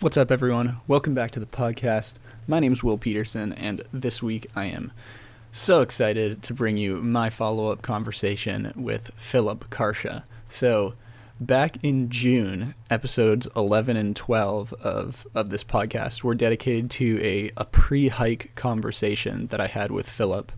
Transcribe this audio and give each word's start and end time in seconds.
What's 0.00 0.16
up, 0.16 0.30
everyone? 0.30 0.78
Welcome 0.88 1.12
back 1.12 1.30
to 1.32 1.40
the 1.40 1.44
podcast. 1.44 2.14
My 2.46 2.58
name 2.58 2.72
is 2.72 2.82
Will 2.82 2.96
Peterson, 2.96 3.52
and 3.52 3.82
this 3.92 4.22
week 4.22 4.46
I 4.56 4.64
am 4.64 4.92
so 5.52 5.82
excited 5.82 6.42
to 6.44 6.54
bring 6.54 6.78
you 6.78 7.02
my 7.02 7.28
follow 7.28 7.70
up 7.70 7.82
conversation 7.82 8.72
with 8.74 9.10
Philip 9.14 9.68
Carcia. 9.68 10.24
So, 10.48 10.94
back 11.38 11.84
in 11.84 12.08
June, 12.08 12.74
episodes 12.88 13.46
11 13.54 13.98
and 13.98 14.16
12 14.16 14.72
of, 14.80 15.26
of 15.34 15.50
this 15.50 15.64
podcast 15.64 16.22
were 16.22 16.34
dedicated 16.34 16.90
to 16.92 17.22
a, 17.22 17.50
a 17.58 17.66
pre 17.66 18.08
hike 18.08 18.54
conversation 18.54 19.48
that 19.48 19.60
I 19.60 19.66
had 19.66 19.90
with 19.90 20.08
Philip 20.08 20.50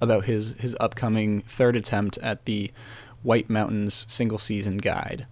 about 0.00 0.24
his, 0.24 0.54
his 0.54 0.74
upcoming 0.80 1.42
third 1.42 1.76
attempt 1.76 2.16
at 2.22 2.46
the 2.46 2.72
White 3.22 3.50
Mountains 3.50 4.06
single 4.08 4.38
season 4.38 4.78
guide. 4.78 5.26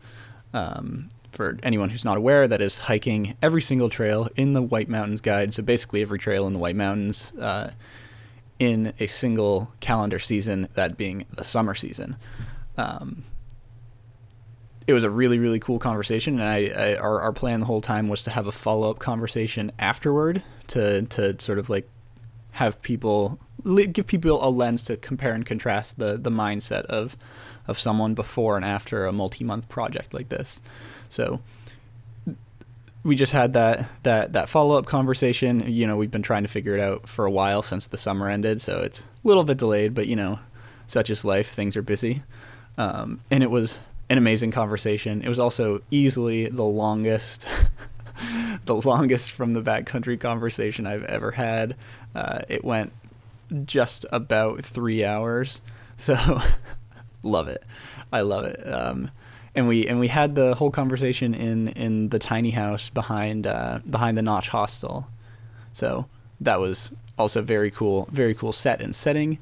Um, 0.53 1.09
for 1.37 1.59
anyone 1.63 1.91
who's 1.91 2.05
not 2.05 2.17
aware, 2.17 2.47
that 2.49 2.61
is 2.61 2.79
hiking 2.79 3.37
every 3.43 3.63
single 3.63 3.89
trail 3.89 4.29
in 4.37 4.53
the 4.53 4.63
White 4.63 4.89
Mountains 4.89 5.21
guide. 5.21 5.55
So 5.55 5.63
basically, 5.63 6.03
every 6.03 6.19
trail 6.19 6.47
in 6.47 6.53
the 6.53 6.59
White 6.59 6.77
Mountains 6.77 7.33
uh, 7.39 7.71
in 8.59 8.93
a 9.01 9.07
single 9.07 9.73
calendar 9.81 10.19
season, 10.19 10.69
that 10.75 10.97
being 10.97 11.27
the 11.35 11.45
summer 11.45 11.75
season. 11.75 12.17
Um, 12.77 13.25
it 14.87 14.93
was 14.93 15.05
a 15.05 15.11
really, 15.11 15.39
really 15.39 15.61
cool 15.61 15.79
conversation, 15.79 16.39
and 16.39 16.49
I, 16.49 16.93
I 16.93 16.97
our, 16.97 17.21
our 17.23 17.33
plan 17.33 17.61
the 17.61 17.67
whole 17.67 17.81
time 17.81 18.09
was 18.09 18.23
to 18.25 18.31
have 18.31 18.47
a 18.47 18.53
follow 18.53 18.91
up 18.91 18.99
conversation 18.99 19.73
afterward 19.79 20.43
to 20.69 21.03
to 21.03 21.41
sort 21.41 21.59
of 21.59 21.71
like 21.71 21.89
have 22.53 22.83
people 22.83 23.39
give 23.65 24.07
people 24.07 24.47
a 24.47 24.51
lens 24.51 24.83
to 24.83 24.97
compare 24.97 25.33
and 25.33 25.47
contrast 25.47 25.99
the 25.99 26.19
the 26.19 26.31
mindset 26.31 26.85
of 26.87 27.17
of 27.67 27.79
someone 27.79 28.15
before 28.15 28.57
and 28.57 28.65
after 28.65 29.07
a 29.07 29.13
multi 29.13 29.43
month 29.43 29.69
project 29.69 30.13
like 30.13 30.29
this. 30.29 30.61
So 31.15 31.41
we 33.05 33.15
just 33.15 33.33
had 33.33 33.53
that 33.53 33.89
that 34.03 34.33
that 34.33 34.49
follow 34.49 34.77
up 34.77 34.87
conversation. 34.87 35.71
You 35.71 35.87
know, 35.87 35.97
we've 35.97 36.11
been 36.11 36.23
trying 36.23 36.43
to 36.43 36.49
figure 36.49 36.75
it 36.75 36.81
out 36.81 37.09
for 37.09 37.25
a 37.25 37.31
while 37.31 37.63
since 37.63 37.87
the 37.87 37.99
summer 37.99 38.29
ended, 38.29 38.61
so 38.61 38.79
it's 38.79 39.01
a 39.01 39.05
little 39.23 39.45
bit 39.45 39.59
delayed. 39.59 39.95
But 39.95 40.09
you 40.09 40.17
know, 40.17 40.41
such 40.87 41.11
is 41.11 41.25
life; 41.25 41.51
things 41.51 41.77
are 41.77 41.83
busy. 41.83 42.23
Um, 42.77 43.21
and 43.31 43.43
it 43.43 43.51
was 43.51 43.79
an 44.11 44.19
amazing 44.19 44.51
conversation. 44.51 45.23
It 45.23 45.29
was 45.29 45.39
also 45.39 45.81
easily 45.91 46.49
the 46.49 46.65
longest, 46.65 47.47
the 48.65 48.75
longest 48.75 49.31
from 49.31 49.53
the 49.53 49.63
backcountry 49.63 50.19
conversation 50.19 50.87
I've 50.87 51.05
ever 51.05 51.31
had. 51.33 51.77
Uh, 52.15 52.41
it 52.49 52.65
went 52.65 52.93
just 53.65 54.07
about 54.11 54.65
three 54.65 55.05
hours, 55.05 55.61
so 55.97 56.41
love 57.23 57.49
it. 57.49 57.63
I 58.13 58.23
love 58.23 58.45
it. 58.45 58.61
Um, 58.67 59.11
and 59.55 59.69
we 59.69 59.87
and 59.87 60.01
we 60.01 60.09
had 60.09 60.35
the 60.35 60.55
whole 60.55 60.71
conversation 60.71 61.35
in 61.35 61.69
in 61.69 62.09
the 62.09 62.19
tiny 62.19 62.51
house 62.51 62.91
behind 62.91 63.47
uh, 63.47 63.81
behind 63.89 64.17
the 64.17 64.23
Notch 64.23 64.49
Hostel. 64.49 65.07
So 65.73 66.07
that 66.41 66.61
was 66.61 66.93
also 67.19 67.43
very 67.43 67.71
cool, 67.71 68.09
very 68.11 68.35
cool 68.35 68.53
set 68.53 68.81
and 68.81 68.95
setting. 68.95 69.39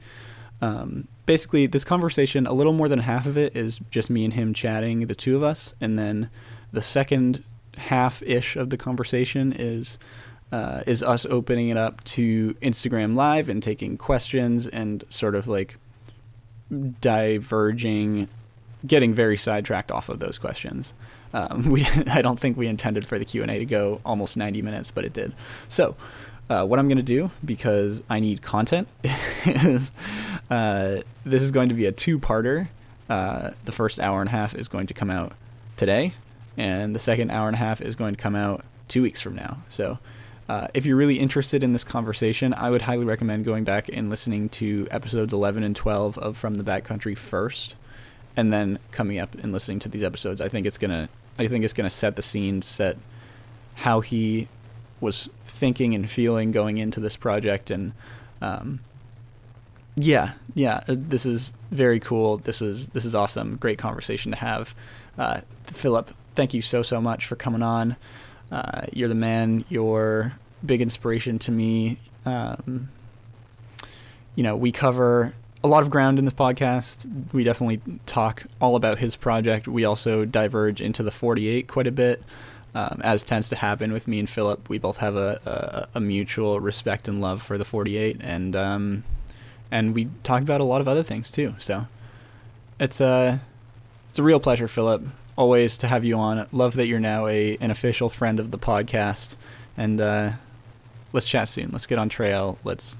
Um, 0.61 1.09
basically, 1.27 1.67
this 1.67 1.85
conversation, 1.85 2.47
a 2.47 2.53
little 2.53 2.73
more 2.73 2.89
than 2.89 3.01
half 3.01 3.27
of 3.27 3.37
it 3.37 3.57
is 3.57 3.81
just 3.91 4.11
me 4.11 4.25
and 4.25 4.35
him 4.35 4.55
chatting, 4.55 5.07
the 5.07 5.15
two 5.15 5.37
of 5.37 5.43
us, 5.43 5.75
and 5.81 5.99
then 5.99 6.31
the 6.73 6.83
second 6.83 7.43
half 7.77 8.23
ish 8.23 8.57
of 8.57 8.71
the 8.71 8.77
conversation 8.77 9.53
is 9.53 9.99
uh, 10.53 10.83
is 10.87 11.03
us 11.03 11.25
opening 11.27 11.69
it 11.69 11.77
up 11.77 12.05
to 12.05 12.55
Instagram 12.63 13.15
Live 13.15 13.49
and 13.49 13.63
taking 13.63 13.97
questions 13.97 14.67
and 14.67 15.05
sort 15.09 15.35
of 15.35 15.49
like 15.49 15.79
diverging 17.01 18.29
getting 18.87 19.15
very 19.15 19.37
sidetracked 19.37 19.91
off 19.91 20.09
of 20.09 20.19
those 20.19 20.39
questions. 20.39 20.93
Um, 21.33 21.65
we 21.71 21.87
I 22.07 22.23
don't 22.23 22.39
think 22.39 22.57
we 22.57 22.67
intended 22.67 23.07
for 23.07 23.19
the 23.19 23.25
Q 23.25 23.43
and 23.43 23.51
A 23.51 23.59
to 23.59 23.65
go 23.65 24.01
almost 24.05 24.37
90 24.37 24.63
minutes, 24.63 24.91
but 24.91 25.05
it 25.05 25.13
did. 25.13 25.33
So. 25.69 25.97
Uh, 26.51 26.67
what 26.67 26.79
I'm 26.79 26.87
going 26.87 26.99
to 26.99 27.03
do 27.03 27.31
because 27.43 28.03
I 28.11 28.21
need 28.21 28.43
content 28.43 28.87
is 29.47 29.91
uh, 30.51 31.01
this 31.25 31.41
is 31.41 31.51
going 31.51 31.71
to 31.71 31.75
be 31.75 31.87
a 31.87 31.93
two-parter. 31.93 32.69
Uh, 33.09 33.53
the 33.65 33.73
first 33.73 33.99
hour 33.99 34.21
and 34.21 34.29
a 34.29 34.33
half 34.33 34.55
is 34.55 34.69
going 34.69 34.89
to 34.89 34.93
come 34.93 35.09
out 35.09 35.33
today, 35.79 36.13
and 36.59 36.95
the 36.95 36.99
second 36.99 37.31
hour 37.31 37.47
and 37.47 37.55
a 37.55 37.59
half 37.59 37.81
is 37.81 37.97
going 37.97 38.15
to 38.15 38.21
come 38.21 38.35
out 38.35 38.67
two 38.89 39.03
weeks 39.03 39.23
from 39.23 39.35
now. 39.35 39.63
So, 39.71 39.99
uh, 40.49 40.69
if 40.75 40.85
you're 40.85 40.97
really 40.97 41.19
interested 41.19 41.63
in 41.63 41.73
this 41.73 41.85
conversation, 41.85 42.53
I 42.53 42.69
would 42.69 42.83
highly 42.83 43.07
recommend 43.07 43.47
going 43.47 43.65
back 43.65 43.89
and 43.91 44.11
listening 44.11 44.51
to 44.51 44.87
episodes 44.91 45.33
11 45.33 45.63
and 45.63 45.75
12 45.75 46.19
of 46.19 46.37
From 46.37 46.55
the 46.55 46.65
Backcountry 46.65 47.17
first 47.17 47.77
and 48.37 48.53
then 48.53 48.79
coming 48.91 49.19
up 49.19 49.35
and 49.35 49.53
listening 49.53 49.79
to 49.81 49.89
these 49.89 50.03
episodes, 50.03 50.41
I 50.41 50.49
think 50.49 50.67
it's 50.67 50.79
gonna 50.79 51.09
I 51.39 51.47
think 51.47 51.65
it's 51.65 51.73
gonna 51.73 51.91
set 51.91 52.17
the 52.17 52.23
scene, 52.23 52.63
set 52.63 52.97
how 53.77 54.01
he 54.01 54.49
was 55.01 55.29
thinking 55.47 55.95
and 55.95 56.09
feeling 56.09 56.53
going 56.53 56.79
into 56.79 57.01
this 57.01 57.17
project, 57.17 57.71
and 57.71 57.93
um, 58.41 58.81
yeah, 59.97 60.33
yeah, 60.55 60.83
uh, 60.89 60.97
this 60.97 61.27
is 61.27 61.55
very 61.71 62.01
cool. 62.01 62.39
This 62.39 62.63
is 62.63 62.89
this 62.89 63.05
is 63.05 63.15
awesome. 63.15 63.57
Great 63.57 63.79
conversation 63.79 64.33
to 64.33 64.39
have. 64.39 64.75
Uh, 65.19 65.41
Philip, 65.67 66.13
thank 66.35 66.55
you 66.55 66.63
so 66.63 66.83
so 66.83 67.01
much 67.01 67.27
for 67.27 67.37
coming 67.37 67.63
on. 67.63 67.97
Uh, 68.51 68.83
you're 68.93 69.09
the 69.09 69.15
man. 69.15 69.65
You're 69.69 70.35
big 70.65 70.81
inspiration 70.81 71.39
to 71.41 71.53
me. 71.53 71.99
Um, 72.25 72.89
you 74.35 74.43
know, 74.43 74.57
we 74.57 74.73
cover 74.73 75.35
a 75.65 75.69
lot 75.69 75.83
of 75.83 75.91
ground 75.91 76.19
in 76.19 76.25
this 76.25 76.35
podcast. 76.35 77.33
We 77.33 77.45
definitely 77.45 77.81
talk 78.07 78.45
all 78.61 78.77
about 78.77 78.99
his 78.99 79.17
project. 79.17 79.69
We 79.69 79.85
also 79.85 80.25
diverge 80.25 80.81
into 80.81 81.03
the 81.03 81.11
48 81.11 81.69
quite 81.69 81.87
a 81.87 81.93
bit, 81.93 82.23
um, 82.75 83.01
as 83.05 83.23
tends 83.23 83.49
to 83.51 83.57
happen 83.57 83.93
with 83.93 84.09
me 84.09 84.19
and 84.19 84.29
Philip. 84.29 84.69
We 84.69 84.79
both 84.79 84.97
have 84.99 85.17
a, 85.17 85.89
a, 85.95 85.99
a 85.99 86.01
mutual 86.01 86.61
respect 86.61 87.07
and 87.07 87.21
love 87.21 87.43
for 87.43 87.59
the 87.59 87.65
48, 87.65 88.19
and 88.21 88.57
um, 88.57 89.05
and 89.71 89.95
we 89.95 90.09
talk 90.23 90.43
about 90.43 90.61
a 90.61 90.65
lot 90.65 90.81
of 90.81 90.89
other 90.89 91.03
things 91.03 91.31
too. 91.31 91.55
So 91.59 91.87
it's 92.81 93.01
a 93.01 93.41
it's 94.11 94.19
a 94.19 94.23
real 94.23 94.41
pleasure, 94.41 94.69
Philip. 94.69 95.03
Always 95.37 95.79
to 95.79 95.87
have 95.89 96.05
you 96.05 96.19
on. 96.19 96.47
Love 96.53 96.75
that 96.75 96.87
you're 96.87 97.01
now 97.01 97.27
a 97.29 97.57
an 97.61 97.71
official 97.71 98.09
friend 98.09 98.41
of 98.41 98.51
the 98.51 98.59
podcast, 98.59 99.37
and 99.77 100.01
uh, 100.01 100.33
let's 101.13 101.27
chat 101.27 101.49
soon. 101.49 101.71
Let's 101.71 101.87
get 101.87 101.99
on 101.99 102.09
trail. 102.09 102.59
Let's 102.65 102.97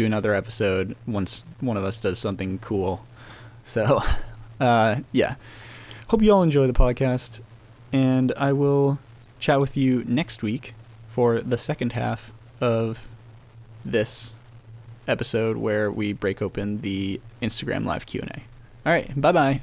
do 0.00 0.06
another 0.06 0.34
episode 0.34 0.96
once 1.06 1.44
one 1.60 1.76
of 1.76 1.84
us 1.84 1.98
does 1.98 2.18
something 2.18 2.58
cool. 2.60 3.04
So, 3.64 4.02
uh, 4.60 5.00
yeah. 5.12 5.34
Hope 6.08 6.22
you 6.22 6.32
all 6.32 6.42
enjoy 6.42 6.66
the 6.66 6.72
podcast, 6.72 7.40
and 7.92 8.32
I 8.36 8.52
will 8.52 8.98
chat 9.38 9.60
with 9.60 9.76
you 9.76 10.02
next 10.06 10.42
week 10.42 10.74
for 11.06 11.40
the 11.40 11.58
second 11.58 11.92
half 11.92 12.32
of 12.60 13.06
this 13.84 14.34
episode 15.06 15.56
where 15.58 15.90
we 15.90 16.12
break 16.12 16.40
open 16.40 16.80
the 16.80 17.20
Instagram 17.42 17.84
live 17.84 18.06
Q&A. 18.06 18.42
All 18.86 18.92
right, 18.92 19.20
bye-bye. 19.20 19.60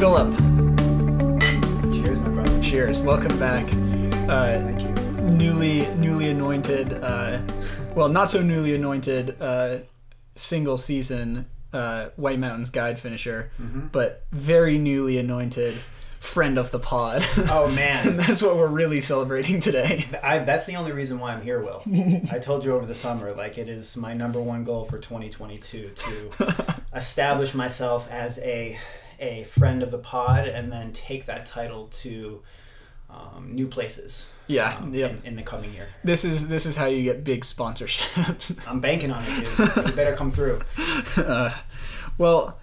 Philip, 0.00 0.32
Cheers, 1.92 2.18
my 2.20 2.28
brother. 2.30 2.62
cheers. 2.62 2.98
Welcome 3.00 3.38
back. 3.38 3.64
Uh, 4.30 4.58
Thank 4.58 4.80
you. 4.80 4.88
newly 5.36 5.86
newly 5.96 6.30
anointed 6.30 6.94
uh, 6.94 7.42
well 7.94 8.08
not 8.08 8.30
so 8.30 8.40
newly 8.42 8.74
anointed 8.74 9.36
uh, 9.42 9.78
single 10.36 10.78
season 10.78 11.44
uh, 11.74 12.06
white 12.16 12.38
mountains 12.38 12.70
guide 12.70 12.98
finisher 12.98 13.50
Mm-hmm. 13.60 13.88
but 13.88 14.24
very 14.32 14.78
newly 14.78 15.18
anointed 15.18 15.74
friend 16.18 16.58
of 16.58 16.70
the 16.70 16.78
pod 16.78 17.22
Oh 17.50 17.66
and 17.66 17.74
man, 17.74 18.16
that's 18.16 18.40
what 18.42 18.56
we're 18.56 18.68
really 18.68 19.00
celebrating 19.02 19.60
today 19.60 20.04
I, 20.22 20.38
that's 20.38 20.64
the 20.66 20.76
only 20.76 20.92
reason 20.92 21.18
why 21.18 21.32
I'm 21.34 21.42
here, 21.42 21.60
Will. 21.62 21.82
I 22.32 22.38
told 22.38 22.64
you 22.64 22.72
over 22.74 22.86
the 22.86 22.94
summer, 22.94 23.32
like 23.32 23.58
it 23.58 23.68
is 23.68 23.96
my 23.98 24.14
number 24.14 24.40
one 24.40 24.64
goal 24.64 24.84
for 24.86 24.98
2022 24.98 25.90
to 25.94 26.74
establish 26.94 27.54
myself 27.54 28.10
as 28.10 28.38
a 28.40 28.78
a 29.20 29.44
friend 29.44 29.82
of 29.82 29.90
the 29.90 29.98
pod, 29.98 30.48
and 30.48 30.72
then 30.72 30.92
take 30.92 31.26
that 31.26 31.46
title 31.46 31.86
to 31.88 32.42
um, 33.10 33.50
new 33.54 33.66
places. 33.66 34.28
yeah 34.46 34.76
um, 34.78 34.94
yep. 34.94 35.10
in, 35.10 35.22
in 35.24 35.36
the 35.36 35.42
coming 35.42 35.72
year. 35.74 35.88
this 36.04 36.24
is 36.24 36.48
this 36.48 36.64
is 36.66 36.76
how 36.76 36.86
you 36.86 37.02
get 37.02 37.22
big 37.24 37.42
sponsorships 37.42 38.56
I'm 38.68 38.80
banking 38.80 39.10
on 39.10 39.22
it, 39.26 39.56
dude. 39.56 39.86
you 39.86 39.92
better 39.92 40.16
come 40.16 40.30
through. 40.32 40.60
uh, 41.16 41.52
well 42.18 42.58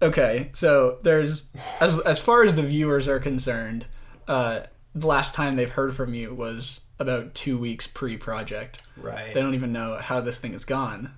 okay 0.00 0.50
so 0.54 0.98
there's 1.02 1.44
as 1.80 2.00
as 2.00 2.18
far 2.20 2.42
as 2.44 2.54
the 2.54 2.62
viewers 2.62 3.06
are 3.06 3.18
concerned 3.20 3.86
uh, 4.28 4.60
the 4.94 5.06
last 5.06 5.34
time 5.34 5.56
they've 5.56 5.70
heard 5.70 5.94
from 5.94 6.14
you 6.14 6.34
was 6.34 6.80
about 6.98 7.34
two 7.34 7.58
weeks 7.58 7.86
pre-project 7.86 8.82
Right. 8.96 9.32
they 9.34 9.40
don't 9.40 9.54
even 9.54 9.72
know 9.72 9.96
how 9.98 10.20
this 10.20 10.38
thing 10.38 10.52
has 10.52 10.64
gone 10.64 11.12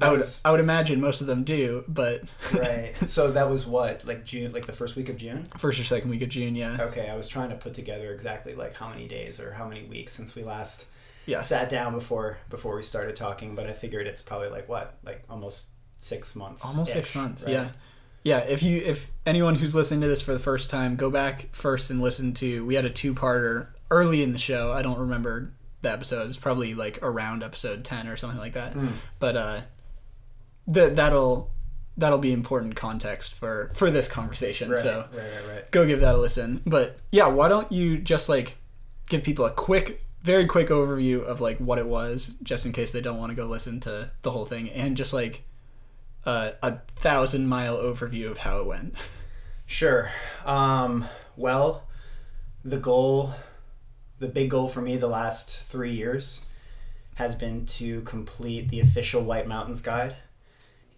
I 0.00 0.10
would 0.10 0.18
was- 0.18 0.42
I 0.44 0.50
would 0.50 0.60
imagine 0.60 1.00
most 1.00 1.20
of 1.20 1.26
them 1.26 1.42
do, 1.44 1.84
but 1.88 2.22
right. 2.54 2.92
So 3.08 3.30
that 3.32 3.48
was 3.48 3.66
what, 3.66 4.04
like 4.04 4.24
June, 4.24 4.52
like 4.52 4.66
the 4.66 4.72
first 4.72 4.96
week 4.96 5.08
of 5.08 5.16
June. 5.16 5.44
first 5.56 5.80
or 5.80 5.84
second 5.84 6.10
week 6.10 6.22
of 6.22 6.28
June, 6.28 6.54
yeah, 6.54 6.76
Okay, 6.80 7.08
I 7.08 7.16
was 7.16 7.28
trying 7.28 7.50
to 7.50 7.56
put 7.56 7.74
together 7.74 8.12
exactly 8.12 8.54
like 8.54 8.74
how 8.74 8.88
many 8.88 9.08
days 9.08 9.40
or 9.40 9.52
how 9.52 9.66
many 9.66 9.84
weeks 9.84 10.12
since 10.12 10.34
we 10.34 10.42
last 10.42 10.86
yes, 11.24 11.48
sat 11.48 11.68
down 11.70 11.94
before 11.94 12.38
before 12.50 12.76
we 12.76 12.82
started 12.82 13.16
talking. 13.16 13.54
But 13.54 13.66
I 13.66 13.72
figured 13.72 14.06
it's 14.06 14.22
probably 14.22 14.48
like 14.48 14.68
what, 14.68 14.98
like 15.04 15.22
almost 15.30 15.68
six 15.98 16.36
months. 16.36 16.64
almost 16.64 16.92
six 16.92 17.14
months, 17.14 17.44
yeah. 17.48 17.70
Yeah, 18.22 18.38
if 18.38 18.62
you 18.64 18.78
if 18.84 19.12
anyone 19.24 19.54
who's 19.54 19.74
listening 19.74 20.00
to 20.00 20.08
this 20.08 20.20
for 20.20 20.32
the 20.32 20.40
first 20.40 20.68
time, 20.68 20.96
go 20.96 21.10
back 21.10 21.48
first 21.52 21.90
and 21.90 22.00
listen 22.02 22.34
to 22.34 22.66
we 22.66 22.74
had 22.74 22.84
a 22.84 22.90
two 22.90 23.14
parter 23.14 23.68
early 23.88 24.22
in 24.22 24.32
the 24.32 24.38
show. 24.38 24.72
I 24.72 24.82
don't 24.82 24.98
remember 24.98 25.52
the 25.82 25.92
episode. 25.92 26.28
It's 26.28 26.36
probably 26.36 26.74
like 26.74 26.98
around 27.02 27.44
episode 27.44 27.84
ten 27.84 28.08
or 28.08 28.16
something 28.16 28.38
like 28.40 28.54
that. 28.54 28.74
Mm. 28.74 28.88
But 29.20 29.36
uh 29.36 29.60
that 30.68 30.96
that'll 30.96 31.50
that'll 31.96 32.18
be 32.18 32.32
important 32.32 32.76
context 32.76 33.34
for 33.34 33.70
for 33.74 33.90
this 33.90 34.08
conversation. 34.08 34.70
Right, 34.70 34.78
So 34.78 35.08
right, 35.12 35.22
right, 35.22 35.54
right. 35.54 35.70
go 35.70 35.86
give 35.86 36.00
that 36.00 36.14
a 36.14 36.18
listen. 36.18 36.62
But 36.66 36.98
yeah, 37.10 37.26
why 37.26 37.48
don't 37.48 37.70
you 37.72 37.98
just 37.98 38.28
like 38.28 38.56
give 39.08 39.22
people 39.22 39.44
a 39.44 39.50
quick, 39.50 40.04
very 40.22 40.46
quick 40.46 40.68
overview 40.68 41.22
of 41.24 41.40
like 41.40 41.58
what 41.58 41.78
it 41.78 41.86
was, 41.86 42.34
just 42.42 42.66
in 42.66 42.72
case 42.72 42.92
they 42.92 43.00
don't 43.00 43.18
want 43.18 43.30
to 43.30 43.36
go 43.36 43.46
listen 43.46 43.80
to 43.80 44.10
the 44.22 44.30
whole 44.30 44.44
thing, 44.44 44.68
and 44.70 44.96
just 44.96 45.12
like 45.12 45.44
uh, 46.24 46.52
a 46.62 46.78
thousand 46.96 47.46
mile 47.48 47.76
overview 47.76 48.30
of 48.30 48.38
how 48.38 48.58
it 48.58 48.66
went. 48.66 48.94
Sure. 49.68 50.10
Um, 50.44 51.06
well, 51.36 51.84
the 52.64 52.78
goal, 52.78 53.32
the 54.18 54.28
big 54.28 54.50
goal 54.50 54.68
for 54.68 54.80
me 54.80 54.96
the 54.96 55.08
last 55.08 55.60
three 55.60 55.90
years 55.92 56.40
has 57.16 57.34
been 57.34 57.64
to 57.66 58.02
complete 58.02 58.68
the 58.68 58.78
official 58.78 59.22
White 59.22 59.48
Mountains 59.48 59.80
Guide 59.82 60.14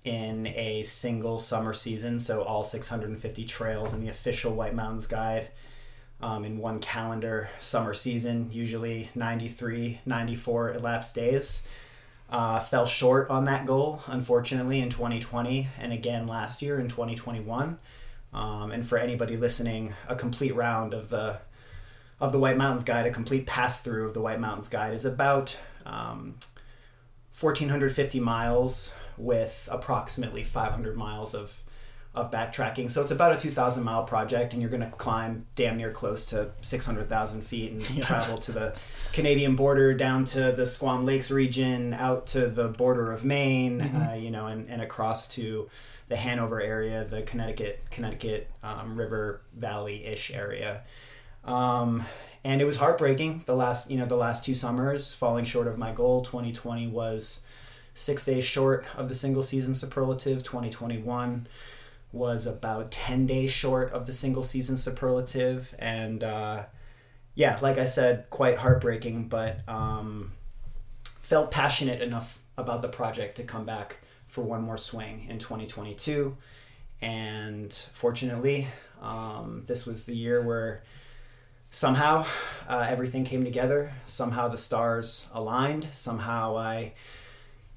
in 0.08 0.46
a 0.46 0.82
single 0.84 1.38
summer 1.38 1.74
season. 1.74 2.18
So, 2.18 2.42
all 2.42 2.64
650 2.64 3.44
trails 3.44 3.92
in 3.92 4.00
the 4.00 4.08
official 4.08 4.54
White 4.54 4.74
Mountains 4.74 5.06
Guide 5.06 5.50
um, 6.22 6.44
in 6.44 6.56
one 6.56 6.78
calendar 6.78 7.50
summer 7.60 7.92
season, 7.92 8.48
usually 8.50 9.10
93, 9.14 10.00
94 10.06 10.72
elapsed 10.72 11.14
days. 11.14 11.62
Uh, 12.30 12.58
fell 12.58 12.86
short 12.86 13.28
on 13.28 13.44
that 13.44 13.66
goal, 13.66 14.02
unfortunately, 14.06 14.80
in 14.80 14.88
2020 14.88 15.68
and 15.78 15.92
again 15.92 16.26
last 16.26 16.62
year 16.62 16.80
in 16.80 16.88
2021. 16.88 17.78
Um, 18.32 18.70
and 18.70 18.86
for 18.86 18.96
anybody 18.96 19.36
listening, 19.36 19.92
a 20.08 20.14
complete 20.14 20.54
round 20.54 20.94
of 20.94 21.10
the 21.10 21.40
of 22.20 22.32
the 22.32 22.38
White 22.38 22.56
Mountains 22.56 22.82
Guide, 22.82 23.06
a 23.06 23.10
complete 23.10 23.46
pass 23.46 23.80
through 23.80 24.08
of 24.08 24.14
the 24.14 24.20
White 24.20 24.40
Mountains 24.40 24.68
Guide, 24.68 24.92
is 24.92 25.04
about 25.04 25.56
um, 25.86 26.34
1,450 27.38 28.18
miles 28.18 28.92
with 29.18 29.68
approximately 29.70 30.42
500 30.42 30.96
miles 30.96 31.34
of 31.34 31.60
of 32.14 32.32
backtracking. 32.32 32.90
So 32.90 33.02
it's 33.02 33.10
about 33.12 33.32
a 33.32 33.36
2,000 33.36 33.84
mile 33.84 34.02
project, 34.02 34.52
and 34.52 34.60
you're 34.60 34.70
going 34.70 34.80
to 34.82 34.90
climb 34.96 35.46
damn 35.54 35.76
near 35.76 35.92
close 35.92 36.24
to 36.26 36.50
600,000 36.62 37.42
feet 37.42 37.70
and 37.72 37.90
Yeah. 37.90 38.02
travel 38.02 38.38
to 38.38 38.50
the 38.50 38.74
Canadian 39.12 39.54
border, 39.54 39.94
down 39.94 40.24
to 40.24 40.50
the 40.50 40.66
Squam 40.66 41.04
Lakes 41.06 41.30
region, 41.30 41.94
out 41.94 42.26
to 42.28 42.48
the 42.48 42.68
border 42.68 43.12
of 43.12 43.24
Maine, 43.24 43.78
Mhm. 43.80 44.12
uh, 44.12 44.14
you 44.16 44.30
know, 44.32 44.46
and, 44.46 44.68
and 44.68 44.82
across 44.82 45.28
to 45.34 45.68
the 46.08 46.16
Hanover 46.16 46.60
area, 46.60 47.04
the 47.04 47.22
Connecticut 47.22 47.84
Connecticut 47.90 48.50
um, 48.64 48.94
River 48.96 49.42
Valley 49.54 50.04
ish 50.06 50.32
area. 50.32 50.80
Um, 51.44 52.04
and 52.42 52.60
it 52.60 52.64
was 52.64 52.78
heartbreaking 52.78 53.42
the 53.46 53.54
last 53.54 53.90
you 53.90 53.98
know 53.98 54.06
the 54.06 54.16
last 54.16 54.44
two 54.44 54.54
summers 54.54 55.14
falling 55.14 55.44
short 55.44 55.66
of 55.66 55.78
my 55.78 55.92
goal 55.92 56.22
2020 56.22 56.88
was 56.88 57.40
six 57.98 58.24
days 58.24 58.44
short 58.44 58.84
of 58.96 59.08
the 59.08 59.14
single 59.14 59.42
season 59.42 59.74
superlative 59.74 60.42
2021 60.42 61.46
was 62.12 62.46
about 62.46 62.90
10 62.90 63.26
days 63.26 63.50
short 63.50 63.92
of 63.92 64.06
the 64.06 64.12
single 64.12 64.42
season 64.42 64.76
superlative. 64.76 65.74
And 65.78 66.24
uh, 66.24 66.64
yeah 67.38 67.56
like 67.62 67.78
i 67.78 67.84
said 67.84 68.28
quite 68.30 68.58
heartbreaking 68.58 69.28
but 69.28 69.60
um, 69.68 70.32
felt 71.20 71.52
passionate 71.52 72.02
enough 72.02 72.42
about 72.56 72.82
the 72.82 72.88
project 72.88 73.36
to 73.36 73.44
come 73.44 73.64
back 73.64 73.98
for 74.26 74.42
one 74.42 74.60
more 74.60 74.76
swing 74.76 75.24
in 75.30 75.38
2022 75.38 76.36
and 77.00 77.72
fortunately 77.92 78.66
um, 79.00 79.62
this 79.66 79.86
was 79.86 80.04
the 80.04 80.16
year 80.16 80.42
where 80.42 80.82
somehow 81.70 82.26
uh, 82.68 82.86
everything 82.88 83.24
came 83.24 83.44
together. 83.44 83.92
Somehow 84.06 84.48
the 84.48 84.58
stars 84.58 85.28
aligned. 85.32 85.88
Somehow 85.92 86.56
i 86.56 86.92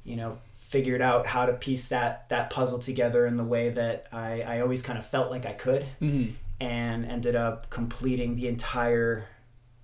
you 0.04 0.16
know 0.16 0.38
figured 0.56 1.02
out 1.02 1.28
how 1.28 1.46
to 1.46 1.54
piece 1.54 1.90
that 1.90 2.28
that 2.30 2.50
puzzle 2.50 2.80
together 2.80 3.26
in 3.26 3.36
the 3.38 3.44
way 3.44 3.70
that 3.70 4.08
i, 4.12 4.42
I 4.42 4.62
always 4.62 4.82
kind 4.82 4.98
of 4.98 5.06
felt 5.06 5.30
like 5.30 5.46
i 5.46 5.52
could 5.54 5.86
Mm-hmm. 6.02 6.32
and 6.60 7.06
ended 7.06 7.36
up 7.36 7.70
completing 7.70 8.36
the 8.36 8.48
entire 8.48 9.28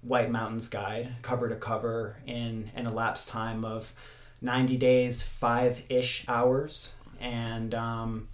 white 0.02 0.32
mountains 0.32 0.70
guide 0.70 1.10
cover 1.22 1.50
to 1.50 1.56
cover 1.56 2.18
in 2.26 2.72
an 2.76 2.86
elapsed 2.88 3.28
time 3.30 3.66
of 3.66 3.94
90 4.42 4.78
days 4.78 5.22
5-ish 5.24 6.24
hours 6.28 6.94
and 7.20 7.74
um, 7.76 8.28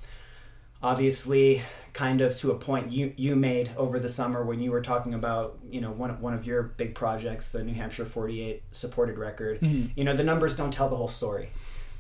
obviously 0.82 1.62
kind 1.94 2.22
of 2.22 2.36
to 2.38 2.52
a 2.52 2.56
point 2.56 2.92
you 2.92 3.14
you 3.16 3.36
made 3.36 3.72
over 3.78 4.00
the 4.00 4.10
summer 4.10 4.44
when 4.44 4.60
you 4.60 4.72
were 4.72 4.82
talking 4.82 5.14
about 5.14 5.58
you 5.70 5.80
know 5.80 5.92
one 5.92 6.10
of, 6.10 6.20
one 6.22 6.34
of 6.34 6.46
your 6.46 6.64
big 6.64 6.96
projects 6.96 7.50
the 7.50 7.64
New 7.64 7.74
Hampshire 7.74 8.04
48 8.06 8.64
supported 8.72 9.18
record 9.18 9.62
Mhm. 9.62 9.92
you 9.96 10.04
know 10.04 10.14
the 10.16 10.24
numbers 10.24 10.56
don't 10.58 10.74
tell 10.74 10.90
the 10.90 10.96
whole 10.98 11.08
story 11.08 11.50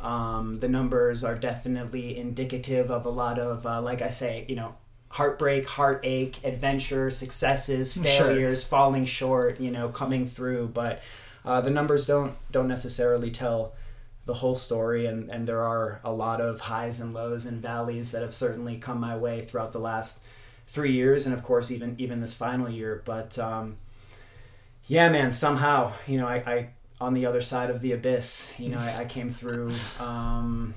um, 0.03 0.55
the 0.55 0.67
numbers 0.67 1.23
are 1.23 1.35
definitely 1.35 2.17
indicative 2.17 2.91
of 2.91 3.05
a 3.05 3.09
lot 3.09 3.39
of 3.39 3.65
uh, 3.65 3.81
like 3.81 4.01
I 4.01 4.09
say 4.09 4.45
you 4.47 4.55
know 4.55 4.75
heartbreak 5.09 5.67
heartache 5.67 6.44
adventure 6.44 7.11
successes 7.11 7.94
Sure. 7.94 8.03
failures 8.03 8.63
falling 8.63 9.05
short 9.05 9.59
you 9.59 9.71
know 9.71 9.89
coming 9.89 10.27
through. 10.27 10.67
But 10.67 11.01
uh, 11.45 11.61
the 11.61 11.69
numbers 11.71 12.05
don't 12.05 12.35
don't 12.51 12.67
necessarily 12.67 13.31
tell 13.31 13.73
the 14.25 14.33
whole 14.35 14.55
story. 14.55 15.05
And, 15.05 15.29
and 15.29 15.47
there 15.47 15.61
are 15.61 16.00
a 16.03 16.11
lot 16.13 16.39
of 16.41 16.61
highs 16.61 17.00
and 17.00 17.13
lows 17.13 17.45
and 17.45 17.61
valleys 17.61 18.11
that 18.11 18.21
have 18.21 18.33
certainly 18.33 18.77
come 18.77 19.00
my 19.00 19.17
way 19.17 19.41
throughout 19.41 19.71
the 19.73 19.79
last 19.79 20.21
three 20.65 20.91
years 20.94 21.25
and 21.25 21.35
of 21.35 21.44
course 21.44 21.69
even 21.71 21.95
even 21.97 22.21
this 22.21 22.33
final 22.33 22.69
year. 22.69 23.01
But 23.05 23.38
um, 23.38 23.77
yeah 24.88 25.09
man 25.09 25.31
somehow 25.31 25.94
you 26.07 26.17
know 26.17 26.27
I, 26.27 26.35
I 26.35 26.69
on 27.03 27.13
the 27.13 27.25
other 27.25 27.41
side 27.41 27.69
of 27.69 27.81
the 27.81 27.91
abyss. 27.91 28.55
You 28.57 28.69
know 28.69 28.79
I, 28.79 29.01
I 29.01 29.05
came 29.05 29.29
through 29.29 29.73
um, 30.00 30.73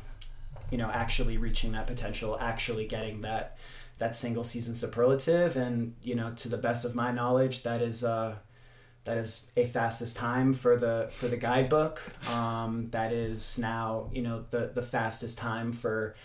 you 0.71 0.79
know 0.79 0.91
actually 0.91 1.39
reaching 1.39 1.73
that 1.73 1.87
potential 1.87 2.37
actually 2.41 2.87
getting 2.87 3.21
that 3.23 3.57
that 3.99 4.17
single 4.17 4.45
season 4.45 4.75
superlative. 4.75 5.57
And 5.57 5.95
you 6.03 6.15
know 6.15 6.33
to 6.37 6.49
the 6.49 6.59
best 6.59 6.85
of 6.85 6.95
my 6.95 7.13
knowledge 7.13 7.63
that 7.63 7.81
is 7.81 8.05
uh 8.05 8.37
that 9.05 9.19
is 9.19 9.43
a 9.57 9.67
fastest 9.67 10.17
time 10.17 10.53
for 10.53 10.77
the 10.77 11.09
for 11.11 11.29
the 11.29 11.37
guidebook. 11.37 12.03
Um, 12.29 12.89
that 12.91 13.13
is 13.13 13.57
now 13.57 14.11
you 14.13 14.23
know 14.23 14.45
the 14.51 14.73
the 14.75 14.83
fastest 14.83 15.39
time 15.39 15.73
for 15.73 16.17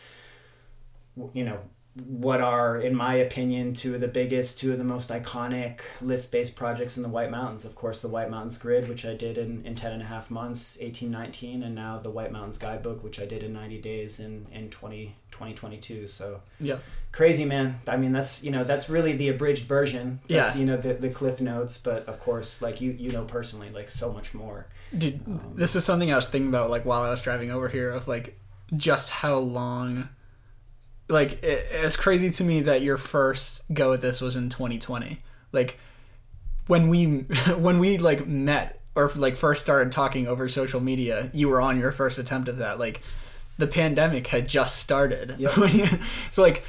you 1.34 1.44
know 1.44 1.60
what 2.08 2.42
are 2.42 2.80
in 2.80 2.96
my 2.96 3.16
opinion 3.16 3.74
two 3.74 3.94
of 3.96 4.02
the 4.02 4.08
biggest 4.08 4.60
two 4.60 4.72
of 4.72 4.78
the 4.78 4.84
most 4.84 5.10
iconic 5.10 5.80
list-based 6.02 6.56
projects 6.56 6.98
in 6.98 7.04
the 7.04 7.10
white 7.10 7.30
mountains. 7.32 7.66
Of 7.66 7.76
course 7.76 8.00
the 8.00 8.08
white 8.08 8.30
mountains 8.30 8.58
grid 8.58 8.88
which 8.90 9.06
i 9.06 9.14
did 9.14 9.38
in, 9.38 9.66
in 9.66 9.76
10 9.76 9.92
and 9.94 10.02
a 10.02 10.06
half 10.06 10.30
months 10.32 10.78
18 10.82 11.10
19 11.12 11.64
and 11.64 11.76
now 11.76 11.98
the 12.00 12.10
white 12.10 12.32
mountains 12.32 12.58
guidebook 12.58 13.04
which 13.04 13.20
i 13.20 13.26
did 13.26 13.44
in 13.44 13.54
90 13.54 13.80
days 13.82 14.20
in 14.20 14.46
in 14.54 14.70
20 14.70 15.16
2022 15.32 16.08
so 16.08 16.42
Yeah. 16.60 16.78
crazy 17.12 17.46
man. 17.46 17.80
I 17.88 17.98
mean 17.98 18.12
that's 18.12 18.44
you 18.44 18.52
know 18.52 18.64
that's 18.64 18.90
really 18.90 19.14
the 19.14 19.30
abridged 19.30 19.66
version. 19.66 20.20
That's 20.28 20.56
Yeah. 20.56 20.60
you 20.60 20.66
know 20.68 20.78
the, 20.78 20.94
the 20.94 21.10
cliff 21.10 21.42
notes 21.42 21.78
but 21.78 22.06
of 22.08 22.20
course 22.20 22.62
like 22.62 22.82
you 22.82 22.92
you 22.92 23.12
know 23.12 23.24
personally 23.26 23.70
like 23.70 23.90
so 23.90 24.12
much 24.12 24.34
more. 24.34 24.68
Dude, 24.98 25.22
Um, 25.26 25.54
this 25.56 25.76
is 25.76 25.86
something 25.86 26.12
I 26.12 26.16
was 26.16 26.28
thinking 26.28 26.50
about 26.50 26.70
like 26.70 26.86
while 26.86 27.02
I 27.04 27.10
was 27.10 27.22
driving 27.22 27.52
over 27.52 27.70
here 27.70 27.90
of 27.92 28.08
like 28.08 28.38
just 28.76 29.10
how 29.10 29.36
long 29.36 30.10
like 31.12 31.44
it, 31.44 31.66
it's 31.72 31.96
crazy 31.96 32.32
to 32.32 32.44
me 32.44 32.62
that 32.62 32.82
your 32.82 32.98
first 32.98 33.64
go 33.74 33.94
at 33.94 34.02
this 34.02 34.22
was 34.22 34.36
in 34.36 34.50
2020. 34.50 35.20
Like 35.52 35.78
when 36.68 36.90
we 36.90 37.06
when 37.58 37.80
we 37.80 37.98
like 37.98 38.28
met 38.28 38.80
or 38.96 39.10
like 39.16 39.36
first 39.36 39.62
started 39.62 39.92
talking 39.92 40.28
over 40.28 40.48
social 40.50 40.80
media, 40.80 41.30
you 41.34 41.50
were 41.50 41.62
on 41.62 41.80
your 41.80 41.92
first 41.92 42.18
attempt 42.18 42.48
of 42.48 42.58
that. 42.58 42.80
Like 42.80 43.02
the 43.58 43.68
pandemic 43.68 44.28
had 44.28 44.48
just 44.48 44.78
started. 44.78 45.36
Yep. 45.38 45.52
So 46.32 46.42
like 46.42 46.64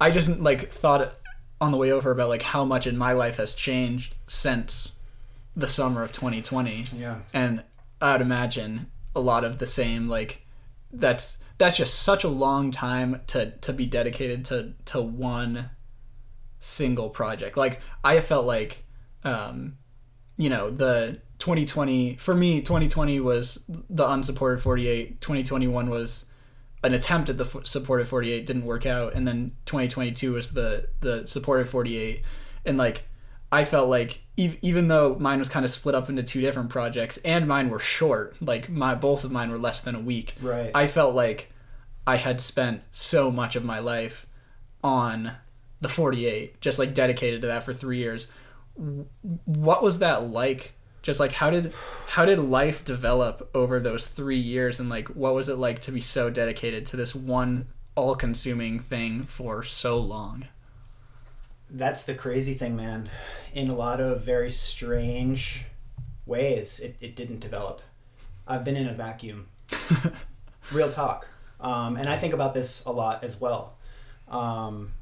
I 0.00 0.10
just 0.10 0.28
like 0.40 0.68
thought 0.68 1.14
on 1.60 1.72
the 1.72 1.76
way 1.76 1.92
over 1.92 2.10
about 2.10 2.28
like 2.28 2.42
how 2.42 2.64
much 2.64 2.86
in 2.86 2.96
my 2.96 3.12
life 3.12 3.36
has 3.36 3.54
changed 3.54 4.14
since 4.26 4.92
the 5.54 5.68
summer 5.68 6.02
of 6.02 6.12
2020 6.12 6.84
yeah 6.96 7.18
and 7.34 7.62
i'd 8.00 8.20
imagine 8.20 8.86
a 9.14 9.20
lot 9.20 9.44
of 9.44 9.58
the 9.58 9.66
same 9.66 10.08
like 10.08 10.46
that's 10.92 11.38
that's 11.60 11.76
just 11.76 12.02
such 12.02 12.24
a 12.24 12.28
long 12.28 12.70
time 12.70 13.20
to 13.26 13.50
to 13.58 13.70
be 13.74 13.84
dedicated 13.84 14.46
to 14.46 14.72
to 14.86 15.00
one 15.00 15.68
single 16.58 17.10
project 17.10 17.54
like 17.54 17.80
i 18.02 18.18
felt 18.18 18.46
like 18.46 18.82
um 19.24 19.76
you 20.38 20.48
know 20.48 20.70
the 20.70 21.20
2020 21.38 22.16
for 22.16 22.34
me 22.34 22.62
2020 22.62 23.20
was 23.20 23.62
the 23.68 24.08
unsupported 24.08 24.62
48 24.62 25.20
2021 25.20 25.90
was 25.90 26.24
an 26.82 26.94
attempt 26.94 27.28
at 27.28 27.36
the 27.36 27.44
f- 27.44 27.66
supported 27.66 28.08
48 28.08 28.46
didn't 28.46 28.64
work 28.64 28.86
out 28.86 29.12
and 29.12 29.28
then 29.28 29.52
2022 29.66 30.32
was 30.32 30.52
the 30.52 30.88
the 31.00 31.26
supported 31.26 31.68
48 31.68 32.22
and 32.64 32.78
like 32.78 33.06
I 33.52 33.64
felt 33.64 33.88
like 33.88 34.22
ev- 34.38 34.56
even 34.62 34.88
though 34.88 35.16
mine 35.18 35.40
was 35.40 35.48
kind 35.48 35.64
of 35.64 35.70
split 35.70 35.94
up 35.94 36.08
into 36.08 36.22
two 36.22 36.40
different 36.40 36.70
projects 36.70 37.18
and 37.18 37.48
mine 37.48 37.68
were 37.68 37.80
short, 37.80 38.36
like 38.40 38.68
my 38.68 38.94
both 38.94 39.24
of 39.24 39.32
mine 39.32 39.50
were 39.50 39.58
less 39.58 39.80
than 39.80 39.96
a 39.96 40.00
week. 40.00 40.34
Right. 40.40 40.70
I 40.72 40.86
felt 40.86 41.16
like 41.16 41.49
I 42.06 42.16
had 42.16 42.40
spent 42.40 42.82
so 42.90 43.30
much 43.30 43.56
of 43.56 43.64
my 43.64 43.78
life 43.78 44.26
on 44.82 45.32
the 45.80 45.88
48, 45.88 46.60
just 46.60 46.78
like 46.78 46.94
dedicated 46.94 47.40
to 47.42 47.46
that 47.48 47.62
for 47.62 47.72
3 47.72 47.98
years. 47.98 48.28
What 49.44 49.82
was 49.82 49.98
that 49.98 50.30
like? 50.30 50.74
Just 51.02 51.20
like 51.20 51.32
how 51.32 51.50
did 51.50 51.72
how 52.08 52.26
did 52.26 52.38
life 52.38 52.84
develop 52.84 53.50
over 53.54 53.80
those 53.80 54.06
3 54.06 54.36
years 54.36 54.80
and 54.80 54.90
like 54.90 55.08
what 55.08 55.34
was 55.34 55.48
it 55.48 55.56
like 55.56 55.80
to 55.82 55.92
be 55.92 56.00
so 56.00 56.28
dedicated 56.28 56.86
to 56.86 56.96
this 56.96 57.14
one 57.14 57.66
all-consuming 57.94 58.80
thing 58.80 59.24
for 59.24 59.62
so 59.62 59.98
long? 59.98 60.46
That's 61.70 62.02
the 62.04 62.14
crazy 62.14 62.54
thing, 62.54 62.76
man. 62.76 63.08
In 63.54 63.68
a 63.68 63.74
lot 63.74 64.00
of 64.00 64.22
very 64.22 64.50
strange 64.50 65.66
ways, 66.26 66.80
it, 66.80 66.96
it 67.00 67.14
didn't 67.14 67.40
develop. 67.40 67.82
I've 68.46 68.64
been 68.64 68.76
in 68.76 68.88
a 68.88 68.94
vacuum. 68.94 69.46
Real 70.72 70.90
talk. 70.90 71.28
Um, 71.60 71.96
and 71.96 72.08
I 72.08 72.16
think 72.16 72.32
about 72.32 72.54
this 72.54 72.84
a 72.84 72.92
lot 72.92 73.22
as 73.22 73.40
well. 73.40 73.76
Um, 74.28 74.92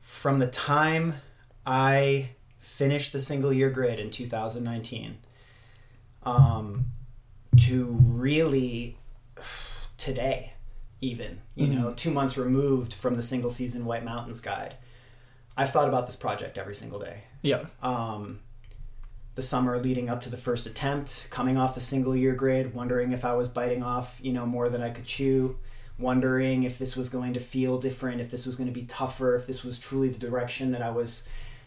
from 0.00 0.38
the 0.38 0.46
time 0.46 1.14
I 1.64 2.30
finished 2.58 3.12
the 3.12 3.20
single 3.20 3.52
year 3.52 3.70
grid 3.70 4.00
in 4.00 4.10
2019 4.10 5.18
um, 6.24 6.86
to 7.56 7.84
really 8.00 8.96
today, 9.96 10.54
even, 11.00 11.40
you 11.54 11.68
know, 11.68 11.92
two 11.92 12.10
months 12.10 12.36
removed 12.36 12.92
from 12.92 13.14
the 13.14 13.22
single 13.22 13.50
season 13.50 13.84
White 13.84 14.04
Mountains 14.04 14.40
guide, 14.40 14.74
I've 15.56 15.70
thought 15.70 15.88
about 15.88 16.06
this 16.06 16.16
project 16.16 16.58
every 16.58 16.74
single 16.74 16.98
day. 16.98 17.22
Yeah. 17.42 17.66
Um, 17.82 18.40
the 19.38 19.42
summer 19.42 19.78
leading 19.78 20.08
up 20.10 20.20
to 20.20 20.28
the 20.30 20.36
first 20.36 20.66
attempt, 20.66 21.28
coming 21.30 21.56
off 21.56 21.72
the 21.76 21.80
single 21.80 22.16
year 22.16 22.34
grid, 22.34 22.74
wondering 22.74 23.12
if 23.12 23.24
I 23.24 23.34
was 23.36 23.48
biting 23.48 23.84
off, 23.84 24.18
you 24.20 24.32
know, 24.32 24.44
more 24.44 24.68
than 24.68 24.82
I 24.82 24.90
could 24.90 25.04
chew, 25.04 25.56
wondering 25.96 26.64
if 26.64 26.76
this 26.76 26.96
was 26.96 27.08
going 27.08 27.34
to 27.34 27.38
feel 27.40 27.78
different, 27.78 28.20
if 28.20 28.32
this 28.32 28.46
was 28.46 28.56
going 28.56 28.66
to 28.66 28.72
be 28.74 28.82
tougher, 28.86 29.36
if 29.36 29.46
this 29.46 29.62
was 29.62 29.78
truly 29.78 30.08
the 30.08 30.18
direction 30.18 30.72
that 30.72 30.82
I 30.82 30.90
was 30.90 31.22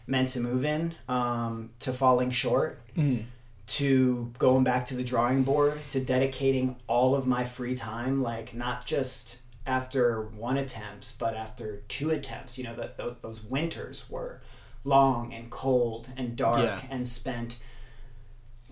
meant 0.06 0.28
to 0.28 0.40
move 0.40 0.66
in, 0.66 0.94
um, 1.08 1.70
to 1.78 1.94
falling 1.94 2.28
short, 2.28 2.78
Mhm. 2.94 3.24
to 3.68 4.30
going 4.38 4.64
back 4.64 4.84
to 4.86 4.94
the 4.94 5.02
drawing 5.04 5.42
board, 5.42 5.80
to 5.92 6.00
dedicating 6.04 6.76
all 6.88 7.14
of 7.14 7.26
my 7.26 7.42
free 7.46 7.74
time, 7.74 8.22
like 8.22 8.52
not 8.54 8.84
just 8.84 9.38
after 9.66 10.24
one 10.36 10.58
attempt, 10.58 11.14
but 11.18 11.34
after 11.34 11.76
two 11.88 12.10
attempts. 12.10 12.58
You 12.58 12.64
know, 12.64 12.76
that 12.76 12.98
th- 12.98 13.14
those 13.22 13.42
winters 13.42 14.04
were 14.10 14.42
long 14.84 15.32
and 15.32 15.50
cold 15.50 16.08
and 16.16 16.34
dark 16.36 16.60
Yeah. 16.62 16.80
and 16.90 17.06
spent 17.08 17.58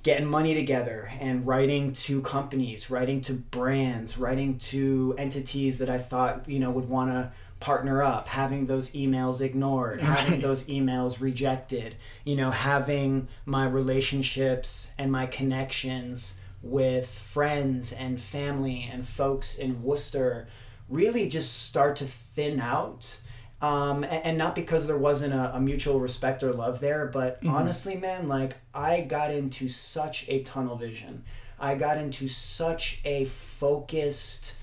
getting 0.02 0.26
money 0.26 0.54
together 0.54 1.10
and 1.20 1.46
writing 1.46 1.92
to 1.92 2.22
companies, 2.22 2.90
writing 2.90 3.20
to 3.20 3.34
brands, 3.34 4.16
writing 4.16 4.56
to 4.56 5.14
entities 5.18 5.78
that 5.78 5.90
I 5.90 5.98
thought, 5.98 6.48
you 6.48 6.58
know, 6.58 6.70
would 6.70 6.88
want 6.88 7.10
to 7.10 7.32
partner 7.60 8.02
up, 8.02 8.26
having 8.28 8.64
those 8.64 8.92
emails 8.92 9.42
ignored, 9.42 10.00
having 10.16 10.40
those 10.40 10.64
emails 10.64 11.20
rejected, 11.20 11.96
you 12.24 12.34
know, 12.34 12.50
having 12.50 13.28
my 13.44 13.66
relationships 13.66 14.90
and 14.96 15.12
my 15.12 15.26
connections 15.26 16.38
with 16.62 17.06
friends 17.06 17.92
and 17.92 18.20
family 18.20 18.88
and 18.90 19.06
folks 19.06 19.54
in 19.54 19.82
Worcester 19.82 20.48
really 20.88 21.28
just 21.28 21.64
start 21.64 21.96
to 21.96 22.06
thin 22.06 22.58
out. 22.58 23.18
Um, 23.62 24.04
and, 24.04 24.24
and 24.24 24.38
not 24.38 24.54
because 24.54 24.86
there 24.86 24.96
wasn't 24.96 25.34
a, 25.34 25.56
a 25.56 25.60
mutual 25.60 26.00
respect 26.00 26.42
or 26.42 26.52
love 26.52 26.80
there, 26.80 27.06
but 27.06 27.42
mm-hmm. 27.42 27.54
honestly, 27.54 27.96
man, 27.96 28.28
like 28.28 28.56
I 28.74 29.02
got 29.02 29.32
into 29.32 29.68
such 29.68 30.26
a 30.28 30.42
tunnel 30.42 30.76
vision. 30.76 31.24
I 31.58 31.74
got 31.74 31.98
into 31.98 32.26
such 32.26 33.02
a 33.04 33.26
focused, 33.26 34.56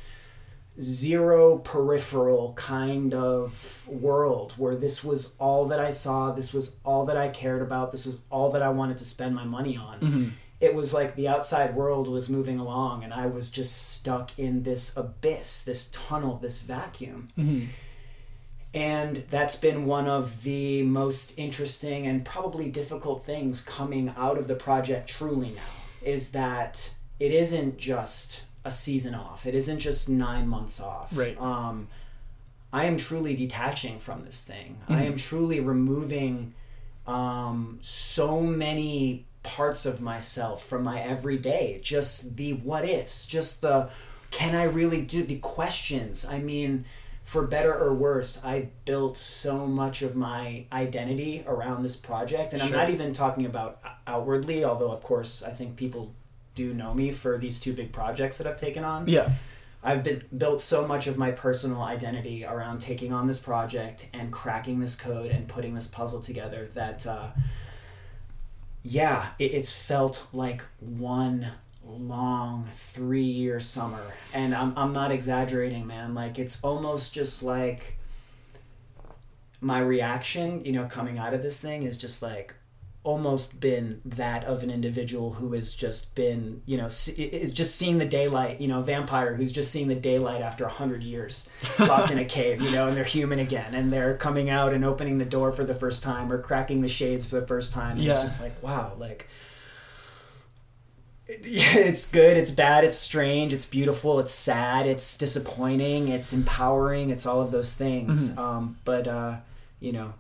zero 0.82 1.60
peripheral 1.60 2.54
kind 2.54 3.14
of 3.14 3.88
world 3.88 4.54
where 4.58 4.76
this 4.76 5.04
was 5.04 5.34
all 5.40 5.66
that 5.68 5.80
I 5.80 5.92
saw, 5.92 6.32
this 6.32 6.54
was 6.54 6.78
all 6.84 7.06
that 7.06 7.18
I 7.18 7.30
cared 7.30 7.62
about, 7.62 7.92
this 7.92 8.06
was 8.06 8.18
all 8.32 8.52
that 8.52 8.64
I 8.64 8.70
wanted 8.70 8.98
to 8.98 9.06
spend 9.06 9.36
my 9.36 9.46
money 9.46 9.78
on. 9.78 10.00
Mm-hmm. 10.00 10.28
It 10.60 10.74
was 10.74 10.92
like 10.92 11.16
the 11.16 11.28
outside 11.28 11.76
world 11.76 12.08
was 12.08 12.30
moving 12.30 12.60
along 12.60 13.04
and 13.04 13.14
I 13.14 13.28
was 13.28 13.52
just 13.52 13.92
stuck 13.94 14.38
in 14.40 14.64
this 14.64 14.92
abyss, 14.98 15.64
this 15.64 15.90
tunnel, 15.92 16.38
this 16.38 16.58
vacuum. 16.58 17.30
Mm-hmm. 17.38 17.68
And 18.78 19.18
that's 19.32 19.56
been 19.56 19.88
one 19.88 20.08
of 20.08 20.44
the 20.44 20.84
most 20.84 21.34
interesting 21.36 22.06
and 22.06 22.24
probably 22.24 22.70
difficult 22.70 23.26
things 23.26 23.62
coming 23.64 24.14
out 24.16 24.38
of 24.38 24.48
the 24.48 24.54
project 24.54 25.10
truly 25.10 25.50
now 25.50 25.62
is 26.04 26.30
that 26.32 26.94
it 27.20 27.32
isn't 27.32 27.80
just 27.80 28.44
a 28.64 28.70
season 28.70 29.16
off. 29.16 29.48
It 29.48 29.56
isn't 29.56 29.80
just 29.80 30.10
nine 30.10 30.48
months 30.48 30.80
off. 30.80 31.10
Right. 31.18 31.36
Um, 31.42 31.88
I 32.72 32.86
am 32.86 32.98
truly 32.98 33.36
detaching 33.36 33.98
from 33.98 34.24
this 34.24 34.44
thing. 34.44 34.78
I 34.88 35.06
am 35.06 35.16
truly 35.16 35.60
removing 35.60 36.54
um, 37.08 37.80
so 37.82 38.42
many 38.42 39.26
parts 39.42 39.88
of 39.88 40.02
myself 40.02 40.64
from 40.64 40.84
my 40.84 41.02
everyday. 41.02 41.80
Just 41.82 42.38
the 42.38 42.54
what 42.54 42.86
ifs, 42.86 43.26
just 43.26 43.62
the 43.62 43.90
can 44.30 44.54
I 44.54 44.66
really 44.66 45.02
do 45.02 45.24
the 45.24 45.38
questions. 45.38 46.26
I 46.26 46.38
mean, 46.38 46.86
for 47.28 47.46
better 47.46 47.78
or 47.78 47.94
worse, 47.94 48.42
I 48.42 48.70
built 48.86 49.18
so 49.18 49.68
much 49.68 50.02
of 50.02 50.16
my 50.16 50.64
identity 50.72 51.44
around 51.46 51.84
this 51.84 51.98
project. 51.98 52.54
And 52.54 52.62
I'm 52.62 52.72
not 52.72 52.90
even 52.90 53.12
talking 53.12 53.46
about 53.46 53.82
outwardly, 54.08 54.64
although, 54.64 54.92
of 54.92 55.04
course, 55.04 55.44
I 55.44 55.50
think 55.50 55.76
people 55.76 56.16
do 56.56 56.74
know 56.74 56.94
me 56.94 57.12
for 57.12 57.38
these 57.38 57.60
two 57.60 57.74
big 57.74 57.92
projects 57.92 58.38
that 58.38 58.48
I've 58.48 58.56
taken 58.56 58.86
on. 58.86 59.10
Yeah. 59.10 59.32
I've 59.84 60.04
been, 60.04 60.24
built 60.38 60.62
so 60.62 60.88
much 60.88 61.06
of 61.08 61.18
my 61.18 61.32
personal 61.32 61.82
identity 61.82 62.46
around 62.46 62.80
taking 62.80 63.12
on 63.12 63.28
this 63.28 63.40
project 63.40 64.08
and 64.14 64.32
cracking 64.32 64.80
this 64.80 64.96
code 64.96 65.30
and 65.30 65.50
putting 65.50 65.76
this 65.76 65.88
puzzle 65.88 66.22
together 66.22 66.70
that, 66.76 67.06
uh, 67.06 67.32
yeah, 68.84 69.32
it, 69.38 69.54
it's 69.54 69.72
felt 69.72 70.26
like 70.32 70.64
one 70.80 71.52
long 71.90 72.68
three 72.74 73.22
year 73.22 73.60
summer. 73.60 74.04
And 74.34 74.54
I'm, 74.54 74.74
I'm 74.78 74.94
not 74.94 75.12
exaggerating, 75.12 75.88
man. 75.88 76.14
Like, 76.14 76.40
it's 76.40 76.60
almost 76.62 77.14
just 77.14 77.44
like 77.44 77.98
my 79.62 79.80
reaction, 79.80 80.64
you 80.66 80.72
know, 80.72 80.86
coming 80.86 81.18
out 81.18 81.34
of 81.34 81.42
this 81.42 81.60
thing 81.60 81.84
is 81.84 81.98
just 81.98 82.22
like, 82.22 82.54
almost 83.04 83.62
been 83.62 84.02
that 84.04 84.44
of 84.44 84.64
an 84.64 84.70
individual 84.70 85.32
who 85.32 85.54
has 85.54 85.74
just 85.74 86.14
been, 86.14 86.62
you 86.66 86.76
know, 86.76 86.88
is 86.88 87.54
just 87.54 87.78
seeing 87.78 88.00
the 88.00 88.06
daylight, 88.06 88.60
you 88.60 88.68
know, 88.68 88.80
a 88.80 88.84
vampire 88.84 89.34
who's 89.34 89.54
just 89.54 89.72
seeing 89.72 89.88
the 89.88 89.96
daylight 89.96 90.42
after 90.42 90.66
a 90.66 90.70
hundred 90.70 91.02
years 91.04 91.48
locked 91.80 92.12
in 92.12 92.18
a 92.18 92.26
cave, 92.26 92.62
you 92.62 92.70
know, 92.72 92.86
and 92.86 92.98
they're 92.98 93.06
human 93.06 93.40
again, 93.40 93.74
and 93.76 93.94
they're 93.94 94.18
coming 94.18 94.50
out 94.50 94.74
and 94.74 94.84
opening 94.84 95.20
the 95.20 95.26
door 95.26 95.54
for 95.54 95.64
the 95.64 95.74
first 95.74 96.04
time 96.04 96.30
or 96.30 96.38
cracking 96.42 96.82
the 96.82 96.90
shades 96.90 97.26
for 97.26 97.40
the 97.40 97.48
first 97.48 97.72
time. 97.72 97.96
And 97.96 98.06
It's 98.06 98.20
just 98.22 98.42
like, 98.42 98.62
wow, 98.62 98.94
like. 98.98 99.30
It- 101.28 101.42
It's 101.88 102.06
good, 102.06 102.38
it's 102.38 102.52
bad, 102.52 102.84
it's 102.84 102.98
strange, 102.98 103.54
it's 103.54 103.66
beautiful, 103.66 104.20
it's 104.20 104.32
sad, 104.32 104.86
it's 104.88 105.18
disappointing, 105.18 106.08
it's 106.08 106.34
empowering, 106.34 107.10
it's 107.10 107.26
all 107.26 107.42
of 107.42 107.52
those 107.52 107.74
things. 107.74 108.36
Um, 108.38 108.78
but 108.86 109.08
uh, 109.08 109.38
you 109.80 109.92
know, 109.92 110.14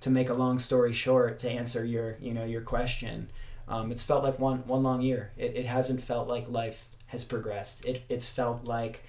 to 0.00 0.10
make 0.10 0.28
a 0.30 0.34
long 0.34 0.58
story 0.58 0.92
short, 0.92 1.38
to 1.40 1.50
answer 1.50 1.84
your 1.84 2.16
you 2.20 2.32
know 2.32 2.44
your 2.44 2.60
question, 2.62 3.28
um, 3.68 3.90
it's 3.92 4.02
felt 4.02 4.22
like 4.24 4.38
one 4.38 4.58
one 4.66 4.82
long 4.82 5.00
year. 5.02 5.30
It, 5.36 5.56
it 5.56 5.66
hasn't 5.66 6.02
felt 6.02 6.28
like 6.28 6.46
life 6.48 6.88
has 7.08 7.24
progressed. 7.24 7.84
It 7.86 8.02
it's 8.08 8.28
felt 8.28 8.64
like 8.64 9.02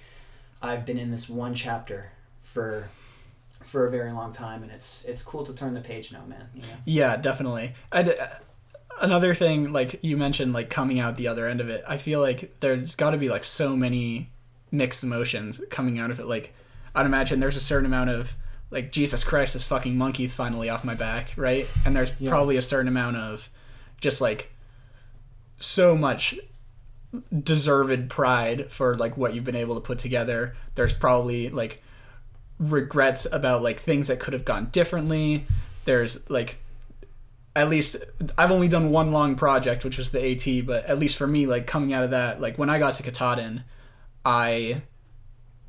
I've 0.60 0.84
been 0.84 0.98
in 0.98 1.10
this 1.10 1.28
one 1.28 1.54
chapter 1.54 2.12
for 2.40 2.88
for 3.62 3.86
a 3.86 3.90
very 3.90 4.12
long 4.12 4.32
time, 4.32 4.62
and 4.62 4.72
it's 4.72 5.04
it's 5.04 5.22
cool 5.22 5.44
to 5.44 5.52
turn 5.54 5.74
the 5.74 5.80
page 5.80 6.12
now, 6.12 6.24
man. 6.26 6.48
You 6.54 6.62
know? 6.62 6.68
Yeah, 6.84 7.16
definitely. 7.16 7.74
I 7.90 8.02
another 9.00 9.34
thing, 9.34 9.72
like 9.72 9.98
you 10.02 10.16
mentioned, 10.16 10.52
like 10.52 10.70
coming 10.70 11.00
out 11.00 11.16
the 11.16 11.28
other 11.28 11.46
end 11.46 11.60
of 11.60 11.68
it. 11.68 11.84
I 11.86 11.96
feel 11.96 12.20
like 12.20 12.58
there's 12.60 12.94
got 12.94 13.10
to 13.10 13.16
be 13.18 13.28
like 13.28 13.44
so 13.44 13.76
many 13.76 14.30
mixed 14.70 15.04
emotions 15.04 15.60
coming 15.70 15.98
out 15.98 16.10
of 16.10 16.20
it. 16.20 16.26
Like 16.26 16.54
I'd 16.94 17.06
imagine 17.06 17.40
there's 17.40 17.56
a 17.56 17.60
certain 17.60 17.86
amount 17.86 18.10
of 18.10 18.36
like 18.70 18.90
Jesus 18.90 19.22
Christ, 19.22 19.52
this 19.52 19.64
fucking 19.66 19.96
monkey's 19.96 20.34
finally 20.34 20.70
off 20.70 20.82
my 20.84 20.94
back, 20.94 21.32
right? 21.36 21.68
And 21.84 21.94
there's 21.94 22.12
Yeah. 22.18 22.30
probably 22.30 22.56
a 22.56 22.62
certain 22.62 22.88
amount 22.88 23.16
of 23.18 23.50
just 24.00 24.20
like 24.20 24.50
so 25.58 25.96
much 25.96 26.34
deserved 27.42 28.08
pride 28.08 28.70
for 28.72 28.96
like 28.96 29.16
what 29.16 29.34
you've 29.34 29.44
been 29.44 29.56
able 29.56 29.74
to 29.74 29.80
put 29.80 29.98
together. 29.98 30.56
There's 30.74 30.92
probably 30.94 31.50
like 31.50 31.82
regrets 32.58 33.26
about 33.30 33.62
like 33.62 33.80
things 33.80 34.08
that 34.08 34.20
could 34.20 34.32
have 34.32 34.44
gone 34.44 34.68
differently. 34.72 35.44
There's 35.84 36.28
like 36.30 36.58
at 37.54 37.68
least 37.68 37.96
I've 38.38 38.50
only 38.50 38.68
done 38.68 38.90
one 38.90 39.12
long 39.12 39.34
project, 39.36 39.84
which 39.84 39.98
was 39.98 40.10
the 40.10 40.20
AT, 40.32 40.66
but 40.66 40.86
at 40.86 40.98
least 40.98 41.18
for 41.18 41.26
me, 41.26 41.46
like 41.46 41.66
coming 41.66 41.92
out 41.92 42.04
of 42.04 42.10
that, 42.12 42.40
like 42.40 42.56
when 42.58 42.70
I 42.70 42.78
got 42.78 42.94
to 42.96 43.02
Katahdin, 43.02 43.64
I 44.24 44.82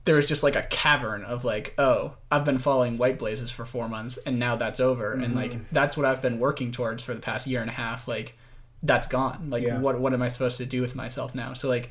there 0.06 0.16
was 0.16 0.28
just 0.28 0.44
like 0.44 0.56
a 0.58 0.64
cavern 0.64 1.24
of 1.24 1.46
like, 1.46 1.74
oh, 1.78 2.14
I've 2.30 2.44
been 2.44 2.60
following 2.60 2.98
White 2.98 3.18
Blazes 3.18 3.52
for 3.52 3.64
four 3.66 3.88
months, 3.88 4.18
and 4.18 4.38
now 4.38 4.56
that's 4.58 4.80
over, 4.80 5.14
and 5.14 5.34
like 5.36 5.52
Mm-hmm. 5.54 5.64
that's 5.72 5.96
what 5.98 6.06
I've 6.06 6.22
been 6.22 6.40
working 6.40 6.72
towards 6.72 7.04
for 7.04 7.14
the 7.14 7.22
past 7.22 7.48
year 7.48 7.62
and 7.62 7.70
a 7.70 7.74
half. 7.74 8.08
Like, 8.08 8.38
that's 8.82 9.08
gone. 9.08 9.50
Like, 9.50 9.64
Yeah. 9.64 9.80
what 9.80 10.00
what 10.00 10.14
am 10.14 10.22
I 10.22 10.28
supposed 10.28 10.58
to 10.58 10.66
do 10.66 10.82
with 10.82 10.94
myself 10.96 11.34
now? 11.36 11.54
So 11.54 11.68
like, 11.70 11.90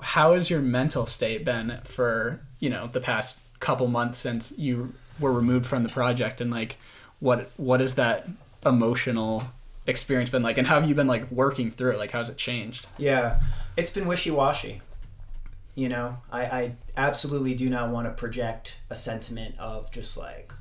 how 0.00 0.34
has 0.34 0.50
your 0.50 0.60
mental 0.60 1.06
state 1.06 1.44
been 1.44 1.80
for 1.84 2.40
you 2.60 2.70
know 2.70 2.86
the 2.88 3.00
past 3.00 3.38
couple 3.60 3.86
months 3.88 4.18
since 4.18 4.52
you 4.58 4.92
were 5.20 5.32
removed 5.32 5.66
from 5.66 5.82
the 5.82 5.88
project, 5.88 6.40
and 6.40 6.50
like, 6.50 6.76
what 7.20 7.50
what 7.56 7.80
has 7.80 7.94
that 7.94 8.28
emotional 8.64 9.44
experience 9.86 10.30
been 10.30 10.42
like, 10.42 10.58
and 10.58 10.66
how 10.66 10.80
have 10.80 10.88
you 10.88 10.94
been 10.94 11.06
like 11.06 11.30
working 11.30 11.70
through 11.70 11.92
it? 11.92 11.98
Like, 11.98 12.10
how's 12.10 12.28
it 12.28 12.36
changed? 12.36 12.86
Yeah, 12.98 13.40
it's 13.76 13.90
been 13.90 14.06
wishy 14.06 14.30
washy. 14.30 14.80
You 15.74 15.88
know, 15.88 16.18
I, 16.30 16.42
I 16.42 16.76
absolutely 16.96 17.54
do 17.54 17.70
not 17.70 17.90
want 17.90 18.06
to 18.06 18.12
project 18.12 18.76
a 18.90 18.94
sentiment 18.94 19.54
of 19.58 19.90
just 19.90 20.18
like, 20.18 20.52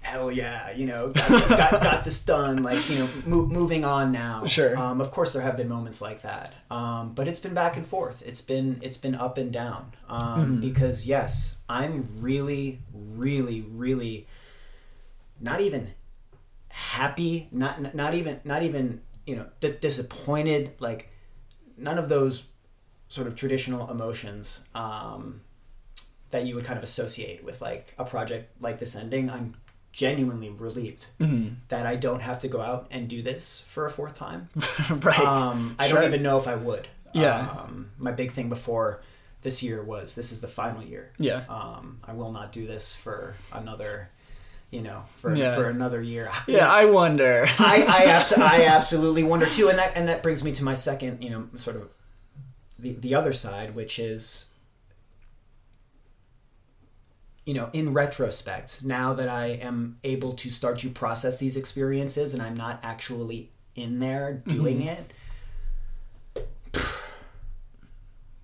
hell 0.00 0.30
yeah, 0.30 0.70
you 0.70 0.86
know, 0.86 1.08
got, 1.08 1.48
got, 1.48 1.70
got 1.82 2.04
this 2.04 2.20
done, 2.20 2.62
like, 2.62 2.88
you 2.88 3.00
know, 3.00 3.08
mo- 3.26 3.46
moving 3.46 3.84
on 3.84 4.12
now. 4.12 4.46
Sure. 4.46 4.78
Um, 4.78 5.00
of 5.00 5.10
course, 5.10 5.32
there 5.32 5.42
have 5.42 5.56
been 5.56 5.68
moments 5.68 6.00
like 6.00 6.22
that, 6.22 6.54
um, 6.70 7.14
but 7.14 7.26
it's 7.26 7.40
been 7.40 7.54
back 7.54 7.76
and 7.76 7.84
forth. 7.84 8.22
It's 8.24 8.40
been 8.40 8.78
it's 8.80 8.98
been 8.98 9.16
up 9.16 9.38
and 9.38 9.52
down 9.52 9.92
um, 10.08 10.60
because 10.60 11.04
yes, 11.04 11.56
I'm 11.68 12.04
really, 12.20 12.78
really, 12.92 13.62
really 13.72 14.28
not 15.40 15.60
even 15.60 15.92
happy 16.68 17.48
not 17.52 17.94
not 17.94 18.14
even 18.14 18.40
not 18.44 18.62
even 18.62 19.00
you 19.26 19.36
know 19.36 19.46
d- 19.60 19.74
disappointed 19.80 20.72
like 20.80 21.10
none 21.76 21.98
of 21.98 22.08
those 22.08 22.46
sort 23.08 23.26
of 23.26 23.36
traditional 23.36 23.90
emotions 23.90 24.60
um, 24.74 25.40
that 26.30 26.46
you 26.46 26.54
would 26.56 26.64
kind 26.64 26.76
of 26.76 26.82
associate 26.82 27.44
with 27.44 27.60
like 27.60 27.94
a 27.98 28.04
project 28.04 28.50
like 28.60 28.78
this 28.78 28.96
ending 28.96 29.30
i'm 29.30 29.54
genuinely 29.92 30.50
relieved 30.50 31.06
Mm-hmm. 31.20 31.54
that 31.68 31.86
i 31.86 31.94
don't 31.94 32.20
have 32.22 32.40
to 32.40 32.48
go 32.48 32.60
out 32.60 32.88
and 32.90 33.06
do 33.08 33.22
this 33.22 33.62
for 33.68 33.86
a 33.86 33.90
fourth 33.90 34.14
time 34.14 34.48
right. 34.90 35.18
um, 35.20 35.76
i 35.78 35.86
Sure. 35.88 36.00
don't 36.00 36.08
even 36.08 36.22
know 36.24 36.36
if 36.38 36.48
i 36.48 36.56
would 36.56 36.88
Yeah. 37.12 37.48
um, 37.60 37.90
my 37.98 38.10
big 38.10 38.32
thing 38.32 38.48
before 38.48 39.02
this 39.42 39.62
year 39.62 39.80
was 39.84 40.16
this 40.16 40.32
is 40.32 40.40
the 40.40 40.48
final 40.48 40.82
year 40.82 41.12
yeah. 41.18 41.44
um, 41.48 42.00
i 42.02 42.12
will 42.12 42.32
not 42.32 42.50
do 42.50 42.66
this 42.66 42.92
for 42.96 43.36
another 43.52 44.10
you 44.74 44.82
know 44.82 45.04
for, 45.14 45.34
Yeah. 45.34 45.54
for 45.54 45.68
another 45.68 46.02
year 46.02 46.28
Yeah, 46.48 46.70
I 46.70 46.86
wonder. 46.86 47.46
I 47.58 47.84
I, 47.86 48.42
I 48.42 48.64
absolutely 48.66 49.22
wonder 49.22 49.46
too, 49.46 49.68
and 49.68 49.78
that 49.78 49.92
and 49.94 50.08
that 50.08 50.22
brings 50.22 50.42
me 50.42 50.52
to 50.52 50.64
my 50.64 50.74
second, 50.74 51.22
you 51.22 51.30
know, 51.30 51.46
sort 51.56 51.76
of 51.76 51.94
the 52.78 52.92
the 52.92 53.14
other 53.14 53.32
side, 53.32 53.74
which 53.74 53.98
is, 53.98 54.46
you 57.46 57.54
know, 57.54 57.70
in 57.72 57.92
retrospect, 57.92 58.84
now 58.84 59.14
that 59.14 59.28
I 59.28 59.46
am 59.46 59.98
able 60.02 60.32
to 60.32 60.50
start 60.50 60.78
to 60.80 60.90
process 60.90 61.38
these 61.38 61.56
experiences, 61.56 62.34
and 62.34 62.42
I'm 62.42 62.56
not 62.56 62.80
actually 62.82 63.50
in 63.76 64.00
there 64.00 64.42
mm-hmm. 64.44 64.56
doing 64.56 64.82
it. 64.82 65.12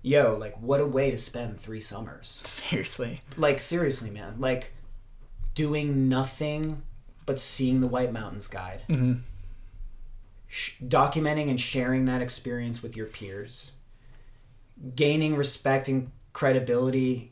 Yo, 0.03 0.35
like 0.39 0.57
what 0.59 0.79
a 0.79 0.85
way 0.85 1.11
to 1.11 1.17
spend 1.17 1.59
three 1.59 1.79
summers 1.81 2.41
Seriously. 2.43 3.19
like 3.37 3.59
seriously 3.59 4.09
man 4.09 4.33
like 4.39 4.73
doing 5.53 6.09
nothing 6.09 6.83
but 7.25 7.39
seeing 7.39 7.81
the 7.81 7.87
white 7.87 8.11
mountains 8.11 8.47
guide. 8.47 8.81
Mm-hmm. 8.89 9.19
sh- 10.47 10.73
documenting 10.83 11.49
and 11.49 11.59
sharing 11.59 12.05
that 12.05 12.21
experience 12.21 12.81
with 12.81 12.95
your 12.95 13.05
peers. 13.05 13.71
Gaining 14.95 15.35
respect 15.35 15.87
and 15.87 16.11
credibility 16.33 17.31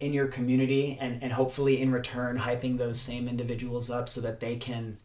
in 0.00 0.12
your 0.12 0.26
community 0.26 0.98
and, 1.00 1.22
and 1.22 1.32
hopefully 1.32 1.80
in 1.80 1.92
return 1.92 2.38
hyping 2.38 2.76
those 2.76 3.00
same 3.00 3.28
individuals 3.28 3.88
up 3.88 4.08
so 4.08 4.20
that 4.20 4.40
they 4.40 4.56
can 4.56 4.98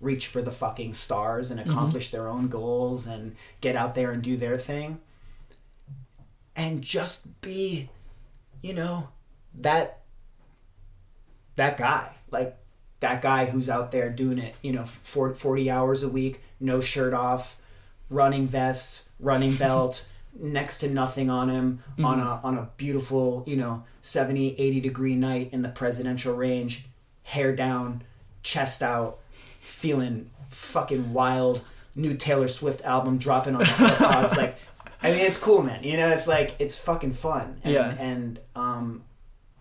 reach 0.00 0.26
for 0.26 0.42
the 0.42 0.50
fucking 0.52 0.92
stars 0.92 1.50
and 1.50 1.58
accomplish 1.58 2.10
their 2.10 2.28
own 2.28 2.48
goals 2.48 3.06
and 3.06 3.34
get 3.62 3.74
out 3.74 3.94
there 3.94 4.10
and 4.12 4.22
do 4.22 4.36
their 4.36 4.56
thing. 4.56 5.00
And 6.54 6.82
just 6.82 7.40
be 7.40 7.88
you 8.62 8.72
know 8.72 9.08
that 9.54 10.03
that 11.56 11.76
guy 11.76 12.10
like 12.30 12.56
that 13.00 13.20
guy 13.22 13.46
who's 13.46 13.68
out 13.68 13.90
there 13.90 14.08
doing 14.10 14.38
it 14.38 14.54
you 14.62 14.72
know 14.72 14.84
40 14.84 15.70
hours 15.70 16.02
a 16.02 16.08
week 16.08 16.40
no 16.60 16.80
shirt 16.80 17.12
off 17.14 17.56
running 18.10 18.46
vest 18.46 19.02
running 19.20 19.54
belt 19.56 20.06
next 20.38 20.78
to 20.78 20.88
nothing 20.88 21.30
on 21.30 21.48
him 21.48 21.80
on 22.02 22.18
a 22.18 22.40
on 22.42 22.58
a 22.58 22.68
beautiful 22.76 23.44
you 23.46 23.56
know 23.56 23.84
70 24.02 24.56
80 24.58 24.80
degree 24.80 25.14
night 25.14 25.50
in 25.52 25.62
the 25.62 25.68
presidential 25.68 26.34
range 26.34 26.86
hair 27.22 27.54
down 27.54 28.02
chest 28.42 28.82
out 28.82 29.18
feeling 29.60 30.30
fucking 30.48 31.12
wild 31.12 31.62
new 31.94 32.14
taylor 32.14 32.48
swift 32.48 32.82
album 32.84 33.16
dropping 33.18 33.54
on 33.54 33.60
the 33.60 33.64
AirPods 33.66 34.36
like 34.36 34.56
i 35.02 35.10
mean 35.10 35.20
it's 35.20 35.36
cool 35.36 35.62
man 35.62 35.84
you 35.84 35.96
know 35.96 36.08
it's 36.10 36.26
like 36.26 36.54
it's 36.58 36.76
fucking 36.76 37.12
fun 37.12 37.60
and, 37.62 37.72
Yeah. 37.72 37.90
and 37.98 38.40
um 38.56 39.04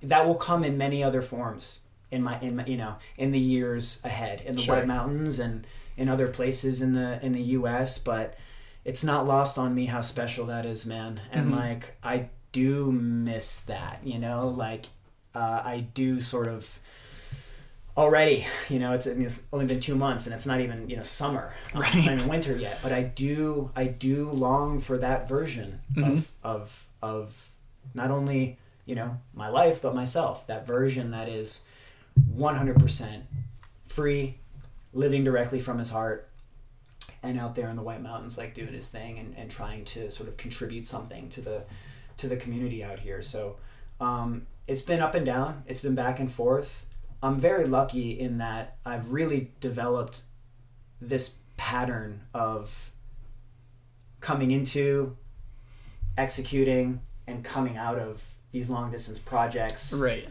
that 0.02 0.26
will 0.28 0.36
come 0.36 0.64
in 0.64 0.78
many 0.78 1.04
other 1.04 1.22
forms 1.22 1.80
in 2.14 2.22
my 2.24 2.40
in 2.40 2.56
my, 2.56 2.66
you 2.66 2.78
know 2.78 2.96
in 3.18 3.32
the 3.32 3.40
years 3.40 4.00
ahead 4.04 4.42
in 4.42 4.56
the 4.56 4.62
Sure. 4.62 4.76
White 4.76 4.88
Mountains 4.88 5.40
and 5.40 5.66
in 5.98 6.08
other 6.10 6.28
places 6.28 6.82
in 6.82 6.94
the 6.94 7.24
in 7.26 7.32
the 7.34 7.42
U.S. 7.58 7.98
But 7.98 8.36
it's 8.86 9.04
not 9.04 9.26
lost 9.26 9.58
on 9.58 9.74
me 9.76 9.86
how 9.88 10.02
special 10.02 10.46
that 10.48 10.66
is, 10.66 10.86
man. 10.86 11.20
And 11.32 11.48
Mhm. 11.50 11.56
like 11.56 11.96
I 12.04 12.30
do 12.52 12.92
miss 12.92 13.58
that, 13.62 14.00
you 14.04 14.20
know, 14.20 14.48
like 14.48 14.86
uh, 15.36 15.62
I 15.66 15.86
do 15.94 16.22
sort 16.22 16.48
of 16.48 16.80
already 17.96 18.46
you 18.70 18.80
know 18.80 18.92
it's, 18.94 19.06
I 19.06 19.14
mean, 19.14 19.26
it's 19.26 19.44
only 19.54 19.66
been 19.68 19.80
two 19.80 19.96
months 19.96 20.26
and 20.26 20.34
it's 20.34 20.46
not 20.48 20.60
even 20.62 20.90
you 20.90 20.98
know 20.98 21.04
summer 21.04 21.54
um, 21.76 21.84
it's 21.94 22.06
not 22.06 22.16
even 22.16 22.28
winter 22.28 22.58
yet 22.58 22.80
but 22.82 22.92
i 22.92 23.04
do 23.04 23.70
i 23.76 23.86
do 23.86 24.32
long 24.32 24.80
for 24.80 24.98
that 24.98 25.28
version 25.30 25.80
Mhm. 25.96 26.12
of 26.18 26.32
of 26.44 26.88
of 27.04 27.50
not 27.94 28.10
only 28.10 28.58
you 28.88 28.96
know 28.96 29.18
my 29.36 29.48
life 29.48 29.80
but 29.80 29.94
myself 29.94 30.48
that 30.48 30.66
version 30.66 31.12
that 31.12 31.30
is 31.30 31.62
100% 32.36 33.22
free 33.88 34.38
living 34.94 35.24
directly 35.24 35.60
from 35.60 35.78
his 35.78 35.90
heart 35.90 36.30
and 37.22 37.40
out 37.40 37.56
there 37.56 37.70
in 37.70 37.76
the 37.76 37.82
white 37.82 38.02
mountains 38.02 38.38
like 38.38 38.54
doing 38.54 38.74
his 38.74 38.90
thing 38.90 39.18
and, 39.18 39.36
and 39.38 39.50
trying 39.50 39.84
to 39.86 40.10
sort 40.12 40.28
of 40.30 40.38
contribute 40.38 40.86
something 40.86 41.30
to 41.30 41.42
the 41.42 41.64
to 42.18 42.28
the 42.28 42.38
community 42.38 42.84
out 42.84 43.00
here. 43.00 43.22
So 43.24 43.58
um, 44.00 44.46
it's 44.68 44.82
been 44.82 45.00
up 45.00 45.16
and 45.16 45.26
down. 45.26 45.64
It's 45.66 45.80
been 45.80 45.96
back 45.96 46.20
and 46.20 46.32
forth. 46.32 46.86
I'm 47.24 47.38
very 47.38 47.66
lucky 47.66 48.20
in 48.20 48.40
that 48.40 48.76
i've 48.86 49.14
really 49.14 49.52
developed 49.62 50.24
this 51.00 51.38
pattern 51.56 52.22
of 52.34 52.92
coming 54.20 54.52
into 54.52 55.16
executing 56.18 57.02
and 57.28 57.44
coming 57.44 57.78
out 57.78 57.98
of 57.98 58.24
these 58.52 58.70
long 58.70 58.92
distance 58.92 59.20
projects. 59.20 59.94
Right. 59.94 60.28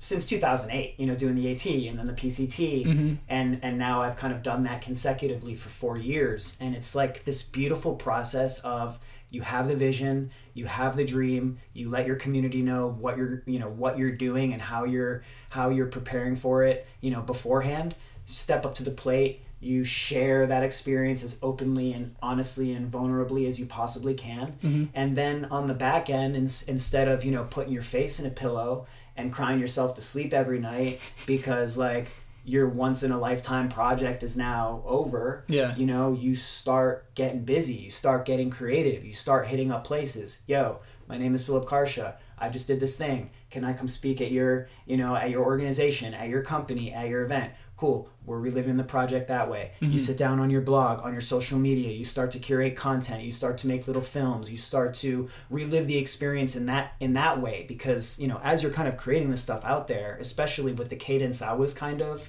Since 0.00 0.24
2008 0.26 0.94
you 0.98 1.06
know 1.06 1.14
doing 1.14 1.34
the 1.34 1.50
at 1.50 1.64
and 1.66 1.98
then 1.98 2.06
the 2.06 2.12
pct 2.12 2.86
Mm-hmm. 2.86 3.14
and 3.28 3.58
and 3.62 3.78
now 3.78 4.02
I've 4.02 4.16
kind 4.16 4.32
of 4.32 4.42
done 4.42 4.62
that 4.64 4.80
consecutively 4.82 5.54
for 5.54 5.68
4 5.68 5.96
years. 5.98 6.56
And 6.60 6.74
it's 6.74 6.94
like 6.94 7.24
this 7.24 7.42
beautiful 7.42 7.94
process 7.94 8.60
of 8.60 8.98
you 9.30 9.42
have 9.42 9.68
the 9.68 9.76
vision 9.76 10.30
you 10.54 10.66
have 10.66 10.96
the 10.96 11.04
dream 11.04 11.58
you 11.74 11.88
let 11.88 12.06
your 12.06 12.16
community 12.16 12.62
know 12.62 12.88
what 12.88 13.16
you're 13.18 13.42
you 13.46 13.58
know 13.58 13.68
what 13.68 13.98
you're 13.98 14.12
doing 14.12 14.52
and 14.52 14.62
how 14.62 14.84
you're 14.84 15.22
how 15.50 15.68
you're 15.68 15.86
preparing 15.86 16.36
for 16.36 16.62
it 16.64 16.86
you 17.00 17.10
know 17.10 17.20
beforehand. 17.20 17.94
Step 18.24 18.64
up 18.66 18.74
to 18.76 18.84
the 18.84 18.90
plate. 18.90 19.42
You 19.60 19.82
share 19.84 20.46
that 20.46 20.62
experience 20.62 21.22
as 21.24 21.38
openly 21.42 21.92
and 21.92 22.14
honestly 22.22 22.72
and 22.72 22.90
vulnerably 22.92 23.48
as 23.48 23.58
you 23.58 23.66
possibly 23.66 24.14
can. 24.14 24.56
Mm-hmm. 24.62 24.84
and 24.94 25.16
then 25.16 25.46
on 25.46 25.66
the 25.66 25.74
back 25.74 26.08
end 26.08 26.36
ins- 26.36 26.62
instead 26.62 27.08
of 27.08 27.24
you 27.24 27.32
know 27.32 27.44
putting 27.44 27.72
your 27.72 27.82
face 27.82 28.20
in 28.20 28.26
a 28.26 28.30
pillow 28.30 28.86
and 29.18 29.30
crying 29.32 29.60
yourself 29.60 29.94
to 29.96 30.00
sleep 30.00 30.32
every 30.32 30.58
night 30.60 30.98
because 31.26 31.76
like 31.76 32.06
your 32.44 32.66
once 32.66 33.02
in 33.02 33.12
a 33.12 33.18
lifetime 33.18 33.68
project 33.68 34.22
is 34.22 34.34
now 34.36 34.82
over 34.86 35.44
Yeah. 35.48 35.76
you 35.76 35.84
know 35.84 36.12
you 36.14 36.34
start 36.34 37.14
getting 37.14 37.44
busy 37.44 37.74
you 37.74 37.90
start 37.90 38.24
getting 38.24 38.48
creative 38.48 39.04
you 39.04 39.12
start 39.12 39.48
hitting 39.48 39.70
up 39.70 39.84
places. 39.84 40.38
Yo 40.46 40.78
my 41.08 41.16
name 41.18 41.34
is 41.34 41.44
philip 41.44 41.66
Carcia. 41.66 42.14
I 42.38 42.48
just 42.48 42.66
did 42.68 42.78
this 42.80 42.96
thing. 42.96 43.30
Can 43.50 43.64
i 43.64 43.72
come 43.72 43.88
speak 43.88 44.20
at 44.22 44.30
your 44.30 44.68
you 44.86 44.96
know 44.96 45.14
at 45.14 45.28
your 45.30 45.44
organization 45.44 46.14
at 46.14 46.28
your 46.28 46.42
company 46.42 46.92
at 46.94 47.08
your 47.08 47.22
event 47.22 47.52
cool 47.78 48.10
we're 48.26 48.38
reliving 48.38 48.76
the 48.76 48.84
project 48.84 49.28
that 49.28 49.48
way. 49.48 49.72
You 49.80 49.88
mm-hmm. 49.88 49.96
sit 49.96 50.18
down 50.18 50.38
on 50.38 50.50
your 50.50 50.60
blog 50.60 51.00
on 51.02 51.12
your 51.12 51.22
social 51.22 51.58
media 51.58 51.90
you 51.92 52.04
start 52.04 52.30
to 52.32 52.38
curate 52.38 52.76
content 52.76 53.22
you 53.22 53.32
start 53.32 53.56
to 53.58 53.66
make 53.66 53.86
little 53.86 54.02
films 54.02 54.50
you 54.50 54.58
start 54.58 54.92
to 54.94 55.30
relive 55.48 55.86
the 55.86 55.96
experience 55.96 56.54
in 56.56 56.66
that 56.66 56.92
in 57.00 57.14
that 57.14 57.40
way. 57.40 57.64
Because 57.66 58.18
you 58.18 58.28
know 58.28 58.38
as 58.42 58.62
you're 58.62 58.72
kind 58.72 58.88
of 58.88 58.96
creating 58.98 59.30
this 59.30 59.40
stuff 59.40 59.64
out 59.64 59.86
there 59.88 60.18
especially 60.20 60.72
with 60.72 60.90
the 60.90 60.96
cadence 60.96 61.40
i 61.40 61.52
was 61.52 61.72
kind 61.72 62.02
of 62.02 62.28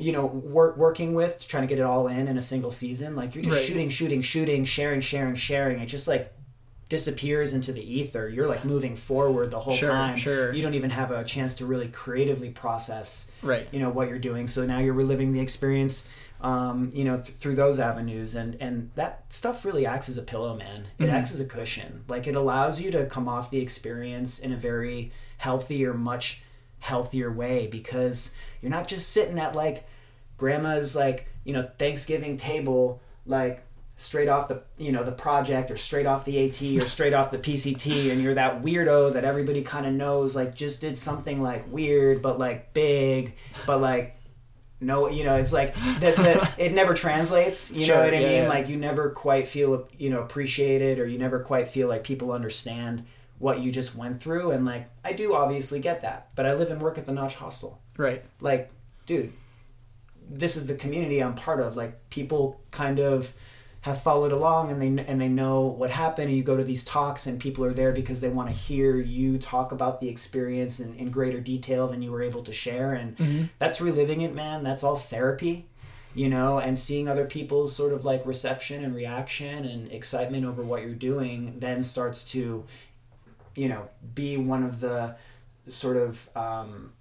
you 0.00 0.10
know 0.10 0.26
work, 0.26 0.76
working 0.76 1.14
with 1.14 1.46
trying 1.46 1.62
to 1.62 1.68
get 1.68 1.78
it 1.78 1.82
all 1.84 2.08
in 2.08 2.26
in 2.26 2.36
a 2.36 2.42
single 2.42 2.72
season 2.72 3.14
like 3.14 3.34
you're 3.34 3.44
just 3.44 3.56
Right. 3.56 3.64
shooting 3.64 3.88
shooting 3.88 4.20
shooting 4.20 4.64
sharing 4.64 5.00
sharing 5.00 5.34
sharing. 5.36 5.78
It 5.78 5.86
just 5.86 6.08
like 6.08 6.32
disappears 6.88 7.52
into 7.52 7.72
the 7.72 7.82
ether. 7.82 8.28
You're 8.28 8.46
like 8.48 8.64
moving 8.64 8.94
forward 8.96 9.50
the 9.50 9.58
whole 9.60 9.74
Sure, 9.74 9.90
time. 9.90 10.16
sure. 10.16 10.52
You 10.52 10.62
don't 10.62 10.74
even 10.74 10.90
have 10.90 11.10
a 11.10 11.24
chance 11.24 11.54
to 11.54 11.66
really 11.66 11.88
creatively 11.88 12.50
process 12.50 13.30
Right. 13.42 13.66
you 13.72 13.80
know 13.80 13.90
what 13.90 14.08
you're 14.08 14.18
doing 14.20 14.46
so 14.46 14.64
now 14.64 14.78
you're 14.78 14.94
reliving 14.94 15.32
the 15.32 15.40
experience 15.40 16.06
um, 16.40 16.90
you 16.92 17.02
know 17.02 17.16
th- 17.16 17.30
through 17.36 17.54
those 17.56 17.80
avenues 17.80 18.34
and 18.34 18.56
and 18.60 18.90
that 18.94 19.24
stuff 19.30 19.64
really 19.64 19.86
acts 19.86 20.08
as 20.08 20.18
a 20.18 20.22
pillow 20.22 20.54
man 20.54 20.86
it 20.98 21.04
Mhm. 21.06 21.12
acts 21.12 21.32
as 21.32 21.40
a 21.40 21.44
cushion 21.46 22.04
like 22.08 22.26
it 22.26 22.36
allows 22.36 22.78
you 22.80 22.90
to 22.90 23.06
come 23.06 23.26
off 23.26 23.50
the 23.50 23.58
experience 23.58 24.38
in 24.38 24.52
a 24.52 24.56
very 24.56 25.10
healthy 25.38 25.84
or 25.86 25.94
much 25.94 26.42
healthier 26.80 27.32
way 27.32 27.66
because 27.66 28.32
you're 28.60 28.70
not 28.70 28.86
just 28.86 29.10
sitting 29.10 29.38
at 29.38 29.54
like 29.54 29.88
grandma's 30.36 30.94
like 30.94 31.26
you 31.44 31.52
know 31.54 31.68
thanksgiving 31.78 32.36
table 32.36 33.00
like 33.24 33.62
straight 33.98 34.28
off 34.28 34.46
the 34.48 34.62
you 34.76 34.92
know 34.92 35.02
the 35.02 35.12
project 35.12 35.70
or 35.70 35.76
straight 35.76 36.04
off 36.06 36.24
the 36.26 36.38
AT 36.48 36.60
or 36.82 36.86
straight 36.86 37.14
off 37.14 37.30
the 37.30 37.38
PCT 37.38 38.12
and 38.12 38.22
you're 38.22 38.34
that 38.34 38.62
weirdo 38.62 39.14
that 39.14 39.24
everybody 39.24 39.62
kind 39.62 39.86
of 39.86 39.92
knows 39.94 40.36
like 40.36 40.54
just 40.54 40.80
did 40.82 40.98
something 40.98 41.40
like 41.42 41.70
weird 41.72 42.20
but 42.20 42.38
like 42.38 42.74
big 42.74 43.34
but 43.66 43.80
like 43.80 44.16
no 44.82 45.08
you 45.08 45.24
know 45.24 45.36
it's 45.36 45.52
like 45.54 45.74
that 46.00 46.54
it 46.58 46.72
never 46.74 46.92
translates 46.92 47.70
you 47.70 47.86
Sure, 47.86 47.96
know 47.96 48.02
what 48.04 48.12
I 48.12 48.18
yeah, 48.18 48.26
mean 48.28 48.42
yeah. 48.42 48.48
like 48.50 48.68
you 48.68 48.76
never 48.76 49.08
quite 49.10 49.46
feel 49.46 49.88
you 49.96 50.10
know 50.10 50.20
appreciated 50.20 50.98
or 50.98 51.06
you 51.06 51.16
never 51.16 51.40
quite 51.40 51.68
feel 51.68 51.88
like 51.88 52.04
people 52.04 52.32
understand 52.32 53.06
what 53.38 53.60
you 53.60 53.72
just 53.72 53.94
went 53.96 54.20
through 54.20 54.50
and 54.50 54.66
like 54.66 54.90
I 55.04 55.14
do 55.14 55.34
obviously 55.34 55.80
get 55.80 56.02
that 56.02 56.28
but 56.34 56.44
I 56.44 56.52
live 56.52 56.70
and 56.70 56.82
work 56.82 56.98
at 56.98 57.06
the 57.06 57.12
Notch 57.12 57.36
Hostel 57.36 57.80
Right. 57.96 58.22
like 58.42 58.68
dude 59.06 59.32
this 60.28 60.56
is 60.56 60.66
the 60.66 60.74
community 60.74 61.22
i'm 61.22 61.34
part 61.36 61.60
of 61.60 61.76
like 61.76 62.10
people 62.10 62.60
kind 62.72 62.98
of 62.98 63.32
have 63.86 64.02
followed 64.02 64.32
along 64.32 64.72
and 64.72 64.82
they 64.82 65.04
and 65.04 65.20
they 65.20 65.28
know 65.28 65.60
what 65.62 65.90
happened 65.90 66.26
and 66.28 66.36
you 66.36 66.42
go 66.42 66.56
to 66.56 66.64
these 66.64 66.82
talks 66.82 67.28
and 67.28 67.38
people 67.38 67.64
are 67.64 67.72
there 67.72 67.92
because 67.92 68.20
they 68.20 68.28
want 68.28 68.48
to 68.50 68.54
hear 68.54 68.96
you 68.96 69.38
talk 69.38 69.70
about 69.70 70.00
the 70.00 70.08
experience 70.08 70.80
in, 70.80 70.92
in 70.96 71.08
greater 71.08 71.38
detail 71.40 71.86
than 71.86 72.02
you 72.02 72.10
were 72.10 72.20
able 72.22 72.42
to 72.42 72.52
share 72.52 72.94
and 72.94 73.16
Mhm. 73.16 73.48
that's 73.60 73.80
reliving 73.80 74.22
it 74.22 74.34
man 74.34 74.64
that's 74.64 74.82
all 74.82 74.96
therapy 74.96 75.66
you 76.16 76.28
know 76.28 76.58
and 76.58 76.76
seeing 76.76 77.06
other 77.06 77.26
people's 77.26 77.76
sort 77.76 77.92
of 77.92 78.04
like 78.04 78.26
reception 78.26 78.82
and 78.84 78.92
reaction 78.92 79.64
and 79.64 79.92
excitement 79.92 80.44
over 80.44 80.62
what 80.64 80.82
you're 80.82 80.90
doing 81.12 81.54
then 81.60 81.80
starts 81.84 82.24
to 82.24 82.64
you 83.54 83.68
know 83.68 83.88
be 84.16 84.36
one 84.36 84.64
of 84.64 84.80
the 84.80 85.14
sort 85.68 85.96
of 85.96 86.28
um, 86.34 86.92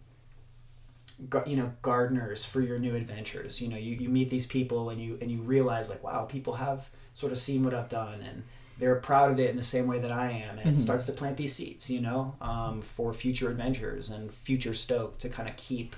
you 1.47 1.56
know 1.56 1.71
gardeners 1.82 2.43
for 2.45 2.60
your 2.62 2.78
new 2.78 2.93
adventures 2.95 3.62
you 3.62 3.67
know 3.69 3.78
you, 3.78 3.95
you 3.95 4.10
meet 4.10 4.30
these 4.30 4.45
people 4.45 4.89
and 4.89 5.01
you 5.01 5.17
and 5.21 5.32
you 5.32 5.39
realize 5.41 5.89
like 5.89 6.04
wow 6.04 6.23
people 6.25 6.54
have 6.56 6.89
sort 7.13 7.32
of 7.32 7.38
seen 7.38 7.63
what 7.63 7.73
i've 7.73 7.88
done 7.89 8.21
and 8.21 8.43
they're 8.78 8.97
proud 8.97 9.32
of 9.32 9.39
it 9.39 9.49
in 9.49 9.56
the 9.56 9.63
same 9.63 9.88
way 9.88 9.97
that 9.99 10.12
i 10.12 10.30
am 10.30 10.58
and 10.58 10.67
Mhm. 10.67 10.73
it 10.73 10.80
starts 10.80 11.06
to 11.06 11.13
plant 11.13 11.38
these 11.38 11.54
seeds 11.56 11.89
you 11.89 12.01
know 12.01 12.36
um, 12.41 12.82
for 12.82 13.13
future 13.13 13.49
adventures 13.49 14.10
and 14.10 14.34
future 14.34 14.73
stoke 14.73 15.17
to 15.19 15.30
kind 15.30 15.47
of 15.47 15.56
keep 15.56 15.95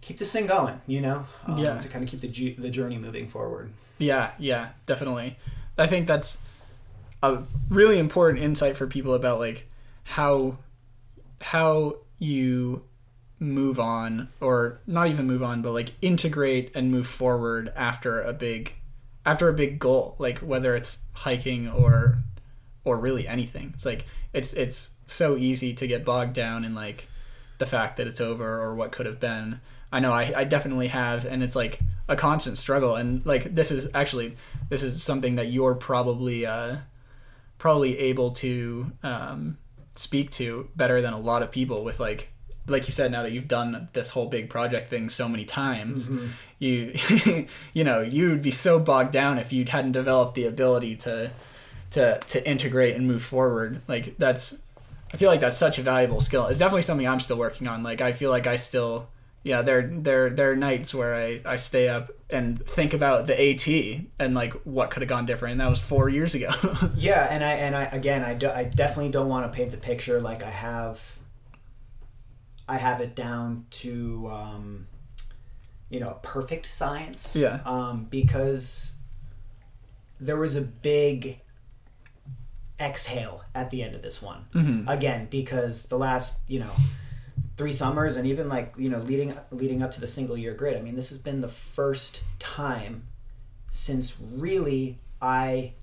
keep 0.00 0.18
this 0.18 0.32
thing 0.32 0.46
going 0.46 0.80
you 0.88 1.00
know 1.00 1.24
um, 1.46 1.58
Yeah. 1.58 1.78
to 1.78 1.88
kind 1.88 2.02
of 2.04 2.10
keep 2.10 2.20
the 2.20 2.28
ju- 2.28 2.56
the 2.58 2.70
journey 2.70 2.98
moving 2.98 3.28
forward 3.28 3.70
Yeah, 3.98 4.32
yeah, 4.38 4.70
definitely. 4.86 5.36
I 5.78 5.86
think 5.86 6.08
that's 6.08 6.38
a 7.22 7.44
really 7.68 8.00
important 8.00 8.42
insight 8.42 8.76
for 8.76 8.88
people 8.88 9.14
about 9.14 9.38
like 9.38 9.68
how 10.02 10.58
how 11.40 11.98
you 12.18 12.82
move 13.42 13.80
on 13.80 14.28
or 14.40 14.80
not 14.86 15.08
even 15.08 15.26
move 15.26 15.42
on 15.42 15.62
but 15.62 15.72
like 15.72 15.92
integrate 16.00 16.70
and 16.74 16.90
move 16.90 17.06
forward 17.06 17.72
after 17.74 18.22
a 18.22 18.32
big 18.32 18.74
after 19.26 19.48
a 19.48 19.52
big 19.52 19.78
goal 19.78 20.14
like 20.18 20.38
whether 20.38 20.74
it's 20.74 21.00
hiking 21.12 21.68
or 21.68 22.22
or 22.84 22.96
really 22.96 23.26
anything. 23.26 23.72
It's 23.74 23.86
like 23.86 24.06
it's 24.32 24.52
it's 24.52 24.90
so 25.06 25.36
easy 25.36 25.74
to 25.74 25.86
get 25.86 26.04
bogged 26.04 26.32
down 26.32 26.64
in 26.64 26.74
like 26.74 27.08
the 27.58 27.66
fact 27.66 27.96
that 27.96 28.06
it's 28.06 28.20
over 28.20 28.60
or 28.60 28.74
what 28.74 28.92
could 28.92 29.06
have 29.06 29.20
been. 29.20 29.60
I 29.94 30.00
know 30.00 30.12
i, 30.12 30.32
I 30.34 30.44
definitely 30.44 30.88
have 30.88 31.26
and 31.26 31.42
it's 31.42 31.54
like 31.54 31.80
a 32.08 32.16
constant 32.16 32.56
struggle 32.56 32.96
and 32.96 33.24
like 33.26 33.54
this 33.54 33.70
is 33.70 33.88
actually 33.92 34.36
this 34.70 34.82
is 34.82 35.02
something 35.02 35.36
that 35.36 35.52
you're 35.52 35.74
probably 35.74 36.46
uh 36.46 36.78
probably 37.58 37.98
able 37.98 38.30
to 38.30 38.90
um 39.02 39.58
speak 39.94 40.30
to 40.30 40.70
better 40.76 41.02
than 41.02 41.12
a 41.12 41.18
lot 41.18 41.42
of 41.42 41.50
people 41.50 41.84
with 41.84 42.00
like 42.00 42.32
like 42.66 42.86
you 42.86 42.92
said 42.92 43.10
now 43.10 43.22
that 43.22 43.32
you've 43.32 43.48
done 43.48 43.88
this 43.92 44.10
whole 44.10 44.26
big 44.26 44.48
project 44.48 44.88
thing 44.88 45.08
so 45.08 45.28
many 45.28 45.44
times 45.44 46.08
mm-hmm. 46.08 46.28
you 46.58 47.46
you 47.72 47.84
know 47.84 48.00
you 48.00 48.28
would 48.28 48.42
be 48.42 48.52
so 48.52 48.78
bogged 48.78 49.12
down 49.12 49.38
if 49.38 49.52
you 49.52 49.64
hadn't 49.64 49.92
developed 49.92 50.34
the 50.34 50.46
ability 50.46 50.94
to 50.94 51.30
to 51.92 52.18
to 52.28 52.48
integrate 52.48 52.96
and 52.96 53.06
move 53.06 53.22
forward. 53.22 53.80
Like 53.86 54.16
that's 54.18 54.58
i 55.12 55.16
feel 55.16 55.28
like 55.28 55.40
that's 55.40 55.58
such 55.58 55.78
a 55.78 55.82
valuable 55.82 56.20
skill. 56.20 56.46
It's 56.46 56.58
definitely 56.58 56.82
something 56.82 57.06
i'm 57.06 57.20
still 57.20 57.38
working 57.38 57.68
on. 57.68 57.82
Like 57.82 58.00
i 58.00 58.12
feel 58.12 58.30
like 58.30 58.46
i 58.46 58.56
still 58.56 59.08
yeah 59.44 59.62
there 59.62 59.82
there 59.82 60.30
there 60.30 60.52
are 60.52 60.56
nights 60.56 60.94
where 60.94 61.16
i 61.16 61.40
i 61.44 61.56
stay 61.56 61.88
up 61.88 62.12
and 62.30 62.64
think 62.64 62.94
about 62.94 63.26
the 63.26 63.34
at 63.34 63.68
and 64.20 64.34
like 64.34 64.52
what 64.64 64.90
could 64.90 65.02
have 65.02 65.08
gone 65.08 65.26
different 65.26 65.52
and 65.52 65.60
that 65.60 65.68
was 65.68 65.80
four 65.80 66.08
years 66.08 66.34
ago. 66.34 66.48
Yeah, 66.96 67.26
and 67.30 67.44
I 67.44 67.52
and 67.52 67.76
I 67.76 67.84
again 67.84 68.22
I, 68.24 68.34
do, 68.34 68.50
I 68.50 68.64
definitely 68.64 69.10
don't 69.10 69.28
want 69.28 69.50
to 69.50 69.56
paint 69.56 69.70
the 69.70 69.76
picture 69.76 70.20
like 70.20 70.42
I 70.42 70.50
have 70.50 71.18
I 72.72 72.78
have 72.78 73.02
it 73.02 73.14
down 73.14 73.66
to 73.82 74.28
um, 74.32 74.86
you 75.90 76.00
know 76.00 76.18
perfect 76.22 76.72
science. 76.72 77.36
Yeah. 77.36 77.60
Um, 77.66 78.06
because 78.08 78.94
there 80.18 80.38
was 80.38 80.56
a 80.56 80.62
big 80.62 81.40
exhale 82.80 83.44
at 83.54 83.68
the 83.68 83.82
end 83.82 83.94
of 83.94 84.00
this 84.00 84.22
one. 84.22 84.46
Mhm. 84.54 84.88
Again, 84.88 85.28
because 85.30 85.84
the 85.86 85.98
last 85.98 86.40
you 86.48 86.60
know 86.60 86.72
three 87.58 87.72
summers 87.72 88.16
and 88.16 88.26
even 88.26 88.48
like 88.48 88.74
you 88.78 88.88
know 88.88 89.00
leading 89.00 89.34
leading 89.50 89.82
up 89.82 89.92
to 89.92 90.00
the 90.00 90.06
single 90.06 90.38
year 90.38 90.54
grid. 90.54 90.74
I 90.74 90.80
mean, 90.80 90.96
this 90.96 91.10
has 91.10 91.18
been 91.18 91.42
the 91.42 91.48
first 91.48 92.22
time 92.38 93.02
since 93.70 94.16
really 94.18 94.98
I 95.20 95.74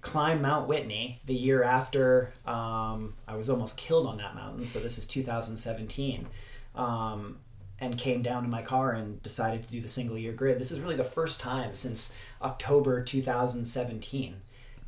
climbed 0.00 0.42
Mount 0.42 0.68
Whitney 0.68 1.20
the 1.26 1.34
year 1.34 1.62
after 1.62 2.32
um, 2.46 3.14
I 3.28 3.36
was 3.36 3.50
almost 3.50 3.76
killed 3.76 4.06
on 4.06 4.18
that 4.18 4.34
mountain. 4.34 4.66
So 4.66 4.78
this 4.80 4.98
is 4.98 5.06
2017. 5.06 6.26
Um, 6.74 7.38
and 7.80 7.96
came 7.96 8.20
down 8.20 8.42
to 8.42 8.48
my 8.48 8.60
car 8.60 8.92
and 8.92 9.22
decided 9.22 9.62
to 9.62 9.72
do 9.72 9.80
the 9.80 9.88
single 9.88 10.18
year 10.18 10.32
grid. 10.32 10.58
This 10.58 10.70
is 10.70 10.80
really 10.80 10.96
the 10.96 11.04
first 11.04 11.40
time 11.40 11.74
since 11.74 12.12
October 12.42 13.02
2017 13.02 14.36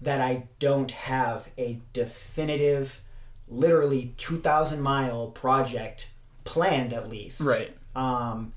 that 0.03 0.21
I 0.21 0.49
don't 0.59 0.91
have 0.91 1.49
a 1.57 1.81
definitive, 1.93 3.01
literally 3.49 4.15
2,000 4.19 4.81
mile 4.81 5.29
project 5.29 6.11
planned 6.45 6.93
at 6.93 7.09
least. 7.09 7.41
right 7.41 7.75
Um, 7.97 8.53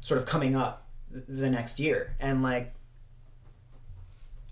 sort 0.00 0.20
of 0.20 0.26
coming 0.26 0.56
up 0.56 0.86
the 1.10 1.50
next 1.50 1.78
year. 1.78 2.16
And 2.18 2.42
like, 2.42 2.72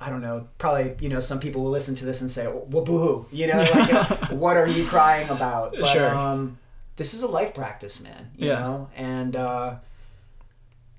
I 0.00 0.10
don't 0.10 0.20
know, 0.20 0.46
probably, 0.58 0.94
you 1.00 1.08
know, 1.08 1.20
some 1.20 1.40
people 1.40 1.62
will 1.64 1.70
listen 1.70 1.94
to 1.96 2.04
this 2.04 2.20
and 2.20 2.30
say, 2.30 2.46
well, 2.46 2.82
boo-hoo, 2.84 3.26
you 3.32 3.46
know, 3.46 3.58
like, 3.58 3.94
uh, 3.94 4.04
what 4.36 4.56
are 4.58 4.66
you 4.66 4.84
crying 4.84 5.28
about? 5.30 5.74
But, 5.78 5.86
Sure. 5.88 6.14
um, 6.14 6.58
this 6.96 7.14
is 7.14 7.22
a 7.22 7.26
life 7.26 7.54
practice, 7.54 8.00
man, 8.00 8.30
you 8.36 8.48
Yeah. 8.48 8.58
know? 8.58 8.90
And, 8.94 9.34
uh, 9.36 9.76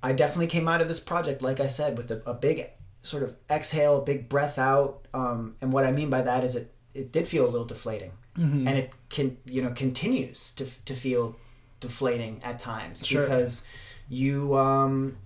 I 0.01 0.13
definitely 0.13 0.47
came 0.47 0.67
out 0.67 0.81
of 0.81 0.87
this 0.87 0.99
project, 0.99 1.41
like 1.41 1.59
I 1.59 1.67
said, 1.67 1.97
with 1.97 2.09
a, 2.11 2.21
a 2.25 2.33
big 2.33 2.69
sort 3.03 3.23
of 3.23 3.35
exhale, 3.49 4.01
big 4.01 4.29
breath 4.29 4.57
out. 4.59 5.05
Um, 5.13 5.55
and 5.61 5.71
what 5.71 5.83
I 5.85 5.91
mean 5.91 6.09
by 6.09 6.21
that 6.21 6.43
is 6.43 6.55
it, 6.55 6.71
it 6.93 7.11
did 7.11 7.27
feel 7.27 7.45
a 7.45 7.49
little 7.49 7.65
deflating 7.67 8.11
Mhm. 8.37 8.67
and 8.67 8.77
it 8.77 8.91
can, 9.09 9.37
you 9.45 9.61
know, 9.63 9.71
continues 9.71 10.51
to, 10.53 10.65
to 10.85 10.93
feel 10.93 11.35
deflating 11.79 12.39
at 12.43 12.59
times 12.59 13.05
Sure. 13.05 13.21
because 13.23 13.63
you, 14.09 14.55
um, 14.57 15.17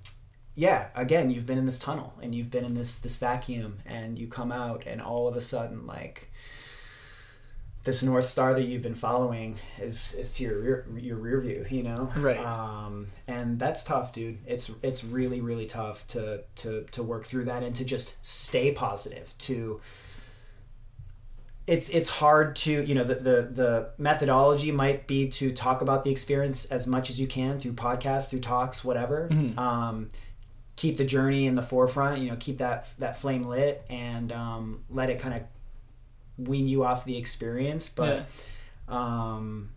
yeah, 0.55 0.87
again, 0.95 1.29
you've 1.31 1.45
been 1.45 1.57
in 1.57 1.65
this 1.65 1.79
tunnel 1.79 2.13
and 2.21 2.35
you've 2.35 2.51
been 2.51 2.65
in 2.65 2.73
this, 2.73 2.97
this 2.97 3.15
vacuum 3.15 3.79
and 3.85 4.19
you 4.19 4.27
come 4.27 4.51
out 4.51 4.83
and 4.85 5.01
all 5.01 5.27
of 5.27 5.35
a 5.35 5.41
sudden, 5.41 5.87
like, 5.87 6.29
this 7.83 8.03
north 8.03 8.25
star 8.25 8.53
that 8.53 8.63
you've 8.63 8.83
been 8.83 8.93
following 8.93 9.57
is 9.79 10.13
is 10.13 10.33
to 10.33 10.43
your 10.43 10.59
rear 10.59 10.85
your 10.97 11.17
rear 11.17 11.41
view, 11.41 11.65
you 11.69 11.81
know. 11.81 12.11
Right. 12.15 12.37
Um, 12.37 13.07
and 13.27 13.57
that's 13.57 13.83
tough, 13.83 14.13
dude. 14.13 14.37
It's 14.45 14.69
it's 14.83 15.03
really 15.03 15.41
really 15.41 15.65
tough 15.65 16.05
to 16.07 16.43
to 16.57 16.83
to 16.91 17.01
work 17.01 17.25
through 17.25 17.45
that 17.45 17.63
and 17.63 17.75
to 17.77 17.83
just 17.83 18.23
stay 18.23 18.71
positive. 18.71 19.33
To 19.39 19.81
it's 21.65 21.89
it's 21.89 22.09
hard 22.09 22.55
to 22.57 22.83
you 22.83 22.93
know 22.93 23.03
the 23.03 23.15
the 23.15 23.41
the 23.51 23.89
methodology 23.97 24.71
might 24.71 25.07
be 25.07 25.27
to 25.29 25.51
talk 25.51 25.81
about 25.81 26.03
the 26.03 26.11
experience 26.11 26.65
as 26.65 26.85
much 26.85 27.09
as 27.09 27.19
you 27.19 27.25
can 27.25 27.57
through 27.59 27.73
podcasts, 27.73 28.29
through 28.29 28.41
talks, 28.41 28.83
whatever. 28.83 29.27
Mhm. 29.31 29.57
Um, 29.57 30.09
keep 30.81 30.97
the 30.97 31.05
journey 31.05 31.45
in 31.45 31.55
the 31.55 31.61
forefront. 31.61 32.21
You 32.21 32.31
know, 32.31 32.37
keep 32.39 32.57
that 32.57 32.87
that 32.99 33.19
flame 33.19 33.43
lit 33.43 33.83
and 33.89 34.31
um, 34.31 34.83
let 34.89 35.09
it 35.09 35.19
kind 35.19 35.35
of 35.35 35.41
wean 36.37 36.67
you 36.67 36.83
off 36.83 37.05
the 37.05 37.17
experience 37.17 37.87
but 37.87 38.25
um 38.87 39.69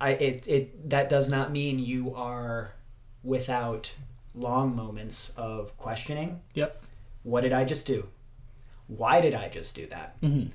i 0.00 0.10
it 0.12 0.48
it 0.48 0.88
that 0.88 1.10
does 1.10 1.28
not 1.28 1.52
mean 1.52 1.78
you 1.78 2.14
are 2.14 2.72
without 3.22 3.92
long 4.34 4.74
moments 4.74 5.34
of 5.36 5.76
questioning 5.76 6.40
Yep. 6.54 6.82
what 7.24 7.42
did 7.42 7.52
i 7.52 7.62
just 7.64 7.86
do 7.86 8.06
why 8.88 9.20
did 9.20 9.34
I 9.34 9.48
just 9.50 9.74
do 9.74 9.86
that? 9.88 10.18
Mm-hmm. 10.22 10.48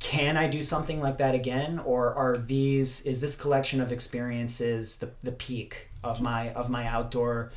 Can 0.00 0.36
I 0.36 0.48
do 0.48 0.60
something 0.62 1.00
like 1.00 1.18
that 1.18 1.34
again, 1.34 1.78
or 1.78 2.12
are 2.14 2.36
these 2.36 3.00
is 3.02 3.20
this 3.20 3.36
collection 3.36 3.80
of 3.80 3.90
experiences 3.92 4.96
the 4.96 5.10
the 5.22 5.32
peak 5.32 5.88
of 6.02 6.20
my 6.20 6.52
of 6.52 6.68
my 6.68 6.86
outdoor 6.86 7.52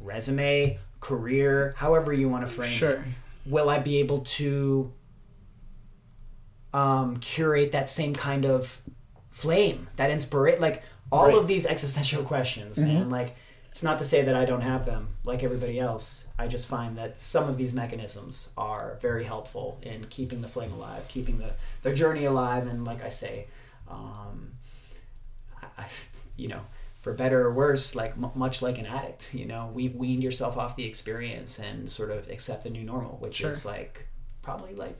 resume, 0.00 0.78
career, 1.00 1.74
however 1.76 2.12
you 2.12 2.28
want 2.28 2.46
to 2.46 2.52
frame 2.52 2.68
it? 2.70 2.74
Sure. 2.74 3.04
will 3.46 3.68
I 3.70 3.78
be 3.78 3.98
able 4.00 4.18
to 4.18 4.92
um, 6.72 7.16
curate 7.18 7.72
that 7.72 7.88
same 7.90 8.14
kind 8.14 8.44
of 8.46 8.80
flame, 9.30 9.88
that 9.96 10.10
inspiration? 10.10 10.60
Like 10.60 10.82
all 11.12 11.26
Right. 11.26 11.36
of 11.36 11.46
these 11.46 11.66
existential 11.66 12.22
questions, 12.22 12.78
man. 12.78 13.10
Like 13.10 13.34
it's 13.70 13.82
not 13.82 13.98
to 13.98 14.04
say 14.04 14.22
that 14.22 14.34
I 14.34 14.44
don't 14.44 14.60
have 14.62 14.84
them, 14.86 15.08
like 15.24 15.42
everybody 15.42 15.78
else. 15.78 16.26
I 16.38 16.48
just 16.48 16.66
find 16.68 16.96
that 16.98 17.18
some 17.18 17.48
of 17.48 17.56
these 17.56 17.72
mechanisms 17.72 18.50
are 18.56 18.98
very 19.00 19.24
helpful 19.24 19.78
in 19.82 20.06
keeping 20.08 20.40
the 20.40 20.48
flame 20.48 20.72
alive, 20.72 21.06
keeping 21.08 21.38
the 21.38 21.52
the 21.82 21.92
journey 21.94 22.24
alive, 22.24 22.66
and 22.66 22.84
like 22.84 23.02
I 23.02 23.08
say, 23.10 23.46
um, 23.88 24.52
I, 25.62 25.66
I, 25.82 25.86
you 26.36 26.48
know. 26.48 26.60
For 27.00 27.12
better 27.14 27.46
or 27.46 27.52
worse, 27.52 27.94
like 27.94 28.12
m- 28.12 28.30
much 28.34 28.60
like 28.62 28.78
an 28.78 28.84
addict, 28.86 29.32
you 29.34 29.46
know, 29.46 29.70
we 29.74 29.88
weaned 29.88 30.22
yourself 30.22 30.56
off 30.58 30.76
the 30.76 30.84
experience 30.84 31.58
and 31.58 31.90
sort 31.90 32.10
of 32.10 32.28
accept 32.28 32.62
the 32.64 32.70
new 32.70 32.82
normal, 32.84 33.16
which 33.20 33.36
Sure. 33.36 33.50
is 33.50 33.64
like 33.64 34.06
probably 34.42 34.74
like 34.74 34.96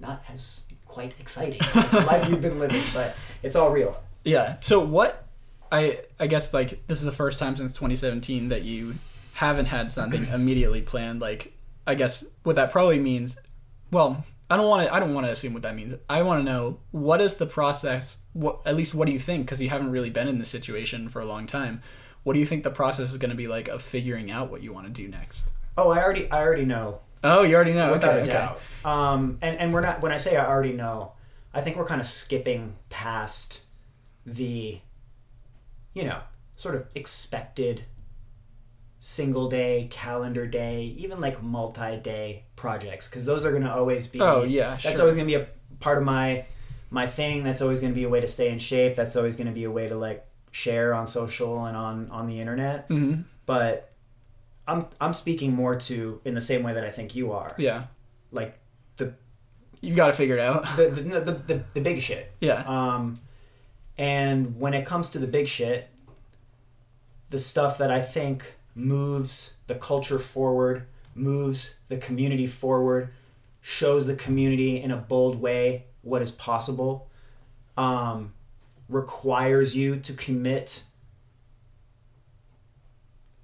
not 0.00 0.22
as 0.32 0.62
quite 0.86 1.14
exciting 1.20 1.60
as 1.76 1.90
the 1.90 2.00
life 2.00 2.28
you've 2.30 2.40
been 2.40 2.58
living, 2.58 2.82
but 2.94 3.14
it's 3.42 3.54
all 3.54 3.70
real. 3.70 4.02
Yeah. 4.24 4.56
So 4.62 4.80
what 4.80 5.26
I 5.70 6.00
I 6.18 6.26
guess 6.26 6.54
like 6.54 6.86
this 6.86 6.98
is 7.00 7.04
the 7.04 7.12
first 7.12 7.38
time 7.38 7.54
since 7.56 7.72
2017 7.72 8.48
that 8.48 8.62
you 8.62 8.94
haven't 9.34 9.66
had 9.66 9.92
something 9.92 10.24
immediately 10.32 10.80
planned. 10.80 11.20
Like 11.20 11.52
I 11.86 11.94
guess 11.96 12.24
what 12.44 12.56
that 12.56 12.70
probably 12.72 12.98
means. 12.98 13.38
Well, 13.90 14.24
I 14.48 14.56
don't 14.56 14.68
want 14.68 14.86
to. 14.88 14.94
I 14.94 15.00
don't 15.00 15.12
want 15.14 15.26
to 15.26 15.32
assume 15.32 15.52
what 15.52 15.62
that 15.64 15.74
means. 15.74 15.94
I 16.08 16.22
want 16.22 16.40
to 16.40 16.44
know 16.50 16.78
what 16.92 17.20
is 17.20 17.34
the 17.36 17.46
process. 17.46 18.16
What 18.32 18.60
at 18.64 18.76
least 18.76 18.94
what 18.94 19.06
do 19.06 19.12
you 19.12 19.18
think? 19.18 19.46
Because 19.46 19.60
you 19.60 19.68
haven't 19.68 19.90
really 19.90 20.10
been 20.10 20.28
in 20.28 20.38
this 20.38 20.48
situation 20.48 21.08
for 21.08 21.20
a 21.20 21.26
long 21.26 21.46
time. 21.46 21.82
What 22.22 22.34
do 22.34 22.38
you 22.40 22.46
think 22.46 22.62
the 22.62 22.70
process 22.70 23.10
is 23.10 23.18
going 23.18 23.30
to 23.30 23.36
be 23.36 23.48
like 23.48 23.68
of 23.68 23.82
figuring 23.82 24.30
out 24.30 24.50
what 24.50 24.62
you 24.62 24.72
want 24.72 24.86
to 24.86 24.92
do 24.92 25.08
next? 25.08 25.50
Oh, 25.76 25.90
I 25.90 26.02
already 26.02 26.30
I 26.30 26.40
already 26.42 26.64
know 26.64 27.00
Oh, 27.24 27.42
you 27.42 27.54
already 27.54 27.72
know. 27.72 27.92
without 27.92 28.16
okay, 28.16 28.18
a 28.18 28.22
okay. 28.22 28.32
doubt. 28.32 28.60
Um, 28.84 29.38
and 29.42 29.56
and 29.58 29.72
we're 29.72 29.80
not 29.80 30.02
when 30.02 30.12
I 30.12 30.16
say 30.16 30.36
I 30.36 30.46
already 30.46 30.72
know, 30.72 31.12
I 31.54 31.60
think 31.60 31.76
we're 31.76 31.86
kind 31.86 32.00
of 32.00 32.06
skipping 32.06 32.76
past 32.90 33.60
the, 34.26 34.80
you 35.94 36.04
know, 36.04 36.20
sort 36.56 36.74
of 36.74 36.86
expected 36.94 37.84
single 38.98 39.48
day, 39.48 39.88
calendar 39.90 40.46
day, 40.46 40.94
even 40.98 41.20
like 41.20 41.42
multi 41.42 41.96
day 41.96 42.44
projects 42.56 43.08
because 43.08 43.24
those 43.24 43.44
are 43.44 43.50
going 43.50 43.62
to 43.62 43.72
always 43.72 44.06
be. 44.06 44.20
Oh 44.20 44.42
yeah, 44.42 44.70
that's 44.70 44.82
sure. 44.82 45.00
always 45.00 45.14
going 45.14 45.26
to 45.28 45.38
be 45.38 45.42
a 45.42 45.46
part 45.78 45.98
of 45.98 46.04
my 46.04 46.44
my 46.92 47.06
thing. 47.06 47.42
That's 47.42 47.60
always 47.62 47.80
going 47.80 47.92
to 47.92 47.94
be 47.98 48.04
a 48.04 48.08
way 48.08 48.20
to 48.20 48.26
stay 48.26 48.50
in 48.50 48.58
shape. 48.58 48.94
That's 48.94 49.16
always 49.16 49.34
going 49.34 49.46
to 49.48 49.52
be 49.52 49.64
a 49.64 49.70
way 49.70 49.88
to 49.88 49.96
like 49.96 50.24
share 50.50 50.92
on 50.94 51.06
social 51.06 51.64
and 51.64 51.76
on 51.76 52.08
on 52.10 52.28
the 52.28 52.38
internet. 52.38 52.88
Mhm. 52.88 53.24
But 53.46 53.90
I'm 54.68 54.86
I'm 55.00 55.14
speaking 55.14 55.52
more 55.54 55.74
to 55.76 56.20
in 56.24 56.34
the 56.34 56.40
same 56.40 56.62
way 56.62 56.72
that 56.74 56.84
I 56.84 56.90
think 56.90 57.16
you 57.16 57.32
are 57.32 57.52
Yeah, 57.58 57.84
like 58.30 58.58
the 58.98 59.14
you've 59.80 59.96
got 59.96 60.06
to 60.08 60.12
figure 60.12 60.36
it 60.36 60.40
out. 60.40 60.76
the 60.76 60.88
the, 60.90 61.02
the, 61.20 61.32
the, 61.32 61.64
the 61.74 61.80
big 61.80 62.00
shit. 62.00 62.30
Yeah. 62.40 62.62
Um, 62.66 63.14
and 63.98 64.58
when 64.60 64.74
it 64.74 64.86
comes 64.86 65.10
to 65.10 65.18
the 65.18 65.26
big 65.26 65.48
shit, 65.48 65.88
the 67.30 67.38
stuff 67.38 67.78
that 67.78 67.90
I 67.90 68.00
think 68.00 68.54
moves 68.74 69.54
the 69.66 69.74
culture 69.74 70.18
forward, 70.18 70.84
moves 71.14 71.76
the 71.88 71.96
community 71.96 72.46
forward, 72.46 73.10
shows 73.60 74.06
the 74.06 74.14
community 74.14 74.80
in 74.80 74.90
a 74.90 74.96
bold 74.96 75.40
way 75.40 75.86
what 76.02 76.20
is 76.22 76.30
possible, 76.30 77.08
um, 77.76 78.32
requires 78.88 79.74
you 79.76 79.96
to 79.96 80.12
commit 80.12 80.82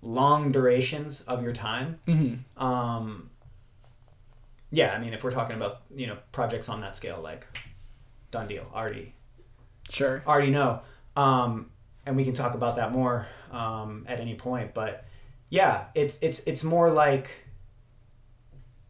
long 0.02 0.52
durations 0.52 1.22
of 1.22 1.42
your 1.42 1.52
time. 1.52 1.98
hmm 2.06 2.34
Um, 2.56 3.30
yeah, 4.70 4.92
I 4.92 4.98
mean, 4.98 5.14
if 5.14 5.24
we're 5.24 5.30
talking 5.30 5.56
about 5.56 5.82
you 5.94 6.06
know 6.06 6.18
projects 6.32 6.68
on 6.68 6.80
that 6.82 6.94
scale, 6.96 7.20
like 7.22 7.46
done 8.30 8.46
deal, 8.48 8.66
already 8.74 9.14
Sure. 9.90 10.22
already 10.26 10.50
know. 10.50 10.80
Um, 11.16 11.70
and 12.04 12.16
we 12.16 12.24
can 12.24 12.34
talk 12.34 12.54
about 12.54 12.76
that 12.76 12.92
more 12.92 13.26
um, 13.50 14.04
at 14.06 14.20
any 14.20 14.34
point. 14.34 14.74
But 14.74 15.04
yeah, 15.48 15.86
it's 15.94 16.18
it's 16.20 16.40
it's 16.40 16.62
more 16.62 16.90
like 16.90 17.30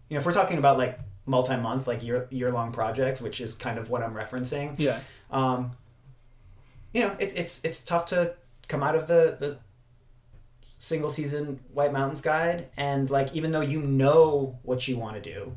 you 0.08 0.14
know 0.14 0.20
if 0.20 0.26
we're 0.26 0.32
talking 0.32 0.58
about 0.58 0.76
like 0.78 0.98
multi-month, 1.28 1.86
like 1.86 2.02
year 2.02 2.26
year 2.30 2.50
long 2.50 2.72
projects, 2.72 3.20
which 3.20 3.40
is 3.40 3.54
kind 3.54 3.78
of 3.78 3.90
what 3.90 4.02
I'm 4.02 4.14
referencing. 4.14 4.74
Yeah. 4.78 5.00
Um, 5.30 5.72
you 6.92 7.02
know, 7.02 7.14
it's 7.18 7.34
it's 7.34 7.62
it's 7.64 7.80
tough 7.84 8.06
to 8.06 8.34
come 8.66 8.82
out 8.82 8.94
of 8.96 9.06
the 9.06 9.36
the 9.38 9.58
single 10.78 11.10
season 11.10 11.60
White 11.72 11.92
Mountains 11.92 12.20
guide, 12.20 12.68
and 12.76 13.10
like 13.10 13.34
even 13.34 13.52
though 13.52 13.60
you 13.60 13.80
know 13.80 14.58
what 14.62 14.88
you 14.88 14.96
want 14.96 15.16
to 15.16 15.20
do, 15.20 15.56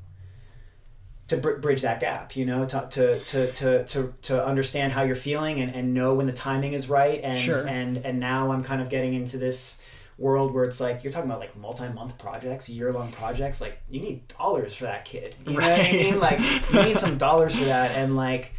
to 1.28 1.38
br- 1.38 1.54
bridge 1.58 1.82
that 1.84 2.00
gap, 2.00 2.36
you 2.36 2.46
know, 2.46 2.66
to 2.66 2.88
to, 2.92 3.20
to 3.20 3.52
to 3.54 3.84
to 3.86 4.14
to 4.24 4.46
understand 4.46 4.92
how 4.94 5.04
you're 5.04 5.16
feeling 5.16 5.60
and 5.62 5.74
and 5.74 5.94
know 5.94 6.14
when 6.16 6.26
the 6.26 6.34
timing 6.34 6.74
is 6.74 6.90
right, 6.90 7.22
and 7.24 7.40
Sure. 7.40 7.66
and 7.66 7.98
and 8.00 8.20
now 8.20 8.52
I'm 8.52 8.64
kind 8.64 8.82
of 8.82 8.90
getting 8.90 9.14
into 9.14 9.38
this 9.38 9.78
world 10.22 10.54
where 10.54 10.64
it's 10.64 10.80
like 10.80 11.04
you're 11.04 11.12
talking 11.12 11.30
about 11.30 11.40
like 11.40 11.56
multi-month 11.58 12.18
projects 12.18 12.70
year-long 12.70 13.12
projects 13.12 13.60
like 13.60 13.82
you 13.90 14.00
need 14.00 14.28
dollars 14.28 14.74
for 14.76 14.86
that 14.86 15.04
kid 15.04 15.36
you 15.46 15.52
know 15.54 15.56
what 15.56 15.64
i 15.64 15.80
Right. 15.82 15.94
mean 15.94 16.20
like 16.20 16.40
you 16.74 16.84
need 16.84 16.98
some 16.98 17.18
dollars 17.28 17.56
for 17.58 17.66
that 17.66 17.92
and 17.92 18.16
like 18.16 18.54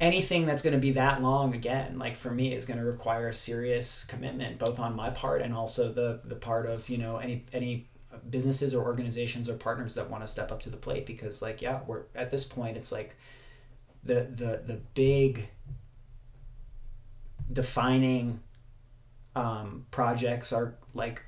anything 0.00 0.46
that's 0.46 0.62
going 0.62 0.74
to 0.74 0.78
be 0.78 0.92
that 0.92 1.22
long 1.22 1.54
again 1.54 1.98
like 1.98 2.14
for 2.16 2.30
me 2.30 2.54
is 2.54 2.66
going 2.66 2.78
to 2.78 2.84
require 2.84 3.28
a 3.28 3.34
serious 3.34 4.04
commitment 4.04 4.58
both 4.58 4.78
on 4.78 4.94
my 4.94 5.10
part 5.10 5.42
and 5.42 5.54
also 5.54 5.90
the 5.92 6.20
the 6.24 6.36
part 6.36 6.66
of 6.66 6.88
you 6.88 6.98
know 6.98 7.16
any 7.16 7.44
any 7.52 7.88
businesses 8.30 8.74
or 8.74 8.84
organizations 8.84 9.48
or 9.48 9.54
partners 9.54 9.94
that 9.94 10.08
want 10.10 10.22
to 10.22 10.26
step 10.26 10.52
up 10.52 10.60
to 10.60 10.70
the 10.70 10.76
plate 10.76 11.04
because 11.06 11.40
like 11.42 11.60
yeah 11.62 11.80
we're 11.86 12.02
at 12.14 12.30
this 12.30 12.44
point 12.44 12.76
it's 12.76 12.92
like 12.92 13.16
the 14.04 14.28
the 14.42 14.62
the 14.66 14.80
big 14.94 15.48
defining 17.52 18.40
um, 19.38 19.86
projects 19.90 20.52
are 20.52 20.74
like 20.94 21.22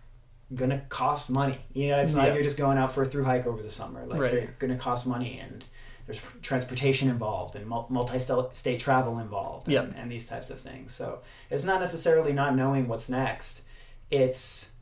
gonna 0.55 0.83
cost 0.88 1.31
money 1.31 1.59
you 1.73 1.88
know 1.88 1.96
it's 2.01 2.12
not 2.12 2.23
Yeah. 2.23 2.27
like 2.29 2.35
you're 2.35 2.42
just 2.42 2.59
going 2.59 2.77
out 2.77 2.90
for 2.92 3.03
a 3.03 3.07
through 3.07 3.23
hike 3.25 3.46
over 3.46 3.62
the 3.62 3.70
summer 3.70 4.05
like 4.07 4.18
Right. 4.20 4.33
they're 4.33 4.55
gonna 4.59 4.77
cost 4.77 5.07
money 5.07 5.38
and 5.38 5.64
there's 6.07 6.20
transportation 6.42 7.09
involved 7.09 7.55
and 7.55 7.66
multi-state 7.68 8.81
travel 8.81 9.20
involved 9.20 9.68
and, 9.68 9.75
Yep. 9.75 9.92
and 9.96 10.11
these 10.11 10.27
types 10.27 10.51
of 10.51 10.59
things 10.59 10.92
so 10.92 11.20
it's 11.51 11.62
not 11.62 11.79
necessarily 11.79 12.33
not 12.33 12.57
knowing 12.57 12.88
what's 12.88 13.09
next 13.09 13.62
it's 14.11 14.73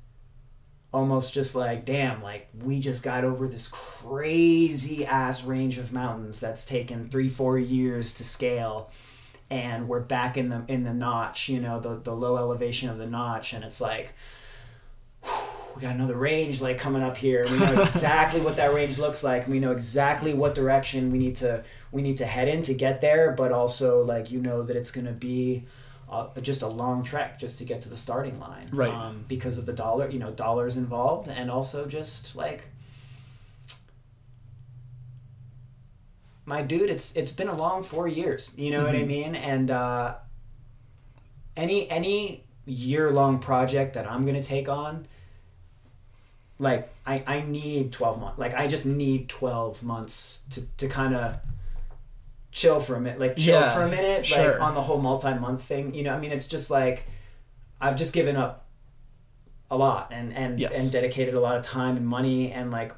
almost 0.91 1.35
just 1.35 1.55
like 1.55 1.85
damn 1.85 2.23
like 2.23 2.49
we 2.65 2.81
just 2.81 3.03
got 3.03 3.23
over 3.25 3.47
this 3.47 3.69
crazy 3.69 5.05
ass 5.05 5.45
range 5.45 5.77
of 5.77 5.93
mountains 5.93 6.41
that's 6.41 6.65
taken 6.65 7.11
three 7.11 7.29
four 7.29 7.59
years 7.59 8.15
to 8.15 8.25
scale 8.25 8.91
and 9.51 9.89
we're 9.89 10.01
back 10.01 10.37
in 10.37 10.49
the 10.51 10.63
in 10.69 10.85
the 10.85 10.93
notch 10.93 11.49
you 11.49 11.61
know 11.61 11.81
the, 11.81 11.97
the 11.97 12.15
low 12.15 12.37
elevation 12.37 12.89
of 12.91 12.99
the 12.99 13.07
notch. 13.07 13.53
And 13.53 13.65
it's 13.65 13.81
like 13.81 14.13
we 15.77 15.83
got 15.83 15.95
another 15.95 16.17
range 16.17 16.61
like 16.61 16.79
coming 16.79 17.03
up 17.03 17.17
here. 17.17 17.47
We 17.49 17.59
know 17.59 17.83
exactly 17.83 18.41
what 18.41 18.57
that 18.57 18.75
range 18.75 18.99
looks 18.99 19.23
like. 19.23 19.47
We 19.47 19.61
know 19.61 19.73
exactly 19.73 20.35
what 20.35 20.55
direction 20.55 21.11
we 21.13 21.19
need 21.19 21.37
to 21.37 21.63
we 21.93 22.03
need 22.03 22.17
to 22.19 22.27
head 22.27 22.49
in 22.49 22.63
to 22.63 22.75
get 22.75 23.01
there. 23.01 23.33
But 23.33 23.53
also 23.53 24.03
like 24.03 24.31
you 24.31 24.41
know 24.41 24.63
that 24.63 24.77
it's 24.77 24.91
going 24.91 25.07
to 25.07 25.13
be 25.13 25.65
uh, 26.11 26.29
just 26.41 26.63
a 26.63 26.67
long 26.69 27.05
trek 27.05 27.39
just 27.39 27.59
to 27.59 27.65
get 27.65 27.83
to 27.83 27.89
the 27.89 27.97
starting 27.97 28.41
line 28.41 28.67
Right. 28.73 28.93
um, 28.93 29.25
because 29.29 29.59
of 29.59 29.67
the 29.67 29.75
dollar 29.75 30.09
you 30.11 30.19
know 30.19 30.31
dollars 30.33 30.77
involved. 30.77 31.29
And 31.29 31.51
also 31.51 31.87
just 31.87 32.35
like 32.35 32.69
my 36.49 36.63
dude 36.63 36.89
it's 36.91 37.15
it's 37.15 37.31
been 37.31 37.49
a 37.49 37.55
long 37.65 37.83
four 37.83 38.09
years 38.09 38.53
you 38.57 38.71
know 38.71 38.83
what 38.85 38.95
i 38.95 39.03
Mhm. 39.03 39.07
mean 39.07 39.35
and 39.35 39.71
uh 39.71 40.15
any 41.57 41.89
any 41.91 42.45
year 42.65 43.11
long 43.11 43.39
project 43.39 43.95
that 43.95 44.11
i'm 44.11 44.25
gonna 44.27 44.43
take 44.43 44.69
on 44.69 45.07
like 46.59 46.91
i 47.07 47.23
i 47.27 47.41
need 47.43 47.93
12 47.93 48.21
months 48.21 48.39
like 48.39 48.55
i 48.55 48.67
just 48.67 48.87
need 48.87 49.29
12 49.29 49.83
months 49.83 50.43
to 50.51 50.63
to 50.77 50.89
kind 50.89 51.15
of 51.15 51.39
chill 52.51 52.81
for 52.81 52.97
a 52.97 53.01
minute 53.01 53.21
like 53.21 53.37
chill 53.37 53.61
Yeah, 53.61 53.75
for 53.75 53.83
a 53.83 53.89
minute 53.89 54.27
sure. 54.27 54.53
like 54.53 54.61
on 54.61 54.75
the 54.75 54.83
whole 54.83 54.99
multi-month 55.01 55.63
thing 55.63 55.95
you 55.95 56.03
know 56.03 56.13
i 56.15 56.19
mean 56.19 56.33
it's 56.33 56.47
just 56.47 56.71
like 56.71 57.05
i've 57.81 57.97
just 57.97 58.13
given 58.15 58.37
up 58.37 58.65
a 59.71 59.77
lot 59.77 60.09
and 60.13 60.33
and 60.35 60.59
Yes. 60.59 60.79
and 60.81 60.91
dedicated 60.91 61.35
a 61.35 61.41
lot 61.41 61.57
of 61.57 61.63
time 61.63 61.97
and 61.97 62.07
money 62.09 62.51
and 62.51 62.71
like 62.71 62.93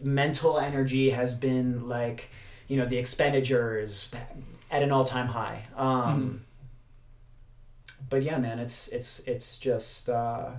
mental 0.00 0.58
energy 0.58 1.10
has 1.10 1.32
been 1.32 1.88
like 1.88 2.30
you 2.68 2.76
know 2.76 2.86
the 2.86 2.98
expenditure 2.98 3.78
is 3.78 4.08
at 4.70 4.82
an 4.82 4.90
all-time 4.90 5.26
high 5.26 5.62
um 5.76 6.42
but 8.10 8.22
yeah 8.22 8.38
man 8.38 8.58
it's 8.58 8.88
it's 8.88 9.20
it's 9.20 9.58
just 9.58 10.08
uh 10.08 10.50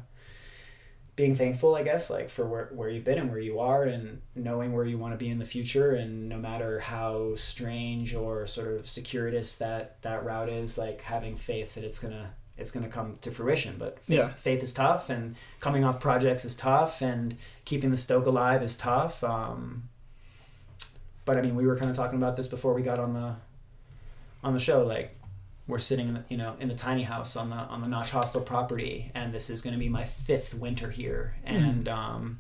being 1.17 1.35
thankful, 1.35 1.75
I 1.75 1.81
guess, 1.81 2.11
like 2.11 2.29
for 2.29 2.45
where, 2.45 2.69
where 2.71 2.89
you've 2.89 3.03
been 3.03 3.17
and 3.17 3.31
where 3.31 3.39
you 3.39 3.59
are 3.59 3.83
and 3.83 4.21
knowing 4.35 4.71
where 4.71 4.85
you 4.85 4.99
want 4.99 5.15
to 5.15 5.17
be 5.17 5.29
in 5.29 5.39
the 5.39 5.45
future. 5.45 5.95
And 5.95 6.29
no 6.29 6.37
matter 6.37 6.79
how 6.79 7.33
strange 7.35 8.13
or 8.13 8.45
sort 8.45 8.67
of 8.67 8.87
circuitous 8.87 9.57
that, 9.57 9.99
that 10.03 10.23
route 10.23 10.47
is, 10.47 10.77
like 10.77 11.01
having 11.01 11.35
faith 11.35 11.73
that 11.73 11.83
it's 11.83 11.97
going 11.97 12.13
to, 12.13 12.29
it's 12.57 12.71
going 12.71 12.83
to 12.83 12.89
come 12.89 13.17
to 13.21 13.31
fruition. 13.31 13.75
But 13.77 13.99
faith, 13.99 14.17
Yeah. 14.17 14.27
faith 14.27 14.63
is 14.63 14.73
tough 14.73 15.09
and 15.09 15.35
coming 15.59 15.83
off 15.83 15.99
projects 15.99 16.43
is 16.45 16.55
tough 16.55 17.01
and 17.01 17.35
keeping 17.65 17.91
the 17.91 17.97
stoke 17.97 18.25
alive 18.25 18.63
is 18.63 18.75
tough. 18.75 19.23
Um, 19.23 19.89
but 21.25 21.37
I 21.37 21.41
mean, 21.41 21.55
we 21.55 21.67
were 21.67 21.75
kind 21.77 21.89
of 21.91 21.95
talking 21.97 22.17
about 22.17 22.35
this 22.35 22.47
before 22.47 22.73
we 22.73 22.81
got 22.81 22.99
on 22.99 23.13
the, 23.13 23.35
on 24.43 24.53
the 24.53 24.59
show, 24.59 24.83
like 24.85 25.13
we're 25.67 25.79
sitting, 25.79 26.07
in 26.07 26.13
the, 26.15 26.23
you 26.29 26.37
know, 26.37 26.55
in 26.59 26.69
the 26.69 26.73
tiny 26.75 27.03
house 27.03 27.35
on 27.35 27.49
the 27.49 27.57
on 27.57 27.81
the 27.81 27.87
Notch 27.87 28.11
Hostel 28.11 28.39
property, 28.41 29.11
and 29.13 29.33
this 29.33 29.49
is 29.49 29.61
going 29.61 29.73
to 29.73 29.79
be 29.79 29.89
my 29.89 30.05
fifth 30.05 30.53
winter 30.53 30.89
here, 30.89 31.35
and 31.43 31.89
um, 31.89 32.39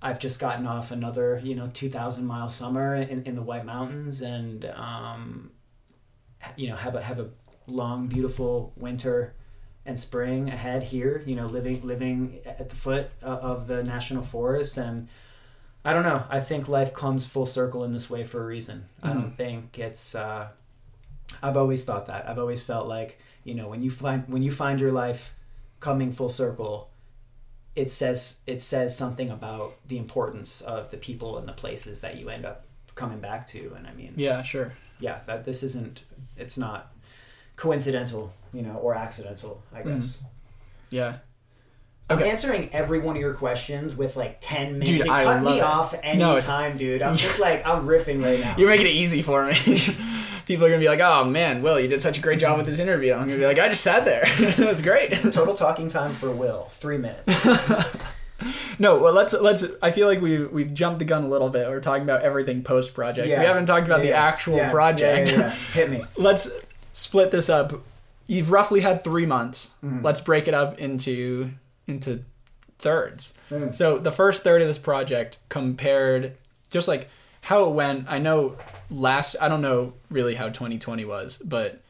I've 0.00 0.18
just 0.18 0.40
gotten 0.40 0.66
off 0.66 0.90
another, 0.90 1.40
you 1.44 1.54
know, 1.54 1.70
two 1.72 1.88
thousand 1.88 2.26
mile 2.26 2.48
summer 2.48 2.96
in, 2.96 3.22
in 3.22 3.36
the 3.36 3.42
White 3.42 3.64
Mountains, 3.64 4.20
and 4.22 4.64
um, 4.74 5.52
you 6.56 6.68
know, 6.68 6.74
have 6.74 6.96
a 6.96 7.02
have 7.02 7.20
a 7.20 7.28
long, 7.72 8.06
beautiful 8.06 8.72
winter 8.76 9.34
and 9.84 9.98
spring 9.98 10.48
ahead 10.48 10.82
here. 10.84 11.22
You 11.26 11.34
know, 11.36 11.46
living 11.46 11.82
living 11.86 12.38
at 12.44 12.68
the 12.68 12.76
foot 12.76 13.10
of 13.22 13.66
the 13.66 13.82
national 13.82 14.22
forest, 14.22 14.76
and 14.76 15.08
I 15.84 15.92
don't 15.92 16.04
know. 16.04 16.24
I 16.30 16.40
think 16.40 16.68
life 16.68 16.92
comes 16.94 17.26
full 17.26 17.46
circle 17.46 17.82
in 17.84 17.92
this 17.92 18.08
way 18.08 18.24
for 18.24 18.42
a 18.42 18.46
reason. 18.46 18.86
I 19.02 19.12
don't 19.12 19.36
think 19.36 19.78
it's. 19.78 20.14
Uh, 20.14 20.48
I've 21.42 21.56
always 21.56 21.84
thought 21.84 22.06
that. 22.06 22.28
I've 22.28 22.38
always 22.38 22.62
felt 22.62 22.86
like 22.86 23.18
you 23.44 23.54
know 23.54 23.68
when 23.68 23.82
you 23.82 23.90
find 23.90 24.24
when 24.28 24.42
you 24.42 24.52
find 24.52 24.80
your 24.80 24.92
life 24.92 25.34
coming 25.80 26.12
full 26.12 26.28
circle, 26.28 26.90
it 27.74 27.90
says 27.90 28.40
it 28.46 28.62
says 28.62 28.96
something 28.96 29.30
about 29.30 29.74
the 29.88 29.98
importance 29.98 30.60
of 30.60 30.90
the 30.90 30.96
people 30.96 31.38
and 31.38 31.48
the 31.48 31.52
places 31.52 32.00
that 32.02 32.18
you 32.18 32.28
end 32.28 32.44
up 32.44 32.66
coming 32.94 33.18
back 33.18 33.46
to. 33.48 33.72
And 33.76 33.86
I 33.88 33.94
mean, 33.94 34.12
Yeah, 34.16 34.42
sure. 34.42 34.74
yeah, 35.00 35.20
that 35.26 35.44
this 35.44 35.62
isn't. 35.64 36.02
It's 36.36 36.56
not 36.58 36.91
coincidental, 37.56 38.32
you 38.52 38.62
know, 38.62 38.74
or 38.74 38.94
accidental. 38.94 39.62
I 39.72 39.80
mm-hmm. 39.80 40.00
guess. 40.00 40.18
Yeah. 40.90 41.16
I'm 42.10 42.18
Okay. 42.18 42.30
answering 42.30 42.68
every 42.72 42.98
one 42.98 43.16
of 43.16 43.22
your 43.22 43.32
questions 43.34 43.96
with 43.96 44.16
like 44.16 44.38
ten 44.40 44.72
minutes. 44.72 44.90
Dude, 44.90 45.08
I 45.08 45.24
cut 45.24 45.42
love 45.42 45.52
me 45.52 45.58
it. 45.60 45.62
off 45.64 45.94
any 46.02 46.18
No, 46.18 46.38
time, 46.40 46.76
dude. 46.76 47.00
I'm 47.02 47.16
just 47.26 47.38
like 47.38 47.66
I'm 47.66 47.86
riffing 47.86 48.22
right 48.22 48.40
now. 48.40 48.54
You're 48.58 48.68
making 48.68 48.86
it 48.86 48.92
easy 48.94 49.22
for 49.22 49.46
me. 49.46 49.54
People 50.46 50.66
are 50.66 50.68
gonna 50.68 50.80
be 50.80 50.88
like, 50.88 51.00
"Oh 51.00 51.24
man, 51.24 51.62
Will, 51.62 51.78
you 51.78 51.86
did 51.86 52.00
such 52.02 52.18
a 52.18 52.20
great 52.20 52.40
job 52.40 52.58
with 52.58 52.66
this 52.66 52.80
interview." 52.80 53.12
I'm 53.12 53.26
gonna 53.26 53.38
be 53.38 53.46
like, 53.46 53.60
"I 53.60 53.68
just 53.68 53.82
sat 53.84 54.04
there. 54.04 54.24
it 54.26 54.58
was 54.58 54.82
great." 54.82 55.12
Total 55.32 55.54
talking 55.54 55.86
time 55.88 56.12
for 56.12 56.30
Will, 56.32 56.64
three 56.72 56.98
minutes. 56.98 57.46
No, 58.78 59.00
well, 59.00 59.12
let's 59.12 59.32
let's. 59.34 59.64
I 59.80 59.92
feel 59.92 60.08
like 60.08 60.20
we 60.20 60.44
we've 60.44 60.74
jumped 60.74 60.98
the 60.98 61.04
gun 61.04 61.22
a 61.22 61.28
little 61.28 61.48
bit. 61.48 61.68
We're 61.68 61.80
talking 61.80 62.02
about 62.02 62.22
everything 62.22 62.64
post 62.64 62.92
project. 62.92 63.28
Yeah. 63.28 63.38
We 63.38 63.46
haven't 63.46 63.66
talked 63.66 63.86
about 63.86 64.00
Yeah, 64.00 64.10
the 64.10 64.16
actual 64.16 64.56
Yeah, 64.56 64.70
project. 64.70 65.30
Yeah, 65.30 65.38
yeah, 65.38 65.40
yeah. 65.46 65.50
Hit 65.72 65.90
me. 65.90 66.04
let's 66.16 66.50
split 66.92 67.30
this 67.30 67.48
up. 67.48 67.72
You've 68.26 68.50
roughly 68.50 68.80
had 68.80 69.02
three 69.04 69.26
months. 69.26 69.70
Mm-hmm. 69.84 70.04
Let's 70.04 70.20
break 70.20 70.48
it 70.48 70.54
up 70.54 70.78
into 70.78 71.50
into 71.86 72.24
thirds. 72.78 73.34
Mm. 73.50 73.74
So 73.74 73.98
the 73.98 74.12
first 74.12 74.42
third 74.42 74.62
of 74.62 74.68
this 74.68 74.78
project 74.78 75.38
compared 75.48 76.36
just 76.70 76.88
like 76.88 77.08
how 77.42 77.64
it 77.64 77.72
went. 77.72 78.06
I 78.08 78.18
know 78.18 78.56
last. 78.90 79.36
I 79.40 79.48
don't 79.48 79.62
know 79.62 79.94
really 80.10 80.34
how 80.34 80.46
2020 80.48 81.04
was, 81.04 81.38
but 81.38 81.80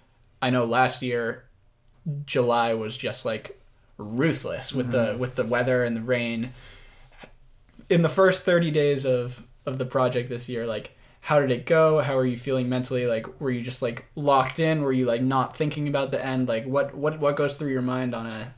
I 0.40 0.50
know 0.50 0.64
last 0.64 1.02
year 1.02 1.44
July 2.26 2.74
was 2.74 2.96
just 2.96 3.24
like 3.24 3.60
ruthless 3.98 4.72
with 4.72 4.92
Mm-hmm. 4.92 5.12
the 5.12 5.18
with 5.18 5.34
the 5.36 5.44
weather 5.44 5.84
and 5.84 5.96
the 5.96 6.00
rain. 6.02 6.52
In 7.88 8.02
the 8.02 8.08
first 8.08 8.44
30 8.44 8.70
days 8.70 9.04
of 9.04 9.42
of 9.66 9.78
the 9.78 9.84
project 9.84 10.28
this 10.28 10.48
year, 10.48 10.66
like 10.66 10.96
how 11.24 11.38
did 11.38 11.52
it 11.52 11.66
go? 11.66 12.00
How 12.00 12.16
are 12.18 12.26
you 12.26 12.36
feeling 12.36 12.68
mentally? 12.68 13.06
Like 13.06 13.40
were 13.40 13.50
you 13.50 13.62
just 13.62 13.80
like 13.80 14.06
locked 14.16 14.58
in? 14.58 14.82
Were 14.82 14.92
you 14.92 15.06
like 15.06 15.22
not 15.22 15.56
thinking 15.56 15.86
about 15.88 16.10
the 16.10 16.22
end? 16.24 16.48
Like 16.48 16.64
what 16.66 16.94
what 16.94 17.18
what 17.20 17.36
goes 17.36 17.54
through 17.54 17.70
your 17.70 17.80
mind 17.82 18.12
on 18.14 18.26
a 18.26 18.54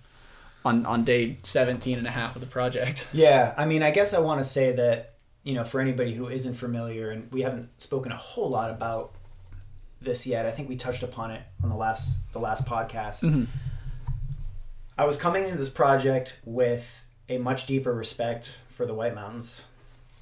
on 0.64 0.86
on 0.86 1.04
day 1.04 1.38
17 1.42 1.98
and 1.98 2.06
a 2.06 2.10
half 2.10 2.34
of 2.36 2.40
the 2.40 2.46
project? 2.46 3.06
Yeah, 3.12 3.54
I 3.56 3.66
mean, 3.66 3.82
I 3.82 3.90
guess 3.90 4.14
I 4.14 4.18
want 4.20 4.40
to 4.40 4.44
say 4.44 4.72
that 4.72 5.10
you 5.42 5.52
know, 5.52 5.62
for 5.62 5.78
anybody 5.78 6.14
who 6.14 6.28
isn't 6.28 6.54
familiar, 6.54 7.10
and 7.10 7.30
we 7.30 7.42
haven't 7.42 7.68
spoken 7.80 8.10
a 8.12 8.16
whole 8.16 8.48
lot 8.48 8.70
about 8.70 9.12
this 10.00 10.26
yet. 10.26 10.46
I 10.46 10.50
think 10.50 10.70
we 10.70 10.76
touched 10.76 11.02
upon 11.02 11.32
it 11.32 11.42
on 11.62 11.68
the 11.68 11.76
last 11.76 12.18
the 12.32 12.38
last 12.38 12.64
podcast. 12.64 13.22
Mhm. 13.22 13.46
I 14.96 15.04
was 15.04 15.18
coming 15.18 15.44
into 15.44 15.58
this 15.58 15.68
project 15.68 16.38
with 16.46 17.02
a 17.28 17.36
much 17.36 17.66
deeper 17.66 17.92
respect 17.92 18.58
for 18.70 18.86
the 18.86 18.94
White 18.94 19.14
Mountains. 19.14 19.64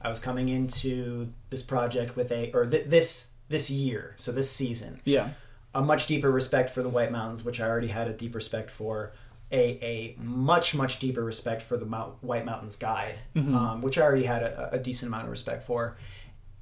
I 0.05 0.09
was 0.09 0.21
coming 0.21 0.49
into 0.49 1.33
this 1.51 1.62
project 1.62 2.17
with 2.17 2.31
a 2.33 2.51
or 2.53 2.65
th- 2.67 2.87
this 2.87 3.29
this 3.49 3.71
year, 3.71 4.15
so 4.17 4.33
this 4.33 4.51
season, 4.51 5.01
Yeah. 5.05 5.31
a 5.75 5.83
much 5.83 6.07
deeper 6.07 6.31
respect 6.31 6.71
for 6.71 6.83
the 6.83 6.88
White 6.88 7.12
Mountains, 7.12 7.45
which 7.45 7.61
I 7.61 7.69
already 7.69 7.88
had 7.88 8.09
a 8.09 8.12
deep 8.12 8.35
respect 8.35 8.71
for. 8.71 9.12
A, 9.55 9.79
a 9.85 10.17
much 10.19 10.75
much 10.75 10.99
deeper 10.99 11.23
respect 11.23 11.61
for 11.61 11.77
the 11.77 11.85
Mount, 11.85 12.25
White 12.25 12.47
Mountains 12.47 12.77
Guide, 12.77 13.17
um, 13.37 13.83
which 13.83 13.99
I 13.99 14.03
already 14.03 14.25
had 14.25 14.43
a, 14.43 14.71
a 14.73 14.79
decent 14.79 15.09
amount 15.11 15.25
of 15.25 15.31
respect 15.31 15.65
for, 15.65 15.99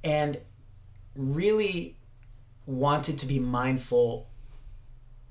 and 0.03 0.37
really 1.15 1.95
wanted 2.65 3.17
to 3.19 3.25
be 3.25 3.39
mindful 3.39 4.27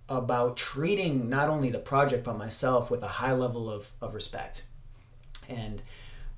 about 0.09 0.57
treating 0.57 1.29
not 1.29 1.49
only 1.51 1.71
the 1.71 1.79
project 1.79 2.25
but 2.25 2.37
myself 2.39 2.91
with 2.91 3.03
a 3.03 3.09
high 3.09 3.33
level 3.33 3.71
of, 3.71 3.93
of 4.01 4.15
respect. 4.15 4.65
And 5.49 5.83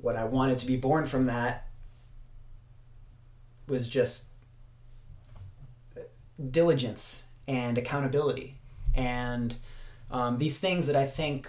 what 0.03 0.17
I 0.17 0.25
wanted 0.25 0.59
to 0.59 0.67
be 0.67 0.77
born 0.77 1.07
from 1.07 1.25
that 1.25 1.67
was 3.67 3.89
just 3.89 4.27
diligence 6.51 7.25
and 7.49 7.79
accountability 7.79 8.59
and 8.95 9.57
um, 10.11 10.37
these 10.37 10.59
things 10.59 10.87
that 10.87 10.97
I 10.97 11.07
think 11.07 11.49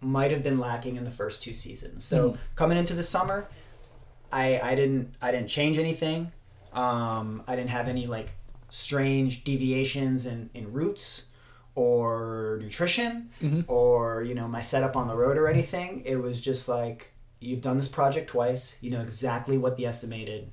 might 0.00 0.30
have 0.30 0.42
been 0.42 0.58
lacking 0.58 0.96
in 0.96 1.04
the 1.04 1.10
first 1.10 1.42
two 1.42 1.54
seasons. 1.54 2.04
So 2.04 2.30
coming 2.54 2.76
into 2.78 2.94
the 2.94 3.02
summer, 3.02 3.48
I 4.32 4.58
I 4.60 4.74
didn't 4.74 5.14
I 5.22 5.30
didn't 5.30 5.48
change 5.48 5.78
anything. 5.78 6.32
Um, 6.72 7.42
I 7.46 7.54
didn't 7.56 7.70
have 7.70 7.88
any 7.88 8.06
like 8.06 8.32
strange 8.68 9.44
deviations 9.44 10.26
in 10.26 10.50
in 10.52 10.72
routes 10.72 11.22
or 11.74 12.58
nutrition 12.60 13.30
or 13.68 14.22
you 14.22 14.34
know 14.34 14.48
my 14.48 14.60
setup 14.60 14.96
on 14.96 15.06
the 15.06 15.14
road 15.16 15.36
or 15.36 15.46
anything. 15.48 16.02
It 16.04 16.16
was 16.16 16.40
just 16.40 16.68
like 16.68 17.12
you've 17.46 17.60
done 17.60 17.76
this 17.76 17.88
project 17.88 18.28
twice. 18.28 18.74
You 18.80 18.90
know 18.90 19.00
exactly 19.00 19.56
what 19.58 19.76
the 19.76 19.86
estimated 19.86 20.50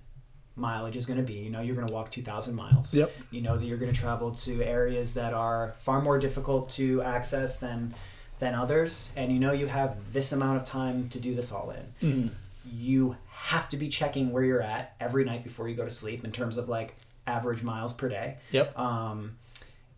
mileage 0.56 0.95
is 0.95 1.06
going 1.06 1.17
to 1.17 1.23
be. 1.25 1.34
You 1.34 1.49
know 1.49 1.62
you're 1.62 1.75
going 1.75 1.88
to 1.88 1.93
walk 1.93 2.12
2,000 2.12 2.53
miles. 2.53 2.93
Yep. 2.93 3.12
You 3.32 3.41
know 3.41 3.58
that 3.58 3.65
you're 3.65 3.77
going 3.77 3.91
to 3.91 3.99
travel 3.99 4.32
to 4.32 4.62
areas 4.63 5.13
that 5.15 5.34
are 5.34 5.73
far 5.79 6.01
more 6.01 6.19
difficult 6.19 6.69
to 6.71 7.01
access 7.01 7.60
than 7.60 7.93
than 8.39 8.56
others, 8.56 9.12
and 9.15 9.32
you 9.32 9.39
know 9.39 9.51
you 9.53 9.67
have 9.67 10.12
this 10.12 10.32
amount 10.32 10.58
of 10.58 10.63
time 10.63 11.08
to 11.10 11.19
do 11.19 11.34
this 11.34 11.51
all 11.51 11.71
in. 11.71 11.86
Mhm. 12.08 12.32
You 12.71 13.17
have 13.29 13.69
to 13.69 13.77
be 13.77 13.89
checking 13.89 14.32
where 14.32 14.43
you're 14.43 14.62
at 14.62 14.95
every 14.99 15.23
night 15.23 15.43
before 15.43 15.67
you 15.69 15.75
go 15.75 15.86
to 15.86 15.91
sleep 15.91 16.23
in 16.25 16.32
terms 16.32 16.58
of 16.58 16.67
like 16.69 16.95
average 17.25 17.63
miles 17.63 17.93
per 17.93 18.10
day. 18.10 18.38
Yep. 18.51 18.77
Um, 18.77 19.38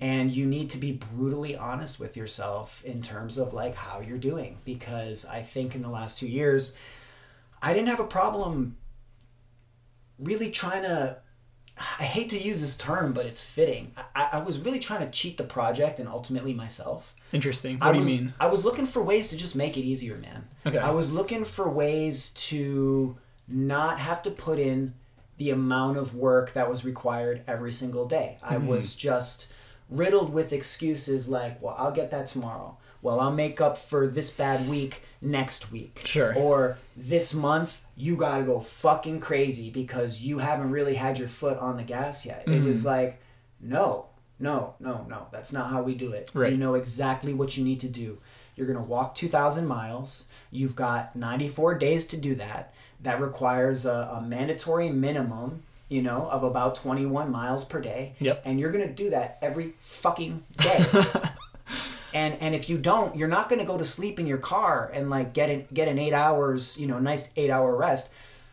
and 0.01 0.35
you 0.35 0.45
need 0.45 0.69
to 0.71 0.77
be 0.77 0.91
brutally 0.91 1.55
honest 1.55 1.99
with 1.99 2.17
yourself 2.17 2.83
in 2.83 3.01
terms 3.01 3.37
of 3.37 3.53
like 3.53 3.75
how 3.75 3.99
you're 4.01 4.17
doing 4.17 4.57
because 4.65 5.25
I 5.25 5.41
think 5.41 5.73
in 5.75 5.81
the 5.81 5.89
last 5.89 6.19
two 6.19 6.27
years, 6.27 6.73
I 7.61 7.73
didn't 7.73 7.87
have 7.89 7.99
a 7.99 8.05
problem 8.07 8.77
really 10.19 10.51
trying 10.51 10.83
to. 10.83 11.17
I 11.99 12.03
hate 12.03 12.29
to 12.29 12.41
use 12.41 12.61
this 12.61 12.77
term, 12.77 13.11
but 13.11 13.25
it's 13.25 13.43
fitting. 13.43 13.91
I, 14.15 14.29
I 14.33 14.39
was 14.43 14.59
really 14.59 14.79
trying 14.79 15.01
to 15.01 15.09
cheat 15.11 15.35
the 15.37 15.43
project 15.43 15.99
and 15.99 16.07
ultimately 16.07 16.53
myself. 16.53 17.13
Interesting. 17.33 17.79
I 17.81 17.87
What 17.87 17.93
do 17.93 17.99
you 17.99 18.05
mean? 18.05 18.33
I 18.39 18.47
was 18.47 18.63
looking 18.63 18.85
for 18.85 19.01
ways 19.03 19.27
to 19.31 19.37
just 19.37 19.57
make 19.57 19.75
it 19.75 19.81
easier, 19.81 20.15
man. 20.15 20.47
Okay. 20.65 20.77
I 20.77 20.91
was 20.91 21.11
looking 21.11 21.43
for 21.43 21.69
ways 21.69 22.29
to 22.29 23.17
not 23.49 23.99
have 23.99 24.21
to 24.21 24.31
put 24.31 24.57
in 24.57 24.93
the 25.35 25.49
amount 25.49 25.97
of 25.97 26.15
work 26.15 26.53
that 26.53 26.69
was 26.69 26.85
required 26.85 27.43
every 27.45 27.73
single 27.73 28.05
day. 28.05 28.37
I 28.41 28.55
Mm-hmm. 28.55 28.67
was 28.67 28.95
just 28.95 29.47
riddled 29.89 30.33
with 30.33 30.51
excuses 30.53 31.27
like, 31.27 31.61
well, 31.61 31.75
I'll 31.77 31.91
get 31.91 32.11
that 32.11 32.25
tomorrow. 32.27 32.77
Well, 33.01 33.19
I'll 33.19 33.31
make 33.31 33.61
up 33.61 33.77
for 33.77 34.07
this 34.07 34.31
bad 34.31 34.67
week 34.67 35.03
next 35.21 35.71
week. 35.71 36.01
Sure. 36.05 36.33
Or 36.35 36.77
this 36.97 37.33
month, 37.35 37.81
you 37.95 38.15
got 38.15 38.39
to 38.39 38.43
go 38.43 38.59
fucking 38.59 39.19
crazy 39.19 39.69
because 39.69 40.21
you 40.21 40.39
haven't 40.39 40.71
really 40.71 40.95
had 40.95 41.19
your 41.19 41.27
foot 41.27 41.57
on 41.59 41.77
the 41.77 41.83
gas 41.83 42.25
yet. 42.25 42.43
It 42.47 42.49
Mm-hmm. 42.49 42.65
was 42.67 42.83
like, 42.83 43.21
no, 43.61 44.07
no, 44.39 44.73
no, 44.79 45.05
no. 45.07 45.27
That's 45.31 45.53
not 45.53 45.69
how 45.69 45.83
we 45.83 45.93
do 45.93 46.13
it. 46.13 46.31
Right. 46.33 46.51
You 46.51 46.57
know 46.57 46.73
exactly 46.73 47.33
what 47.33 47.55
you 47.57 47.63
need 47.63 47.79
to 47.81 47.87
do. 47.87 48.17
You're 48.55 48.67
going 48.67 48.79
to 48.79 48.89
walk 48.89 49.13
2,000 49.15 49.67
miles. 49.67 50.25
You've 50.49 50.75
got 50.75 51.15
94 51.15 51.75
days 51.75 52.05
to 52.07 52.17
do 52.17 52.33
that. 52.35 52.73
That 53.01 53.21
requires 53.21 53.85
a, 53.85 54.09
a 54.15 54.21
mandatory 54.21 54.89
minimum, 54.89 55.61
you 55.89 56.01
know, 56.01 56.27
of 56.29 56.43
about 56.43 56.75
21 56.75 57.31
miles 57.31 57.63
per 57.63 57.79
day. 57.79 58.15
Yep. 58.19 58.41
And 58.45 58.59
you're 58.59 58.71
going 58.71 58.87
to 58.87 58.93
do 58.93 59.11
that 59.11 59.37
every 59.41 59.73
fucking 59.79 60.43
day. 60.57 60.85
and 62.13 62.35
and 62.41 62.55
if 62.55 62.69
you 62.69 62.77
don't, 62.77 63.15
you're 63.15 63.27
not 63.27 63.49
going 63.49 63.59
to 63.59 63.65
go 63.65 63.77
to 63.77 63.85
sleep 63.85 64.19
in 64.19 64.25
your 64.25 64.37
car 64.37 64.89
and 64.93 65.09
like 65.09 65.33
get 65.33 65.49
an 65.49 65.67
get 65.73 65.87
an 65.87 65.99
eight 65.99 66.13
hours, 66.13 66.77
you 66.77 66.87
know, 66.87 66.99
nice 66.99 67.29
eight 67.35 67.49
hour 67.49 67.75
rest. 67.75 68.11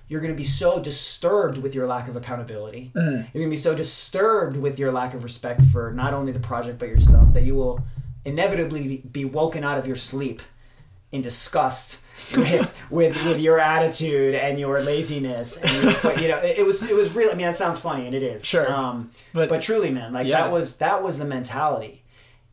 You're 0.09 0.21
going 0.21 0.33
to 0.33 0.37
be 0.37 0.45
so 0.45 0.79
disturbed 0.79 1.57
with 1.57 1.75
your 1.75 1.87
lack 1.87 2.07
of 2.07 2.17
accountability. 2.17 2.93
Mm-hmm. 2.95 3.11
You're 3.11 3.45
going 3.45 3.47
to 3.47 3.51
be 3.51 3.57
so 3.57 3.75
disturbed 3.75 4.59
with 4.59 4.79
your 4.79 4.93
lack 4.93 5.15
of 5.15 5.25
respect 5.25 5.63
for 5.73 5.91
not 5.93 6.13
only 6.13 6.33
the 6.33 6.41
project 6.41 6.79
but 6.79 6.89
yourself 6.89 7.33
that 7.33 7.45
you 7.45 7.55
will 7.55 7.83
inevitably 8.25 8.99
be 9.11 9.25
woken 9.25 9.65
out 9.65 9.79
of 9.79 9.87
your 9.87 9.97
sleep 9.97 10.43
in 11.13 11.21
disgust 11.23 12.01
with 12.37 12.75
with, 12.91 13.25
with 13.27 13.39
your 13.41 13.59
attitude 13.61 14.35
and 14.35 14.59
your 14.59 14.81
laziness. 14.83 15.59
And 15.59 15.83
your, 15.83 16.19
you 16.19 16.29
know, 16.29 16.39
it, 16.39 16.59
it 16.59 16.67
was 16.67 16.83
it 16.83 16.95
was 16.95 17.15
really. 17.15 17.31
I 17.33 17.35
mean, 17.35 17.47
that 17.47 17.57
sounds 17.57 17.79
funny, 17.79 18.07
and 18.07 18.15
it 18.15 18.23
is. 18.23 18.45
Sure. 18.45 18.71
Um, 18.73 19.11
But- 19.33 19.49
but 19.49 19.63
truly, 19.63 19.91
man, 19.91 20.13
like 20.13 20.27
Yeah. 20.27 20.43
that 20.43 20.53
was 20.53 20.77
that 20.79 21.03
was 21.03 21.19
the 21.19 21.25
mentality, 21.27 22.03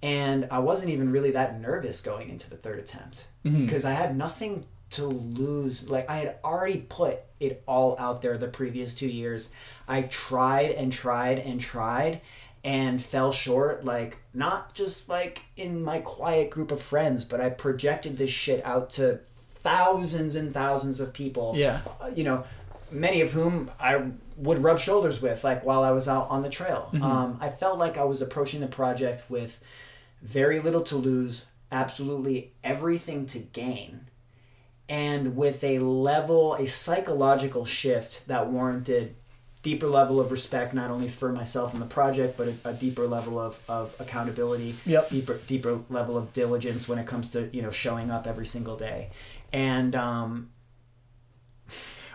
and 0.04 0.48
I 0.52 0.60
wasn't 0.60 0.92
even 0.92 1.12
really 1.12 1.32
that 1.32 1.60
nervous 1.60 2.02
going 2.02 2.30
into 2.30 2.50
the 2.50 2.58
third 2.58 2.80
attempt 2.80 3.28
Mm-hmm. 3.46 3.66
because 3.66 3.86
I 3.86 3.92
had 3.94 4.18
nothing 4.18 4.66
to 4.92 5.06
lose. 5.06 5.88
Like 5.90 6.10
I 6.10 6.18
had 6.18 6.36
already 6.44 6.86
put 6.90 7.20
it 7.40 7.64
all 7.68 7.96
out 8.00 8.22
there 8.22 8.38
the 8.38 8.48
previous 8.50 8.94
two 8.94 9.08
years. 9.08 9.50
I 9.88 10.02
tried 10.04 10.72
and 10.72 10.92
tried 10.92 11.40
and 11.40 11.60
tried 11.62 12.20
and 12.64 13.02
fell 13.02 13.32
short 13.32 13.86
like 13.86 14.18
not 14.34 14.74
just 14.74 15.08
like 15.10 15.44
in 15.56 15.82
my 15.84 16.00
quiet 16.00 16.50
group 16.50 16.72
of 16.72 16.82
friends 16.82 17.24
but 17.24 17.40
i 17.40 17.50
projected 17.50 18.18
this 18.18 18.30
shit 18.30 18.64
out 18.66 18.90
to 18.90 19.20
thousands 19.56 20.36
and 20.36 20.54
thousands 20.54 21.00
of 21.00 21.14
people 21.14 21.54
Yeah. 21.56 21.80
uh, 22.02 22.12
you 22.14 22.24
know 22.24 22.44
many 22.92 23.22
of 23.22 23.32
whom 23.32 23.72
i 23.80 24.04
would 24.36 24.60
rub 24.60 24.80
shoulders 24.80 25.22
with 25.22 25.44
like 25.44 25.64
while 25.64 25.84
i 25.84 25.92
was 25.92 26.08
out 26.08 26.28
on 26.30 26.42
the 26.42 26.50
trail 26.50 26.90
um, 27.02 27.38
i 27.40 27.50
felt 27.50 27.78
like 27.78 27.98
i 27.98 28.04
was 28.04 28.22
approaching 28.22 28.60
the 28.62 28.68
project 28.68 29.24
with 29.30 29.62
very 30.22 30.60
little 30.60 30.82
to 30.82 30.96
lose 30.98 31.46
absolutely 31.72 32.52
everything 32.64 33.26
to 33.28 33.40
gain 33.40 34.02
and 34.90 35.36
with 35.38 35.64
a 35.64 35.80
level 35.80 36.56
a 36.56 36.66
psychological 36.66 37.64
shift 37.64 38.28
that 38.28 38.48
warranted 38.48 39.16
deeper 39.62 39.88
level 39.88 40.20
of 40.22 40.32
respect 40.32 40.74
not 40.74 40.90
only 40.90 41.08
for 41.08 41.32
myself 41.34 41.74
and 41.74 41.82
the 41.82 41.86
project 41.86 42.38
but 42.38 42.48
a, 42.48 42.70
a 42.70 42.74
deeper 42.74 43.06
level 43.08 43.38
of, 43.38 43.60
of 43.68 43.96
accountability 44.00 44.74
Yep. 44.86 45.10
deeper 45.10 45.38
deeper 45.48 45.80
level 45.90 46.18
of 46.18 46.32
diligence 46.34 46.88
when 46.88 46.98
it 46.98 47.06
comes 47.06 47.30
to 47.32 47.50
you 47.52 47.62
know 47.62 47.70
showing 47.70 48.10
up 48.10 48.26
every 48.26 48.46
single 48.46 48.78
day 48.78 49.10
and 49.52 49.96
um, 49.96 50.50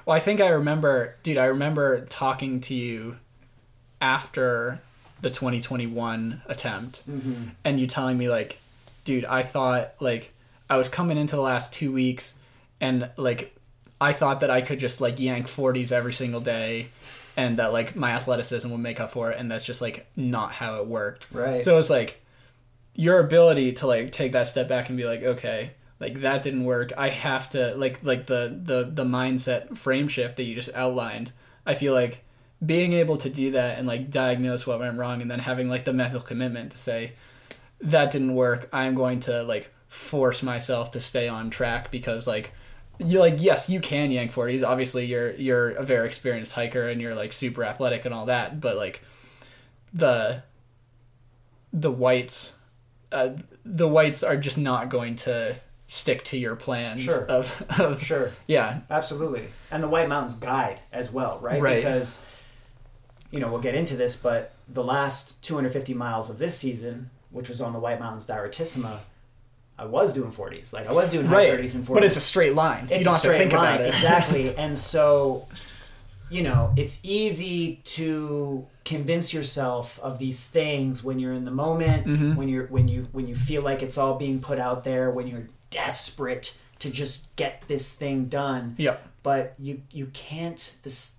Well, 0.07 0.17
I 0.17 0.21
think 0.21 0.41
I 0.41 0.49
remember, 0.49 1.17
dude. 1.23 1.39
I 1.39 1.47
remember 1.47 2.05
talking 2.07 2.61
to 2.63 2.75
you 2.75 3.17
after 4.01 4.81
the 5.23 5.31
2021 5.31 6.43
attempt, 6.47 7.03
and 7.65 7.81
you 7.81 7.87
telling 7.87 8.19
me 8.19 8.29
like, 8.29 8.59
dude, 9.05 9.25
I 9.25 9.43
thought 9.43 9.95
like 10.01 10.33
I 10.69 10.77
was 10.77 10.89
coming 10.89 11.17
into 11.19 11.37
the 11.37 11.43
last 11.43 11.73
two 11.73 11.91
weeks, 11.93 12.35
and 12.81 13.09
like 13.17 13.57
I 14.01 14.13
thought 14.13 14.41
that 14.41 14.51
I 14.51 14.61
could 14.61 14.79
just 14.79 15.01
like 15.01 15.19
yank 15.19 15.47
40s 15.47 15.91
every 15.91 16.13
single 16.13 16.41
day, 16.41 16.89
and 17.37 17.57
that 17.59 17.73
like 17.73 17.97
my 17.97 18.13
athleticism 18.13 18.71
would 18.71 18.81
make 18.81 19.01
up 19.01 19.11
for 19.11 19.31
it, 19.31 19.39
and 19.39 19.51
that's 19.51 19.65
just 19.65 19.81
like 19.83 20.07
not 20.17 20.53
how 20.53 20.77
it 20.77 20.87
worked. 20.87 21.31
Right. 21.33 21.63
So 21.63 21.79
it's 21.79 21.91
like 21.91 22.23
your 22.95 23.19
ability 23.21 23.73
to 23.75 23.87
like 23.87 24.11
take 24.11 24.33
that 24.33 24.47
step 24.47 24.69
back 24.69 24.89
and 24.89 24.97
be 24.97 25.05
like, 25.05 25.23
okay, 25.23 25.73
like 26.01 26.21
that 26.21 26.43
didn't 26.43 26.65
work. 26.65 26.93
I 26.97 27.09
have 27.09 27.51
to 27.51 27.75
like 27.77 28.03
like 28.03 28.27
the 28.27 28.59
the 28.63 28.85
the 28.91 29.05
mindset 29.05 29.77
frame 29.77 30.09
shift 30.09 30.37
that 30.37 30.45
you 30.45 30.55
just 30.55 30.75
outlined. 30.75 31.33
I 31.67 31.75
feel 31.75 31.95
like 31.95 32.25
being 32.65 32.93
able 32.93 33.17
to 33.19 33.29
do 33.29 33.51
that 33.53 33.79
and 33.79 33.87
like 33.87 34.11
diagnose 34.11 34.67
what 34.67 34.79
went 34.79 34.99
wrong 34.99 35.23
and 35.23 35.31
then 35.31 35.39
having 35.39 35.69
like 35.69 35.85
the 35.85 35.93
mental 35.93 36.21
commitment 36.21 36.73
to 36.73 36.79
say 36.79 37.13
that 37.81 38.11
didn't 38.11 38.35
work. 38.35 38.69
I'm 38.73 38.95
going 38.95 39.21
to 39.21 39.43
like 39.43 39.73
force 39.89 40.43
myself 40.43 40.93
to 40.93 41.01
stay 41.01 41.29
on 41.29 41.51
track 41.51 41.91
because 41.91 42.27
like 42.27 42.53
you 42.99 43.19
like 43.19 43.35
yes 43.39 43.69
you 43.69 43.81
can 43.81 44.11
yank 44.11 44.33
40s 44.33 44.67
obviously 44.67 45.05
you're 45.07 45.33
you're 45.33 45.71
a 45.71 45.85
very 45.85 46.07
experienced 46.07 46.53
hiker 46.53 46.89
and 46.89 47.01
you're 47.01 47.15
like 47.15 47.33
super 47.33 47.65
athletic 47.65 48.05
and 48.05 48.15
all 48.15 48.27
that 48.27 48.61
but 48.61 48.77
like 48.77 49.03
the 49.93 50.43
the 51.73 51.91
whites 51.91 52.57
uh, 53.13 53.31
the 53.65 53.87
whites 53.89 54.23
are 54.23 54.37
just 54.37 54.59
not 54.59 54.89
going 54.89 55.15
to 55.15 55.55
stick 55.87 56.25
to 56.25 56.37
your 56.39 56.57
plans 56.57 57.01
Sure. 57.01 57.27
of, 57.27 57.65
of 57.79 58.03
sure 58.03 58.31
yeah 58.47 58.81
Absolutely. 58.91 59.49
And 59.71 59.83
the 59.83 59.89
White 59.89 60.09
Mountains 60.09 60.37
guide 60.37 60.81
as 60.93 61.13
well, 61.13 61.39
right? 61.41 61.61
Right. 61.61 61.77
Because, 61.77 62.25
you 63.31 63.39
know, 63.41 63.49
we'll 63.51 63.61
get 63.61 63.75
into 63.75 63.97
this, 63.97 64.17
but 64.17 64.53
the 64.69 64.83
last 64.85 65.43
250 65.45 65.95
miles 65.95 66.31
of 66.31 66.39
this 66.39 66.57
season, 66.59 67.11
which 67.31 67.49
was 67.49 67.61
on 67.61 67.73
the 67.73 67.79
White 67.79 67.99
Mountains 68.01 68.27
Direttissima, 68.27 68.99
I 69.79 69.85
was 69.87 70.13
doing 70.13 70.31
40s. 70.31 70.73
Like, 70.73 70.87
I 70.89 70.93
was 70.93 71.11
doing 71.11 71.27
high 71.27 71.51
right 71.51 71.61
30s 71.61 71.75
and 71.75 71.85
40s. 71.87 71.95
but 71.95 72.05
it's 72.05 72.17
a 72.17 72.21
straight 72.21 72.55
line 72.55 72.87
you 72.89 72.97
It's 72.97 73.05
don't 73.05 73.13
a 73.13 73.17
have 73.17 73.23
to 73.23 73.29
straight 73.29 73.39
think 73.39 73.53
line, 73.53 73.75
about 73.75 73.81
it 73.81 73.89
exactly. 73.89 74.57
And 74.57 74.79
so, 74.79 75.49
you 76.31 76.43
know, 76.43 76.73
it's 76.77 77.01
easy 77.03 77.81
to 77.85 78.67
convince 78.85 79.33
yourself 79.35 79.99
of 80.01 80.19
these 80.19 80.47
things 80.47 81.03
when 81.03 81.19
you're 81.19 81.33
in 81.33 81.45
the 81.45 81.51
moment, 81.51 82.07
Mm-hmm. 82.07 82.37
when 82.37 82.49
you're 82.49 82.67
when 82.67 82.87
you 82.89 83.09
when 83.13 83.27
you 83.27 83.35
feel 83.35 83.63
like 83.63 83.83
it's 83.83 83.99
all 83.99 84.17
being 84.17 84.41
put 84.41 84.59
out 84.59 84.85
there, 84.85 85.11
when 85.11 85.27
you're 85.27 85.47
desperate 85.71 86.57
to 86.81 86.91
just 86.91 87.35
get 87.37 87.65
this 87.67 87.93
thing 87.93 88.27
done. 88.27 88.75
yeah 88.79 88.97
But 89.23 89.55
you 89.59 89.83
you 89.91 90.07
can't 90.13 90.77
this 90.83 91.15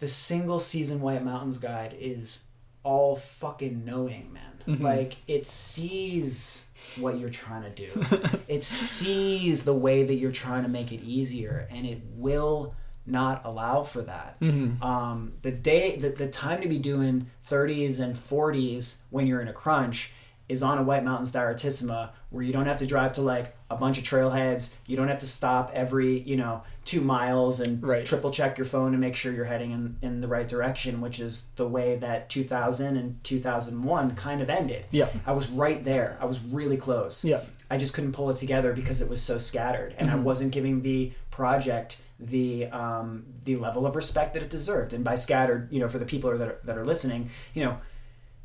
the 0.00 0.08
single 0.08 0.58
season 0.58 1.00
White 1.00 1.24
Mountains 1.24 1.58
guide 1.58 1.94
is 1.98 2.40
all 2.82 3.14
fucking 3.14 3.84
knowing, 3.84 4.32
man. 4.32 4.42
Mm-hmm. 4.66 4.82
Like 4.84 5.16
it 5.28 5.46
sees 5.46 6.64
what 6.98 7.18
you're 7.18 7.30
trying 7.30 7.62
to 7.62 7.70
do. 7.70 8.38
it 8.48 8.62
sees 8.62 9.64
the 9.64 9.74
way 9.74 10.04
that 10.04 10.14
you're 10.14 10.32
trying 10.32 10.62
to 10.62 10.68
make 10.68 10.92
it 10.92 11.02
easier 11.02 11.66
and 11.70 11.86
it 11.86 12.00
will 12.14 12.74
not 13.06 13.42
allow 13.44 13.82
for 13.82 14.02
that. 14.02 14.38
Mm-hmm. 14.40 14.82
Um, 14.82 15.34
the 15.42 15.50
day 15.52 15.96
the, 15.96 16.10
the 16.10 16.28
time 16.28 16.62
to 16.62 16.68
be 16.68 16.78
doing 16.78 17.26
30s 17.46 18.00
and 18.00 18.14
40s 18.14 18.98
when 19.10 19.26
you're 19.26 19.40
in 19.40 19.48
a 19.48 19.52
crunch 19.52 20.12
is 20.52 20.62
on 20.62 20.78
a 20.78 20.82
White 20.82 21.02
Mountains 21.04 21.32
Direttissima 21.32 22.10
where 22.30 22.42
you 22.42 22.52
don't 22.52 22.66
have 22.66 22.76
to 22.78 22.86
drive 22.86 23.12
to 23.14 23.22
like 23.22 23.54
a 23.70 23.76
bunch 23.76 23.98
of 23.98 24.04
trailheads. 24.04 24.70
You 24.86 24.96
don't 24.96 25.08
have 25.08 25.18
to 25.18 25.26
stop 25.26 25.70
every, 25.74 26.20
you 26.20 26.36
know, 26.36 26.62
two 26.84 27.00
miles 27.00 27.58
and 27.60 27.82
Right. 27.82 28.04
triple 28.06 28.30
check 28.30 28.56
your 28.58 28.64
phone 28.64 28.92
to 28.92 28.98
make 28.98 29.14
sure 29.14 29.32
you're 29.32 29.44
heading 29.44 29.70
in, 29.72 29.96
in 30.02 30.20
the 30.20 30.28
right 30.28 30.46
direction, 30.48 31.00
which 31.00 31.20
is 31.20 31.44
the 31.56 31.66
way 31.66 31.96
that 31.96 32.28
2000 32.28 32.96
and 32.96 33.22
2001 33.24 34.14
kind 34.14 34.40
of 34.40 34.48
ended. 34.50 34.86
Yeah. 34.90 35.08
I 35.26 35.32
was 35.32 35.48
right 35.50 35.82
there. 35.82 36.18
I 36.20 36.26
was 36.26 36.40
really 36.44 36.76
close. 36.76 37.24
yeah 37.24 37.40
I 37.70 37.78
just 37.78 37.94
couldn't 37.94 38.12
pull 38.12 38.28
it 38.30 38.36
together 38.36 38.74
because 38.74 39.00
it 39.00 39.08
was 39.08 39.22
so 39.22 39.38
scattered, 39.38 39.94
and 39.98 40.10
I 40.10 40.14
Mm-hmm. 40.14 40.24
wasn't 40.24 40.52
giving 40.52 40.82
the 40.82 41.12
project 41.30 41.96
the 42.20 42.66
um, 42.66 43.24
the 43.44 43.56
level 43.56 43.86
of 43.86 43.96
respect 43.96 44.34
that 44.34 44.42
it 44.42 44.50
deserved. 44.50 44.92
And 44.92 45.02
by 45.02 45.14
scattered, 45.16 45.68
you 45.72 45.80
know, 45.80 45.88
for 45.88 45.98
the 45.98 46.04
people 46.04 46.36
that 46.36 46.48
are, 46.48 46.58
that 46.64 46.76
are 46.78 46.84
listening, 46.84 47.30
you 47.54 47.64
know, 47.64 47.78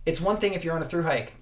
it's 0.05 0.21
one 0.21 0.37
thing 0.37 0.53
if 0.53 0.63
you're 0.63 0.73
on 0.75 0.81
a 0.81 0.85
through 0.85 1.03
hike 1.03 1.35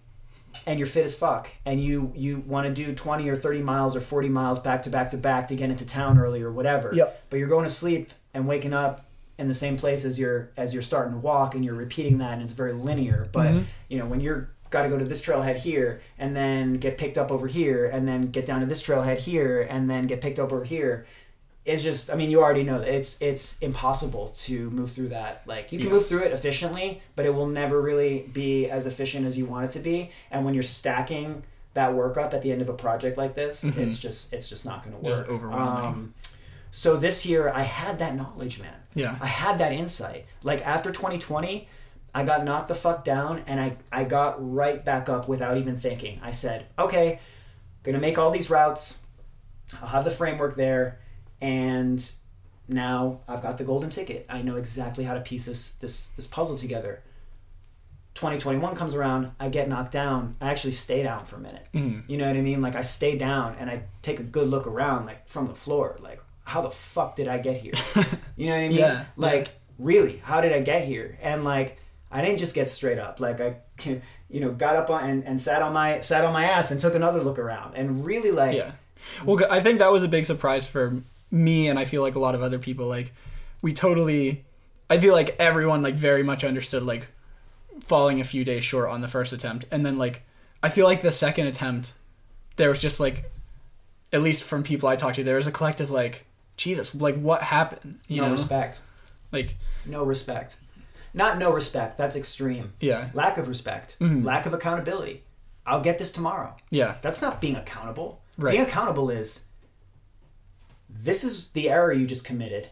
and 0.66 0.80
you're 0.80 0.86
fit 0.88 1.04
as 1.06 1.14
fuck 1.16 1.50
and 1.66 1.84
you 1.84 2.12
you 2.16 2.40
want 2.48 2.68
to 2.68 2.74
do 2.74 2.94
20 2.94 3.28
or 3.30 3.36
30 3.36 3.62
miles 3.62 3.96
or 3.96 4.02
40 4.02 4.30
miles 4.30 4.60
back 4.60 4.84
to 4.84 4.90
back 4.90 5.10
to 5.12 5.18
back 5.18 5.48
to 5.48 5.56
get 5.56 5.70
into 5.70 5.86
town 5.86 6.18
early 6.18 6.42
or 6.42 6.52
whatever 6.52 6.92
Yep. 6.94 7.24
but 7.30 7.38
you're 7.40 7.48
going 7.48 7.66
to 7.66 7.72
sleep 7.74 8.10
and 8.34 8.48
waking 8.48 8.74
up 8.74 9.06
in 9.38 9.48
the 9.48 9.54
same 9.54 9.76
place 9.78 10.06
as 10.06 10.18
you're 10.20 10.50
as 10.58 10.74
you're 10.74 10.82
starting 10.84 11.14
to 11.14 11.20
walk 11.20 11.56
and 11.56 11.64
you're 11.66 11.74
repeating 11.76 12.18
that 12.20 12.34
and 12.34 12.42
it's 12.42 12.54
very 12.54 12.74
linear 12.74 13.28
but 13.32 13.48
Mhm. 13.54 13.64
you 13.90 13.98
know 14.00 14.06
when 14.06 14.20
you're 14.22 14.50
got 14.72 14.82
to 14.84 14.90
go 14.90 14.98
to 14.98 15.06
this 15.06 15.22
trailhead 15.22 15.56
here 15.58 16.02
and 16.18 16.36
then 16.36 16.74
get 16.74 16.98
picked 16.98 17.18
up 17.18 17.32
over 17.32 17.48
here 17.48 17.86
and 17.86 18.08
then 18.08 18.24
get 18.32 18.46
down 18.46 18.60
to 18.62 18.66
this 18.66 18.82
trailhead 18.82 19.18
here 19.20 19.62
and 19.70 19.90
then 19.90 20.08
get 20.08 20.20
picked 20.22 20.40
up 20.40 20.52
over 20.52 20.64
here 20.66 21.06
it's 21.66 21.82
just 21.84 22.10
i 22.12 22.16
mean 22.16 22.30
you 22.30 22.42
already 22.42 22.64
know 22.64 22.80
that 22.80 22.88
it's 22.88 23.20
it's 23.22 23.58
impossible 23.60 24.28
to 24.30 24.70
move 24.70 24.92
through 24.92 25.08
that 25.10 25.42
like 25.48 25.72
you 25.72 25.80
can 25.80 25.90
move 25.90 26.06
through 26.06 26.22
it 26.22 26.32
efficiently 26.32 27.02
but 27.16 27.26
it 27.26 27.34
will 27.34 27.48
never 27.48 27.82
really 27.82 28.20
be 28.34 28.70
as 28.70 28.86
efficient 28.86 29.26
as 29.26 29.38
you 29.38 29.46
want 29.46 29.66
it 29.66 29.72
to 29.72 29.80
be 29.80 30.10
and 30.32 30.46
when 30.46 30.54
you're 30.54 30.62
stacking 30.64 31.42
that 31.74 31.94
work 31.94 32.18
up 32.18 32.34
at 32.34 32.42
the 32.42 32.52
end 32.52 32.62
of 32.62 32.70
a 32.70 32.74
project 32.74 33.18
like 33.18 33.34
this 33.36 33.64
it's 33.64 34.00
just 34.00 34.32
it's 34.32 34.48
just 34.48 34.66
not 34.66 34.84
going 34.84 34.96
to 34.96 35.02
work 35.04 35.28
overwhelming. 35.30 35.86
um, 35.86 36.14
so 36.72 36.96
this 36.98 37.26
year 37.26 37.50
i 37.50 37.64
had 37.64 37.98
that 38.00 38.16
knowledge 38.16 38.60
man 38.62 38.76
yeah 38.94 39.16
I 39.20 39.28
had 39.28 39.58
that 39.60 39.74
insight. 39.74 40.26
Like 40.44 40.66
after 40.66 40.90
2020, 40.90 41.68
I 42.14 42.24
got 42.24 42.46
knocked 42.46 42.70
the 42.70 42.76
fuck 42.76 43.04
down 43.04 43.44
and 43.46 43.60
I, 43.60 43.76
I 43.92 44.06
got 44.06 44.36
right 44.40 44.86
back 44.86 45.10
up 45.10 45.28
without 45.28 45.58
even 45.58 45.78
thinking. 45.78 46.22
I 46.24 46.32
said, 46.32 46.68
okay, 46.80 47.20
gonna 47.84 48.00
make 48.00 48.18
all 48.18 48.32
these 48.32 48.50
routes. 48.50 48.98
I'll 49.82 49.90
have 49.90 50.06
the 50.06 50.12
framework 50.12 50.56
there. 50.56 51.00
And 51.46 52.12
now 52.68 53.20
I've 53.28 53.44
got 53.44 53.58
the 53.60 53.64
golden 53.64 53.92
ticket. 53.92 54.26
I 54.28 54.42
know 54.42 54.56
exactly 54.58 55.04
how 55.04 55.14
to 55.14 55.22
piece 55.22 55.46
this, 55.46 55.72
this, 55.74 56.08
this 56.08 56.26
puzzle 56.26 56.56
together. 56.58 57.04
2021 58.16 58.76
comes 58.76 58.96
around, 58.96 59.32
I 59.40 59.50
get 59.50 59.68
knocked 59.70 59.92
down. 59.92 60.38
I 60.42 60.50
actually 60.50 60.72
stay 60.72 61.04
down 61.04 61.26
for 61.26 61.36
a 61.36 61.40
minute. 61.40 61.68
Mhm. 61.74 62.04
You 62.08 62.18
know 62.18 62.26
what 62.28 62.36
I 62.38 62.42
mean? 62.42 62.62
Like 62.62 62.76
I 62.76 62.82
stay 62.82 63.18
down 63.18 63.56
and 63.60 63.70
I 63.70 63.84
take 64.02 64.20
a 64.20 64.24
good 64.24 64.48
look 64.50 64.66
around, 64.66 65.06
like 65.06 65.28
from 65.28 65.46
the 65.46 65.54
floor. 65.54 65.98
Like, 66.02 66.22
how 66.46 66.62
the 66.62 66.72
fuck 66.72 67.16
did 67.16 67.28
I 67.28 67.38
get 67.38 67.58
here? 67.58 67.74
You 68.38 68.48
know 68.48 68.54
what 68.58 68.64
I 68.66 68.68
mean? 68.68 68.78
Yeah, 68.78 69.06
Like, 69.16 69.48
really, 69.80 70.18
how 70.18 70.42
did 70.42 70.52
I 70.52 70.60
get 70.62 70.84
here? 70.84 71.18
And 71.22 71.46
like, 71.46 71.78
I 72.12 72.22
didn't 72.22 72.40
just 72.40 72.54
get 72.56 72.68
straight 72.68 72.98
up. 73.00 73.20
Like, 73.22 73.40
I 73.40 73.58
you 74.30 74.40
know, 74.42 74.52
got 74.52 74.76
up 74.76 74.90
on 74.90 75.08
and, 75.10 75.24
and 75.26 75.40
sat 75.40 75.62
on 75.62 75.74
my 75.74 76.00
sat 76.02 76.24
on 76.26 76.34
my 76.34 76.46
ass 76.46 76.72
and 76.72 76.80
took 76.80 76.96
another 76.96 77.22
look 77.22 77.38
around 77.38 77.76
and 77.76 78.04
really 78.06 78.32
like 78.32 78.58
yeah. 78.58 78.72
Well, 79.26 79.40
I 79.52 79.62
think 79.62 79.80
that 79.80 79.92
was 79.92 80.04
a 80.04 80.08
big 80.08 80.26
surprise 80.26 80.66
for 80.66 81.02
me, 81.32 81.68
and 81.68 81.78
I 81.80 81.86
feel 81.86 82.02
like 82.02 82.16
a 82.16 82.20
lot 82.20 82.36
of 82.36 82.42
other 82.42 82.60
people. 82.60 82.88
Like, 82.88 83.14
we 83.62 83.74
totally, 83.74 84.46
I 84.90 84.98
feel 85.00 85.14
like 85.14 85.36
everyone 85.40 85.82
like 85.82 85.96
very 85.96 86.24
much 86.24 86.44
understood 86.44 86.84
like 86.84 87.08
falling 87.82 88.20
a 88.20 88.24
few 88.24 88.44
days 88.46 88.64
short 88.64 88.90
on 88.90 89.02
the 89.02 89.08
first 89.08 89.34
attempt, 89.34 89.66
and 89.72 89.86
then 89.86 89.98
like 89.98 90.24
I 90.64 90.70
feel 90.70 90.86
like 90.86 91.02
the 91.02 91.12
second 91.12 91.48
attempt, 91.48 91.94
there 92.56 92.70
was 92.70 92.80
just 92.82 93.00
like, 93.00 93.32
at 94.14 94.22
least 94.22 94.44
from 94.44 94.64
people 94.64 94.88
I 94.90 94.96
talked 94.96 95.16
to, 95.16 95.24
there 95.24 95.36
was 95.38 95.48
a 95.48 95.52
collective 95.52 95.92
like, 95.92 96.26
Jesus, 96.58 96.96
like 96.96 97.16
what 97.20 97.44
happened? 97.44 98.00
You 98.08 98.22
no 98.22 98.28
know, 98.28 98.32
respect, 98.32 98.80
like 99.32 99.58
no 99.86 100.04
respect, 100.04 100.58
not 101.14 101.38
no 101.38 101.52
respect. 101.52 101.98
That's 101.98 102.16
extreme. 102.16 102.74
yeah, 102.80 103.10
Lack 103.14 103.38
of 103.38 103.48
respect, 103.48 103.98
Mhm. 104.00 104.24
lack 104.24 104.46
of 104.46 104.54
accountability. 104.54 105.24
I'll 105.68 105.82
get 105.82 105.98
this 105.98 106.12
tomorrow. 106.12 106.56
yeah, 106.70 106.96
That's 107.02 107.22
not 107.22 107.42
being 107.42 107.56
accountable. 107.56 108.22
Right. 108.38 108.52
Being 108.52 108.64
accountable 108.64 109.10
is 109.10 109.42
this 110.98 111.24
is 111.24 111.50
the 111.50 111.70
error 111.70 111.92
you 111.92 112.06
just 112.08 112.26
committed. 112.26 112.70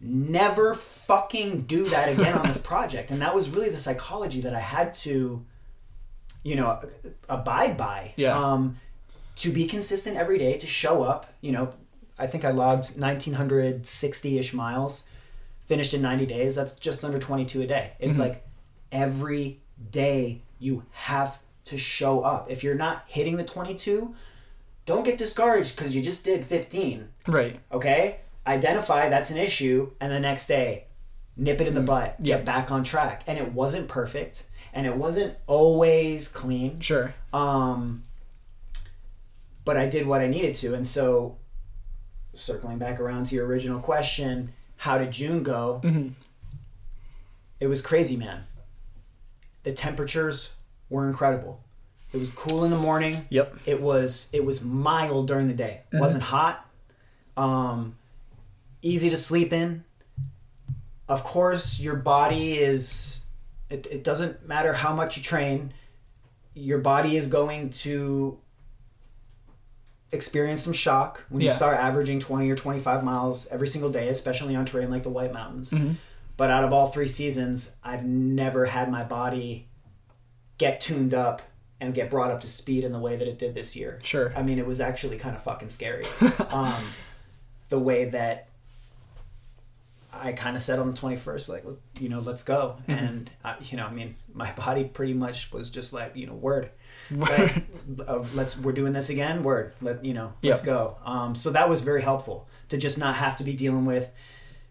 Never 0.00 0.74
fucking 0.74 1.62
do 1.62 1.84
that 1.86 2.12
again 2.12 2.36
on 2.38 2.46
this 2.46 2.58
project. 2.72 3.10
And 3.10 3.22
that 3.22 3.34
was 3.34 3.50
really 3.50 3.68
the 3.70 3.76
psychology 3.76 4.40
that 4.42 4.54
I 4.54 4.60
had 4.60 4.92
to, 4.94 5.44
you 6.42 6.56
know, 6.56 6.80
abide 7.28 7.76
by. 7.76 8.12
Yeah. 8.16 8.36
Um, 8.38 8.76
to 9.36 9.50
be 9.50 9.66
consistent 9.66 10.16
every 10.16 10.38
day, 10.38 10.58
to 10.58 10.66
show 10.66 11.02
up. 11.02 11.26
You 11.40 11.52
know, 11.52 11.74
I 12.18 12.26
think 12.26 12.44
I 12.44 12.50
logged 12.50 12.90
1,960 12.96 14.38
ish 14.38 14.52
miles, 14.52 15.04
finished 15.66 15.94
in 15.94 16.02
90 16.02 16.26
days. 16.26 16.54
That's 16.54 16.74
just 16.74 17.04
under 17.04 17.18
22 17.18 17.62
a 17.62 17.66
day. 17.66 17.92
It's 17.98 18.16
Mhm. 18.16 18.20
like 18.20 18.46
every 18.92 19.60
day 19.90 20.42
you 20.58 20.84
have 20.92 21.38
to 21.66 21.78
show 21.78 22.20
up. 22.20 22.50
If 22.50 22.62
you're 22.62 22.74
not 22.74 23.04
hitting 23.08 23.36
the 23.36 23.44
22, 23.44 24.14
don't 24.86 25.04
get 25.04 25.18
discouraged 25.18 25.76
because 25.76 25.94
you 25.94 26.02
just 26.02 26.24
did 26.24 26.44
15. 26.44 27.08
right, 27.28 27.58
Okay? 27.72 28.18
Identify 28.46 29.08
that's 29.08 29.30
an 29.30 29.38
issue, 29.38 29.90
and 30.00 30.12
the 30.12 30.20
next 30.20 30.46
day, 30.46 30.84
nip 31.36 31.60
it 31.62 31.66
in 31.66 31.74
the 31.74 31.80
butt, 31.80 32.22
get 32.22 32.44
back 32.44 32.70
on 32.70 32.84
track. 32.84 33.22
And 33.26 33.38
it 33.38 33.52
wasn't 33.52 33.88
perfect, 33.88 34.44
and 34.74 34.86
it 34.86 34.96
wasn't 34.96 35.36
always 35.46 36.28
clean. 36.28 36.78
sure, 36.80 37.14
Um, 37.32 38.04
but 39.64 39.78
I 39.78 39.86
did 39.86 40.06
what 40.06 40.20
I 40.20 40.26
needed 40.26 40.54
to. 40.56 40.74
And 40.74 40.86
so, 40.86 41.38
circling 42.34 42.76
back 42.76 43.00
around 43.00 43.24
to 43.28 43.34
your 43.34 43.46
original 43.46 43.80
question, 43.80 44.52
how 44.76 44.98
did 44.98 45.10
June 45.12 45.42
go? 45.42 45.78
hmm 45.82 46.08
It 47.60 47.68
was 47.68 47.80
crazy, 47.80 48.16
man. 48.16 48.42
The 49.62 49.72
temperatures 49.72 50.50
were 50.90 51.08
incredible. 51.08 51.63
It 52.14 52.18
was 52.20 52.30
cool 52.30 52.64
in 52.64 52.70
the 52.70 52.78
morning. 52.78 53.26
yep, 53.28 53.56
It 53.66 53.82
was 53.82 54.28
it 54.32 54.44
was 54.44 54.62
mild 54.62 55.26
during 55.26 55.48
the 55.48 55.54
day. 55.54 55.80
It 55.92 55.98
wasn't 55.98 56.22
hot. 56.22 56.64
Um, 57.36 57.96
easy 58.82 59.10
to 59.10 59.16
sleep 59.16 59.52
in. 59.52 59.82
Of 61.08 61.24
course, 61.24 61.80
your 61.80 61.96
body 61.96 62.56
is. 62.58 63.20
It, 63.68 63.88
it 63.90 64.04
doesn't 64.04 64.46
matter 64.46 64.72
how 64.72 64.94
much 64.94 65.16
you 65.16 65.22
train. 65.24 65.72
Your 66.54 66.78
body 66.78 67.16
is 67.16 67.26
going 67.26 67.70
to 67.70 68.38
experience 70.12 70.62
some 70.62 70.72
shock 70.72 71.24
when 71.28 71.40
you 71.40 71.48
start 71.56 71.76
averaging 71.76 72.20
20 72.20 72.48
or 72.48 72.54
25 72.54 73.02
miles 73.02 73.48
every 73.48 73.66
single 73.66 73.90
day, 73.90 74.08
especially 74.08 74.54
on 74.54 74.64
terrain 74.64 74.90
like 74.90 75.02
the 75.02 75.08
White 75.10 75.32
Mountains. 75.32 75.72
Mhm. 75.72 75.96
But 76.36 76.50
out 76.52 76.62
of 76.62 76.72
all 76.72 76.86
three 76.88 77.08
seasons, 77.08 77.74
I've 77.82 78.04
never 78.04 78.66
had 78.66 78.88
my 78.90 79.02
body 79.02 79.66
get 80.58 80.80
tuned 80.80 81.12
up 81.12 81.42
and 81.84 81.94
get 81.94 82.10
brought 82.10 82.30
up 82.30 82.40
to 82.40 82.48
speed 82.48 82.84
in 82.84 82.92
the 82.92 82.98
way 82.98 83.16
that 83.16 83.28
it 83.28 83.38
did 83.38 83.54
this 83.54 83.76
year. 83.76 84.00
sure, 84.02 84.32
I 84.36 84.42
mean, 84.42 84.58
it 84.58 84.66
was 84.66 84.80
actually 84.80 85.18
kind 85.18 85.36
of 85.36 85.42
fucking 85.42 85.68
scary. 85.68 86.04
um, 86.50 86.82
the 87.68 87.78
way 87.78 88.06
that 88.06 88.48
I 90.12 90.32
kind 90.32 90.56
of 90.56 90.62
said 90.62 90.78
on 90.78 90.92
the 90.92 90.98
21st, 90.98 91.48
like, 91.48 91.64
you 91.98 92.08
know, 92.08 92.20
let's 92.20 92.42
go. 92.42 92.76
And, 92.88 93.30
I, 93.44 93.56
you 93.62 93.76
know, 93.76 93.86
I 93.86 93.90
mean, 93.90 94.14
my 94.32 94.52
body 94.52 94.84
pretty 94.84 95.14
much 95.14 95.52
was 95.52 95.70
just 95.70 95.92
like, 95.92 96.16
you 96.16 96.26
know, 96.26 96.34
word. 96.34 96.70
Like, 97.10 97.64
uh, 98.06 98.24
let's, 98.34 98.56
we're 98.56 98.72
doing 98.72 98.92
this 98.92 99.10
again, 99.10 99.42
word. 99.42 99.74
Let, 99.82 100.04
you 100.04 100.14
know, 100.14 100.32
let's 100.42 100.62
go. 100.62 100.96
Um, 101.04 101.34
so 101.34 101.50
that 101.50 101.68
was 101.68 101.82
very 101.82 102.00
helpful 102.00 102.48
to 102.68 102.78
just 102.78 102.96
not 102.96 103.16
have 103.16 103.36
to 103.38 103.44
be 103.44 103.52
dealing 103.52 103.84
with 103.84 104.10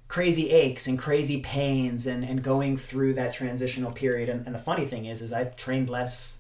crazy 0.08 0.50
aches 0.50 0.88
and 0.88 0.98
crazy 0.98 1.42
pains 1.42 2.08
and, 2.08 2.24
and 2.24 2.42
going 2.42 2.78
through 2.78 3.16
that 3.16 3.34
transitional 3.34 3.92
period. 3.92 4.30
And, 4.30 4.46
and 4.48 4.56
the 4.56 4.60
funny 4.60 4.86
thing 4.86 5.06
is, 5.06 5.22
is 5.22 5.34
I 5.34 5.44
trained 5.44 5.90
less 5.90 6.38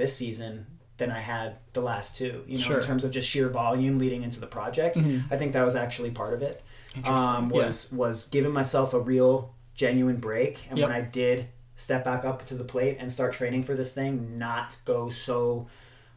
this 0.00 0.16
season 0.16 0.66
than 0.96 1.10
I 1.10 1.20
had 1.20 1.56
the 1.74 1.80
last 1.82 2.16
two, 2.16 2.42
you 2.46 2.58
know, 2.58 2.64
Sure. 2.64 2.78
in 2.78 2.82
terms 2.84 3.04
of 3.04 3.10
just 3.10 3.28
sheer 3.28 3.48
volume 3.48 3.98
leading 3.98 4.22
into 4.22 4.40
the 4.40 4.46
project. 4.46 4.96
Mhm. 4.96 5.24
I 5.30 5.36
think 5.36 5.52
that 5.52 5.62
was 5.64 5.76
actually 5.76 6.10
part 6.10 6.32
of 6.34 6.42
it. 6.42 6.62
Um, 7.04 7.50
Yeah. 7.54 7.66
was 7.66 7.92
was 7.92 8.24
giving 8.26 8.52
myself 8.52 8.92
a 8.94 9.00
real 9.00 9.54
genuine 9.74 10.16
break, 10.16 10.66
and 10.68 10.78
Yep. 10.78 10.88
when 10.88 10.96
I 10.96 11.02
did 11.02 11.46
step 11.76 12.04
back 12.04 12.24
up 12.24 12.44
to 12.46 12.54
the 12.54 12.64
plate 12.64 12.96
and 13.00 13.10
start 13.12 13.32
training 13.32 13.62
for 13.62 13.74
this 13.74 13.92
thing, 13.92 14.36
not 14.38 14.78
go 14.84 15.08
so 15.08 15.66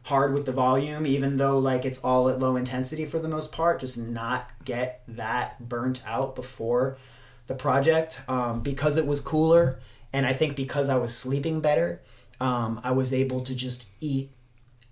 hard 0.04 0.34
with 0.34 0.44
the 0.44 0.52
volume, 0.52 1.06
even 1.06 1.36
though 1.36 1.58
like 1.58 1.84
it's 1.86 1.98
all 1.98 2.28
at 2.28 2.38
low 2.38 2.56
intensity 2.56 3.06
for 3.06 3.18
the 3.18 3.28
most 3.28 3.52
part, 3.52 3.80
just 3.80 3.96
not 3.96 4.50
get 4.64 5.02
that 5.08 5.66
burnt 5.68 6.02
out 6.06 6.34
before 6.34 6.98
the 7.46 7.54
project 7.54 8.20
um, 8.28 8.60
because 8.60 8.96
it 8.98 9.06
was 9.06 9.20
cooler, 9.20 9.78
and 10.12 10.26
I 10.26 10.32
think 10.34 10.56
because 10.56 10.88
I 10.90 10.96
was 10.96 11.16
sleeping 11.16 11.60
better, 11.60 12.02
um, 12.44 12.80
I 12.84 12.90
was 13.00 13.12
able 13.12 13.40
to 13.48 13.54
just 13.54 13.86
eat 14.00 14.30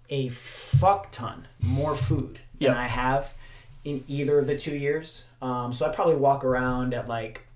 a 0.08 0.28
fuck 0.28 1.10
ton 1.10 1.46
more 1.60 1.94
food 1.96 2.34
than 2.58 2.68
Yep. 2.70 2.76
I 2.76 2.86
have 2.86 3.34
in 3.84 4.04
either 4.08 4.38
of 4.38 4.46
the 4.46 4.56
two 4.56 4.76
years. 4.76 5.24
Um, 5.40 5.72
so 5.72 5.84
I 5.86 5.88
probably 5.90 6.16
walk 6.16 6.44
around 6.44 6.94
at 6.94 7.08
like 7.08 7.46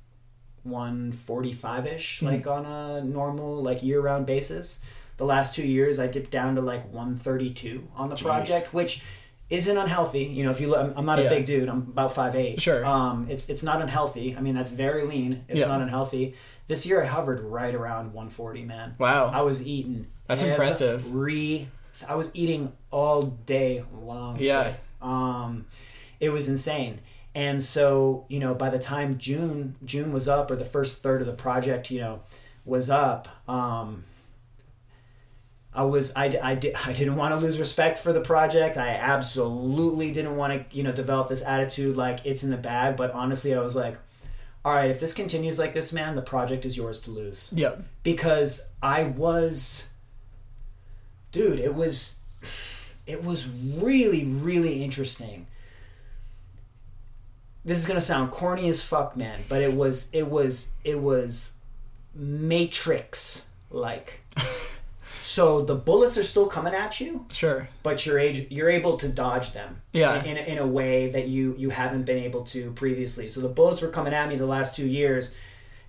145 0.64 1.86
ish, 1.86 2.20
Mhm. 2.20 2.26
like 2.26 2.46
on 2.46 2.66
a 2.66 3.00
normal, 3.02 3.62
like 3.62 3.82
year 3.82 4.00
round 4.00 4.26
basis. 4.26 4.80
The 5.16 5.24
last 5.24 5.54
two 5.54 5.66
years, 5.66 5.98
I 5.98 6.06
dipped 6.08 6.30
down 6.30 6.56
to 6.56 6.60
like 6.60 6.92
132 6.92 7.88
on 7.96 8.08
the 8.10 8.16
Jeez. 8.16 8.22
project, 8.22 8.74
which 8.74 9.02
isn't 9.48 9.76
unhealthy. 9.76 10.24
You 10.24 10.44
know, 10.44 10.50
if 10.50 10.60
you 10.60 10.68
look, 10.68 10.92
I'm- 10.96 11.06
not 11.06 11.18
a 11.20 11.22
Yeah. 11.24 11.28
big 11.28 11.46
dude. 11.46 11.68
I'm 11.68 11.78
about 11.78 12.12
5'8". 12.12 12.60
Sure. 12.60 12.84
Um, 12.84 13.26
it's 13.30 13.48
it's 13.48 13.62
not 13.62 13.80
unhealthy. 13.80 14.36
I 14.36 14.40
mean, 14.40 14.54
that's 14.54 14.72
very 14.72 15.04
lean. 15.04 15.44
It's 15.48 15.60
Yeah. 15.60 15.68
not 15.68 15.80
unhealthy. 15.80 16.34
This 16.68 16.84
year, 16.84 17.02
I 17.02 17.06
hovered 17.06 17.40
right 17.40 17.74
around 17.74 18.06
140, 18.06 18.64
man. 18.64 18.94
wow, 18.98 19.26
I 19.26 19.42
was 19.42 19.64
eating. 19.64 20.08
That's 20.26 20.42
impressive. 20.42 21.04
Every, 21.06 21.68
I 22.08 22.16
was 22.16 22.30
eating 22.34 22.72
all 22.90 23.22
day 23.22 23.84
long. 23.94 24.38
Yeah. 24.40 24.74
Um, 25.00 25.66
it 26.18 26.30
was 26.30 26.48
insane. 26.48 27.00
And 27.34 27.62
so, 27.62 28.24
you 28.28 28.38
know, 28.38 28.54
by 28.54 28.70
the 28.70 28.78
time 28.78 29.18
June 29.18 29.76
June 29.84 30.12
was 30.12 30.26
up, 30.26 30.50
or 30.50 30.56
the 30.56 30.64
first 30.64 31.02
third 31.02 31.20
of 31.20 31.26
the 31.26 31.34
project, 31.34 31.90
you 31.90 32.00
know, 32.00 32.20
was 32.64 32.88
up, 32.88 33.28
um, 33.48 34.04
I 35.76 35.82
was 35.82 36.12
I, 36.16 36.32
I, 36.42 36.54
did, 36.54 36.74
I 36.86 36.94
didn't 36.94 37.16
want 37.16 37.34
to 37.34 37.38
lose 37.38 37.58
respect 37.58 37.98
for 37.98 38.12
the 38.12 38.22
project. 38.22 38.78
I 38.78 38.88
absolutely 38.90 40.10
didn't 40.10 40.36
want 40.36 40.70
to 40.70 40.76
you 40.76 40.82
know 40.82 40.92
develop 40.92 41.28
this 41.28 41.42
attitude 41.42 41.96
like 41.96 42.24
it's 42.24 42.42
in 42.42 42.50
the 42.50 42.56
bag. 42.56 42.96
But 42.96 43.12
honestly, 43.12 43.54
I 43.54 43.60
was 43.60 43.76
like, 43.76 43.98
all 44.66 44.74
right, 44.74 44.90
if 44.90 44.98
this 44.98 45.12
continues 45.12 45.60
like 45.60 45.74
this, 45.74 45.92
man, 45.92 46.16
the 46.16 46.22
project 46.22 46.64
is 46.64 46.76
yours 46.76 47.00
to 47.02 47.12
lose 47.12 47.52
yep, 47.54 47.84
because 48.02 48.68
I 48.82 49.04
was 49.04 49.86
dude, 51.30 51.60
it 51.60 51.72
was 51.72 52.16
it 53.06 53.22
was 53.22 53.48
really 53.48 54.24
really 54.24 54.82
interesting. 54.82 55.46
This 57.64 57.78
is 57.78 57.86
going 57.86 57.98
to 57.98 58.04
sound 58.04 58.32
corny 58.32 58.68
as 58.68 58.82
fuck, 58.82 59.16
man, 59.16 59.38
but 59.48 59.62
it 59.62 59.72
was 59.72 60.10
it 60.12 60.28
was 60.28 60.72
it 60.82 61.00
was 61.00 61.56
matrix 62.12 63.46
like. 63.70 64.20
so 65.26 65.60
the 65.60 65.74
bullets 65.74 66.16
are 66.16 66.22
still 66.22 66.46
coming 66.46 66.72
at 66.72 67.00
you, 67.00 67.26
sure, 67.32 67.68
but 67.82 68.06
you're 68.06 68.16
age, 68.16 68.46
you're 68.48 68.70
able 68.70 68.96
to 68.98 69.08
dodge 69.08 69.52
them 69.52 69.82
Yeah. 69.92 70.22
in, 70.22 70.26
in, 70.26 70.36
a, 70.36 70.40
in 70.52 70.58
a 70.58 70.66
way 70.66 71.08
that 71.08 71.26
you 71.26 71.56
you 71.58 71.70
haven't 71.70 72.04
been 72.04 72.18
able 72.18 72.44
to 72.44 72.70
previously. 72.72 73.26
So 73.26 73.40
the 73.40 73.48
bullets 73.48 73.82
were 73.82 73.88
coming 73.88 74.14
at 74.14 74.28
me 74.28 74.36
the 74.36 74.46
last 74.46 74.76
two 74.76 74.86
years, 74.86 75.34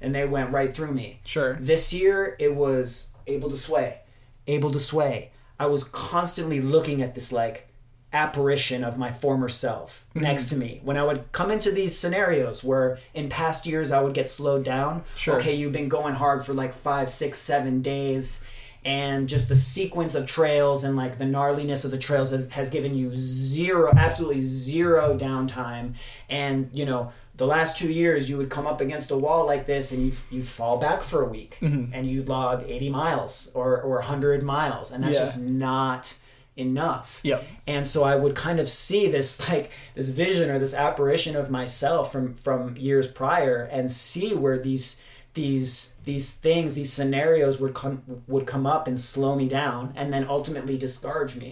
and 0.01 0.15
they 0.15 0.25
went 0.25 0.51
right 0.51 0.75
through 0.75 0.91
me. 0.91 1.19
sure, 1.23 1.55
This 1.59 1.93
year, 1.93 2.35
it 2.39 2.55
was 2.55 3.09
able 3.27 3.51
to 3.51 3.57
sway, 3.57 4.01
able 4.47 4.71
to 4.71 4.79
sway. 4.79 5.29
I 5.59 5.67
was 5.67 5.83
constantly 5.83 6.59
looking 6.59 7.01
at 7.03 7.13
this 7.13 7.31
like 7.31 7.67
apparition 8.13 8.83
of 8.83 8.97
my 8.97 9.11
former 9.11 9.49
self 9.49 10.05
mm-hmm. 10.09 10.21
next 10.21 10.45
to 10.49 10.55
me. 10.55 10.81
When 10.83 10.97
I 10.97 11.03
would 11.03 11.31
come 11.31 11.51
into 11.51 11.71
these 11.71 11.95
scenarios 11.95 12.63
where 12.63 12.97
in 13.13 13.29
past 13.29 13.67
years 13.67 13.91
I 13.91 14.01
would 14.01 14.15
get 14.15 14.27
slowed 14.27 14.63
down. 14.63 15.03
Sure. 15.15 15.35
Okay, 15.37 15.53
you've 15.53 15.73
been 15.73 15.89
going 15.89 16.15
hard 16.15 16.43
for 16.43 16.53
like 16.53 16.73
five, 16.73 17.09
six, 17.09 17.37
seven 17.37 17.83
days. 17.83 18.43
And 18.85 19.27
just 19.27 19.49
the 19.49 19.55
sequence 19.55 20.15
of 20.15 20.25
trails 20.27 20.83
and 20.83 20.95
like 20.95 21.17
the 21.17 21.25
gnarliness 21.25 21.83
of 21.83 21.91
the 21.91 21.97
trails 21.97 22.31
has, 22.31 22.49
has 22.51 22.69
given 22.69 22.95
you 22.95 23.11
zero, 23.17 23.91
absolutely 23.97 24.41
zero 24.41 25.17
downtime. 25.17 25.95
And, 26.29 26.69
you 26.71 26.85
know, 26.85 27.11
the 27.35 27.45
last 27.45 27.77
two 27.77 27.91
years 27.91 28.29
you 28.29 28.37
would 28.37 28.49
come 28.49 28.65
up 28.65 28.79
against 28.81 29.11
a 29.11 29.17
wall 29.17 29.45
like 29.45 29.65
this 29.65 29.91
and 29.91 30.03
you'd, 30.05 30.15
you'd 30.31 30.47
fall 30.47 30.77
back 30.77 31.01
for 31.01 31.21
a 31.23 31.27
week 31.29 31.57
Mm-hmm. 31.61 31.93
and 31.93 32.07
you'd 32.07 32.29
log 32.29 32.63
80 32.67 32.89
miles 32.89 33.51
or, 33.53 33.81
or 33.81 33.95
100 33.97 34.41
miles 34.41 34.91
and 34.91 35.03
that's 35.03 35.15
Yeah. 35.15 35.21
just 35.21 35.39
not 35.39 36.15
enough 36.55 37.19
Yep. 37.23 37.45
and 37.67 37.85
so 37.85 38.03
i 38.03 38.15
would 38.15 38.33
kind 38.33 38.59
of 38.59 38.67
see 38.67 39.07
this 39.07 39.47
like 39.51 39.69
this 39.93 40.09
vision 40.09 40.49
or 40.49 40.57
this 40.57 40.73
apparition 40.73 41.35
of 41.35 41.51
myself 41.51 42.11
from 42.11 42.33
from 42.33 42.75
years 42.77 43.05
prior 43.07 43.69
and 43.71 43.91
see 43.91 44.33
where 44.33 44.57
these 44.57 44.97
these 45.35 45.93
these 46.07 46.27
things 46.31 46.73
these 46.79 46.91
scenarios 46.97 47.59
would 47.61 47.73
come 47.81 47.95
would 48.33 48.45
come 48.53 48.65
up 48.65 48.87
and 48.87 48.97
slow 48.99 49.35
me 49.35 49.47
down 49.47 49.81
and 49.99 50.11
then 50.13 50.23
ultimately 50.37 50.77
discourage 50.77 51.35
me. 51.43 51.49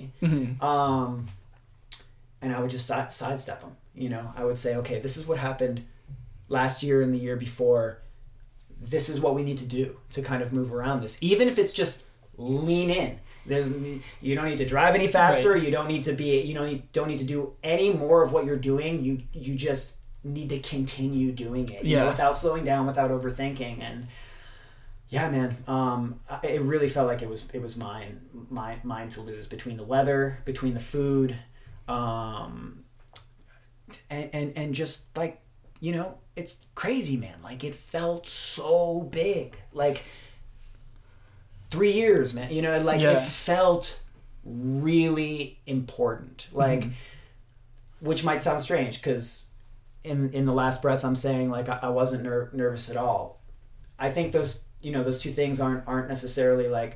Um 0.72 1.28
and 2.42 2.50
i 2.56 2.60
would 2.62 2.70
just 2.78 2.88
side, 2.88 3.12
sidestep 3.12 3.60
them 3.62 3.76
you 4.04 4.10
know? 4.10 4.26
I 4.40 4.44
would 4.48 4.58
say 4.58 4.72
okay 4.82 4.98
this 5.06 5.16
is 5.18 5.24
what 5.28 5.38
happened 5.50 5.78
last 6.48 6.84
year 6.84 7.02
and 7.02 7.12
the 7.14 7.18
year 7.18 7.36
before. 7.36 7.86
This 8.82 9.10
is 9.10 9.20
what 9.20 9.34
we 9.38 9.42
need 9.50 9.58
to 9.66 9.66
do 9.66 9.86
to 10.16 10.22
kind 10.22 10.42
of 10.44 10.54
move 10.54 10.70
around 10.78 11.02
this. 11.02 11.18
Even 11.22 11.48
if 11.48 11.58
it's 11.58 11.74
just 11.74 12.04
lean 12.38 12.90
in. 12.90 13.20
There's 13.48 13.70
you 14.22 14.34
don't 14.36 14.48
need 14.52 14.58
to 14.66 14.66
drive 14.76 14.94
any 14.96 15.08
faster. 15.08 15.54
Right. 15.54 15.64
you 15.64 15.72
don't 15.72 15.88
need 15.94 16.04
to 16.04 16.14
be 16.14 16.42
you 16.42 16.54
don't 16.58 16.68
need, 16.72 16.92
don't 16.92 17.08
need 17.08 17.20
to 17.26 17.30
do 17.36 17.40
any 17.64 17.90
more 17.94 18.24
of 18.24 18.32
what 18.34 18.46
you're 18.46 18.64
doing. 18.72 19.04
You 19.08 19.14
you 19.34 19.56
just 19.56 19.96
need 20.24 20.50
to 20.50 20.60
continue 20.60 21.32
doing 21.32 21.66
it 21.70 21.84
you 21.84 21.96
know, 21.96 22.04
Yeah. 22.04 22.10
without 22.10 22.36
slowing 22.36 22.64
down 22.72 22.82
without 22.92 23.12
overthinking. 23.12 23.76
And 23.82 24.08
yeah 25.10 25.30
man. 25.30 25.56
Um 25.68 26.20
it 26.44 26.62
really 26.62 26.88
felt 26.90 27.08
like 27.08 27.22
it 27.22 27.30
was 27.30 27.46
it 27.54 27.62
was 27.62 27.78
mine 27.78 28.22
mine 28.50 28.82
mine 28.84 29.10
to 29.10 29.22
lose 29.22 29.48
between 29.48 29.78
the 29.78 29.84
weather 29.84 30.40
between 30.46 30.74
the 30.74 30.80
food 30.80 31.36
um 31.88 32.84
and 34.10 34.30
and, 34.34 34.54
and 34.56 34.74
just 34.74 35.16
like 35.16 35.42
you 35.80 35.92
know 35.92 36.18
it's 36.36 36.58
crazy 36.76 37.16
man. 37.18 37.38
Like 37.44 37.64
it 37.64 37.76
felt 37.76 38.28
so 38.28 39.04
big. 39.04 39.56
Like 39.72 40.04
three 41.72 41.92
years 41.92 42.34
man 42.34 42.52
you 42.52 42.62
know 42.62 42.78
like 42.80 43.02
Yeah. 43.02 43.12
it 43.14 43.20
felt 43.20 44.00
really 44.44 45.60
important. 45.66 46.48
Like 46.52 46.88
which 48.02 48.24
might 48.24 48.42
sound 48.42 48.62
strange 48.62 48.98
because 49.02 49.46
in 50.04 50.30
in 50.34 50.46
the 50.46 50.54
last 50.54 50.82
breath 50.84 51.04
i'm 51.04 51.16
saying 51.16 51.50
like 51.50 51.68
i, 51.68 51.80
I 51.82 51.90
wasn't 51.90 52.24
ner- 52.24 52.50
nervous 52.54 52.90
at 52.90 52.98
all. 52.98 53.42
I 53.98 54.12
think 54.12 54.34
those 54.34 54.65
you 54.86 54.92
know 54.92 55.04
those 55.04 55.20
two 55.20 55.32
things 55.32 55.60
aren't 55.60 55.84
aren't 55.88 56.08
necessarily 56.16 56.68
like 56.80 56.94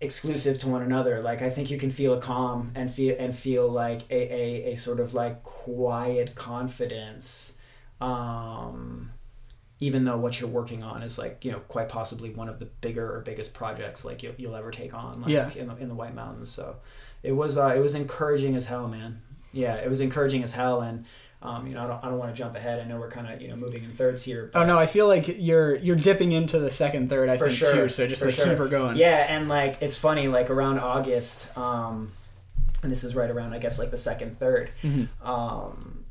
exclusive 0.00 0.58
to 0.58 0.68
one 0.68 0.82
another. 0.82 1.20
Like 1.20 1.42
i 1.42 1.50
think 1.50 1.70
you 1.70 1.78
can 1.78 1.90
feel 1.90 2.12
a 2.14 2.20
calm 2.20 2.70
and 2.74 2.90
feel 2.90 3.16
and 3.18 3.34
feel 3.34 3.68
like 3.68 4.02
a, 4.10 4.14
a, 4.32 4.72
a 4.72 4.76
sort 4.76 5.00
of 5.00 5.12
like 5.12 5.42
quiet 5.42 6.34
confidence 6.36 7.54
um 8.00 9.10
even 9.80 10.04
though 10.04 10.16
what 10.16 10.40
you're 10.40 10.48
working 10.48 10.82
on 10.84 11.02
is 11.02 11.18
like 11.18 11.44
you 11.44 11.50
know 11.50 11.58
quite 11.66 11.88
possibly 11.88 12.30
one 12.30 12.48
of 12.48 12.58
the 12.60 12.66
bigger 12.66 13.12
or 13.16 13.20
biggest 13.20 13.54
projects 13.54 14.04
like 14.04 14.22
you'll, 14.22 14.34
you'll 14.38 14.54
ever 14.56 14.70
take 14.70 14.94
on 14.94 15.20
like 15.22 15.30
Yeah. 15.30 15.50
in, 15.56 15.66
the, 15.68 15.76
in 15.76 15.88
the 15.88 15.94
white 15.94 16.14
mountains. 16.14 16.50
So 16.50 16.76
it 17.24 17.32
was 17.32 17.56
uh, 17.58 17.72
it 17.76 17.80
was 17.80 17.94
encouraging 17.96 18.54
as 18.54 18.66
hell 18.66 18.86
man. 18.88 19.20
Yeah 19.52 19.74
it 19.76 19.88
was 19.88 20.00
encouraging 20.00 20.44
as 20.44 20.52
hell. 20.52 20.80
And 20.80 21.04
um, 21.42 21.66
you 21.68 21.74
know 21.74 21.84
i 21.84 21.86
don't, 21.86 22.04
I 22.04 22.08
don't 22.08 22.18
want 22.18 22.34
to 22.34 22.36
jump 22.36 22.56
ahead 22.56 22.80
i 22.80 22.84
know 22.84 22.98
we're 22.98 23.10
kind 23.10 23.32
of 23.32 23.40
you 23.40 23.48
know 23.48 23.56
moving 23.56 23.84
in 23.84 23.92
thirds 23.92 24.22
here 24.24 24.50
Oh 24.54 24.64
no, 24.64 24.76
I 24.78 24.86
feel 24.86 25.06
like 25.06 25.26
you're 25.38 25.76
you're 25.76 25.94
dipping 25.96 26.32
into 26.32 26.58
the 26.58 26.70
second 26.70 27.08
third. 27.10 27.28
I 27.28 27.36
for 27.36 27.46
think 27.46 27.58
sure 27.58 27.74
too. 27.74 27.88
So 27.88 28.06
just 28.08 28.24
like 28.24 28.34
sure. 28.34 28.46
keep 28.46 28.58
her 28.58 28.66
going. 28.68 28.96
yeah 28.96 29.26
and 29.28 29.48
like 29.48 29.80
it's 29.80 29.96
funny 29.96 30.26
like 30.28 30.50
around 30.50 30.78
august 30.80 31.56
um 31.56 32.10
and 32.82 32.90
this 32.90 33.04
is 33.04 33.14
right 33.14 33.30
around 33.30 33.52
i 33.54 33.58
guess 33.58 33.78
like 33.78 33.90
the 33.90 33.96
second 33.96 34.38
third 34.38 34.70
Mm-hmm. 34.82 35.26
um 35.28 36.04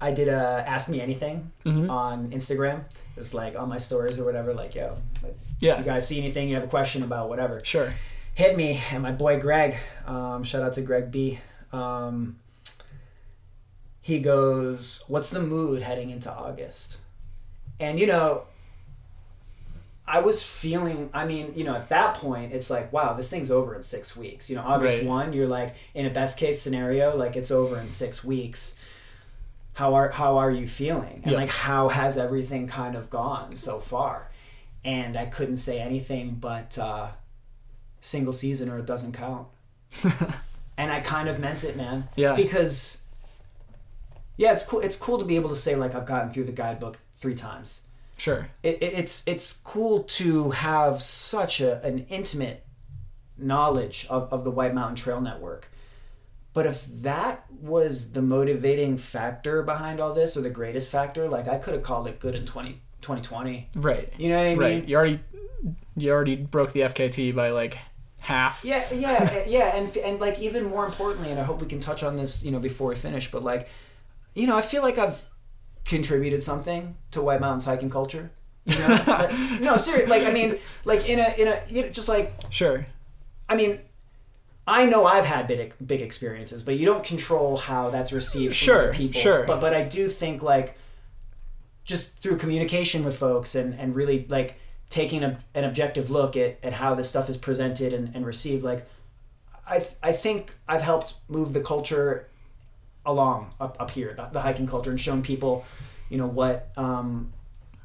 i 0.00 0.10
did 0.12 0.28
a 0.28 0.64
ask 0.66 0.88
me 0.88 1.00
anything 1.00 1.52
Mhm. 1.64 1.90
on 1.90 2.30
instagram 2.30 2.84
it's 3.16 3.34
like 3.34 3.56
on 3.56 3.68
my 3.68 3.78
stories 3.78 4.18
or 4.18 4.24
whatever 4.24 4.52
like 4.54 4.74
yo 4.74 4.96
like, 5.22 5.36
Yeah. 5.60 5.78
you 5.78 5.84
guys 5.84 6.06
see 6.06 6.18
anything 6.18 6.48
you 6.48 6.54
have 6.56 6.64
a 6.64 6.68
question 6.68 7.02
about 7.02 7.28
whatever 7.28 7.60
Sure. 7.62 7.92
hit 8.34 8.56
me 8.56 8.80
and 8.90 9.02
my 9.02 9.12
boy 9.12 9.38
greg 9.40 9.76
um, 10.06 10.44
shout 10.44 10.62
out 10.62 10.72
to 10.74 10.82
greg 10.82 11.10
b 11.10 11.38
um, 11.72 12.36
he 14.02 14.18
goes 14.18 15.02
what's 15.08 15.30
the 15.30 15.40
mood 15.40 15.80
heading 15.82 16.10
into 16.10 16.30
august? 16.30 16.98
And 17.80 17.98
you 17.98 18.06
know 18.06 18.44
i 20.06 20.18
was 20.18 20.42
feeling 20.42 21.08
i 21.14 21.24
mean 21.24 21.52
you 21.54 21.62
know 21.62 21.74
at 21.76 21.88
that 21.88 22.14
point 22.16 22.52
it's 22.52 22.68
like 22.68 22.92
wow 22.92 23.12
this 23.12 23.30
thing's 23.30 23.50
over 23.50 23.74
in 23.74 23.82
six 23.82 24.16
weeks. 24.16 24.50
You 24.50 24.56
know 24.56 24.62
august 24.62 24.96
Right. 24.98 25.06
1 25.06 25.32
you're 25.32 25.46
like 25.48 25.74
in 25.94 26.04
a 26.06 26.10
best 26.10 26.38
case 26.38 26.60
scenario 26.60 27.16
like 27.16 27.36
it's 27.36 27.50
over 27.50 27.78
in 27.78 27.88
six 27.88 28.22
weeks. 28.24 28.74
How 29.74 29.94
are 29.94 30.10
how 30.10 30.36
are 30.38 30.50
you 30.50 30.66
feeling? 30.66 31.20
And 31.22 31.32
Yeah. 31.32 31.38
like 31.38 31.48
how 31.50 31.88
has 31.88 32.18
everything 32.18 32.66
kind 32.66 32.94
of 32.96 33.08
gone 33.10 33.54
so 33.56 33.78
far? 33.80 34.30
And 34.84 35.16
i 35.16 35.26
couldn't 35.26 35.58
say 35.58 35.80
anything 35.80 36.36
but 36.40 36.76
uh 36.78 37.10
single 38.00 38.32
season 38.32 38.68
or 38.68 38.78
it 38.78 38.86
doesn't 38.86 39.12
count. 39.12 39.46
And 40.76 40.90
i 40.90 41.00
kind 41.00 41.28
of 41.28 41.38
meant 41.38 41.62
it 41.64 41.76
man. 41.76 42.08
Yeah. 42.16 42.34
because 42.34 42.98
yeah 44.42 44.52
it's 44.52 44.64
cool 44.64 44.80
it's 44.80 44.96
cool 44.96 45.18
to 45.18 45.24
be 45.24 45.36
able 45.36 45.48
to 45.48 45.56
say 45.56 45.74
like 45.76 45.94
i've 45.94 46.06
gotten 46.06 46.30
through 46.30 46.44
the 46.44 46.52
guidebook 46.52 46.98
three 47.16 47.34
times 47.34 47.82
Sure. 48.18 48.48
it, 48.62 48.82
it, 48.82 48.92
it's 48.98 49.22
it's 49.26 49.52
cool 49.52 50.04
to 50.04 50.50
have 50.50 51.02
such 51.02 51.60
a, 51.60 51.82
an 51.82 52.06
intimate 52.08 52.64
knowledge 53.36 54.06
of, 54.08 54.32
of 54.32 54.44
the 54.44 54.50
White 54.50 54.74
Mountain 54.74 54.96
Trail 54.96 55.20
Network. 55.20 55.68
But 56.52 56.66
if 56.66 56.86
that 57.02 57.44
was 57.60 58.12
the 58.12 58.22
motivating 58.22 58.96
factor 58.96 59.62
behind 59.62 60.00
all 60.00 60.12
this, 60.12 60.36
or 60.36 60.42
the 60.42 60.50
greatest 60.50 60.90
factor, 60.90 61.28
like 61.28 61.48
I 61.48 61.56
could 61.56 61.74
have 61.74 61.82
called 61.82 62.06
it 62.06 62.20
good 62.20 62.34
in 62.34 62.44
20, 62.44 62.72
2020. 63.00 63.70
Right. 63.76 64.12
You 64.18 64.28
know 64.28 64.36
what 64.36 64.46
I 64.46 64.48
mean? 64.50 64.58
Right. 64.58 64.88
You 64.88 64.96
already 64.96 65.20
you 65.96 66.10
already 66.10 66.36
broke 66.36 66.72
the 66.72 66.80
FKT 66.80 67.34
by 67.34 67.50
like 67.50 67.78
half. 68.18 68.64
Yeah, 68.64 68.84
yeah, 68.92 69.44
yeah, 69.48 69.76
and 69.76 69.96
and 69.96 70.20
like 70.20 70.38
even 70.40 70.64
more 70.66 70.84
importantly, 70.84 71.30
and 71.30 71.40
I 71.40 71.44
hope 71.44 71.60
we 71.60 71.66
can 71.66 71.80
touch 71.80 72.02
on 72.02 72.16
this, 72.16 72.42
you 72.44 72.50
know, 72.50 72.60
before 72.60 72.88
we 72.90 72.94
finish. 72.94 73.30
But 73.30 73.42
like, 73.42 73.68
you 74.34 74.46
know, 74.46 74.56
I 74.56 74.62
feel 74.62 74.82
like 74.82 74.98
I've 74.98 75.24
contributed 75.84 76.42
something 76.42 76.96
to 77.10 77.20
White 77.22 77.40
Mountains 77.40 77.64
hiking 77.64 77.90
culture. 77.90 78.30
You 78.64 78.78
know? 78.78 79.02
Like, 79.06 79.60
no, 79.60 79.76
seriously. 79.76 80.06
Like, 80.10 80.26
I 80.26 80.32
mean, 80.32 80.58
like 80.84 81.08
in 81.08 81.18
a 81.18 81.34
in 81.40 81.48
a 81.48 81.60
you 81.68 81.82
know, 81.82 81.88
just 81.88 82.08
like 82.08 82.32
Sure. 82.50 82.86
I 83.48 83.56
mean, 83.56 83.80
I 84.66 84.86
know 84.86 85.04
I've 85.04 85.26
had 85.26 85.46
big 85.48 85.74
big 85.84 86.00
experiences, 86.00 86.62
but 86.62 86.76
you 86.76 86.86
don't 86.86 87.04
control 87.04 87.56
how 87.56 87.90
that's 87.90 88.12
received 88.12 88.54
from 88.56 88.64
Sure, 88.66 88.92
people. 88.92 89.20
sure. 89.20 89.44
But 89.44 89.60
but 89.60 89.74
I 89.74 89.82
do 89.84 90.08
think 90.08 90.42
like 90.42 90.78
just 91.84 92.16
through 92.18 92.36
communication 92.36 93.04
with 93.04 93.16
folks 93.18 93.54
and 93.56 93.74
and 93.74 93.94
really 93.96 94.26
like 94.28 94.54
taking 94.88 95.24
a, 95.24 95.40
an 95.54 95.64
objective 95.64 96.10
look 96.10 96.36
at, 96.36 96.58
at 96.62 96.74
how 96.74 96.94
this 96.94 97.08
stuff 97.08 97.28
is 97.28 97.36
presented 97.36 97.92
and, 97.92 98.14
and 98.14 98.24
received, 98.26 98.62
like 98.62 98.86
I 99.68 99.78
th- 99.78 99.94
I 100.02 100.12
think 100.12 100.54
I've 100.68 100.82
helped 100.82 101.14
move 101.28 101.52
the 101.52 101.60
culture 101.62 102.28
along 103.04 103.50
up, 103.60 103.76
up 103.80 103.90
here, 103.90 104.14
the, 104.16 104.26
the 104.32 104.40
hiking 104.40 104.66
culture, 104.66 104.90
and 104.90 105.00
shown 105.00 105.22
people, 105.22 105.64
you 106.08 106.18
know, 106.18 106.26
what 106.26 106.70
um, 106.76 107.32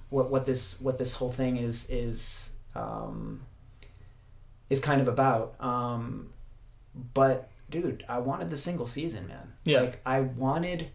what 0.09 0.29
what 0.29 0.45
this 0.45 0.79
what 0.79 0.97
this 0.97 1.13
whole 1.13 1.31
thing 1.31 1.57
is 1.57 1.89
is 1.89 2.51
um, 2.75 3.41
is 4.69 4.79
kind 4.79 5.01
of 5.01 5.07
about. 5.07 5.55
Um, 5.59 6.29
but 7.13 7.49
dude, 7.69 8.03
I 8.07 8.19
wanted 8.19 8.49
the 8.49 8.57
single 8.57 8.85
season, 8.85 9.27
man. 9.27 9.53
Yeah. 9.65 9.81
Like 9.81 10.01
I 10.05 10.21
wanted 10.21 10.89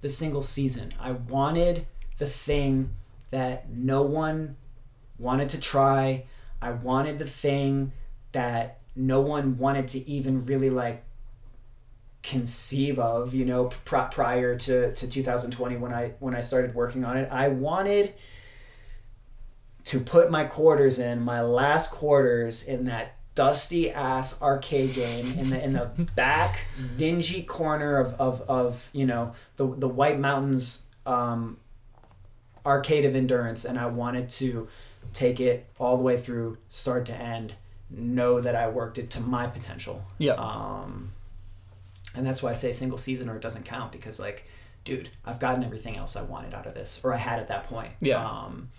the 0.00 0.08
single 0.08 0.42
season. 0.42 0.92
I 0.98 1.12
wanted 1.12 1.86
the 2.18 2.26
thing 2.26 2.90
that 3.30 3.70
no 3.70 4.02
one 4.02 4.56
wanted 5.18 5.48
to 5.50 5.60
try. 5.60 6.24
I 6.60 6.72
wanted 6.72 7.18
the 7.18 7.26
thing 7.26 7.92
that 8.32 8.78
no 8.96 9.20
one 9.20 9.58
wanted 9.58 9.88
to 9.88 10.08
even 10.08 10.44
really 10.44 10.70
like 10.70 11.04
conceive 12.22 12.98
of, 12.98 13.32
you 13.34 13.44
know, 13.44 13.66
pr- 13.84 13.96
prior 14.10 14.56
to, 14.58 14.92
to 14.94 15.08
2020 15.08 15.76
when 15.76 15.92
I 15.92 16.12
when 16.20 16.34
I 16.34 16.40
started 16.40 16.74
working 16.74 17.04
on 17.04 17.16
it. 17.16 17.28
I 17.32 17.48
wanted 17.48 18.14
to 19.84 20.00
put 20.00 20.30
my 20.30 20.44
quarters 20.44 20.98
in, 20.98 21.22
my 21.22 21.42
last 21.42 21.90
quarters 21.90 22.62
in 22.62 22.84
that 22.84 23.16
dusty 23.34 23.90
ass 23.90 24.40
arcade 24.42 24.92
game 24.94 25.24
in 25.38 25.50
the 25.50 25.64
in 25.64 25.72
the 25.72 25.86
back 26.16 26.60
dingy 26.96 27.42
corner 27.42 27.96
of, 27.96 28.12
of, 28.20 28.42
of 28.42 28.90
you 28.92 29.06
know 29.06 29.32
the 29.56 29.66
the 29.76 29.88
White 29.88 30.18
Mountains 30.18 30.82
um, 31.06 31.56
arcade 32.66 33.04
of 33.06 33.14
endurance 33.16 33.64
and 33.64 33.78
I 33.78 33.86
wanted 33.86 34.28
to 34.30 34.68
take 35.14 35.40
it 35.40 35.66
all 35.78 35.96
the 35.96 36.02
way 36.02 36.18
through 36.18 36.58
start 36.68 37.06
to 37.06 37.14
end 37.16 37.54
know 37.88 38.40
that 38.40 38.54
I 38.54 38.68
worked 38.68 38.98
it 38.98 39.10
to 39.10 39.20
my 39.20 39.46
potential 39.46 40.04
Yeah. 40.18 40.34
um, 40.34 41.12
and 42.14 42.26
that's 42.26 42.42
why 42.42 42.50
I 42.50 42.54
say 42.54 42.72
single 42.72 42.98
season 42.98 43.28
or 43.28 43.36
it 43.36 43.42
doesn't 43.42 43.64
count 43.64 43.92
because 43.92 44.18
like 44.18 44.46
dude 44.84 45.10
I've 45.24 45.38
gotten 45.38 45.62
everything 45.64 45.96
else 45.96 46.16
I 46.16 46.22
wanted 46.22 46.54
out 46.54 46.66
of 46.66 46.74
this 46.74 47.00
or 47.04 47.12
I 47.12 47.16
had 47.18 47.38
at 47.38 47.48
that 47.48 47.64
point 47.64 47.92
Yeah. 48.00 48.24
um, 48.24 48.70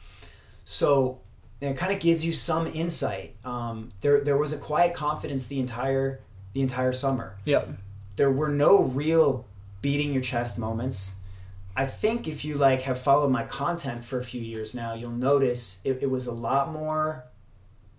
so 0.66 1.20
it 1.62 1.78
kind 1.78 1.94
of 1.94 2.00
gives 2.00 2.26
you 2.26 2.34
some 2.34 2.68
insight 2.68 3.36
um, 3.46 3.90
there 4.02 4.22
there 4.22 4.38
was 4.38 4.52
a 4.54 4.58
quiet 4.58 4.94
confidence 4.94 5.48
the 5.48 5.60
entire 5.60 6.20
the 6.54 6.62
entire 6.62 6.92
summer 6.94 7.36
Yeah. 7.46 7.66
there 8.16 8.32
were 8.32 8.50
no 8.50 8.84
real 8.84 9.46
beating 9.82 10.12
your 10.14 10.22
chest 10.24 10.58
moments 10.60 11.14
I 11.74 11.86
think 11.86 12.28
if 12.28 12.44
you 12.44 12.56
like 12.56 12.82
have 12.82 13.00
followed 13.00 13.30
my 13.32 13.44
content 13.46 14.04
for 14.04 14.20
a 14.20 14.24
few 14.26 14.42
years 14.42 14.76
now, 14.76 14.94
you'll 14.94 15.10
notice 15.12 15.80
it, 15.86 16.00
it 16.02 16.10
was 16.10 16.28
a 16.28 16.34
lot 16.34 16.70
more 16.74 17.24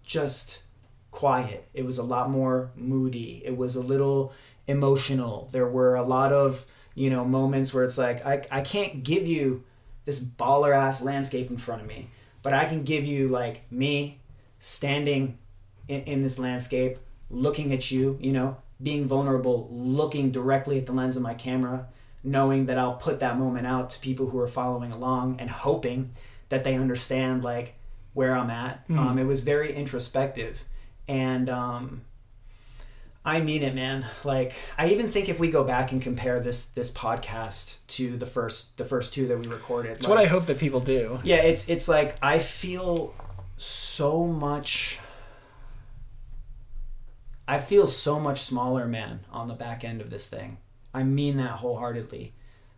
just 0.05 0.63
quiet. 1.11 1.69
It 1.73 1.87
was 1.87 1.97
a 1.97 2.03
lot 2.03 2.29
more 2.31 2.71
moody. 2.77 3.41
It 3.45 3.57
was 3.57 3.75
a 3.75 3.81
little 3.81 4.35
emotional. 4.73 5.49
There 5.53 5.69
were 5.69 5.95
a 5.95 6.03
lot 6.03 6.33
of, 6.33 6.67
you 6.97 7.09
know, 7.11 7.25
moments 7.25 7.73
where 7.73 7.85
it's 7.85 7.99
like, 7.99 8.27
I, 8.27 8.43
I 8.51 8.61
can't 8.63 9.05
give 9.05 9.27
you 9.27 9.63
this 10.05 10.19
baller 10.19 10.75
ass 10.75 11.01
landscape 11.01 11.49
in 11.51 11.57
front 11.57 11.83
of 11.83 11.87
me, 11.87 12.11
but 12.43 12.53
I 12.53 12.65
can 12.65 12.83
give 12.83 13.07
you 13.07 13.29
like 13.29 13.71
me 13.71 14.19
standing 14.59 15.39
in, 15.87 16.03
in 16.03 16.21
this 16.21 16.39
landscape, 16.39 16.99
looking 17.31 17.73
at 17.73 17.91
you, 17.93 18.19
you 18.21 18.33
know, 18.33 18.57
being 18.83 19.07
vulnerable, 19.07 19.69
looking 19.71 20.33
directly 20.33 20.79
at 20.79 20.87
the 20.87 20.93
lens 20.93 21.15
of 21.17 21.23
my 21.23 21.35
camera, 21.35 21.87
knowing 22.25 22.67
that 22.67 22.79
I'll 22.79 22.97
put 22.97 23.21
that 23.21 23.39
moment 23.39 23.67
out 23.67 23.91
to 23.91 24.01
people 24.01 24.27
who 24.31 24.39
are 24.41 24.49
following 24.49 24.93
along 24.93 25.37
and 25.41 25.49
hoping 25.49 26.11
that 26.49 26.65
they 26.65 26.75
understand 26.75 27.45
like 27.45 27.75
where 28.13 28.35
I'm 28.37 28.51
at. 28.51 28.87
Mhm. 28.89 28.99
Um, 28.99 29.19
it 29.19 29.25
was 29.25 29.41
very 29.41 29.73
introspective, 29.75 30.65
and 31.09 31.49
um, 31.49 32.03
I 33.25 33.41
mean 33.41 33.63
it, 33.63 33.75
man. 33.75 34.05
Like 34.25 34.53
I 34.77 34.89
even 34.91 35.09
think 35.09 35.29
if 35.29 35.39
we 35.39 35.49
go 35.49 35.63
back 35.65 35.93
and 35.93 36.03
compare 36.03 36.41
this 36.41 36.65
this 36.67 36.91
podcast 36.91 37.77
to 37.89 38.17
the 38.17 38.27
first 38.27 38.77
the 38.79 38.85
first 38.85 39.13
two 39.15 39.29
that 39.29 39.39
we 39.39 39.47
recorded, 39.47 39.93
It's 39.93 40.09
what 40.09 40.19
I 40.19 40.27
hope 40.27 40.47
that 40.47 40.59
people 40.59 40.81
do. 40.81 41.21
yeah, 41.23 41.37
it's 41.37 41.69
it's 41.69 41.87
like 41.89 42.17
I 42.23 42.39
feel 42.41 43.15
so 43.57 44.27
much. 44.27 44.99
I 47.47 47.59
feel 47.59 47.87
so 47.87 48.19
much 48.21 48.41
smaller, 48.43 48.87
man, 48.87 49.21
on 49.31 49.49
the 49.49 49.55
back 49.55 49.85
end 49.85 50.01
of 50.01 50.11
this 50.11 50.29
thing. 50.29 50.59
I 50.95 51.03
mean 51.03 51.37
that 51.39 51.51
wholeheartedly. 51.59 52.35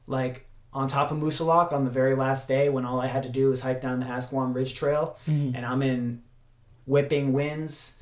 Like 0.06 0.46
on 0.72 0.88
top 0.88 1.10
of 1.10 1.18
Moosilauke 1.18 1.72
on 1.72 1.84
the 1.84 1.90
very 1.90 2.14
last 2.14 2.48
day 2.48 2.68
when 2.68 2.84
all 2.84 3.00
I 3.00 3.06
had 3.06 3.22
to 3.22 3.28
do 3.28 3.48
was 3.50 3.60
hike 3.60 3.80
down 3.80 4.00
the 4.00 4.06
Asquam 4.06 4.54
Ridge 4.54 4.74
Trail 4.74 5.16
Mhm. 5.28 5.54
and 5.54 5.64
I'm 5.64 5.82
in 5.82 6.22
whipping 6.86 7.32
winds, 7.32 7.94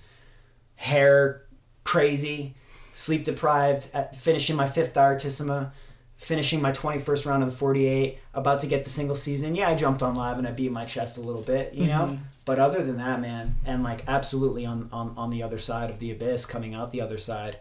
hair 0.77 1.42
crazy, 1.85 2.55
sleep 2.93 3.25
deprived, 3.25 3.89
at 3.95 4.15
finishing 4.17 4.57
my 4.57 4.69
fifth 4.69 4.93
direttissima, 4.95 5.73
finishing 6.17 6.63
my 6.63 6.71
21st 6.73 7.27
round 7.27 7.43
of 7.43 7.51
the 7.51 7.57
48, 7.57 8.19
about 8.35 8.61
to 8.61 8.67
get 8.67 8.85
the 8.85 8.91
single 8.91 9.15
season. 9.17 9.55
Yeah, 9.55 9.69
I 9.69 9.75
jumped 9.75 10.03
on 10.03 10.15
live 10.15 10.39
and 10.39 10.47
I 10.47 10.53
beat 10.53 10.71
my 10.71 10.85
chest 10.85 11.19
a 11.19 11.21
little 11.21 11.43
bit, 11.43 11.75
you 11.75 11.87
know? 11.87 12.07
Mhm. 12.07 12.19
But 12.45 12.59
other 12.59 12.83
than 12.85 12.97
that, 12.99 13.21
man, 13.21 13.57
and 13.65 13.83
like 13.83 14.05
absolutely 14.07 14.65
on, 14.67 14.89
on, 14.93 15.15
on 15.17 15.31
the 15.31 15.43
other 15.43 15.59
side 15.59 15.91
of 15.91 15.99
the 15.99 16.11
abyss, 16.11 16.45
coming 16.47 16.75
out 16.75 16.91
the 16.93 17.01
other 17.01 17.19
side, 17.19 17.59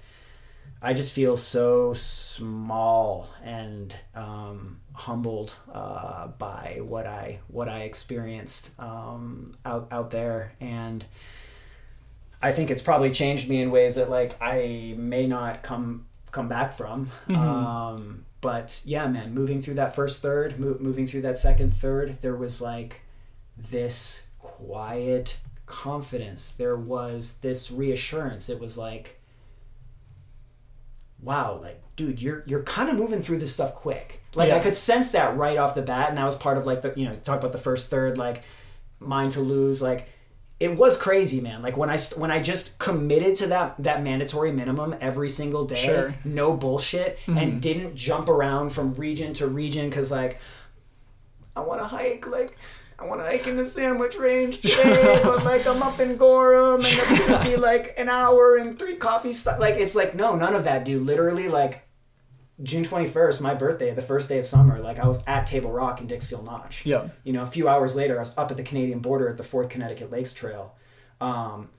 I 0.81 0.93
just 0.93 1.11
feel 1.11 1.37
so 1.37 1.93
small 1.93 3.27
and 3.43 3.95
um, 4.15 4.77
humbled 4.93 5.55
uh, 5.71 6.27
by 6.27 6.79
what 6.81 7.05
I 7.05 7.39
what 7.47 7.69
I 7.69 7.81
experienced 7.81 8.71
um, 8.79 9.53
out 9.63 9.87
out 9.91 10.09
there, 10.09 10.53
and 10.59 11.05
I 12.41 12.51
think 12.51 12.71
it's 12.71 12.81
probably 12.81 13.11
changed 13.11 13.47
me 13.49 13.61
in 13.61 13.71
ways 13.71 13.95
that 13.95 14.09
like 14.09 14.35
I 14.41 14.95
may 14.97 15.27
not 15.27 15.61
come 15.63 16.05
come 16.31 16.47
back 16.47 16.73
from. 16.73 17.11
Mhm. 17.27 17.35
Um, 17.37 18.25
but 18.41 18.81
yeah, 18.85 19.07
man, 19.07 19.33
moving 19.33 19.61
through 19.61 19.75
that 19.75 19.95
first 19.95 20.21
third, 20.21 20.59
mo- 20.59 20.77
moving 20.79 21.05
through 21.05 21.21
that 21.21 21.37
second 21.37 21.73
third, 21.75 22.21
there 22.21 22.35
was 22.35 22.61
like 22.61 23.01
this 23.57 24.23
quiet 24.39 25.37
confidence. 25.67 26.51
There 26.51 26.75
was 26.75 27.33
this 27.41 27.69
reassurance. 27.71 28.49
It 28.49 28.59
was 28.59 28.77
like 28.77 29.17
wow, 31.21 31.59
like 31.61 31.79
dude, 31.95 32.21
you're 32.21 32.43
you're 32.47 32.63
kind 32.63 32.89
of 32.89 32.95
moving 32.95 33.21
through 33.21 33.37
this 33.37 33.53
stuff 33.53 33.75
quick. 33.75 34.21
Like 34.33 34.51
I 34.51 34.59
could 34.59 34.75
sense 34.75 35.11
that 35.11 35.37
right 35.37 35.57
off 35.57 35.75
the 35.75 35.81
bat, 35.81 36.09
and 36.09 36.17
that 36.17 36.25
was 36.25 36.35
part 36.35 36.57
of 36.57 36.65
like 36.65 36.81
the 36.81 36.93
you 36.95 37.05
know 37.05 37.15
talk 37.17 37.39
about 37.39 37.51
the 37.51 37.57
first 37.59 37.89
third, 37.89 38.17
like 38.17 38.41
mind 38.99 39.33
to 39.33 39.41
lose, 39.41 39.81
like 39.81 40.07
it 40.61 40.77
was 40.77 40.95
crazy, 40.95 41.41
man. 41.41 41.63
Like 41.63 41.75
when 41.75 41.89
I 41.89 41.97
when 42.15 42.29
I 42.29 42.39
just 42.39 42.77
committed 42.77 43.33
to 43.37 43.47
that 43.47 43.75
that 43.79 44.03
mandatory 44.03 44.51
minimum 44.51 44.95
every 45.01 45.27
single 45.27 45.65
day, 45.65 45.83
Sure. 45.83 46.15
no 46.23 46.53
bullshit, 46.53 47.17
and 47.25 47.35
mm-hmm. 47.35 47.59
didn't 47.59 47.95
jump 47.95 48.29
around 48.29 48.69
from 48.69 48.93
region 48.93 49.33
to 49.35 49.47
region 49.47 49.89
because 49.89 50.11
like 50.11 50.39
I 51.55 51.61
want 51.61 51.81
to 51.81 51.87
hike 51.87 52.27
like. 52.27 52.55
I 52.99 53.07
want 53.07 53.19
to 53.19 53.25
hike 53.25 53.47
in 53.47 53.57
the 53.57 53.65
Sandwich 53.65 54.15
Range 54.15 54.59
today, 54.61 55.19
but 55.23 55.43
like 55.43 55.65
I'm 55.65 55.81
up 55.81 55.99
in 55.99 56.17
Gorham, 56.17 56.75
and 56.75 56.85
it's 56.85 57.27
gonna 57.27 57.43
be 57.43 57.55
like 57.55 57.95
an 57.97 58.09
hour 58.09 58.57
and 58.57 58.77
three 58.77 58.93
coffee 58.93 59.33
stops. 59.33 59.59
Like 59.59 59.73
it's 59.73 59.95
like 59.95 60.13
no, 60.13 60.35
none 60.35 60.53
of 60.53 60.65
that, 60.65 60.85
dude. 60.85 61.01
Literally, 61.01 61.47
like 61.47 61.81
June 62.63 62.83
21st, 62.83 63.41
my 63.41 63.53
birthday, 63.53 63.93
the 63.93 64.01
first 64.01 64.29
day 64.29 64.39
of 64.39 64.45
summer. 64.45 64.79
Like 64.79 64.99
I 64.99 65.07
was 65.07 65.23
at 65.25 65.47
Table 65.47 65.71
Rock 65.71 66.01
in 66.01 66.07
Dixville 66.07 66.43
Notch. 66.43 66.85
Yeah. 66.85 67.09
You 67.23 67.33
know, 67.33 67.41
a 67.41 67.47
few 67.47 67.67
hours 67.67 67.95
later, 67.95 68.17
I 68.17 68.19
was 68.19 68.37
up 68.37 68.51
at 68.51 68.57
the 68.57 68.63
Canadian 68.63 68.99
border 68.99 69.27
at 69.29 69.37
the 69.37 69.43
Fourth 69.43 69.69
Connecticut 69.69 70.11
Lakes 70.11 70.33
Trail. 70.33 70.75
Um, 71.19 71.69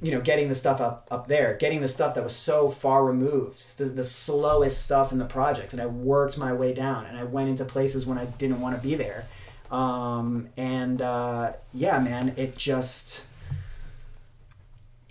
you 0.00 0.10
know, 0.10 0.20
getting 0.20 0.48
the 0.48 0.54
stuff 0.54 0.80
up 0.80 1.06
up 1.10 1.26
there, 1.26 1.54
getting 1.54 1.80
the 1.80 1.88
stuff 1.88 2.14
that 2.14 2.24
was 2.24 2.34
so 2.34 2.68
far 2.68 3.04
removed, 3.04 3.76
the, 3.76 3.84
the 3.84 4.04
slowest 4.04 4.82
stuff 4.82 5.12
in 5.12 5.18
the 5.18 5.26
project, 5.26 5.72
and 5.72 5.82
I 5.82 5.86
worked 5.86 6.38
my 6.38 6.52
way 6.54 6.72
down, 6.72 7.04
and 7.04 7.18
I 7.18 7.24
went 7.24 7.50
into 7.50 7.64
places 7.64 8.06
when 8.06 8.16
I 8.16 8.24
didn't 8.24 8.60
want 8.62 8.76
to 8.76 8.82
be 8.82 8.94
there, 8.94 9.26
um, 9.70 10.48
and 10.56 11.02
uh, 11.02 11.52
yeah, 11.74 11.98
man, 11.98 12.32
it 12.38 12.56
just 12.56 13.24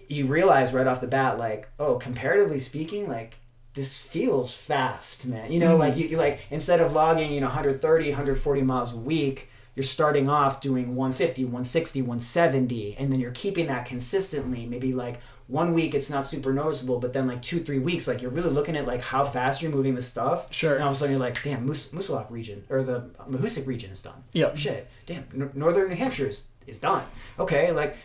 you 0.08 0.26
realize 0.26 0.74
right 0.74 0.88
off 0.88 1.02
the 1.02 1.08
bat, 1.08 1.38
like, 1.38 1.70
oh, 1.80 1.96
comparatively 1.96 2.60
speaking, 2.60 3.08
like 3.08 3.36
this 3.74 4.00
feels 4.00 4.54
fast, 4.54 5.26
man. 5.26 5.52
You 5.52 5.60
know, 5.60 5.76
Mhm. 5.76 5.80
like 5.80 5.98
you, 5.98 6.08
you 6.08 6.18
like 6.18 6.40
instead 6.52 6.80
of 6.80 6.94
logging, 6.94 7.34
you 7.34 7.42
know, 7.42 7.48
130, 7.48 8.10
140 8.10 8.62
miles 8.62 8.94
a 8.94 8.98
week, 8.98 9.50
you're 9.76 9.84
starting 9.84 10.30
off 10.30 10.62
doing 10.62 10.96
150, 10.96 11.44
160, 11.46 12.02
170, 12.04 12.96
and 12.98 13.12
then 13.12 13.20
you're 13.20 13.32
keeping 13.32 13.66
that 13.68 13.86
consistently. 13.88 14.66
Maybe 14.68 14.94
like 14.94 15.20
one 15.48 15.74
week 15.74 15.96
it's 15.96 16.10
not 16.10 16.26
super 16.26 16.54
noticeable, 16.54 17.00
but 17.00 17.14
then 17.14 17.26
like 17.28 17.42
two, 17.42 17.60
three 17.64 17.80
weeks, 17.80 18.08
like 18.08 18.22
you're 18.22 18.30
really 18.32 18.52
looking 18.52 18.76
at 18.78 18.86
like 18.86 19.02
how 19.02 19.24
fast 19.24 19.62
you're 19.64 19.72
moving 19.72 19.96
the 19.96 20.02
stuff. 20.02 20.54
Sure. 20.54 20.76
And 20.76 20.84
all 20.84 20.90
of 20.92 20.96
a 20.96 21.00
sudden 21.00 21.14
you're 21.14 21.20
like, 21.20 21.42
damn, 21.42 21.66
Moose, 21.66 21.88
Moosilauke 21.90 22.30
region 22.30 22.64
or 22.70 22.84
the 22.84 23.10
Mahoosuc 23.30 23.66
region 23.66 23.92
is 23.92 24.02
done. 24.04 24.24
Yeah. 24.34 24.54
Shit, 24.54 24.88
damn, 25.08 25.26
N- 25.34 25.52
northern 25.56 25.90
New 25.90 25.96
Hampshire 25.96 26.28
is, 26.28 26.44
is 26.68 26.78
done. 26.78 27.04
Okay, 27.40 27.72
like 27.72 27.98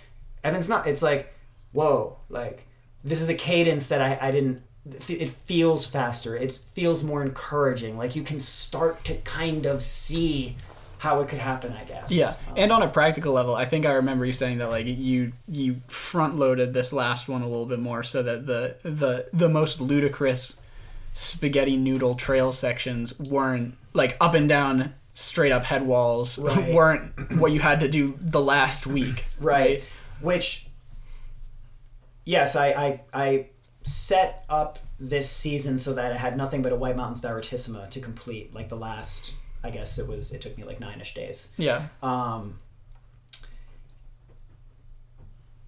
Evan's 0.43 0.69
not. 0.71 0.87
It's 0.87 1.03
like, 1.03 1.35
whoa, 1.73 2.16
like 2.31 2.64
this 3.05 3.21
is 3.21 3.29
a 3.29 3.35
cadence 3.35 3.89
that 3.89 4.01
I, 4.01 4.19
I 4.21 4.31
didn't. 4.31 4.62
It 5.09 5.28
feels 5.30 5.86
faster. 5.86 6.36
It 6.36 6.53
feels 6.72 7.03
more 7.05 7.22
encouraging. 7.22 7.97
Like 7.99 8.14
you 8.16 8.22
can 8.22 8.41
start 8.41 9.05
to 9.05 9.14
kind 9.18 9.66
of 9.66 9.82
see 9.82 10.57
how 10.99 11.20
it 11.20 11.28
could 11.28 11.39
happen. 11.39 11.72
I 11.72 11.84
guess. 11.84 12.11
Yeah, 12.11 12.30
Um, 12.49 12.55
and 12.57 12.72
on 12.72 12.82
a 12.82 12.89
practical 12.89 13.32
level, 13.32 13.55
I 13.55 13.64
think 13.64 13.86
I 13.86 13.93
remember 13.93 14.24
you 14.24 14.32
saying 14.32 14.59
that 14.59 14.68
like 14.70 14.86
you 14.86 15.32
you 15.47 15.76
front 15.89 16.36
loaded 16.36 16.72
this 16.74 16.93
last 16.93 17.28
one 17.28 17.43
a 17.43 17.47
little 17.49 17.66
bit 17.66 17.78
more 17.80 18.03
so 18.03 18.22
that 18.22 18.47
the 18.47 18.76
the 18.82 19.26
the 19.32 19.49
most 19.49 19.80
ludicrous 19.80 20.61
spaghetti 21.12 21.76
noodle 21.76 22.14
trail 22.14 22.53
sections 22.53 23.18
weren't 23.18 23.74
like 23.95 24.16
up 24.20 24.34
and 24.34 24.49
down 24.49 24.95
straight 25.14 25.51
up 25.51 25.64
head 25.64 25.84
walls 25.86 26.39
Right. 26.39 26.72
weren't 26.72 27.39
what 27.39 27.51
you 27.51 27.59
had 27.61 27.80
to 27.80 27.89
do 27.89 28.14
the 28.20 28.41
last 28.41 28.86
week. 28.86 29.24
right 29.41 29.82
which 30.20 30.66
yes 32.24 32.55
I, 32.57 32.68
I 32.68 33.01
i 33.12 33.47
set 33.89 34.45
up 34.49 34.78
this 35.01 35.30
season 35.30 35.78
so 35.78 35.95
that 35.95 36.12
i 36.12 36.16
had 36.16 36.36
nothing 36.36 36.62
but 36.62 36.72
a 36.72 36.76
white 36.76 36.97
mountains 36.97 37.22
direttissima 37.22 37.89
to 37.91 38.01
complete 38.01 38.53
like 38.55 38.68
the 38.68 38.76
last 38.76 39.34
i 39.64 39.70
guess 39.70 39.99
it 39.99 40.07
was 40.07 40.32
it 40.32 40.41
took 40.41 40.57
me 40.59 40.64
like 40.64 40.80
nine-ish 40.80 41.14
days. 41.14 41.51
Yeah. 41.57 41.86
um 42.03 42.59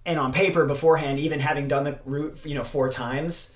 and 0.05 0.19
on 0.19 0.33
paper 0.33 0.65
beforehand 0.65 1.19
even 1.19 1.39
having 1.39 1.67
done 1.67 1.83
the 1.83 1.99
route 2.05 2.39
you 2.45 2.55
know 2.55 2.63
four 2.63 2.89
times 2.89 3.53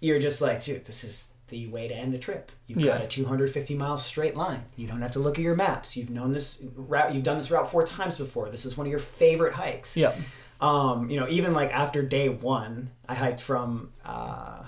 you're 0.00 0.18
just 0.18 0.40
like 0.40 0.62
dude 0.64 0.84
this 0.84 1.04
is 1.04 1.30
the 1.48 1.66
way 1.68 1.86
to 1.86 1.94
end 1.94 2.12
the 2.12 2.18
trip. 2.18 2.50
You've 2.66 2.82
got 2.82 3.02
a 3.02 3.06
250 3.06 3.74
mile 3.74 3.98
straight 3.98 4.34
line. 4.34 4.64
You 4.76 4.86
don't 4.88 5.02
have 5.02 5.12
to 5.12 5.18
look 5.18 5.38
at 5.38 5.44
your 5.44 5.54
maps. 5.54 5.94
You've 5.96 6.08
known 6.10 6.32
this 6.32 6.62
route 6.74 7.14
you've 7.14 7.22
done 7.22 7.36
this 7.36 7.50
route 7.50 7.70
four 7.70 7.84
times 7.84 8.16
before. 8.18 8.48
This 8.48 8.64
is 8.64 8.76
one 8.78 8.86
of 8.86 8.90
your 8.90 8.98
favorite 8.98 9.52
hikes. 9.52 9.94
Yeah. 9.96 10.14
Um, 10.64 11.10
you 11.10 11.18
know, 11.20 11.28
even 11.28 11.52
like 11.52 11.72
after 11.74 12.02
day 12.02 12.28
one, 12.28 12.90
I 13.08 13.14
hiked 13.14 13.40
from, 13.42 13.90
uh, 14.04 14.64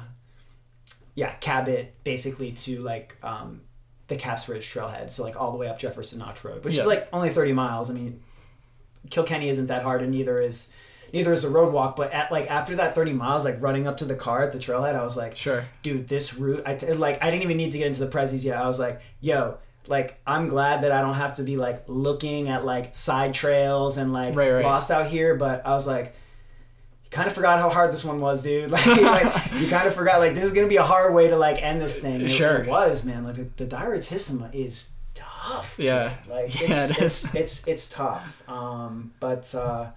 yeah, 1.15 1.33
Cabot 1.35 1.95
basically 2.05 2.53
to 2.53 2.81
like 2.81 3.17
um, 3.23 3.63
the 4.09 4.17
Caps 4.17 4.49
Ridge 4.49 4.71
trailhead, 4.73 5.09
so 5.11 5.23
like 5.25 5.41
all 5.41 5.53
the 5.53 5.57
way 5.59 5.69
up 5.69 5.79
Jefferson 5.79 6.19
Notch 6.19 6.45
Road, 6.45 6.65
which 6.65 6.75
Yeah. 6.75 6.83
is 6.83 6.87
like 6.87 7.09
only 7.13 7.31
thirty 7.31 7.53
miles. 7.53 7.89
I 7.91 7.95
mean, 7.95 8.21
Kilkenny 9.11 9.49
isn't 9.49 9.69
that 9.69 9.83
hard, 9.83 10.03
and 10.03 10.11
neither 10.11 10.39
is 10.41 10.69
neither 11.15 11.33
is 11.33 11.45
a 11.45 11.49
road 11.51 11.73
walk. 11.73 11.97
But 11.97 12.13
at 12.13 12.31
like 12.31 12.51
after 12.51 12.77
that 12.77 12.95
thirty 12.95 13.13
miles, 13.15 13.45
like 13.47 13.63
running 13.63 13.87
up 13.87 13.97
to 13.99 14.05
the 14.05 14.17
car 14.17 14.43
at 14.43 14.53
the 14.53 14.59
trailhead, 14.59 14.95
I 14.95 15.03
was 15.05 15.17
like, 15.17 15.35
Sure. 15.37 15.65
dude, 15.83 16.09
this 16.09 16.35
route, 16.35 16.63
I 16.67 16.75
t- 16.75 16.93
like, 16.93 17.23
I 17.25 17.31
didn't 17.31 17.45
even 17.45 17.57
need 17.57 17.71
to 17.71 17.79
get 17.79 17.87
into 17.87 18.01
the 18.05 18.09
prezzies 18.11 18.45
yet. 18.45 18.59
I 18.59 18.67
was 18.69 18.79
like, 18.79 19.01
yo, 19.21 19.57
like, 19.89 20.21
I'm 20.27 20.49
glad 20.49 20.83
that 20.83 20.93
I 20.93 21.01
don't 21.01 21.15
have 21.15 21.37
to 21.37 21.43
be 21.43 21.57
like 21.57 21.85
looking 21.89 22.49
at 22.49 22.65
like 22.65 22.95
side 22.95 23.35
trails 23.35 23.97
and 23.97 24.13
like 24.13 24.35
Right, 24.35 24.51
right. 24.51 24.65
lost 24.65 24.91
out 24.91 25.07
here. 25.07 25.35
But 25.35 25.67
I 25.67 25.71
was 25.71 25.87
like, 25.87 26.15
you 27.05 27.11
kind 27.11 27.27
of 27.27 27.33
forgot 27.33 27.59
how 27.61 27.71
hard 27.71 27.93
this 27.93 28.05
one 28.05 28.21
was, 28.21 28.43
dude. 28.43 28.71
Like, 28.73 28.87
like 28.87 29.53
you 29.61 29.69
kind 29.69 29.87
of 29.87 29.95
forgot 29.95 30.19
like 30.19 30.35
this 30.35 30.45
is 30.45 30.53
gonna 30.53 30.67
be 30.67 30.77
a 30.77 30.83
hard 30.83 31.15
way 31.15 31.29
to 31.29 31.37
like 31.37 31.63
end 31.63 31.81
this 31.81 31.99
thing. 31.99 32.17
And 32.17 32.25
it- 32.25 32.31
Sure. 32.31 32.57
it, 32.57 32.69
was, 32.69 33.05
man. 33.05 33.25
Like 33.25 33.37
the, 33.37 33.65
the 33.65 33.77
direttissima 33.77 34.53
is 34.55 34.89
tough. 35.15 35.77
Yeah. 35.79 36.15
like 36.29 36.61
Yeah, 36.69 36.87
it's, 36.89 36.99
it 36.99 37.03
it's, 37.03 37.25
is. 37.25 37.35
it's 37.35 37.67
it's 37.67 37.89
tough. 37.89 38.43
Um, 38.49 39.13
but 39.21 39.55
uh, 39.55 39.91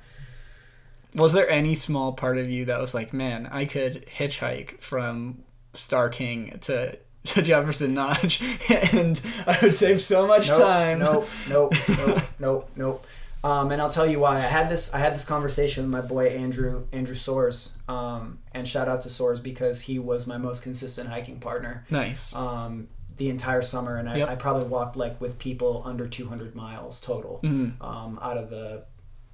Was 1.16 1.34
there 1.34 1.50
any 1.50 1.74
small 1.76 2.14
part 2.14 2.38
of 2.38 2.50
you 2.50 2.66
that 2.66 2.80
was 2.80 2.94
like, 2.94 3.14
man, 3.14 3.48
I 3.52 3.66
could 3.66 4.06
hitchhike 4.06 4.80
from 4.82 5.44
Starr 5.74 6.10
King 6.10 6.58
to 6.62 6.98
to 7.26 7.42
Jefferson 7.42 7.94
Notch, 7.94 8.42
and 8.94 9.20
I 9.46 9.58
would 9.62 9.76
save 9.76 10.02
so 10.02 10.26
much 10.28 10.48
nope, 10.48 10.60
time. 10.60 11.00
Nope, 11.00 11.28
nope, 11.50 11.74
nope, 11.98 12.22
nope, 12.40 12.70
nope. 12.76 13.08
Um, 13.42 13.72
and 13.72 13.82
I'll 13.82 13.90
tell 13.90 14.06
you 14.06 14.20
why. 14.20 14.36
I 14.38 14.42
had 14.42 14.70
this. 14.70 14.94
I 14.94 15.00
had 15.00 15.14
this 15.14 15.24
conversation 15.26 15.84
with 15.84 15.92
my 15.92 16.02
boy 16.08 16.28
Andrew 16.28 16.88
Andrew 16.92 17.16
Soares. 17.16 17.72
Um, 17.88 18.40
and 18.54 18.68
shout 18.68 18.88
out 18.90 19.02
to 19.02 19.10
Soares 19.10 19.42
because 19.42 19.82
he 19.82 19.98
was 20.00 20.28
my 20.28 20.38
most 20.38 20.62
consistent 20.64 21.10
hiking 21.10 21.40
partner. 21.40 21.86
Nice. 21.90 22.36
um, 22.36 22.88
the 23.18 23.30
entire 23.30 23.62
summer, 23.62 23.98
and 23.98 24.10
I, 24.10 24.18
Yep. 24.18 24.30
I 24.30 24.36
probably 24.36 24.68
walked 24.70 24.96
like 24.96 25.20
with 25.20 25.38
people 25.40 25.82
under 25.86 26.06
200 26.06 26.56
miles 26.56 27.02
total 27.02 27.42
Mhm. 27.44 27.74
um, 27.82 28.18
out 28.22 28.38
of 28.38 28.50
the 28.50 28.86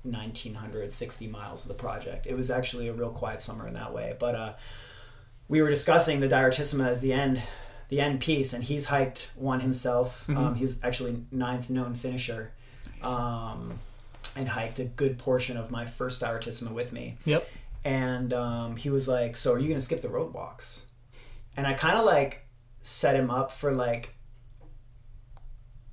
1960 0.04 1.28
miles 1.28 1.64
of 1.64 1.68
the 1.68 1.74
project. 1.76 2.26
It 2.28 2.36
was 2.36 2.50
actually 2.52 2.88
a 2.88 2.94
real 2.94 3.10
quiet 3.12 3.42
summer 3.42 3.68
in 3.68 3.74
that 3.76 3.94
way. 3.94 4.16
But 4.20 4.36
uh, 4.36 4.54
we 5.48 5.62
were 5.62 5.70
discussing 5.70 6.20
the 6.20 6.28
Direttissima 6.28 6.88
as 6.88 7.02
the 7.02 7.14
end, 7.14 7.42
the 7.90 8.02
end 8.02 8.20
piece, 8.20 8.54
and 8.54 8.64
he's 8.64 8.86
hiked 8.86 9.32
one 9.36 9.60
himself. 9.60 10.26
Mm-hmm. 10.28 10.38
Um, 10.38 10.56
he 10.56 10.64
was 10.64 10.78
actually 10.84 11.24
ninth 11.32 11.70
known 11.70 11.94
finisher, 11.94 12.52
um, 13.04 13.80
and 14.36 14.50
hiked 14.50 14.80
a 14.80 14.86
good 14.86 15.18
portion 15.18 15.58
of 15.58 15.72
my 15.72 15.86
first 15.86 16.22
Direttissima 16.22 16.72
with 16.72 16.92
me 16.92 17.18
Yep. 17.26 17.48
and 17.84 18.34
um, 18.34 18.76
he 18.78 18.90
was 18.90 19.08
like, 19.08 19.36
"So 19.38 19.54
are 19.54 19.60
you 19.60 19.68
gonna 19.68 19.82
skip 19.82 20.02
the 20.02 20.10
road 20.10 20.34
walks?" 20.34 20.86
And 21.58 21.66
I 21.68 21.74
kind 21.74 21.98
of 21.98 22.04
like 22.06 22.42
set 22.82 23.16
him 23.16 23.30
up 23.32 23.52
for 23.52 23.74
like 23.74 24.14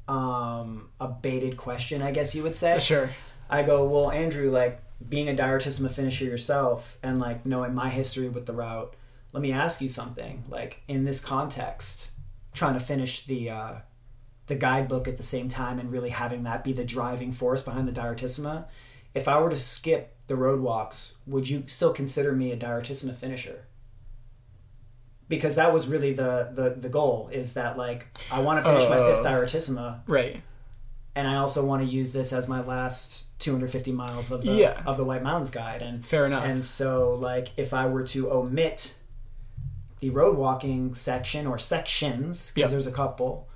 um, 0.09 0.89
a 1.01 1.09
baited 1.09 1.57
question, 1.57 2.03
I 2.03 2.11
guess 2.11 2.35
you 2.35 2.43
would 2.43 2.57
say. 2.57 2.79
Sure. 2.79 3.11
I 3.49 3.63
go, 3.63 3.85
"Well, 3.85 4.11
Andrew, 4.11 4.51
like 4.51 4.81
being 5.09 5.29
a 5.29 5.35
direttissima 5.35 5.91
finisher 5.91 6.25
yourself, 6.25 6.97
and 7.03 7.19
like 7.19 7.45
knowing 7.47 7.75
my 7.75 7.89
history 7.91 8.29
with 8.29 8.47
the 8.47 8.53
route, 8.53 8.95
let 9.33 9.41
me 9.43 9.53
ask 9.53 9.81
you 9.81 9.89
something. 9.89 10.45
Like 10.49 10.83
in 10.89 11.05
this 11.05 11.21
context, 11.21 12.11
trying 12.53 12.75
to 12.75 12.81
finish 12.81 13.25
the 13.27 13.51
uh, 13.51 13.75
the 14.47 14.55
guidebook 14.57 15.09
at 15.09 15.17
the 15.17 15.23
same 15.23 15.49
time 15.49 15.79
and 15.79 15.91
really 15.91 16.11
having 16.11 16.43
that 16.45 16.65
be 16.65 16.73
the 16.73 16.85
driving 16.85 17.33
force 17.33 17.63
behind 17.63 17.89
the 17.89 17.93
direttissima. 18.01 18.67
If 19.15 19.29
I 19.29 19.41
were 19.41 19.51
to 19.51 19.57
skip 19.57 20.15
the 20.27 20.37
road 20.37 20.61
walks, 20.61 21.17
would 21.27 21.49
you 21.49 21.65
still 21.67 21.93
consider 21.93 22.33
me 22.33 22.51
a 22.53 22.57
direttissima 22.57 23.15
finisher? 23.15 23.67
Because 25.29 25.55
that 25.55 25.73
was 25.73 25.89
really 25.89 26.13
the 26.13 26.51
the, 26.53 26.71
the 26.71 26.89
goal 26.89 27.29
is 27.33 27.55
that 27.55 27.79
like 27.79 28.07
I 28.31 28.41
want 28.41 28.59
to 28.63 28.69
finish 28.71 28.89
my 28.89 28.99
Oh. 28.99 29.15
fifth 29.15 29.25
direttissima 29.25 30.01
Right. 30.07 30.43
and 31.15 31.27
I 31.27 31.37
also 31.37 31.65
want 31.65 31.83
to 31.83 31.89
use 31.89 32.13
this 32.13 32.33
as 32.33 32.49
my 32.49 32.61
last 32.61 33.27
250 33.39 33.93
miles 33.93 34.31
of 34.31 34.43
the 34.43 34.53
Yeah. 34.53 34.83
of 34.85 34.97
the 34.99 35.05
White 35.05 35.23
Mountains 35.23 35.51
guide 35.51 35.81
and 35.83 36.05
Fair 36.05 36.27
enough. 36.27 36.45
and 36.45 36.63
so 36.63 37.15
like 37.15 37.49
if 37.57 37.73
I 37.73 37.87
were 37.87 38.03
to 38.09 38.31
omit 38.31 38.95
the 40.03 40.11
road 40.11 40.37
walking 40.37 40.93
section 40.95 41.47
or 41.47 41.57
sections 41.59 42.51
because 42.53 42.69
Yep. 42.69 42.71
there's 42.73 42.87
a 42.89 42.93
couple 42.93 43.49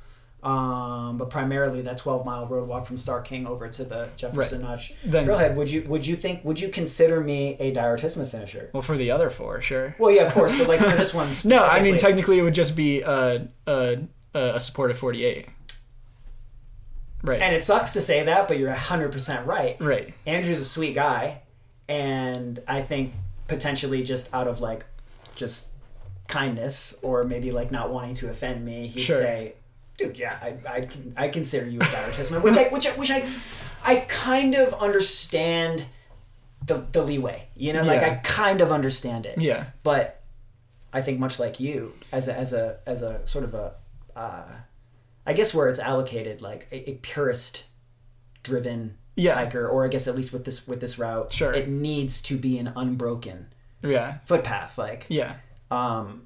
um, 0.44 1.18
but 1.18 1.28
primarily 1.28 1.82
that 1.82 1.98
12 1.98 2.24
mile 2.24 2.46
road 2.46 2.68
walk 2.68 2.86
from 2.86 2.96
Starr 2.96 3.20
King 3.20 3.48
over 3.48 3.66
to 3.66 3.84
the 3.84 4.08
Jefferson 4.16 4.62
Notch 4.62 4.94
Then- 5.04 5.24
trailhead 5.24 5.56
would 5.56 5.68
you 5.68 5.82
would 5.88 6.06
you 6.06 6.14
think 6.14 6.44
would 6.44 6.60
you 6.60 6.68
consider 6.68 7.20
me 7.20 7.56
a 7.58 7.72
direttissima 7.74 8.28
finisher 8.28 8.70
well, 8.72 8.80
for 8.82 8.96
the 8.96 9.10
other 9.10 9.28
four, 9.28 9.60
sure. 9.60 9.96
well 9.98 10.12
yeah 10.12 10.22
of 10.22 10.32
course 10.34 10.56
but 10.56 10.68
like 10.68 10.78
for 10.78 10.96
this 10.96 11.12
one 11.12 11.30
No, 11.44 11.64
I 11.66 11.82
mean 11.82 11.96
technically 11.96 12.38
it 12.38 12.42
would 12.42 12.54
just 12.54 12.76
be 12.76 13.00
a 13.00 13.48
a, 13.66 13.98
a 14.34 14.60
supportive 14.60 14.96
forty-eight. 14.98 15.48
Right. 17.22 17.42
and 17.42 17.52
it 17.56 17.62
sucks 17.64 17.92
to 17.94 18.00
say 18.00 18.22
that 18.22 18.46
but 18.46 18.56
you're 18.58 18.72
100% 18.72 19.46
right 19.46 19.76
right. 19.80 20.14
Andrew's 20.26 20.60
a 20.60 20.64
sweet 20.64 20.94
guy, 20.94 21.42
and 21.88 22.60
I 22.68 22.82
think 22.82 23.14
potentially 23.48 24.04
just 24.04 24.32
out 24.32 24.46
of 24.46 24.60
like 24.60 24.84
just 25.34 25.66
kindness 26.28 26.94
or 27.02 27.24
maybe 27.24 27.50
like 27.50 27.70
not 27.70 27.90
wanting 27.90 28.14
to 28.16 28.28
offend 28.30 28.64
me, 28.64 28.86
he'd 28.88 29.00
Sure. 29.02 29.16
say, 29.18 29.54
"Dude, 29.98 30.18
yeah, 30.18 30.38
I, 30.42 30.56
I, 30.68 30.88
I 31.24 31.28
consider 31.28 31.66
you 31.68 31.78
a 31.80 31.84
diartist," 31.84 32.30
which 32.42 32.56
I 32.56 32.64
which 32.68 32.86
I, 32.86 32.90
which 32.92 33.10
I 33.10 33.28
I 33.84 33.96
kind 34.08 34.54
of 34.54 34.74
understand 34.74 35.86
the 36.64 36.84
the 36.92 37.02
leeway. 37.02 37.48
You 37.54 37.72
know, 37.72 37.82
like 37.84 38.02
I 38.02 38.16
kind 38.16 38.60
of 38.60 38.72
understand 38.72 39.26
it, 39.26 39.38
Yeah. 39.38 39.66
but 39.82 40.22
I 40.92 41.02
think 41.02 41.18
much 41.18 41.38
like 41.38 41.60
you, 41.60 41.92
as 42.12 42.28
a 42.28 42.34
as 42.34 42.52
a 42.52 42.80
as 42.86 43.02
a 43.02 43.26
sort 43.26 43.44
of 43.44 43.54
a, 43.54 43.74
uh, 44.16 44.48
I 45.26 45.32
guess 45.32 45.52
where 45.54 45.68
it's 45.68 45.78
allocated 45.78 46.42
like 46.42 46.66
a, 46.72 46.90
a 46.90 46.94
purist 46.94 47.64
driven 48.42 48.96
Yeah. 49.16 49.34
hiker, 49.34 49.68
or 49.68 49.84
I 49.84 49.88
guess 49.88 50.08
at 50.08 50.14
least 50.16 50.32
with 50.32 50.44
this 50.44 50.66
with 50.66 50.80
this 50.80 50.98
route, 50.98 51.32
Sure. 51.32 51.52
it 51.52 51.68
needs 51.68 52.20
to 52.22 52.36
be 52.36 52.58
an 52.58 52.72
unbroken 52.76 53.48
Yeah. 53.82 54.18
footpath. 54.26 54.78
Like, 54.78 55.06
Yeah. 55.08 55.34
Um, 55.70 56.22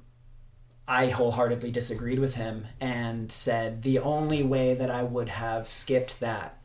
I 0.87 1.07
wholeheartedly 1.07 1.71
disagreed 1.71 2.19
with 2.19 2.35
him 2.35 2.67
and 2.79 3.31
said 3.31 3.81
the 3.83 3.99
only 3.99 4.43
way 4.43 4.73
that 4.73 4.91
I 4.91 5.03
would 5.03 5.29
have 5.29 5.67
skipped 5.67 6.19
that 6.19 6.57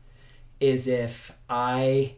is 0.59 0.87
if 0.87 1.31
I 1.49 2.15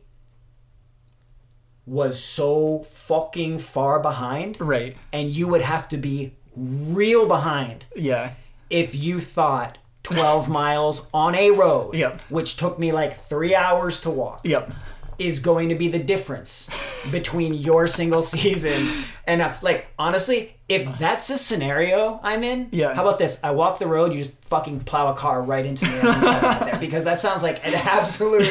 was 1.86 2.24
so 2.24 2.80
fucking 2.84 3.60
far 3.60 4.00
behind, 4.00 4.60
Right. 4.62 4.96
and 5.12 5.30
you 5.32 5.48
would 5.48 5.62
have 5.62 5.88
to 5.90 5.98
be 5.98 6.34
real 6.56 7.28
behind 7.28 7.86
Yeah. 7.96 8.32
if 8.70 8.94
you 8.94 9.20
thought 9.20 9.78
12 10.04 10.48
miles 10.62 11.08
on 11.14 11.36
a 11.36 11.52
road, 11.52 11.96
Yep. 11.96 12.22
which 12.30 12.58
took 12.58 12.78
me 12.80 12.92
like 12.92 13.14
three 13.16 13.56
hours 13.56 14.02
to 14.02 14.10
walk, 14.12 14.42
Yep. 14.44 14.72
Is 15.20 15.40
going 15.42 15.70
to 15.70 15.76
be 15.76 15.88
the 15.90 16.00
difference 16.00 16.70
between 17.12 17.54
your 17.54 17.88
single 17.88 18.22
season 18.22 18.88
and 19.28 19.42
uh, 19.42 19.54
like 19.62 19.88
honestly, 20.00 20.56
if 20.70 20.98
that's 20.98 21.28
the 21.28 21.38
scenario 21.38 22.20
I'm 22.24 22.44
in, 22.44 22.70
Yeah. 22.72 22.94
How 22.94 23.02
about 23.06 23.20
this? 23.20 23.40
I 23.44 23.52
walk 23.52 23.80
the 23.80 23.88
road, 23.88 24.14
you 24.14 24.20
just 24.20 24.32
fucking 24.46 24.82
plow 24.82 25.12
a 25.12 25.16
car 25.16 25.42
right 25.44 25.66
into 25.66 25.86
me 25.86 25.92
as 25.92 26.04
I'm 26.04 26.20
driving 26.22 26.50
out 26.50 26.60
there 26.62 26.80
because 26.80 27.04
that 27.04 27.20
sounds 27.20 27.44
like 27.44 27.66
an 27.68 27.74
absolute 27.76 28.48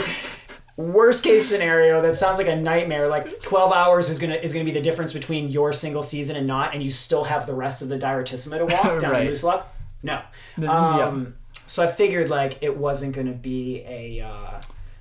worst 0.77 1.25
case 1.25 1.49
scenario. 1.49 2.01
That 2.03 2.17
sounds 2.17 2.39
like 2.39 2.47
a 2.49 2.57
nightmare. 2.57 3.09
Like 3.09 3.41
12 3.43 3.73
hours 3.73 4.09
is 4.09 4.19
gonna 4.19 4.37
is 4.37 4.53
gonna 4.53 4.65
be 4.65 4.71
the 4.71 4.81
difference 4.83 5.13
between 5.13 5.49
your 5.49 5.73
single 5.73 6.03
season 6.03 6.37
and 6.37 6.47
not, 6.47 6.75
and 6.75 6.83
you 6.83 6.91
still 6.91 7.25
have 7.25 7.47
the 7.47 7.55
rest 7.55 7.83
of 7.83 7.89
the 7.89 7.99
direttissima 7.99 8.59
to 8.59 8.67
walk 8.67 9.01
down 9.01 9.11
Right. 9.13 9.29
Moosilauke. 9.29 9.65
No. 10.03 10.21
The- 10.57 10.67
yeah. 10.67 11.05
Um, 11.07 11.35
So 11.67 11.83
I 11.83 11.87
figured 11.87 12.29
like 12.31 12.59
it 12.63 12.77
wasn't 12.77 13.15
to 13.27 13.33
be 13.33 13.83
a, 13.87 14.21
uh, 14.21 14.61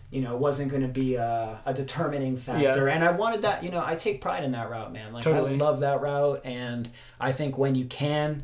you 0.09 0.21
know, 0.21 0.33
it 0.33 0.39
wasn't 0.39 0.71
going 0.71 0.83
to 0.83 0.87
be 0.87 1.15
a, 1.15 1.59
a 1.65 1.73
determining 1.73 2.37
factor. 2.37 2.87
Yeah. 2.87 2.93
And 2.93 3.03
I 3.03 3.11
wanted 3.11 3.41
that, 3.41 3.63
you 3.63 3.71
know, 3.71 3.83
I 3.85 3.95
take 3.95 4.21
pride 4.21 4.43
in 4.43 4.53
that 4.53 4.69
route, 4.69 4.93
man. 4.93 5.11
Like 5.11 5.23
Totally. 5.23 5.55
I 5.55 5.57
love 5.57 5.81
that 5.81 6.01
route, 6.01 6.41
and 6.45 6.89
I 7.19 7.31
think 7.33 7.57
when 7.57 7.75
you 7.75 7.85
can, 7.85 8.43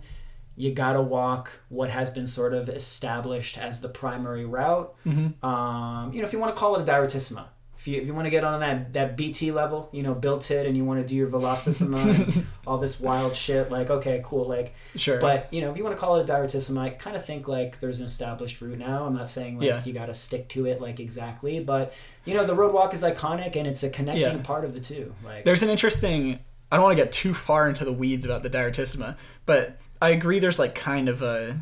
you 0.56 0.74
gotta 0.74 1.02
walk 1.02 1.52
what 1.70 1.90
has 1.90 2.10
been 2.10 2.28
sort 2.28 2.54
of 2.54 2.70
established 2.70 3.58
as 3.58 3.82
the 3.82 3.90
primary 3.90 4.46
route. 4.46 4.94
Mm-hmm. 5.06 5.44
Um, 5.46 6.14
you 6.14 6.20
know, 6.20 6.28
if 6.28 6.34
you 6.34 6.40
want 6.40 6.54
to 6.54 6.60
call 6.60 6.76
it 6.76 6.88
a 6.88 6.92
direttissima. 6.92 7.46
If 7.84 7.88
you, 7.90 8.00
if 8.00 8.08
you 8.08 8.14
want 8.14 8.28
to 8.28 8.30
get 8.30 8.46
on 8.46 8.62
that, 8.62 8.94
that 8.94 9.18
BT 9.18 9.52
level, 9.52 9.90
you 9.92 10.04
know, 10.04 10.14
built 10.14 10.50
it, 10.52 10.66
and 10.66 10.78
you 10.78 10.86
want 10.86 11.02
to 11.02 11.06
do 11.06 11.18
your 11.18 11.28
velocissima 11.28 11.98
and 12.38 12.48
all 12.66 12.78
this 12.78 12.98
wild 12.98 13.36
shit, 13.36 13.70
like, 13.70 13.90
okay, 13.90 14.22
cool. 14.24 14.48
Like, 14.48 14.74
Sure. 14.96 15.20
but 15.20 15.50
you 15.52 15.60
know, 15.60 15.70
if 15.70 15.76
you 15.76 15.84
want 15.84 15.94
to 15.94 16.00
call 16.00 16.16
it 16.16 16.30
a 16.30 16.32
direttissima, 16.32 16.78
I 16.80 16.90
kind 16.92 17.18
of 17.18 17.26
think 17.26 17.50
like 17.50 17.82
there's 17.82 18.00
an 18.00 18.06
established 18.06 18.62
route 18.62 18.78
now. 18.80 19.04
I'm 19.06 19.14
not 19.14 19.28
saying 19.30 19.58
like 19.60 19.68
Yeah. 19.68 19.82
you 19.84 19.92
got 19.92 20.06
to 20.06 20.14
stick 20.14 20.48
to 20.50 20.66
it 20.66 20.80
like 20.80 21.02
exactly, 21.02 21.60
but 21.60 21.94
you 22.24 22.34
know, 22.34 22.46
the 22.46 22.56
road 22.56 22.74
walk 22.74 22.94
is 22.94 23.04
iconic 23.04 23.58
and 23.58 23.68
it's 23.68 23.84
a 23.84 23.90
connecting 23.90 24.24
Yeah. 24.38 24.42
part 24.44 24.64
of 24.64 24.74
the 24.74 24.80
two. 24.80 25.14
Like, 25.22 25.44
there's 25.44 25.62
an 25.62 25.68
interesting 25.70 26.40
I 26.72 26.78
don't 26.78 26.86
want 26.86 26.98
to 26.98 27.04
get 27.04 27.12
too 27.12 27.34
far 27.34 27.68
into 27.68 27.84
the 27.84 27.92
weeds 27.92 28.26
about 28.26 28.44
the 28.44 28.50
direttissima, 28.50 29.18
but 29.46 29.78
I 30.02 30.12
agree 30.12 30.40
there's 30.40 30.58
like 30.58 30.74
kind 30.74 31.10
of 31.10 31.22
a 31.22 31.60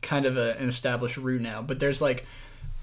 kind 0.00 0.24
of 0.24 0.38
a, 0.38 0.56
an 0.58 0.68
established 0.70 1.18
route 1.18 1.42
now, 1.42 1.60
but 1.60 1.80
there's 1.80 2.00
like 2.00 2.24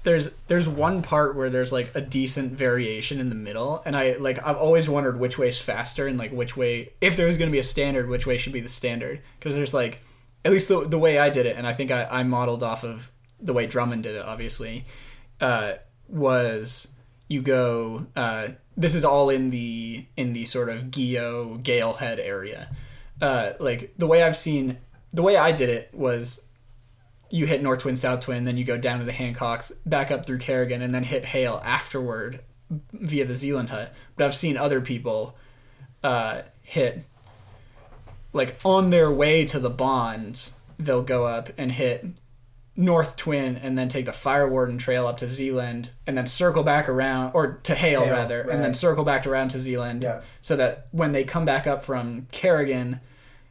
there's 0.04 0.30
there's 0.46 0.68
one 0.68 1.02
part 1.02 1.34
where 1.34 1.50
there's 1.50 1.72
like 1.72 1.90
a 1.94 2.00
decent 2.00 2.52
variation 2.52 3.20
in 3.20 3.28
the 3.28 3.34
middle 3.34 3.82
and 3.84 3.96
I 3.96 4.16
like 4.18 4.44
I've 4.46 4.56
always 4.56 4.88
wondered 4.88 5.18
which 5.18 5.38
way's 5.38 5.60
faster 5.60 6.06
and 6.06 6.18
like 6.18 6.32
which 6.32 6.56
way 6.56 6.92
if 7.00 7.16
there 7.16 7.26
was 7.26 7.36
going 7.36 7.50
to 7.50 7.52
be 7.52 7.58
a 7.58 7.64
standard 7.64 8.08
which 8.08 8.26
way 8.26 8.36
should 8.36 8.52
be 8.52 8.60
the 8.60 8.68
standard. 8.68 9.20
Because 9.38 9.54
there's 9.54 9.74
like 9.74 10.02
at 10.44 10.52
least 10.52 10.68
the, 10.68 10.86
the 10.86 10.98
way 10.98 11.18
I 11.18 11.30
did 11.30 11.46
it 11.46 11.56
and 11.56 11.66
I 11.66 11.72
think 11.72 11.90
I, 11.90 12.04
I 12.04 12.22
modeled 12.22 12.62
off 12.62 12.84
of 12.84 13.10
the 13.40 13.52
way 13.52 13.66
Drummond 13.66 14.04
did 14.04 14.14
it 14.14 14.24
obviously 14.24 14.84
uh, 15.40 15.74
was 16.08 16.88
you 17.28 17.42
go 17.42 18.06
uh, 18.16 18.48
this 18.76 18.94
is 18.94 19.04
all 19.04 19.30
in 19.30 19.50
the 19.50 20.06
in 20.16 20.32
the 20.32 20.44
sort 20.44 20.68
of 20.68 20.90
Geo 20.90 21.58
Galehead 21.58 22.18
area. 22.18 22.74
Uh, 23.20 23.52
like 23.58 23.94
the 23.98 24.06
way 24.06 24.22
I've 24.22 24.36
seen 24.36 24.78
the 25.10 25.22
way 25.22 25.36
I 25.36 25.52
did 25.52 25.68
it 25.68 25.90
was 25.92 26.42
you 27.30 27.46
hit 27.46 27.62
North 27.62 27.80
Twin, 27.80 27.96
South 27.96 28.20
Twin, 28.20 28.44
then 28.44 28.56
you 28.56 28.64
go 28.64 28.78
down 28.78 28.98
to 29.00 29.04
the 29.04 29.12
Hancocks, 29.12 29.72
back 29.86 30.10
up 30.10 30.24
through 30.26 30.38
Carrigain, 30.38 30.82
and 30.82 30.94
then 30.94 31.04
hit 31.04 31.24
Hale 31.24 31.60
afterward 31.64 32.40
via 32.92 33.24
the 33.24 33.34
Zealand 33.34 33.70
Hut. 33.70 33.92
But 34.16 34.24
I've 34.24 34.34
seen 34.34 34.56
other 34.56 34.80
people 34.80 35.36
uh, 36.04 36.42
hit 36.62 37.04
like 38.32 38.56
on 38.64 38.90
their 38.90 39.10
way 39.10 39.44
to 39.46 39.58
the 39.58 39.70
bonds, 39.70 40.54
they'll 40.78 41.02
go 41.02 41.24
up 41.26 41.50
and 41.56 41.72
hit 41.72 42.06
North 42.76 43.16
Twin 43.16 43.56
and 43.56 43.76
then 43.76 43.88
take 43.88 44.04
the 44.06 44.12
Fire 44.12 44.48
Warden 44.48 44.78
trail 44.78 45.06
up 45.06 45.16
to 45.18 45.28
Zealand 45.28 45.90
and 46.06 46.16
then 46.16 46.26
circle 46.26 46.62
back 46.62 46.88
around 46.88 47.32
or 47.34 47.54
to 47.64 47.74
Hale, 47.74 48.04
Hale, 48.04 48.12
rather 48.12 48.40
and 48.42 48.62
then 48.62 48.74
circle 48.74 49.02
back 49.04 49.26
around 49.26 49.48
to 49.48 49.58
Zealand 49.58 50.02
Yeah. 50.02 50.20
so 50.42 50.54
that 50.56 50.86
when 50.92 51.12
they 51.12 51.24
come 51.24 51.44
back 51.44 51.66
up 51.66 51.82
from 51.82 52.26
Carrigain 52.30 53.00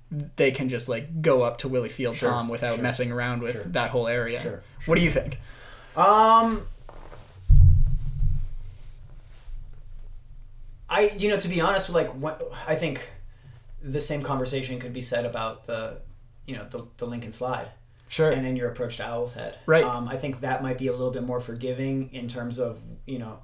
they 0.09 0.51
can 0.51 0.69
just 0.69 0.87
like 0.87 1.21
go 1.21 1.43
up 1.43 1.57
to 1.59 1.67
Willey 1.67 1.89
Field 1.89 2.15
Sure, 2.15 2.29
Tom 2.29 2.47
without 2.49 2.75
sure, 2.75 2.83
messing 2.83 3.11
around 3.11 3.41
with 3.41 3.53
sure. 3.53 3.63
that 3.65 3.89
whole 3.89 4.07
area. 4.07 4.39
Sure, 4.39 4.63
What 4.85 4.95
do 4.95 5.01
you 5.01 5.11
think? 5.11 5.39
Um, 5.95 6.65
I 10.89 11.11
you 11.17 11.29
know 11.29 11.39
to 11.39 11.47
be 11.47 11.59
honest, 11.61 11.89
like 11.89 12.09
what 12.11 12.41
I 12.67 12.75
think 12.75 13.09
the 13.81 14.01
same 14.01 14.21
conversation 14.21 14.79
could 14.79 14.93
be 14.93 15.01
said 15.01 15.25
about 15.25 15.65
the 15.65 16.01
you 16.45 16.55
know 16.55 16.65
the, 16.69 16.87
the 16.97 17.05
Lincoln 17.05 17.31
Slide 17.31 17.69
Sure. 18.09 18.31
and 18.31 18.45
in 18.47 18.55
your 18.55 18.69
approach 18.69 18.97
to 18.97 19.05
Owl's 19.05 19.33
Head. 19.33 19.57
Right. 19.65 19.83
Um, 19.83 20.07
I 20.07 20.15
think 20.17 20.39
that 20.41 20.63
might 20.63 20.77
be 20.77 20.87
a 20.87 20.91
little 20.93 21.11
bit 21.11 21.23
more 21.23 21.41
forgiving 21.41 22.09
in 22.13 22.27
terms 22.27 22.57
of 22.57 22.79
you 23.05 23.19
know 23.19 23.39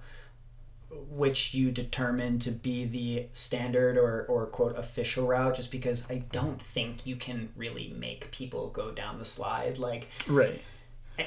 which 1.10 1.54
you 1.54 1.72
determine 1.72 2.40
to 2.40 2.52
be 2.52 2.86
the 2.86 3.28
standard 3.32 3.98
or, 3.98 4.26
or 4.28 4.46
quote 4.48 4.78
official 4.78 5.28
route 5.28 5.56
just 5.56 5.72
because 5.72 6.10
I 6.10 6.24
don't 6.32 6.62
think 6.62 7.06
you 7.06 7.16
can 7.16 7.50
really 7.56 7.94
make 7.98 8.32
people 8.32 8.70
go 8.70 8.92
down 8.92 9.18
the 9.18 9.26
slide 9.26 9.78
like 9.78 10.08
right. 10.28 10.62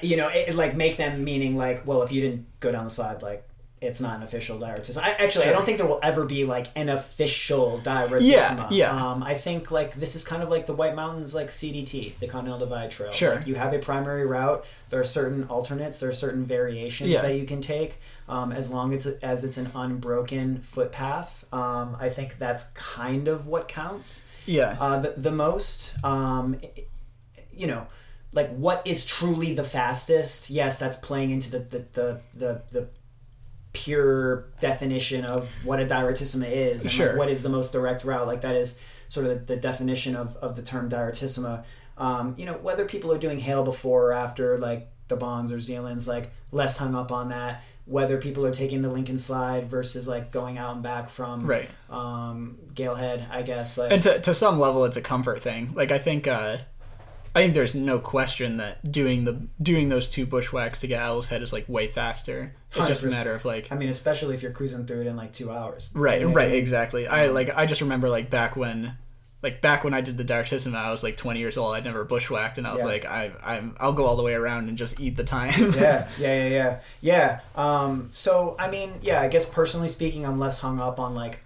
you 0.02 0.16
know, 0.16 0.28
it, 0.28 0.54
like 0.54 0.76
make 0.76 0.96
them 0.96 1.24
meaning 1.24 1.56
like, 1.56 1.86
well, 1.86 2.02
if 2.02 2.12
you 2.12 2.20
didn't 2.20 2.46
go 2.60 2.72
down 2.72 2.84
the 2.84 2.90
slide, 2.90 3.22
like 3.22 3.48
it's 3.80 4.00
not 4.00 4.16
an 4.16 4.22
official 4.22 4.58
direttissima. 4.58 5.02
I 5.02 5.10
actually 5.10 5.44
I 5.46 5.52
don't 5.52 5.66
think 5.66 5.76
there 5.76 5.86
will 5.86 6.00
ever 6.02 6.24
be 6.24 6.44
like 6.44 6.68
an 6.76 6.88
official 6.88 7.78
direttissima. 7.84 8.22
Yeah, 8.22 8.68
yeah. 8.70 9.10
Um, 9.12 9.22
I 9.22 9.34
think 9.34 9.70
like 9.70 9.94
this 9.94 10.16
is 10.16 10.24
kind 10.24 10.42
of 10.42 10.48
like 10.48 10.64
the 10.64 10.72
White 10.72 10.94
Mountains 10.94 11.34
like 11.34 11.48
CDT, 11.48 12.18
the 12.18 12.26
Continental 12.26 12.58
Divide 12.66 12.90
Trail. 12.90 13.12
Sure. 13.12 13.36
Like, 13.36 13.46
you 13.46 13.54
have 13.56 13.74
a 13.74 13.78
primary 13.78 14.24
route. 14.26 14.64
There 14.88 14.98
are 15.00 15.04
certain 15.04 15.44
alternates. 15.48 16.00
There 16.00 16.08
are 16.08 16.14
certain 16.14 16.44
variations 16.44 17.10
Yeah. 17.10 17.20
that 17.22 17.34
you 17.36 17.44
can 17.44 17.60
take. 17.60 18.00
Um, 18.28 18.50
as 18.50 18.70
long 18.70 18.94
as 18.94 19.06
as 19.06 19.44
it's 19.44 19.58
an 19.58 19.70
unbroken 19.74 20.58
footpath, 20.60 21.44
um, 21.52 21.96
I 22.00 22.08
think 22.08 22.38
that's 22.38 22.64
kind 22.74 23.28
of 23.28 23.46
what 23.46 23.68
counts 23.68 24.24
Yeah. 24.46 24.76
uh, 24.80 25.00
the, 25.00 25.14
the 25.18 25.32
most 25.32 26.02
um, 26.02 26.58
you 27.52 27.66
know 27.66 27.86
like 28.32 28.50
what 28.56 28.82
is 28.86 29.04
truly 29.06 29.54
the 29.54 29.62
fastest 29.64 30.50
yes 30.50 30.78
that's 30.78 30.96
playing 30.96 31.30
into 31.30 31.50
the 31.50 31.58
the, 31.60 31.78
the, 31.92 32.20
the, 32.34 32.62
the 32.72 32.88
pure 33.84 34.46
definition 34.60 35.24
of 35.24 35.50
what 35.64 35.78
a 35.80 35.86
direttissima 35.86 36.50
is 36.50 36.84
and 36.84 36.92
Sure. 36.92 37.08
like 37.10 37.18
what 37.18 37.28
is 37.28 37.42
the 37.42 37.48
most 37.50 37.72
direct 37.72 38.04
route 38.04 38.26
like 38.26 38.40
that 38.40 38.56
is 38.56 38.78
sort 39.08 39.26
of 39.26 39.46
the, 39.46 39.54
the 39.54 39.60
definition 39.60 40.16
of, 40.16 40.34
of 40.38 40.56
the 40.56 40.62
term 40.62 40.88
direttissima 40.88 41.64
um, 41.98 42.34
you 42.38 42.46
know 42.46 42.54
whether 42.54 42.84
people 42.84 43.12
are 43.12 43.18
doing 43.18 43.38
Hale 43.38 43.62
before 43.64 44.08
or 44.08 44.12
after 44.12 44.56
like 44.58 44.88
the 45.08 45.16
bonds 45.16 45.52
or 45.52 45.56
zealands 45.58 46.06
like 46.06 46.30
less 46.52 46.76
hung 46.78 46.94
up 46.94 47.12
on 47.12 47.28
that 47.28 47.62
whether 47.84 48.16
people 48.18 48.44
are 48.44 48.52
taking 48.52 48.80
the 48.82 48.88
lincoln 48.90 49.18
slide 49.18 49.68
versus 49.70 50.08
like 50.08 50.32
going 50.32 50.58
out 50.58 50.74
and 50.74 50.82
back 50.82 51.08
from 51.08 51.46
right. 51.46 51.70
um, 51.88 52.58
Galehead, 52.74 53.30
I 53.30 53.42
guess. 53.42 53.78
Like, 53.78 53.92
And 53.92 54.02
to 54.02 54.20
to 54.22 54.34
some 54.34 54.58
level, 54.58 54.84
it's 54.86 54.96
a 54.96 55.00
comfort 55.00 55.40
thing. 55.40 55.72
Like 55.72 55.92
I 55.92 55.98
think, 55.98 56.26
uh, 56.26 56.56
I 57.36 57.40
think 57.40 57.54
there's 57.54 57.74
no 57.74 57.98
question 57.98 58.56
that 58.56 58.90
doing 58.90 59.24
the 59.24 59.46
doing 59.62 59.90
those 59.90 60.08
two 60.08 60.26
bushwhacks 60.26 60.80
to 60.80 60.86
get 60.86 61.00
Owl's 61.02 61.28
Head 61.28 61.42
is 61.42 61.52
like 61.52 61.68
way 61.68 61.86
faster. 61.86 62.54
It's 62.74 62.88
just 62.88 63.04
a 63.04 63.08
matter 63.08 63.34
of 63.34 63.44
like, 63.44 63.70
I 63.70 63.76
mean, 63.76 63.88
especially 63.90 64.34
if 64.34 64.42
you're 64.42 64.52
cruising 64.52 64.86
through 64.86 65.02
it 65.02 65.06
in 65.06 65.16
like 65.16 65.32
two 65.32 65.50
hours. 65.50 65.90
right, 65.94 66.20
You 66.20 66.28
know 66.28 66.32
right, 66.32 66.46
I 66.48 66.50
mean? 66.52 66.58
exactly. 66.58 67.06
I 67.06 67.26
like 67.28 67.54
I 67.56 67.66
just 67.66 67.80
remember 67.82 68.08
like 68.08 68.30
back 68.30 68.56
when. 68.56 68.96
Like 69.42 69.60
back 69.60 69.84
when 69.84 69.92
I 69.94 70.00
did 70.00 70.16
the 70.16 70.24
Direttissima, 70.24 70.74
I 70.76 70.90
was 70.90 71.04
like 71.04 71.16
20 71.16 71.38
years 71.38 71.56
old. 71.58 71.74
I'd 71.76 71.84
never 71.84 72.04
bushwhacked, 72.04 72.56
and 72.58 72.66
I 72.66 72.72
was 72.72 72.80
Yeah. 72.80 72.86
like, 72.88 73.04
I, 73.04 73.30
I'm, 73.44 73.76
I'll 73.78 73.92
go 73.92 74.06
all 74.06 74.16
the 74.16 74.22
way 74.22 74.32
around 74.32 74.68
and 74.68 74.76
just 74.78 74.98
eat 74.98 75.16
the 75.16 75.22
time. 75.24 75.52
yeah, 75.76 76.08
yeah, 76.18 76.48
yeah, 76.48 76.48
yeah, 76.48 76.80
yeah. 77.02 77.40
Um, 77.54 78.08
so 78.12 78.56
I 78.58 78.68
mean, 78.70 78.94
yeah, 79.02 79.20
I 79.20 79.28
guess 79.28 79.44
personally 79.44 79.88
speaking, 79.88 80.24
I'm 80.26 80.38
less 80.40 80.58
hung 80.60 80.80
up 80.80 80.98
on 80.98 81.14
like 81.14 81.40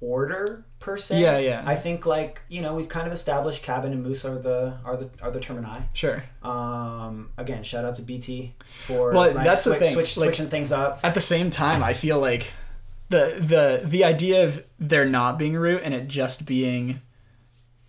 order 0.00 0.64
per 0.80 0.98
se. 0.98 1.20
Yeah, 1.20 1.38
yeah. 1.38 1.62
I 1.64 1.74
think 1.76 2.04
like 2.06 2.42
you 2.48 2.60
know 2.62 2.74
we've 2.74 2.88
kind 2.88 3.06
of 3.06 3.12
established 3.12 3.62
cabin 3.62 3.92
and 3.92 4.02
moose 4.02 4.24
are 4.24 4.38
the 4.38 4.74
are 4.84 4.96
the 4.96 5.10
are 5.22 5.30
the 5.30 5.40
termini. 5.40 5.84
sure. 5.92 6.22
Um, 6.42 7.30
again, 7.38 7.62
shout 7.62 7.84
out 7.84 7.94
to 7.96 8.02
BT 8.02 8.54
for 8.86 9.12
Well, 9.12 9.32
like, 9.34 9.44
that's 9.44 9.64
the 9.64 9.76
thing, 9.76 9.94
switch, 9.94 10.16
like- 10.16 10.26
switching 10.34 10.48
things 10.48 10.72
up. 10.72 11.00
At 11.02 11.14
the 11.14 11.20
same 11.20 11.50
time, 11.50 11.82
I 11.82 11.92
feel 11.92 12.18
like 12.18 12.52
the 13.08 13.36
the 13.40 13.80
the 13.86 14.04
idea 14.04 14.44
of 14.44 14.64
there 14.78 15.04
not 15.04 15.38
being 15.38 15.56
a 15.56 15.60
route 15.60 15.82
and 15.84 15.94
it 15.94 16.08
just 16.08 16.44
being 16.46 17.00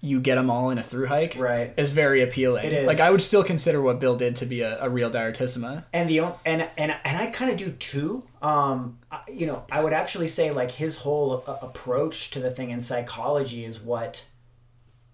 you 0.06 0.20
get 0.20 0.36
them 0.36 0.50
all 0.50 0.70
in 0.70 0.78
a 0.78 0.84
through 0.84 1.08
hike 1.08 1.36
Right. 1.38 1.74
is 1.78 1.92
very 1.92 2.22
appealing. 2.22 2.66
It 2.66 2.74
is. 2.74 2.88
Like 2.88 3.00
I 3.00 3.10
would 3.12 3.22
still 3.22 3.44
consider 3.44 3.82
what 3.82 4.00
Bill 4.00 4.16
did 4.16 4.36
to 4.38 4.46
be 4.46 4.62
a, 4.62 4.82
a 4.82 4.90
real 4.90 5.10
direttissima. 5.10 5.84
and 5.92 6.10
the 6.10 6.20
and 6.20 6.62
and 6.78 6.96
and 7.04 7.18
I 7.18 7.28
kind 7.32 7.52
of 7.52 7.58
do 7.58 7.72
too. 7.72 8.24
Um, 8.42 9.00
you 9.32 9.46
know, 9.48 9.64
I 9.72 9.84
would 9.84 9.94
actually 9.94 10.28
say 10.28 10.52
like 10.52 10.72
his 10.72 10.98
whole 10.98 11.44
uh, 11.48 11.58
approach 11.62 12.30
to 12.32 12.40
the 12.40 12.52
thing 12.52 12.70
in 12.70 12.82
psychology 12.82 13.66
is 13.66 13.80
what, 13.80 14.26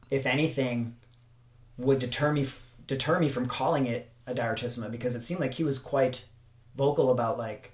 if 0.10 0.26
anything, 0.26 0.96
would 1.78 2.00
deter 2.00 2.32
me 2.34 2.42
f- 2.44 2.62
deter 2.86 3.20
me 3.20 3.30
from 3.30 3.46
calling 3.46 3.86
it 3.88 4.10
a 4.28 4.34
direttissima 4.34 4.92
because 4.92 5.16
it 5.16 5.22
seemed 5.22 5.40
like 5.40 5.54
he 5.56 5.64
was 5.64 5.80
quite 5.80 6.26
vocal 6.76 7.10
about 7.12 7.38
like. 7.38 7.72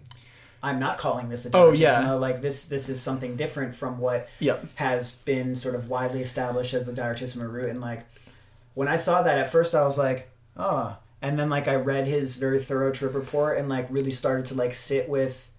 I'm 0.68 0.80
not 0.80 0.97
calling 0.97 1.30
this 1.30 1.45
a. 1.45 1.49
Oh, 1.53 1.72
yeah. 1.72 2.11
Like 2.13 2.41
this, 2.41 2.65
this 2.65 2.89
is 2.89 3.01
something 3.01 3.36
different 3.36 3.74
from 3.74 3.97
what 3.99 4.28
Yep. 4.39 4.65
has 4.76 5.13
been 5.13 5.55
sort 5.55 5.76
of 5.76 5.89
widely 5.89 6.22
established 6.22 6.74
as 6.74 6.86
the 6.86 6.91
direttissima 6.93 7.49
root. 7.51 7.70
And 7.70 7.82
like, 7.82 8.05
when 8.74 8.88
I 8.88 8.95
saw 8.97 9.24
that 9.24 9.38
at 9.38 9.51
first, 9.51 9.74
I 9.74 9.84
was 9.84 9.97
like, 9.97 10.30
oh. 10.55 10.97
And 11.22 11.39
then 11.39 11.49
like 11.49 11.68
I 11.68 11.76
read 11.76 12.05
his 12.07 12.36
very 12.36 12.59
thorough 12.61 12.91
trip 12.91 13.15
report 13.15 13.57
and 13.57 13.68
like 13.68 13.88
really 13.89 14.11
started 14.11 14.45
to 14.47 14.53
like 14.53 14.74
sit 14.74 15.09
with 15.09 15.49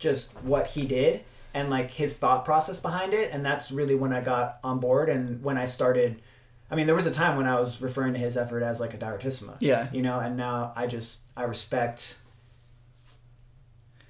just 0.00 0.32
what 0.42 0.66
he 0.68 0.84
did 0.86 1.22
and 1.54 1.70
like 1.70 1.92
his 1.92 2.16
thought 2.16 2.44
process 2.44 2.80
behind 2.80 3.14
it. 3.14 3.30
And 3.32 3.46
that's 3.46 3.70
really 3.70 3.94
when 3.94 4.12
I 4.12 4.20
got 4.20 4.58
on 4.64 4.80
board 4.80 5.08
and 5.08 5.42
when 5.44 5.56
I 5.56 5.66
started. 5.66 6.20
I 6.68 6.74
mean, 6.74 6.86
there 6.86 6.96
was 6.96 7.06
a 7.06 7.12
time 7.12 7.36
when 7.36 7.46
I 7.46 7.60
was 7.60 7.80
referring 7.80 8.14
to 8.14 8.18
his 8.18 8.36
effort 8.36 8.62
as 8.64 8.80
like 8.80 8.92
a 8.92 8.96
direttissima. 8.98 9.56
Yeah. 9.60 9.88
You 9.92 10.02
know, 10.02 10.18
and 10.18 10.36
now 10.36 10.72
I 10.74 10.88
just 10.88 11.20
I 11.36 11.44
respect. 11.44 12.16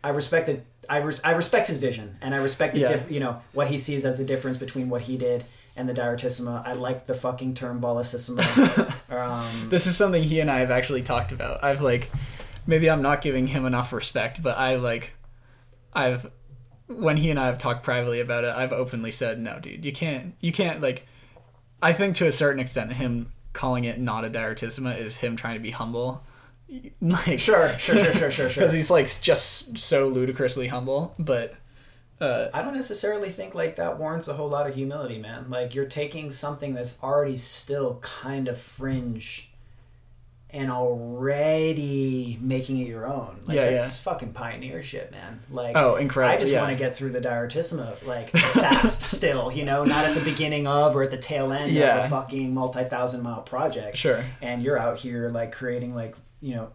I 0.05 0.11
respect 0.11 0.49
it. 0.49 0.65
I, 0.89 0.99
res- 0.99 1.21
I 1.25 1.33
respect 1.33 1.69
his 1.69 1.79
vision, 1.79 2.19
and 2.21 2.35
I 2.35 2.39
respect 2.39 2.75
the 2.75 2.81
Yeah. 2.83 2.89
diff- 2.89 3.11
you 3.11 3.19
know 3.21 3.41
what 3.53 3.69
he 3.69 3.79
sees 3.79 4.05
as 4.05 4.19
the 4.19 4.25
difference 4.25 4.59
between 4.59 4.91
what 4.91 5.03
he 5.03 5.17
did 5.17 5.45
and 5.77 5.89
the 5.89 5.95
direttissima. 5.95 6.65
I 6.65 6.75
like 6.75 7.07
the 7.07 7.15
fucking 7.15 7.55
term 7.55 7.81
vollicissima. 7.81 8.43
um, 9.11 9.71
This 9.71 9.87
is 9.87 9.97
something 9.97 10.23
he 10.23 10.41
and 10.41 10.51
I 10.51 10.59
have 10.61 10.71
actually 10.71 11.03
talked 11.03 11.33
about. 11.33 11.65
I've 11.65 11.81
like 11.81 12.11
maybe 12.67 12.91
I'm 12.91 13.01
not 13.03 13.23
giving 13.23 13.47
him 13.47 13.65
enough 13.65 13.93
respect, 13.95 14.43
but 14.43 14.59
I 14.59 14.77
like 14.77 15.15
I've 15.95 16.31
when 16.87 17.17
he 17.17 17.31
and 17.31 17.41
I 17.41 17.47
have 17.47 17.59
talked 17.59 17.83
privately 17.83 18.21
about 18.21 18.45
it, 18.45 18.55
I've 18.55 18.73
openly 18.73 19.11
said, 19.11 19.41
"No, 19.41 19.59
dude, 19.59 19.85
you 19.87 19.93
can't 19.93 20.35
you 20.41 20.53
can't 20.53 20.83
like 20.83 21.07
I 21.83 21.95
think 21.95 22.15
to 22.17 22.27
a 22.27 22.33
certain 22.33 22.61
extent 22.61 22.93
him 22.93 23.33
calling 23.55 23.85
it 23.85 23.99
not 23.99 24.25
a 24.25 24.31
direttissima 24.31 24.99
is 24.99 25.17
him 25.19 25.35
trying 25.35 25.55
to 25.55 25.61
be 25.61 25.71
humble. 25.71 26.23
Like 27.01 27.39
sure, 27.39 27.77
sure, 27.79 27.97
sure, 27.97 28.13
sure, 28.13 28.31
sure, 28.31 28.31
sure. 28.31 28.49
because 28.49 28.73
he's 28.73 28.91
like 28.91 29.07
just 29.21 29.77
so 29.79 30.09
ludicrously 30.09 30.69
humble, 30.69 31.15
but 31.19 31.55
uh 32.21 32.49
I 32.55 32.63
don't 32.63 32.75
necessarily 32.75 33.29
think 33.29 33.55
like 33.55 33.77
that 33.77 33.99
warrants 33.99 34.29
a 34.29 34.35
whole 34.35 34.49
lot 34.49 34.67
of 34.67 34.75
humility, 34.75 35.19
man. 35.19 35.51
Like 35.51 35.75
you're 35.75 35.85
taking 35.87 36.31
something 36.31 36.75
that's 36.75 36.99
already 37.03 37.37
still 37.37 37.99
kind 38.01 38.49
of 38.49 38.59
fringe 38.59 39.51
and 40.51 40.71
already 40.71 42.39
making 42.41 42.79
it 42.79 42.87
your 42.87 43.07
own. 43.07 43.41
Like 43.45 43.57
Yeah, 43.57 43.71
that's 43.71 43.99
fucking 43.99 44.33
pioneer 44.33 44.83
shit, 44.83 45.11
man. 45.11 45.41
Like 45.51 45.77
Oh, 45.77 45.97
incredible, 45.97 46.35
I 46.35 46.39
just 46.39 46.53
yeah. 46.53 46.61
want 46.61 46.71
to 46.71 46.79
get 46.79 46.95
through 46.95 47.11
the 47.11 47.21
direttissima 47.21 48.03
like 48.07 48.31
fast 48.31 49.03
still, 49.17 49.51
you 49.51 49.65
know, 49.65 49.85
not 49.85 50.05
at 50.05 50.15
the 50.15 50.21
beginning 50.21 50.67
of 50.67 50.95
or 50.95 51.03
at 51.03 51.11
the 51.11 51.19
tail 51.19 51.53
end 51.53 51.77
of 51.77 52.05
a 52.05 52.09
fucking 52.09 52.55
multi-thousand 52.55 53.23
mile 53.23 53.43
project. 53.43 53.97
sure. 53.97 54.25
And 54.41 54.63
you're 54.63 54.79
out 54.79 54.99
here 54.99 55.29
like 55.29 55.53
creating 55.53 55.95
like, 55.95 56.15
you 56.45 56.55
know, 56.55 56.69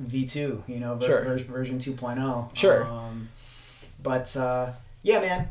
V2, 0.00 0.68
you 0.68 0.78
know, 0.78 0.94
ver- 0.94 1.06
Sure. 1.06 1.22
ver- 1.24 1.38
version 1.38 1.78
2.0. 1.80 2.54
Sure. 2.56 2.84
Um, 2.86 3.28
but 4.00 4.36
uh, 4.36 4.70
yeah, 5.02 5.18
man, 5.20 5.48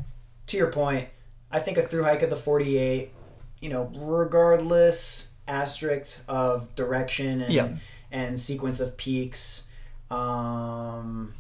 to 0.47 0.55
your 0.55 0.71
point, 0.71 1.09
I 1.51 1.59
think 1.59 1.77
a 1.77 1.81
through 1.81 2.03
hike 2.03 2.21
of 2.23 2.29
the 2.29 2.37
48, 2.37 3.11
you 3.59 3.67
know, 3.69 3.91
regardless 3.93 5.31
asterisk 5.49 6.21
of 6.29 6.73
direction 6.75 7.41
and 7.41 7.53
Yeah. 7.53 7.75
and 8.11 8.39
sequence 8.39 8.79
of 8.79 8.95
peaks, 8.95 9.63
um, 10.09 11.33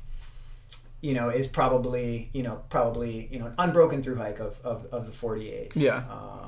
you 0.99 1.13
know, 1.13 1.29
is 1.29 1.47
probably 1.47 2.29
you 2.33 2.43
know 2.43 2.61
probably 2.69 3.29
you 3.31 3.39
know 3.39 3.45
an 3.47 3.53
unbroken 3.57 4.03
through 4.03 4.15
hike 4.17 4.39
of 4.39 4.59
of, 4.65 4.85
of 4.91 5.05
the 5.05 5.11
48. 5.13 5.75
Yeah. 5.77 5.97
Um, 6.09 6.46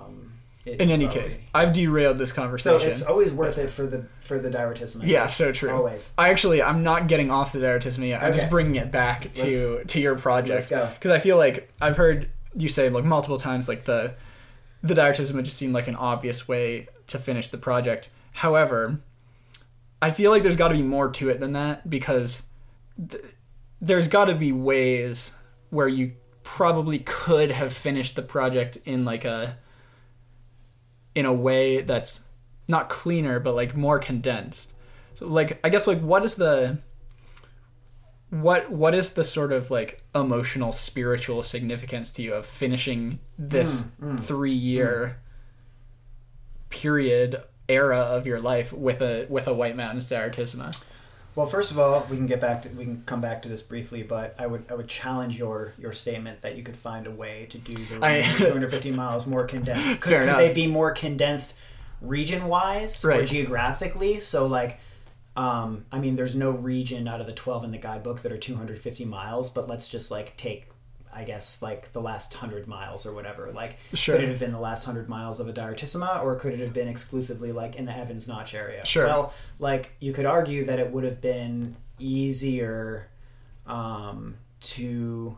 it 0.66 0.82
In 0.82 0.90
any 0.92 1.06
probably- 1.06 1.22
case, 1.24 1.40
I've 1.56 1.74
derailed 1.74 2.18
this 2.18 2.32
conversation. 2.32 2.80
so 2.82 2.88
it's 2.88 3.02
always 3.02 3.32
worth 3.32 3.58
it 3.58 3.70
for 3.70 3.86
the 3.86 4.06
for 4.20 4.38
the 4.40 4.50
direttissima. 4.50 5.02
yeah, 5.06 5.28
so 5.28 5.52
true. 5.52 5.72
always. 5.72 6.14
I 6.18 6.30
actually, 6.30 6.62
I'm 6.62 6.84
not 6.84 7.08
getting 7.08 7.32
off 7.32 7.54
the 7.54 7.60
direttissima 7.60 8.10
yet. 8.10 8.22
I'm 8.22 8.34
just 8.34 8.50
bringing 8.50 8.76
it 8.76 8.92
back 8.92 9.32
to 9.34 9.84
to 9.86 10.00
your 10.00 10.16
project 10.18 10.50
Let's 10.50 10.68
go. 10.68 10.90
because 10.94 11.12
I 11.12 11.20
feel 11.20 11.38
like 11.38 11.70
I've 11.82 11.98
heard 11.98 12.30
you 12.54 12.68
say 12.68 12.90
like 12.90 13.06
multiple 13.06 13.38
times 13.38 13.68
like 13.70 13.86
the 13.86 14.14
the 14.84 14.94
direttissima 14.94 15.44
just 15.44 15.58
seem 15.58 15.72
like 15.74 15.88
an 15.88 15.96
obvious 15.96 16.48
way 16.48 16.88
to 17.08 17.18
finish 17.20 17.48
the 17.50 17.58
project. 17.58 18.10
However, 18.34 19.00
I 20.02 20.12
feel 20.12 20.32
like 20.32 20.44
there's 20.44 20.56
got 20.58 20.70
to 20.70 20.76
be 20.76 20.82
more 20.82 21.10
to 21.12 21.30
it 21.30 21.40
than 21.40 21.54
that 21.54 21.90
because 21.90 22.44
th- 23.10 23.24
there's 23.82 24.08
got 24.08 24.26
to 24.26 24.36
be 24.36 24.52
ways 24.52 25.34
where 25.70 25.88
you 25.88 26.14
probably 26.44 27.00
could 27.00 27.52
have 27.52 27.74
finished 27.74 28.16
the 28.16 28.22
project 28.22 28.78
in 28.86 29.04
like 29.06 29.26
a 29.26 29.58
in 31.20 31.26
a 31.26 31.34
way 31.34 31.82
that's 31.82 32.24
not 32.70 32.88
cleaner 32.88 33.40
but 33.40 33.54
like 33.54 33.76
more 33.76 34.00
condensed. 34.00 34.74
So 35.16 35.28
like 35.28 35.60
I 35.66 35.70
guess 35.70 35.86
like 35.86 36.00
what 36.02 36.24
is 36.24 36.36
the 36.36 36.78
what 38.30 38.72
what 38.72 38.96
is 38.96 39.12
the 39.14 39.24
sort 39.24 39.52
of 39.52 39.70
like 39.70 40.04
emotional 40.16 40.72
spiritual 40.72 41.44
significance 41.44 42.12
to 42.12 42.22
you 42.22 42.34
of 42.34 42.46
finishing 42.46 43.20
this 43.38 43.92
Mm, 44.02 44.14
mm, 44.14 44.20
3 44.20 44.54
year 44.54 45.18
period 46.70 47.44
era 47.68 47.98
of 48.00 48.26
your 48.26 48.40
life 48.40 48.72
with 48.72 49.02
a 49.02 49.26
with 49.30 49.48
a 49.48 49.54
White 49.54 49.76
Mountains 49.76 50.10
Direttissima? 50.10 50.72
Well, 51.40 51.48
first 51.48 51.72
of 51.72 51.80
all, 51.80 52.06
we 52.10 52.18
can 52.18 52.26
get 52.26 52.42
back 52.42 52.64
to 52.64 52.70
we 52.72 52.84
can 52.84 53.02
come 53.06 53.22
back 53.22 53.44
to 53.44 53.48
this 53.48 53.62
briefly, 53.62 54.04
but 54.04 54.36
I 54.38 54.46
would 54.46 54.66
I 54.70 54.74
would 54.74 54.90
challenge 54.90 55.40
your 55.40 55.74
your 55.80 55.94
statement 55.94 56.42
that 56.42 56.58
you 56.58 56.64
could 56.64 56.76
find 56.76 57.08
a 57.08 57.12
way 57.12 57.48
to 57.52 57.58
do 57.58 57.76
the 57.86 58.06
I- 58.06 58.24
250 58.38 58.92
miles 58.92 59.26
more 59.26 59.46
condensed. 59.46 59.90
Could, 60.02 60.24
could 60.24 60.36
they 60.38 60.54
be 60.54 60.68
more 60.68 60.92
condensed 60.92 61.56
region 62.02 62.48
wise 62.48 63.06
or 63.06 63.26
geographically? 63.26 64.20
So 64.20 64.48
like. 64.48 64.82
Um, 65.38 65.86
I 65.90 66.00
mean, 66.00 66.18
there's 66.18 66.36
no 66.36 66.52
region 66.52 67.08
out 67.08 67.22
of 67.22 67.28
the 67.28 67.32
12 67.32 67.64
in 67.64 67.72
the 67.72 67.78
guidebook 67.78 68.24
that 68.24 68.32
are 68.34 68.38
250 68.38 69.06
miles, 69.06 69.50
but 69.50 69.70
let's 69.70 69.88
just 69.88 70.12
like 70.12 70.36
take, 70.36 70.69
I 71.14 71.24
guess, 71.24 71.62
like 71.62 71.92
the 71.92 72.02
last 72.02 72.34
100 72.34 72.68
miles 72.68 73.06
or 73.06 73.14
whatever. 73.14 73.52
Like, 73.52 73.78
Sure. 73.94 74.16
could 74.16 74.24
it 74.26 74.30
have 74.30 74.40
been 74.40 74.52
the 74.52 74.60
last 74.60 74.86
100 74.86 75.10
miles 75.10 75.40
of 75.40 75.48
a 75.48 75.54
direttissima, 75.54 76.24
or 76.24 76.36
could 76.36 76.54
it 76.54 76.60
have 76.60 76.74
been 76.74 76.88
exclusively 76.88 77.52
like 77.52 77.76
in 77.76 77.86
the 77.86 77.96
Evans 77.96 78.28
Notch 78.28 78.54
area? 78.54 78.86
Sure. 78.86 79.06
Well, 79.06 79.34
like 79.58 79.92
you 80.00 80.14
could 80.14 80.26
argue 80.26 80.66
that 80.66 80.80
it 80.80 80.92
would 80.92 81.04
have 81.04 81.20
been 81.22 81.76
easier 81.98 83.10
um, 83.66 84.36
to 84.62 85.38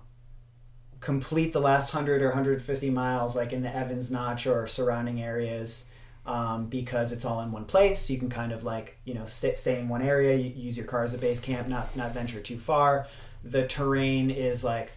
complete 1.00 1.52
the 1.54 1.62
last 1.62 1.94
100 1.94 2.22
or 2.22 2.28
150 2.28 2.90
miles 2.92 3.36
like 3.36 3.52
in 3.54 3.64
the 3.64 3.76
Evans 3.76 4.12
Notch 4.12 4.46
or 4.46 4.68
surrounding 4.68 5.22
areas 5.22 5.88
um, 6.26 6.68
because 6.68 7.12
it's 7.12 7.26
all 7.26 7.42
in 7.42 7.52
one 7.52 7.66
place. 7.66 8.10
You 8.10 8.20
can 8.20 8.30
kind 8.30 8.52
of 8.52 8.64
like 8.64 8.98
you 9.06 9.14
know 9.14 9.26
stay, 9.26 9.56
stay 9.56 9.80
in 9.80 9.90
one 9.90 10.02
area, 10.02 10.36
use 10.36 10.78
your 10.78 10.86
car 10.86 11.04
as 11.04 11.14
a 11.14 11.18
base 11.18 11.40
camp, 11.40 11.68
not 11.68 11.96
not 11.96 12.14
venture 12.14 12.40
too 12.40 12.58
far. 12.58 13.08
The 13.44 13.66
terrain 13.66 14.30
is 14.30 14.64
like 14.64 14.92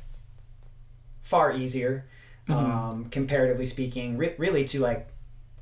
far 1.24 1.52
easier, 1.52 2.06
um, 2.48 3.06
comparatively 3.06 3.64
speaking, 3.64 4.18
re- 4.18 4.34
really 4.38 4.62
to 4.64 4.78
like 4.78 5.08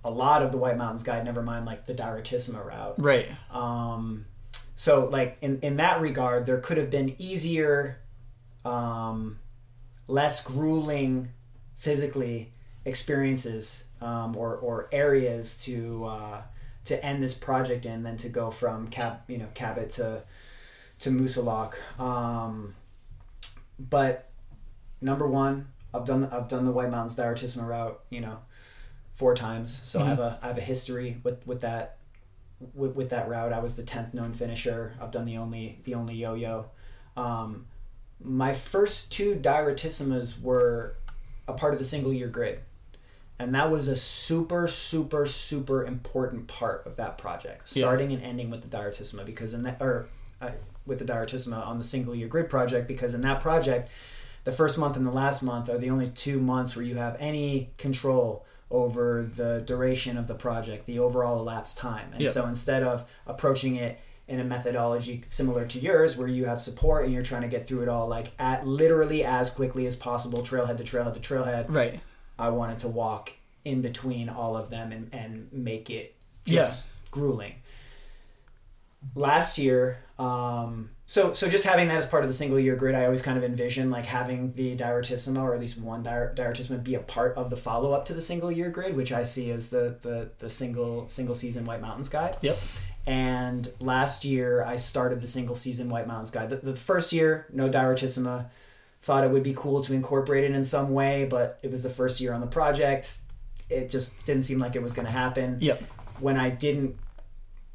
a 0.05 0.11
lot 0.11 0.43
of 0.43 0.51
the 0.51 0.59
White 0.59 0.77
Mountains 0.77 1.05
Guide. 1.05 1.25
Never 1.25 1.41
mind 1.41 1.65
like 1.65 1.87
the 1.87 1.95
Direttissima 1.95 2.67
route. 2.67 2.97
Right. 2.99 3.29
Um, 3.51 4.27
so 4.75 5.07
like 5.07 5.39
in, 5.41 5.61
in 5.61 5.77
that 5.77 6.01
regard, 6.01 6.45
there 6.47 6.59
could 6.59 6.79
have 6.79 6.91
been 6.91 7.15
easier, 7.19 8.01
um, 8.65 9.39
less 10.09 10.43
grueling 10.43 11.29
physically 11.77 12.51
experiences 12.85 13.85
um, 14.01 14.37
or, 14.37 14.57
or 14.57 14.89
areas 14.91 15.57
to 15.59 16.05
uh, 16.05 16.43
to 16.87 17.05
end 17.07 17.23
this 17.23 17.35
project 17.35 17.87
in 17.87 18.03
than 18.03 18.17
to 18.17 18.29
go 18.29 18.51
from 18.51 18.89
Cab 18.89 19.21
you 19.29 19.39
know 19.39 19.47
Cabot 19.55 19.91
to 19.91 20.25
to 20.99 21.11
Moosilauke. 21.11 21.77
Um, 22.01 22.75
but 23.79 24.32
number 25.03 25.27
one, 25.27 25.69
I've 25.93 26.05
done 26.05 26.25
I've 26.33 26.49
done 26.49 26.65
the 26.65 26.73
White 26.73 26.91
Mountains 26.91 27.17
Direttissima 27.17 27.67
route 27.67 28.01
you 28.11 28.21
know 28.21 28.39
four 29.15 29.35
times, 29.35 29.81
so 29.85 30.01
I 30.01 30.07
have 30.07 30.19
a 30.21 30.39
I 30.43 30.47
have 30.49 30.59
a 30.59 30.63
history 30.63 31.19
with 31.23 31.47
with 31.47 31.61
that 31.61 31.97
with, 32.75 32.95
with 32.95 33.11
that 33.11 33.29
route. 33.29 33.53
I 33.53 33.59
was 33.59 33.77
the 33.77 33.83
tenth 33.83 34.15
known 34.15 34.33
finisher. 34.33 34.95
I've 35.01 35.11
done 35.11 35.27
the 35.27 35.37
only 35.37 35.81
the 35.85 35.95
only 35.95 36.15
yo-yo. 36.15 36.67
Um, 37.17 37.67
my 38.25 38.53
first 38.53 39.11
two 39.13 39.35
direttissimas 39.35 40.41
were 40.41 40.97
a 41.49 41.53
part 41.53 41.73
of 41.73 41.79
the 41.79 41.85
single 41.85 42.13
year 42.13 42.29
grid, 42.29 42.61
and 43.39 43.55
that 43.55 43.71
was 43.71 43.89
a 43.89 43.97
super 43.97 44.67
super 44.69 45.27
super 45.27 45.85
important 45.85 46.47
part 46.47 46.87
of 46.87 46.97
that 46.97 47.19
project, 47.19 47.71
Yeah. 47.77 47.83
starting 47.83 48.13
and 48.13 48.23
ending 48.23 48.49
with 48.51 48.63
the 48.63 48.75
direttissima 48.75 49.27
because 49.27 49.53
in 49.55 49.63
that 49.63 49.77
or 49.83 50.07
uh, 50.41 50.51
with 50.87 51.01
the 51.01 51.05
direttissima 51.05 51.67
on 51.67 51.79
the 51.79 51.85
single 51.85 52.15
year 52.15 52.29
grid 52.29 52.49
project 52.49 52.89
because 52.89 53.13
in 53.13 53.21
that 53.23 53.41
project. 53.41 53.91
The 54.45 54.53
first 54.53 54.77
month 54.79 54.97
and 54.97 55.07
the 55.07 55.11
last 55.13 55.43
month 55.43 55.69
are 55.69 55.79
the 55.79 55.91
only 55.91 56.09
two 56.09 56.41
months 56.41 56.75
where 56.75 56.85
you 56.85 56.97
have 56.97 57.17
any 57.21 57.71
control 57.79 58.45
over 58.71 59.23
the 59.23 59.63
duration 59.65 60.17
of 60.17 60.27
the 60.29 60.35
project, 60.35 60.87
the 60.87 60.99
overall 60.99 61.39
elapsed 61.39 61.79
time. 61.79 62.09
And 62.13 62.23
Yeah. 62.23 62.31
so 62.31 62.47
instead 62.47 62.83
of 62.83 63.05
approaching 63.27 63.77
it 63.77 63.99
in 64.27 64.41
a 64.41 64.45
methodology 64.45 65.25
similar 65.29 65.67
to 65.67 65.79
yours, 65.79 66.17
where 66.17 66.27
you 66.29 66.47
have 66.47 66.61
support 66.61 67.05
and 67.05 67.13
you're 67.13 67.23
trying 67.23 67.43
to 67.43 67.49
get 67.49 67.67
through 67.67 67.83
it 67.83 67.89
all 67.89 68.09
like 68.09 68.33
at 68.39 68.67
literally 68.67 69.25
as 69.25 69.51
quickly 69.51 69.87
as 69.87 69.95
possible, 69.95 70.43
trailhead 70.43 70.79
to 70.79 70.85
trailhead 70.85 71.15
to 71.15 71.21
trailhead, 71.21 71.67
Right. 71.69 72.01
I 72.39 72.49
wanted 72.49 72.79
to 72.81 72.89
walk 72.89 73.33
in 73.65 73.83
between 73.83 74.29
all 74.29 74.57
of 74.57 74.71
them 74.71 74.91
and, 74.91 75.09
and 75.13 75.53
make 75.53 75.91
it 75.91 76.15
Yeah. 76.47 76.67
just 76.67 76.87
grueling. 77.11 77.57
Last 79.15 79.59
year, 79.59 79.99
um, 80.19 80.91
so 81.07 81.33
so 81.33 81.49
just 81.49 81.65
having 81.65 81.89
that 81.89 81.97
as 81.99 82.07
part 82.07 82.23
of 82.23 82.29
the 82.29 82.35
single 82.35 82.59
year 82.59 82.77
grid, 82.77 82.95
I 82.95 83.05
always 83.05 83.21
kind 83.23 83.37
of 83.37 83.45
envision 83.45 83.91
like 83.91 84.07
having 84.07 84.53
the 84.55 84.77
direttissima 84.77 85.43
or 85.43 85.55
at 85.55 85.61
least 85.61 85.77
one 85.79 86.03
diar- 86.05 86.35
direttissima 86.35 86.83
be 86.83 86.95
a 86.95 87.01
part 87.01 87.37
of 87.37 87.51
the 87.51 87.57
follow 87.57 87.93
up 87.93 88.05
to 88.07 88.15
the 88.15 88.21
single 88.21 88.51
year 88.53 88.71
grid, 88.71 88.97
which 88.97 89.13
I 89.13 89.23
see 89.25 89.51
as 89.51 89.69
the 89.69 89.97
the 90.03 90.31
the 90.39 90.49
single 90.49 91.09
single 91.09 91.35
season 91.35 91.65
White 91.65 91.81
Mountains 91.81 92.09
guide. 92.09 92.37
Yep. 92.41 92.59
And 93.05 93.69
last 93.81 94.25
year, 94.25 94.63
I 94.65 94.77
started 94.77 95.21
the 95.21 95.27
single 95.27 95.57
season 95.57 95.89
White 95.89 96.07
Mountains 96.07 96.31
guide. 96.31 96.51
The, 96.51 96.57
the 96.57 96.75
first 96.75 97.13
year, 97.13 97.47
no 97.53 97.69
direttissima. 97.69 98.47
Thought 99.03 99.25
it 99.25 99.31
would 99.33 99.43
be 99.43 99.53
cool 99.53 99.83
to 99.83 99.93
incorporate 99.93 100.45
it 100.45 100.53
in 100.53 100.65
some 100.65 100.93
way, 100.93 101.25
but 101.29 101.59
it 101.63 101.73
was 101.73 101.83
the 101.83 101.91
first 101.91 102.21
year 102.21 102.33
on 102.33 102.41
the 102.41 102.47
project. 102.47 103.19
It 103.69 103.91
just 103.91 104.13
didn't 104.25 104.45
seem 104.45 104.61
like 104.61 104.77
it 104.77 104.83
was 104.83 104.93
going 104.93 105.07
to 105.07 105.13
happen 105.13 105.59
Yep. 105.61 105.83
when 106.21 106.37
I 106.37 106.51
didn't 106.51 106.97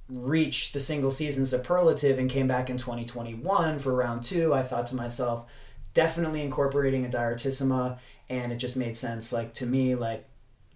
reach 0.09 0.71
the 0.71 0.79
single 0.79 1.11
season 1.11 1.45
superlative 1.45 2.17
and 2.19 2.29
came 2.29 2.47
back 2.47 2.69
in 2.69 2.77
2021 2.77 3.79
for 3.79 3.93
round 3.93 4.23
two, 4.23 4.53
I 4.53 4.63
thought 4.63 4.87
to 4.87 4.95
myself, 4.95 5.51
definitely 5.93 6.41
incorporating 6.41 7.05
a 7.05 7.09
direttissima. 7.09 7.99
and 8.29 8.51
it 8.51 8.57
just 8.57 8.75
made 8.75 8.95
sense. 8.95 9.31
Like 9.31 9.53
to 9.55 9.65
me, 9.65 9.95
like 9.95 10.27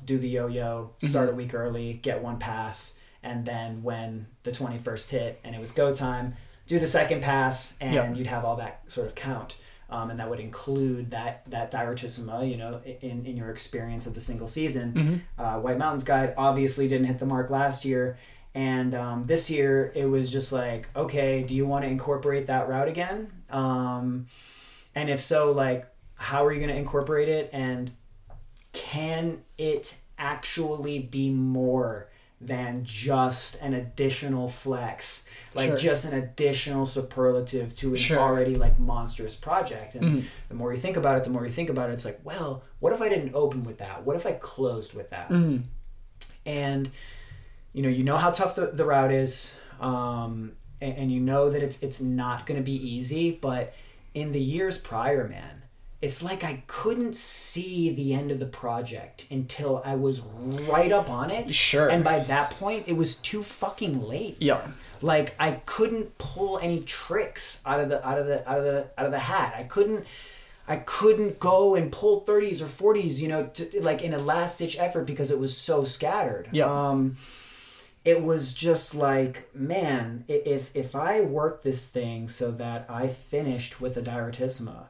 do 0.06 0.18
the 0.18 0.28
yo-yo, 0.30 0.92
start 1.00 1.30
a 1.30 1.34
week 1.34 1.54
early, 1.54 1.94
get 1.94 2.22
one 2.24 2.40
pass, 2.40 2.98
and 3.24 3.46
then 3.46 3.84
when 3.84 4.28
the 4.44 4.52
21st 4.52 5.10
hit 5.12 5.40
and 5.44 5.54
it 5.54 5.60
was 5.60 5.72
go 5.74 5.94
time, 5.94 6.34
do 6.68 6.80
the 6.80 6.88
second 6.88 7.22
pass, 7.22 7.76
and 7.82 7.94
Yeah. 7.94 8.14
you'd 8.14 8.28
have 8.28 8.46
all 8.46 8.56
that 8.58 8.84
sort 8.90 9.06
of 9.08 9.16
count. 9.16 9.58
Um, 9.90 10.10
and 10.10 10.20
that 10.22 10.30
would 10.30 10.40
include 10.40 11.12
that 11.12 11.44
that 11.52 11.70
direttissima, 11.72 12.50
you 12.50 12.56
know, 12.56 12.80
in, 12.86 13.26
in 13.26 13.36
your 13.36 13.50
experience 13.52 14.08
of 14.08 14.14
the 14.14 14.22
single 14.22 14.48
season 14.48 14.94
Mm-hmm. 14.94 15.42
uh, 15.42 15.60
White 15.60 15.78
Mountains 15.78 16.06
Guide 16.06 16.34
obviously 16.38 16.88
didn't 16.88 17.08
hit 17.08 17.20
the 17.20 17.26
mark 17.26 17.50
last 17.50 17.84
year. 17.86 18.18
And 18.54 18.94
um, 18.94 19.24
this 19.26 19.50
year 19.50 19.92
it 19.96 20.06
was 20.06 20.32
just 20.32 20.52
like, 20.52 20.90
okay, 20.96 21.44
do 21.44 21.56
you 21.56 21.66
want 21.66 21.86
to 21.86 21.90
incorporate 21.90 22.48
that 22.48 22.68
route 22.68 22.88
again? 22.90 23.32
Um, 23.50 24.28
and 24.94 25.10
if 25.10 25.20
so, 25.22 25.52
like, 25.52 25.88
how 26.16 26.46
are 26.46 26.52
you 26.52 26.60
going 26.60 26.70
to 26.74 26.78
incorporate 26.78 27.30
it? 27.30 27.50
And 27.54 27.92
can 28.74 29.44
it 29.58 29.96
actually 30.18 31.00
be 31.00 31.30
more 31.32 32.10
than 32.42 32.84
just 32.84 33.56
an 33.62 33.74
additional 33.74 34.50
flex? 34.50 35.24
Like, 35.54 35.70
Sure. 35.70 35.78
just 35.78 36.06
an 36.06 36.14
additional 36.18 36.86
superlative 36.86 37.74
to 37.78 37.90
an 37.90 37.96
Sure. 37.96 38.20
already 38.20 38.56
like 38.56 38.80
monstrous 38.80 39.36
project. 39.36 39.96
And 39.96 40.04
Mhm. 40.22 40.24
the 40.50 40.56
more 40.56 40.74
you 40.74 40.80
think 40.80 40.98
about 40.98 41.18
it, 41.20 41.24
the 41.24 41.30
more 41.30 41.46
you 41.46 41.52
think 41.52 41.70
about 41.70 41.90
it, 41.90 41.94
it's 41.94 42.06
like, 42.06 42.20
well, 42.24 42.64
what 42.80 42.92
if 42.94 43.02
I 43.02 43.08
didn't 43.10 43.34
open 43.34 43.64
with 43.64 43.78
that? 43.78 44.06
What 44.06 44.16
if 44.16 44.26
I 44.26 44.34
closed 44.34 44.94
with 44.94 45.10
that? 45.12 45.30
Mhm. 45.30 45.64
and 46.46 46.90
you 47.74 47.82
know 47.82 47.90
you 47.90 48.04
know 48.04 48.18
how 48.18 48.32
tough 48.32 48.56
the, 48.56 48.68
the 48.68 48.86
route 48.86 49.12
is 49.12 49.56
um, 49.80 50.54
and, 50.80 50.98
and 50.98 51.12
you 51.12 51.20
know 51.20 51.50
that 51.50 51.62
it's 51.64 51.82
it's 51.82 52.02
not 52.02 52.46
going 52.46 52.60
to 52.60 52.64
be 52.66 52.74
easy 52.76 53.32
but 53.32 53.74
in 54.14 54.32
the 54.32 54.40
years 54.42 54.78
prior 54.78 55.28
man 55.28 55.64
it's 56.02 56.22
like 56.24 56.44
i 56.44 56.64
couldn't 56.68 57.16
see 57.16 57.94
the 57.94 58.14
end 58.14 58.32
of 58.32 58.40
the 58.40 58.46
project 58.46 59.26
until 59.32 59.82
i 59.86 59.96
was 59.96 60.22
right 60.70 60.92
up 60.92 61.10
on 61.10 61.30
it 61.32 61.50
Sure. 61.52 61.90
and 61.90 62.04
by 62.04 62.20
that 62.20 62.50
point 62.52 62.86
it 62.88 62.94
was 62.98 63.16
too 63.16 63.42
fucking 63.44 64.02
late 64.02 64.36
Yeah. 64.40 64.62
like 65.02 65.34
I 65.40 65.62
couldn't 65.66 66.18
pull 66.18 66.60
any 66.60 66.82
tricks 66.82 67.60
out 67.66 67.80
of 67.80 67.90
the 67.90 68.06
out 68.08 68.18
of 68.20 68.28
the 68.28 68.48
out 68.50 68.58
of 68.60 68.66
the 68.66 68.88
out 68.98 69.06
of 69.06 69.12
the 69.12 69.20
hat. 69.20 69.54
I 69.58 69.64
couldn't 69.64 70.06
I 70.68 70.76
couldn't 70.78 71.40
go 71.40 71.74
and 71.76 71.92
pull 71.92 72.22
30s 72.24 72.62
or 72.62 72.94
40s, 72.94 73.20
you 73.20 73.28
know, 73.28 73.48
to, 73.48 73.82
like 73.84 74.04
in 74.04 74.14
a 74.14 74.20
last 74.20 74.60
ditch 74.60 74.78
effort 74.80 75.06
because 75.08 75.32
it 75.32 75.40
was 75.40 75.58
so 75.58 75.84
scattered. 75.84 76.50
Yeah. 76.52 76.66
Um 76.72 77.18
it 78.04 78.22
was 78.24 78.54
just 78.54 78.96
like, 78.96 79.50
man, 79.54 80.26
if 80.28 80.76
if 80.76 80.96
I 80.96 81.22
worked 81.22 81.64
this 81.64 81.88
thing 81.88 82.28
so 82.28 82.52
that 82.52 82.86
I 82.90 83.08
finished 83.08 83.80
with 83.82 83.98
a 83.98 84.02
direttissima, 84.02 84.88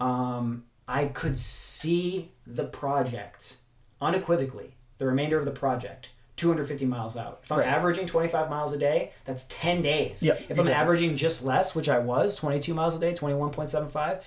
um 0.00 0.64
I 0.88 1.06
could 1.06 1.38
see 1.38 2.32
the 2.46 2.64
project 2.64 3.56
unequivocally, 4.00 4.74
the 4.98 5.06
remainder 5.06 5.38
of 5.38 5.44
the 5.44 5.52
project, 5.52 6.10
250 6.36 6.86
miles 6.86 7.16
out. 7.16 7.40
If 7.44 7.52
I'm 7.52 7.58
Right. 7.58 7.68
averaging 7.68 8.06
25 8.06 8.50
miles 8.50 8.72
a 8.72 8.78
day, 8.78 9.12
that's 9.24 9.46
10 9.48 9.80
days. 9.80 10.22
Yeah, 10.22 10.32
if 10.32 10.42
I'm 10.58 10.66
exactly. 10.66 10.72
averaging 10.74 11.16
just 11.16 11.44
less, 11.44 11.74
which 11.74 11.88
I 11.88 11.98
was, 12.00 12.34
22 12.34 12.74
miles 12.74 12.96
a 12.96 12.98
day, 12.98 13.12
21.75, 13.14 14.22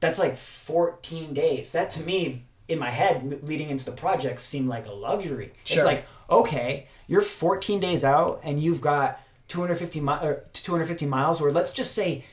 that's 0.00 0.18
like 0.18 0.36
14 0.36 1.32
days. 1.32 1.70
That 1.72 1.88
to 1.90 2.02
me, 2.02 2.44
in 2.72 2.78
my 2.78 2.90
head, 2.90 3.40
leading 3.42 3.68
into 3.70 3.84
the 3.84 3.92
project, 3.92 4.40
seemed 4.40 4.68
like 4.68 4.86
a 4.86 4.92
luxury. 4.92 5.52
Sure. 5.64 5.76
It's 5.78 5.84
like, 5.86 6.06
okay, 6.30 6.86
you're 7.06 7.20
14 7.20 7.78
days 7.80 8.04
out 8.04 8.40
and 8.42 8.62
you've 8.62 8.80
got 8.80 9.20
250, 9.48 10.00
mi- 10.00 10.12
or 10.22 10.44
250 10.52 11.06
miles, 11.06 11.40
or 11.40 11.52
let's 11.52 11.72
just 11.72 11.92
say 11.94 12.24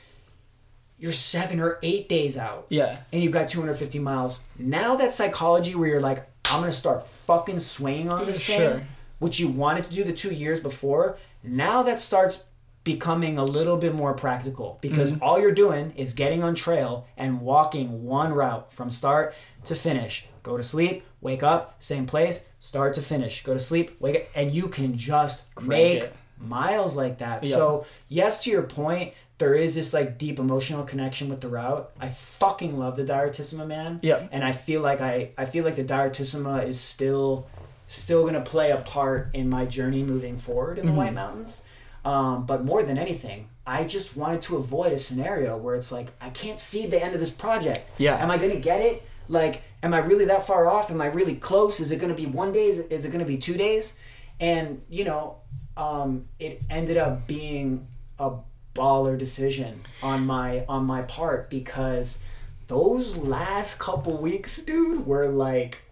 you're 0.98 1.12
seven 1.12 1.60
or 1.60 1.78
eight 1.82 2.08
days 2.08 2.36
out 2.36 2.66
Yeah. 2.68 2.98
and 3.12 3.22
you've 3.22 3.32
got 3.32 3.48
250 3.48 3.98
miles. 3.98 4.42
Now 4.58 4.96
that 4.96 5.12
psychology 5.14 5.74
where 5.74 5.88
you're 5.88 6.00
like, 6.00 6.26
I'm 6.52 6.60
gonna 6.60 6.72
start 6.72 7.06
fucking 7.06 7.60
swinging 7.60 8.10
on 8.10 8.26
this 8.26 8.40
Sure. 8.42 8.56
thing, 8.74 8.86
which 9.18 9.38
you 9.40 9.48
wanted 9.48 9.84
to 9.84 9.90
do 9.92 10.04
the 10.04 10.12
two 10.12 10.32
years 10.34 10.60
before, 10.60 11.16
now 11.42 11.82
that 11.84 11.98
starts 11.98 12.44
becoming 12.82 13.36
a 13.38 13.44
little 13.44 13.76
bit 13.76 13.94
more 13.94 14.14
practical 14.14 14.78
because 14.80 15.12
Mm-hmm. 15.12 15.22
all 15.22 15.38
you're 15.38 15.52
doing 15.52 15.92
is 15.96 16.14
getting 16.14 16.42
on 16.42 16.54
trail 16.54 17.06
and 17.16 17.40
walking 17.42 18.04
one 18.04 18.32
route 18.32 18.72
from 18.72 18.90
start 18.90 19.34
to 19.64 19.74
finish. 19.74 20.26
Go 20.42 20.56
to 20.56 20.62
sleep, 20.62 21.04
wake 21.20 21.42
up, 21.42 21.76
same 21.78 22.06
place, 22.06 22.44
start 22.60 22.94
to 22.94 23.02
finish. 23.02 23.42
Go 23.42 23.54
to 23.54 23.60
sleep, 23.60 23.96
wake 24.00 24.16
up, 24.16 24.22
and 24.34 24.54
you 24.54 24.68
can 24.68 24.96
just 24.96 25.44
make 25.62 26.04
it. 26.04 26.14
miles 26.38 26.96
like 26.96 27.18
that. 27.18 27.44
Yeah. 27.44 27.54
So, 27.56 27.86
yes, 28.08 28.42
to 28.44 28.50
your 28.50 28.62
point, 28.62 29.12
there 29.38 29.54
is 29.54 29.74
this 29.74 29.92
like 29.94 30.18
deep 30.18 30.38
emotional 30.38 30.84
connection 30.84 31.28
with 31.28 31.40
the 31.40 31.48
route. 31.48 31.90
I 31.98 32.08
fucking 32.08 32.76
love 32.76 32.96
the 32.96 33.04
Direttissima, 33.04 33.66
man. 33.66 34.00
Yeah. 34.02 34.26
And 34.32 34.44
I 34.44 34.52
feel 34.52 34.80
like 34.82 35.00
I, 35.00 35.30
I 35.38 35.44
feel 35.46 35.64
like 35.64 35.76
the 35.76 35.84
Direttissima 35.84 36.66
is 36.66 36.78
still 36.80 37.46
still 37.86 38.24
gonna 38.24 38.40
play 38.40 38.70
a 38.70 38.76
part 38.76 39.30
in 39.34 39.48
my 39.50 39.64
journey 39.64 40.02
moving 40.04 40.38
forward 40.38 40.78
in 40.78 40.84
the 40.86 40.90
Mm-hmm. 40.92 40.98
White 40.98 41.14
Mountains. 41.14 41.64
Um, 42.04 42.46
but 42.46 42.64
more 42.64 42.82
than 42.82 42.96
anything, 42.98 43.48
I 43.66 43.84
just 43.84 44.16
wanted 44.16 44.40
to 44.42 44.56
avoid 44.56 44.92
a 44.92 44.98
scenario 44.98 45.56
where 45.56 45.74
it's 45.74 45.90
like 45.92 46.08
I 46.20 46.30
can't 46.30 46.58
see 46.60 46.86
the 46.86 47.02
end 47.02 47.14
of 47.14 47.20
this 47.20 47.30
project. 47.30 47.90
Yeah. 47.98 48.16
Am 48.22 48.30
I 48.30 48.38
gonna 48.38 48.56
get 48.56 48.80
it? 48.80 49.02
Like, 49.28 49.62
am 49.82 49.94
I 49.94 49.98
really 49.98 50.26
that 50.26 50.46
far 50.46 50.66
off? 50.66 50.90
Am 50.90 51.00
I 51.00 51.06
really 51.06 51.34
close? 51.34 51.80
Is 51.80 51.90
it 51.92 51.96
gonna 51.96 52.14
be 52.14 52.26
one 52.26 52.52
day? 52.52 52.66
Is 52.66 52.78
it, 52.78 52.92
is 52.92 53.04
it 53.04 53.10
gonna 53.10 53.24
be 53.24 53.36
two 53.38 53.56
days? 53.56 53.94
And 54.38 54.82
you 54.88 55.04
know, 55.04 55.36
um, 55.76 56.26
it 56.38 56.62
ended 56.70 56.96
up 56.96 57.26
being 57.26 57.86
a 58.18 58.32
baller 58.74 59.18
decision 59.18 59.82
on 60.02 60.26
my 60.26 60.64
on 60.68 60.84
my 60.84 61.02
part 61.02 61.50
because 61.50 62.20
those 62.68 63.16
last 63.16 63.78
couple 63.78 64.16
weeks, 64.16 64.58
dude, 64.58 65.06
were 65.06 65.28
like, 65.28 65.82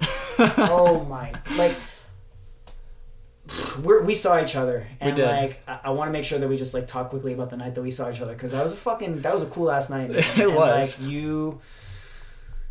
oh 0.38 1.04
my, 1.08 1.32
like. 1.56 1.76
We're, 3.82 4.02
we 4.02 4.14
saw 4.14 4.42
each 4.42 4.56
other, 4.56 4.86
and 5.00 5.18
like 5.18 5.62
I, 5.68 5.80
I 5.84 5.90
want 5.90 6.08
to 6.08 6.12
make 6.12 6.24
sure 6.24 6.38
that 6.38 6.48
we 6.48 6.56
just 6.56 6.72
like 6.72 6.86
talk 6.86 7.10
quickly 7.10 7.34
about 7.34 7.50
the 7.50 7.58
night 7.58 7.74
that 7.74 7.82
we 7.82 7.90
saw 7.90 8.10
each 8.10 8.20
other 8.22 8.32
because 8.32 8.52
that 8.52 8.62
was 8.62 8.72
a 8.72 8.76
fucking 8.76 9.20
that 9.20 9.34
was 9.34 9.42
a 9.42 9.46
cool 9.46 9.64
last 9.64 9.90
night. 9.90 10.08
man. 10.10 10.18
It 10.20 10.38
And, 10.38 10.54
was. 10.54 10.98
like 10.98 11.06
you, 11.08 11.60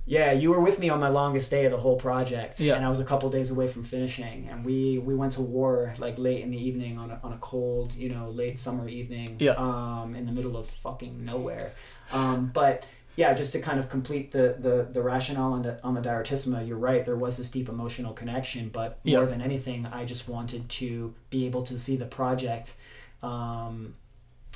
yeah, 0.06 0.32
you 0.34 0.50
were 0.52 0.60
with 0.60 0.80
me 0.80 0.90
on 0.90 1.00
my 1.00 1.08
longest 1.10 1.50
day 1.50 1.66
of 1.66 1.72
the 1.72 1.78
whole 1.78 1.96
project, 1.96 2.60
Yeah. 2.60 2.76
and 2.76 2.86
I 2.86 2.90
was 2.90 3.00
a 3.00 3.06
couple 3.06 3.30
days 3.30 3.52
away 3.52 3.68
from 3.68 3.84
finishing, 3.84 4.48
and 4.50 4.66
we 4.66 4.98
we 4.98 5.16
went 5.16 5.34
to 5.34 5.42
war 5.42 5.94
like 5.98 6.18
late 6.20 6.42
in 6.42 6.52
the 6.52 6.58
evening 6.58 6.98
on 6.98 7.10
a, 7.12 7.20
on 7.24 7.32
a 7.34 7.38
cold, 7.38 7.94
you 7.96 8.10
know, 8.10 8.28
late 8.28 8.60
summer 8.60 8.88
evening, 8.90 9.38
Yeah. 9.40 9.52
um, 9.54 10.16
in 10.16 10.26
the 10.26 10.32
middle 10.32 10.58
of 10.58 10.66
fucking 10.68 11.24
nowhere, 11.26 11.74
um, 12.12 12.52
but. 12.54 12.86
Yeah, 13.16 13.36
just 13.36 13.52
to 13.52 13.60
kind 13.60 13.78
of 13.78 13.90
complete 13.90 14.32
the, 14.32 14.56
the, 14.58 14.88
the 14.92 15.04
rationale 15.04 15.54
on 15.54 15.62
the 15.62 15.80
on 15.84 15.94
the 15.94 16.02
Direttissima, 16.02 16.68
you're 16.68 16.80
right. 16.80 17.06
There 17.06 17.16
was 17.16 17.38
this 17.38 17.52
deep 17.52 17.70
emotional 17.70 18.12
connection, 18.12 18.70
but 18.70 18.98
more 19.06 19.20
Yeah. 19.22 19.26
than 19.30 19.40
anything, 19.40 19.86
I 19.86 20.04
just 20.04 20.28
wanted 20.28 20.68
to 20.82 21.14
be 21.30 21.46
able 21.46 21.62
to 21.62 21.78
see 21.78 21.96
the 21.96 22.08
project 22.08 22.74
um, 23.22 23.94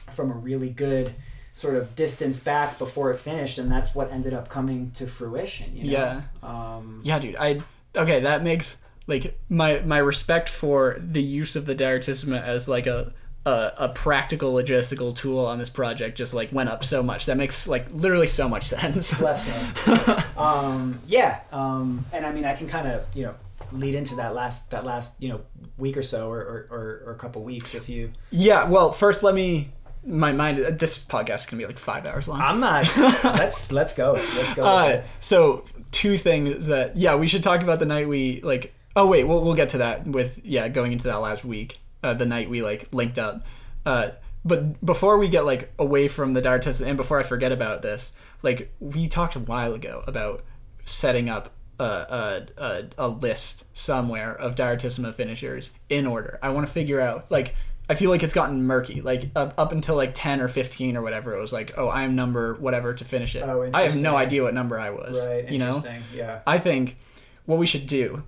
from 0.09 0.31
a 0.31 0.33
really 0.33 0.71
good 0.71 1.13
sort 1.57 1.73
of 1.75 1.95
distance 1.95 2.39
back 2.39 2.77
before 2.77 3.09
it 3.09 3.17
finished, 3.17 3.57
and 3.57 3.71
that's 3.71 3.95
what 3.95 4.11
ended 4.11 4.31
up 4.31 4.47
coming 4.47 4.91
to 4.91 5.07
fruition. 5.07 5.75
You 5.75 5.85
know? 5.85 5.91
Yeah. 5.91 6.21
Um, 6.43 7.01
Yeah, 7.03 7.17
dude. 7.17 7.35
I 7.35 7.59
okay. 7.95 8.19
That 8.19 8.43
makes 8.43 8.77
like 9.07 9.39
my 9.49 9.79
my 9.79 9.97
respect 9.97 10.49
for 10.49 10.97
the 10.99 11.21
use 11.21 11.55
of 11.55 11.65
the 11.65 11.73
Direttissima 11.73 12.39
as 12.43 12.67
like 12.67 12.85
a, 12.85 13.11
a 13.47 13.71
a 13.77 13.89
practical 13.89 14.53
logistical 14.53 15.15
tool 15.15 15.47
on 15.47 15.57
this 15.57 15.71
project 15.71 16.15
just 16.15 16.35
like 16.35 16.51
went 16.53 16.69
up 16.69 16.83
so 16.83 17.01
much. 17.01 17.25
That 17.25 17.37
makes 17.37 17.67
like 17.67 17.91
literally 17.91 18.27
so 18.27 18.47
much 18.47 18.67
sense. 18.67 19.13
bless 19.19 19.47
him. 19.47 20.23
um, 20.37 20.99
yeah, 21.07 21.39
um, 21.51 22.05
and 22.13 22.23
I 22.23 22.31
mean, 22.33 22.45
I 22.45 22.53
can 22.53 22.67
kind 22.67 22.87
of 22.87 23.07
you 23.15 23.23
know 23.23 23.35
lead 23.71 23.95
into 23.95 24.15
that 24.15 24.33
last 24.33 24.69
that 24.69 24.85
last 24.85 25.15
you 25.19 25.29
know 25.29 25.41
week 25.77 25.97
or 25.97 26.03
so, 26.03 26.29
or 26.29 26.39
or, 26.39 26.67
or, 26.69 27.03
or 27.07 27.11
a 27.13 27.17
couple 27.17 27.41
weeks 27.43 27.73
if 27.73 27.89
you. 27.89 28.11
yeah. 28.29 28.65
Well, 28.65 28.91
first 28.91 29.23
let 29.23 29.33
me. 29.33 29.69
My 30.07 30.31
mind. 30.31 30.57
This 30.79 31.03
podcast 31.03 31.39
is 31.39 31.45
gonna 31.47 31.61
be 31.61 31.67
like 31.67 31.77
five 31.77 32.05
hours 32.05 32.27
long. 32.27 32.41
I'm 32.41 32.59
not. 32.59 32.97
let's 33.23 33.71
let's 33.71 33.93
go. 33.93 34.13
Let's 34.13 34.53
go. 34.53 34.65
Uh, 34.65 35.03
so 35.19 35.65
two 35.91 36.17
things 36.17 36.67
that 36.67 36.95
yeah 36.97 37.15
we 37.15 37.27
should 37.27 37.43
talk 37.43 37.63
about 37.63 37.79
the 37.79 37.85
night 37.85 38.07
we 38.07 38.41
like 38.41 38.73
oh 38.95 39.07
wait 39.07 39.23
we'll, 39.23 39.43
we'll 39.43 39.55
get 39.55 39.69
to 39.69 39.79
that 39.79 40.05
with 40.05 40.39
yeah 40.43 40.67
going 40.67 40.91
into 40.91 41.05
that 41.05 41.15
last 41.15 41.45
week 41.45 41.79
uh, 42.03 42.13
the 42.13 42.25
night 42.25 42.49
we 42.49 42.61
like 42.61 42.87
linked 42.91 43.17
up 43.17 43.45
uh, 43.85 44.09
but 44.43 44.83
before 44.85 45.17
we 45.17 45.27
get 45.27 45.45
like 45.45 45.71
away 45.79 46.07
from 46.07 46.33
the 46.33 46.41
Direttissima 46.41 46.87
and 46.87 46.97
before 46.97 47.19
I 47.19 47.23
forget 47.23 47.51
about 47.51 47.81
this 47.81 48.15
like 48.43 48.73
we 48.79 49.07
talked 49.07 49.35
a 49.35 49.39
while 49.39 49.73
ago 49.73 50.03
about 50.07 50.43
setting 50.85 51.29
up 51.29 51.53
a, 51.79 52.47
a, 52.57 52.83
a, 52.97 53.07
list 53.07 53.65
somewhere 53.77 54.33
of 54.33 54.55
Direttissima 54.55 55.13
finishers 55.13 55.71
in 55.89 56.07
order 56.07 56.39
I 56.41 56.49
want 56.49 56.65
to 56.67 56.73
figure 56.73 56.99
out 56.99 57.29
like 57.29 57.55
I 57.89 57.95
feel 57.95 58.09
like 58.09 58.21
it's 58.23 58.33
gotten 58.33 58.63
murky 58.63 59.01
like 59.01 59.29
up, 59.35 59.53
up 59.57 59.71
until 59.71 59.95
like 59.95 60.11
10 60.13 60.41
or 60.41 60.47
15 60.49 60.97
or 60.97 61.01
whatever 61.01 61.33
it 61.35 61.39
was 61.39 61.53
like 61.53 61.71
oh 61.77 61.89
I'm 61.89 62.15
number 62.15 62.55
whatever 62.55 62.93
to 62.93 63.05
finish 63.05 63.35
it 63.35 63.43
Oh, 63.43 63.69
I 63.73 63.83
have 63.83 63.95
no 63.95 64.15
idea 64.17 64.43
what 64.43 64.53
number 64.53 64.77
I 64.79 64.89
was 64.89 65.25
right. 65.25 65.49
you 65.49 65.57
know 65.57 65.67
Interesting. 65.67 66.03
Yeah. 66.13 66.41
I 66.45 66.59
think 66.59 66.97
what 67.45 67.59
we 67.59 67.65
should 67.65 67.87
do, 67.87 68.23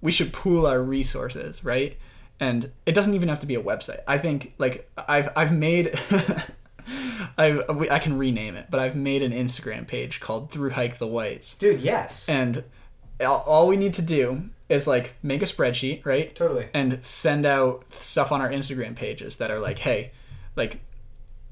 we 0.00 0.10
should 0.10 0.32
pool 0.32 0.66
our 0.66 0.82
resources, 0.82 1.62
right? 1.64 1.96
And 2.40 2.70
it 2.86 2.92
doesn't 2.92 3.14
even 3.14 3.28
have 3.28 3.38
to 3.40 3.46
be 3.46 3.54
a 3.54 3.62
website. 3.62 4.00
I 4.06 4.18
think 4.18 4.54
like 4.58 4.90
I've 4.96 5.28
I've 5.36 5.52
made 5.52 5.96
I've 7.38 7.60
I 7.90 7.98
can 7.98 8.18
rename 8.18 8.56
it, 8.56 8.66
but 8.70 8.80
I've 8.80 8.96
made 8.96 9.22
an 9.22 9.32
Instagram 9.32 9.86
page 9.86 10.20
called 10.20 10.50
Through 10.50 10.70
Hike 10.70 10.98
the 10.98 11.06
Whites, 11.06 11.54
Dude. 11.54 11.80
Yes. 11.80 12.28
and 12.28 12.64
all, 13.20 13.42
all 13.46 13.66
we 13.68 13.76
need 13.76 13.94
to 13.94 14.02
do 14.02 14.50
is 14.68 14.86
like 14.86 15.14
make 15.22 15.42
a 15.42 15.46
spreadsheet, 15.46 16.04
right? 16.04 16.34
totally. 16.34 16.68
and 16.74 16.98
send 17.04 17.46
out 17.46 17.84
stuff 17.92 18.32
on 18.32 18.40
our 18.40 18.50
Instagram 18.50 18.94
pages 18.94 19.38
that 19.38 19.50
are 19.50 19.58
like, 19.58 19.78
hey, 19.78 20.12
like 20.56 20.80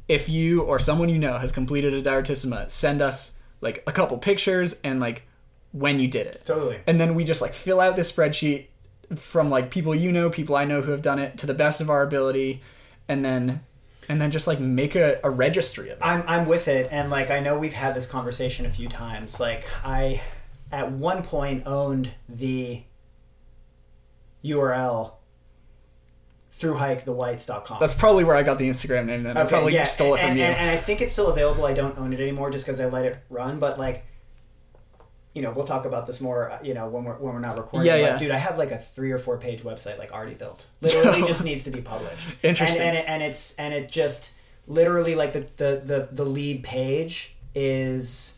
if 0.09 0.29
you 0.29 0.63
or 0.63 0.79
someone 0.79 1.09
you 1.09 1.19
know 1.19 1.39
has 1.39 1.53
completed 1.53 1.95
a 1.95 2.03
Direttissima, 2.03 2.71
send 2.71 3.03
us 3.03 3.33
like 3.61 3.83
a 3.87 3.93
couple 3.93 4.19
pictures 4.19 4.79
and 4.85 5.01
like 5.01 5.27
when 5.73 5.99
you 5.99 6.09
did 6.09 6.27
it. 6.27 6.43
Totally. 6.45 6.81
And 6.87 7.01
then 7.01 7.15
we 7.15 7.25
just 7.25 7.41
like 7.41 7.55
fill 7.55 7.81
out 7.81 7.97
this 7.97 8.11
spreadsheet 8.11 8.67
from 9.15 9.51
like 9.51 9.71
people 9.71 9.95
you 9.95 10.13
know, 10.13 10.31
people 10.31 10.57
I 10.57 10.65
know 10.65 10.83
who 10.83 10.91
have 10.91 11.03
done 11.03 11.19
it 11.19 11.39
to 11.39 11.47
the 11.47 11.55
best 11.55 11.81
of 11.81 11.91
our 11.91 12.03
ability, 12.03 12.61
and 13.09 13.25
then 13.25 13.61
and 14.09 14.21
then 14.21 14.31
just 14.31 14.47
like 14.47 14.61
make 14.61 14.95
a, 14.95 15.21
a 15.25 15.31
registry 15.31 15.91
of 15.91 15.99
it. 15.99 16.05
I'm 16.05 16.23
I'm 16.27 16.47
with 16.47 16.69
it, 16.69 16.89
and 16.91 17.11
like 17.11 17.31
I 17.31 17.41
know 17.41 17.59
we've 17.59 17.73
had 17.73 17.95
this 17.95 18.07
conversation 18.07 18.67
a 18.67 18.71
few 18.71 18.89
times. 18.89 19.41
Like 19.41 19.65
I, 19.85 20.23
at 20.73 20.93
one 20.93 21.23
point, 21.23 21.67
owned 21.67 22.13
the 22.29 22.83
URL 24.45 25.13
through 26.51 26.75
hikethewhites.com. 26.75 27.79
That's 27.81 27.93
probably 27.95 28.25
where 28.25 28.35
I 28.35 28.43
got 28.43 28.59
the 28.59 28.69
Instagram 28.69 29.07
name. 29.07 29.25
Then 29.25 29.37
I 29.37 29.45
probably 29.45 29.77
stole 29.85 30.15
it 30.15 30.21
from 30.21 30.31
and, 30.31 30.39
you. 30.39 30.45
And, 30.45 30.57
and 30.57 30.71
I 30.71 30.77
think 30.79 31.03
it's 31.03 31.13
still 31.13 31.29
available. 31.29 31.67
I 31.67 31.75
don't 31.75 31.99
own 31.99 32.13
it 32.15 32.21
anymore 32.21 32.51
just 32.51 32.65
because 32.65 32.81
I 32.81 32.87
let 32.87 33.05
it 33.05 33.19
run. 33.29 33.59
But 33.59 33.79
like, 33.79 34.07
you 35.35 35.43
know, 35.43 35.51
we'll 35.51 35.67
talk 35.67 35.85
about 35.85 36.07
this 36.07 36.19
more. 36.19 36.51
uh, 36.51 36.59
You 36.63 36.73
know, 36.73 36.89
when 36.89 37.05
we're 37.05 37.17
when 37.17 37.35
we're 37.35 37.41
not 37.41 37.59
recording. 37.59 37.87
Yeah, 37.87 37.97
yeah. 37.97 38.17
Dude, 38.17 38.31
I 38.31 38.39
have 38.39 38.57
like 38.57 38.71
a 38.73 38.79
three 38.79 39.13
or 39.13 39.19
four 39.19 39.37
page 39.37 39.63
website 39.63 39.99
like 39.99 40.13
already 40.13 40.35
built. 40.35 40.67
Literally, 40.81 41.21
just 41.27 41.45
needs 41.45 41.65
to 41.65 41.71
be 41.71 41.83
published. 41.83 42.37
Interesting. 42.43 42.81
And, 42.81 42.97
and, 42.97 42.97
it, 42.97 43.05
and 43.07 43.23
it's 43.23 43.55
and 43.57 43.75
it 43.75 43.91
just 43.91 44.33
literally 44.67 45.15
like 45.15 45.35
the 45.35 45.47
the 45.59 45.83
the, 45.85 46.09
the 46.11 46.25
lead 46.25 46.63
page 46.63 47.37
is 47.55 48.33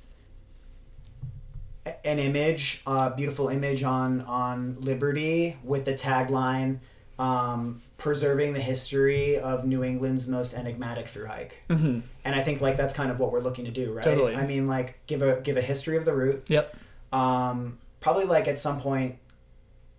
an 2.05 2.19
image, 2.19 2.83
a 2.87 3.11
beautiful 3.11 3.49
image 3.49 3.83
on 3.83 4.21
on 4.23 4.77
Liberty 4.81 5.57
with 5.65 5.85
the 5.85 5.95
tagline, 5.95 6.79
um, 7.19 7.83
"Preserving 7.97 8.53
the 8.55 8.61
history 8.61 9.39
of 9.39 9.65
New 9.67 9.83
England's 9.85 10.29
most 10.29 10.55
enigmatic 10.55 11.07
through 11.09 11.27
hike." 11.27 11.63
Mhm. 11.69 12.03
And 12.25 12.35
I 12.35 12.43
think 12.43 12.61
like 12.61 12.77
that's 12.77 12.95
kind 12.95 13.11
of 13.11 13.19
what 13.19 13.33
we're 13.33 13.41
looking 13.41 13.65
to 13.65 13.71
do, 13.71 13.93
right? 13.93 14.05
Totally. 14.05 14.35
I 14.37 14.47
mean, 14.47 14.67
like 14.67 14.99
give 15.07 15.23
a 15.23 15.41
give 15.41 15.57
a 15.57 15.63
history 15.63 15.97
of 15.97 16.05
the 16.05 16.15
route. 16.15 16.45
Yep. 16.49 16.77
Um, 17.13 17.79
probably 18.01 18.25
like 18.25 18.47
at 18.49 18.59
some 18.59 18.81
point, 18.81 19.17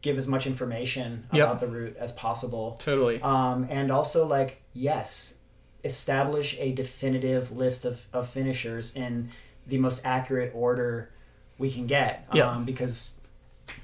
give 0.02 0.18
as 0.18 0.28
much 0.28 0.48
information 0.48 1.26
Yep. 1.34 1.44
about 1.46 1.60
the 1.60 1.68
route 1.68 1.98
as 2.00 2.12
possible. 2.14 2.78
Totally. 2.80 3.22
Um, 3.22 3.68
and 3.70 3.92
also 3.92 4.26
like 4.26 4.62
yes, 4.74 5.36
establish 5.84 6.58
a 6.60 6.72
definitive 6.74 7.52
list 7.52 7.86
of, 7.86 8.08
of 8.14 8.28
finishers 8.28 8.94
in 8.96 9.30
the 9.68 9.78
most 9.78 10.02
accurate 10.04 10.52
order 10.56 11.10
we 11.60 11.70
can 11.72 11.86
get. 11.86 12.26
Yeah. 12.34 12.50
Um, 12.50 12.66
because 12.66 13.12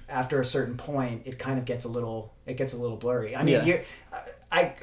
after 0.09 0.39
a 0.41 0.45
certain 0.45 0.77
point, 0.77 1.23
it 1.25 1.37
kind 1.37 1.59
of 1.59 1.65
gets 1.65 1.85
a 1.85 1.89
little 1.89 2.33
it 2.47 2.57
gets 2.57 2.73
a 2.73 2.77
little 2.77 2.97
blurry. 2.97 3.35
I 3.35 3.43
mean, 3.43 3.53
Yeah. 3.55 3.63
you're, 3.65 3.81
I 4.51 4.73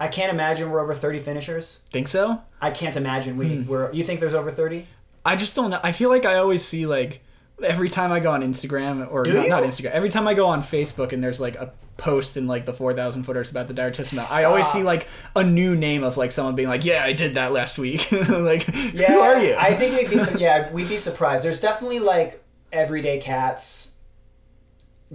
I 0.00 0.08
can't 0.08 0.32
imagine 0.32 0.70
we're 0.70 0.80
over 0.80 0.94
thirty 0.94 1.18
finishers. 1.20 1.80
Think 1.90 2.08
so? 2.08 2.40
I 2.60 2.70
can't 2.72 2.96
imagine 2.96 3.36
we 3.36 3.56
Hmm. 3.58 3.66
we're. 3.68 3.92
You 3.92 4.02
think 4.02 4.18
there's 4.20 4.34
over 4.34 4.50
thirty? 4.50 4.86
I 5.24 5.36
just 5.36 5.54
don't 5.56 5.70
know. 5.70 5.80
I 5.82 5.92
feel 5.92 6.08
like 6.10 6.24
I 6.24 6.36
always 6.38 6.64
see 6.64 6.86
like 6.86 7.22
every 7.62 7.88
time 7.88 8.12
I 8.12 8.20
go 8.20 8.30
on 8.32 8.42
Instagram 8.42 9.10
or 9.10 9.24
not, 9.24 9.48
not 9.48 9.62
Instagram. 9.62 9.90
Every 9.92 10.08
time 10.10 10.28
I 10.28 10.34
go 10.34 10.46
on 10.46 10.62
Facebook 10.62 11.12
and 11.12 11.22
there's 11.22 11.40
like 11.40 11.56
a 11.56 11.72
post 11.96 12.36
in 12.36 12.46
like 12.46 12.66
the 12.66 12.74
4000 12.74 13.24
footers 13.24 13.50
about 13.50 13.68
the 13.68 13.74
Direttissima, 13.74 14.30
I 14.32 14.44
always 14.44 14.66
see 14.68 14.82
like 14.82 15.08
a 15.34 15.42
new 15.42 15.74
name 15.76 16.04
of 16.04 16.16
like 16.16 16.30
someone 16.32 16.54
being 16.54 16.68
like, 16.68 16.84
"Yeah, 16.84 17.02
I 17.04 17.12
did 17.12 17.34
that 17.34 17.52
last 17.52 17.78
week." 17.78 18.10
like, 18.28 18.66
Yeah, 18.92 19.12
who 19.12 19.18
are 19.20 19.42
you? 19.42 19.54
I 19.58 19.72
think 19.74 19.96
we'd 19.96 20.10
be 20.10 20.38
yeah 20.40 20.70
we'd 20.72 20.88
be 20.88 20.98
surprised. 20.98 21.44
There's 21.44 21.60
definitely 21.60 22.00
like 22.00 22.42
everyday 22.72 23.18
cats, 23.18 23.92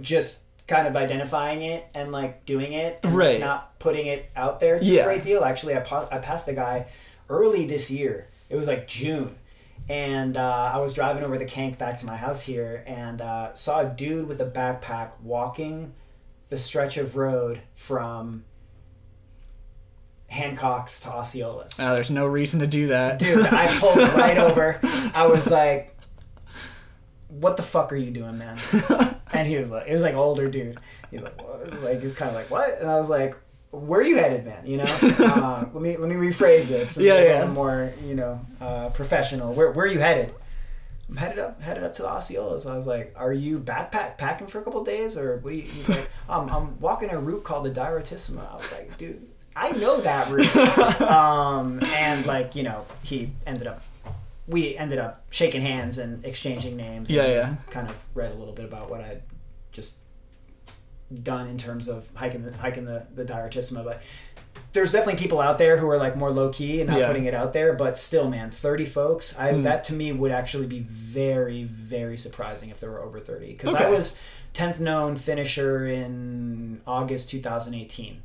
just 0.00 0.44
kind 0.66 0.86
of 0.86 0.96
identifying 0.96 1.62
it 1.62 1.84
and 1.94 2.12
like 2.12 2.44
doing 2.46 2.72
it, 2.72 3.00
and 3.02 3.14
Right. 3.14 3.40
Not 3.40 3.78
putting 3.78 4.06
it 4.06 4.30
out 4.36 4.60
there 4.60 4.78
to 4.78 4.84
Yeah. 4.84 5.02
a 5.02 5.04
great 5.04 5.22
deal. 5.22 5.44
Actually, 5.44 5.76
I 5.76 5.80
pa- 5.80 6.08
I 6.10 6.18
passed 6.18 6.46
the 6.46 6.54
guy 6.54 6.86
early 7.28 7.66
this 7.66 7.90
year. 7.90 8.28
It 8.48 8.56
was 8.56 8.66
like 8.68 8.86
June. 8.86 9.36
And 9.88 10.36
uh, 10.36 10.70
I 10.74 10.78
was 10.78 10.94
driving 10.94 11.24
over 11.24 11.36
the 11.36 11.44
Kanc 11.44 11.76
back 11.76 11.98
to 11.98 12.06
my 12.06 12.16
house 12.16 12.40
here 12.42 12.84
and 12.86 13.20
uh, 13.20 13.52
saw 13.54 13.80
a 13.80 13.90
dude 13.90 14.28
with 14.28 14.40
a 14.40 14.46
backpack 14.46 15.10
walking 15.20 15.92
the 16.52 16.58
stretch 16.58 16.98
of 16.98 17.16
road 17.16 17.62
from 17.74 18.44
Hancock's 20.28 21.00
to 21.00 21.08
Osceolas. 21.08 21.80
Uh, 21.80 21.94
there's 21.94 22.10
no 22.10 22.26
reason 22.26 22.60
to 22.60 22.66
do 22.66 22.88
that, 22.88 23.18
Dude, 23.18 23.46
I 23.46 23.78
pulled 23.80 23.96
right 23.96 24.36
over. 24.36 24.78
I 25.14 25.26
was 25.28 25.50
like, 25.50 25.96
"What 27.28 27.56
the 27.56 27.62
fuck 27.62 27.90
are 27.90 27.96
you 27.96 28.10
doing, 28.10 28.36
man?" 28.36 28.58
And 29.32 29.48
he 29.48 29.56
was 29.56 29.70
like, 29.70 29.88
"It 29.88 29.94
was 29.94 30.02
like 30.02 30.14
older 30.14 30.46
dude." 30.50 30.78
He's 31.10 31.22
like, 31.22 31.40
what? 31.42 31.82
Like 31.82 32.02
he's 32.02 32.12
kind 32.12 32.28
of 32.28 32.34
like, 32.34 32.50
"What?" 32.50 32.78
And 32.82 32.90
I 32.90 32.98
was 32.98 33.08
like, 33.08 33.34
"Where 33.70 34.00
are 34.00 34.04
you 34.04 34.16
headed, 34.16 34.44
man?" 34.44 34.66
You 34.66 34.76
know. 34.76 34.98
Uh, 35.20 35.64
let 35.72 35.82
me 35.82 35.96
let 35.96 36.10
me 36.10 36.16
rephrase 36.16 36.66
this. 36.66 36.98
Yeah, 36.98 37.22
yeah. 37.22 37.46
More, 37.46 37.94
you 38.04 38.14
know, 38.14 38.44
uh, 38.60 38.90
professional. 38.90 39.54
Where 39.54 39.70
where 39.70 39.86
are 39.86 39.88
you 39.88 40.00
headed? 40.00 40.34
I'm 41.08 41.16
headed 41.16 41.38
up 41.38 41.60
headed 41.60 41.84
up 41.84 41.94
to 41.94 42.02
the 42.02 42.08
Osceolas. 42.08 42.64
I 42.64 42.76
was 42.76 42.86
like, 42.86 43.14
"Are 43.16 43.32
you 43.32 43.58
backpack 43.58 44.16
packing 44.16 44.46
for 44.46 44.60
a 44.60 44.62
couple 44.64 44.82
days, 44.84 45.16
or 45.16 45.38
what?" 45.38 45.52
Are 45.52 45.56
you, 45.56 45.62
he's 45.62 45.88
like, 45.88 46.10
um, 46.28 46.48
"I'm 46.48 46.80
walking 46.80 47.10
a 47.10 47.18
route 47.18 47.44
called 47.44 47.64
the 47.64 47.70
Direttissima." 47.70 48.50
I 48.50 48.56
was 48.56 48.72
like, 48.72 48.96
"Dude." 48.98 49.28
I 49.54 49.70
know 49.72 50.00
that 50.00 50.30
route. 50.30 50.56
um, 51.02 51.78
and 51.92 52.24
like, 52.24 52.56
you 52.56 52.62
know, 52.62 52.86
he 53.02 53.32
ended 53.46 53.66
up 53.66 53.82
we 54.46 54.76
ended 54.76 54.98
up 54.98 55.24
shaking 55.30 55.62
hands 55.62 55.98
and 55.98 56.24
exchanging 56.24 56.76
names. 56.76 57.10
Yeah, 57.10 57.22
and 57.22 57.32
yeah. 57.32 57.54
Kind 57.70 57.88
of 57.88 57.96
read 58.14 58.32
a 58.32 58.34
little 58.34 58.54
bit 58.54 58.64
about 58.64 58.90
what 58.90 59.00
I'd 59.00 59.22
just 59.72 59.96
done 61.22 61.48
in 61.48 61.58
terms 61.58 61.88
of 61.88 62.08
hiking 62.14 62.42
the 62.42 62.56
hiking 62.56 62.84
the 62.84 63.06
the 63.14 63.24
Direttissima, 63.24 63.84
but 63.84 64.02
there's 64.72 64.92
definitely 64.92 65.20
people 65.20 65.38
out 65.40 65.58
there 65.58 65.76
who 65.76 65.88
are 65.88 65.98
like 65.98 66.16
more 66.16 66.30
low 66.30 66.48
key 66.50 66.80
and 66.80 66.88
not 66.90 66.98
Yeah. 66.98 67.06
putting 67.06 67.26
it 67.26 67.34
out 67.34 67.52
there. 67.52 67.72
But 67.74 67.98
still, 67.98 68.28
man, 68.30 68.50
thirty 68.50 68.84
folks. 68.86 69.34
I 69.38 69.52
Mm. 69.52 69.64
that 69.64 69.84
to 69.84 69.92
me 69.94 70.12
would 70.12 70.32
actually 70.32 70.66
be 70.66 70.80
very 70.80 71.64
very 71.64 72.16
surprising 72.16 72.70
if 72.70 72.80
there 72.80 72.90
were 72.90 73.00
over 73.02 73.20
thirty 73.20 73.48
because 73.52 73.74
Okay. 73.74 73.84
I 73.84 73.90
was 73.90 74.16
tenth 74.52 74.80
known 74.80 75.16
finisher 75.16 75.86
in 75.86 76.80
August 76.86 77.30
2018. 77.30 78.22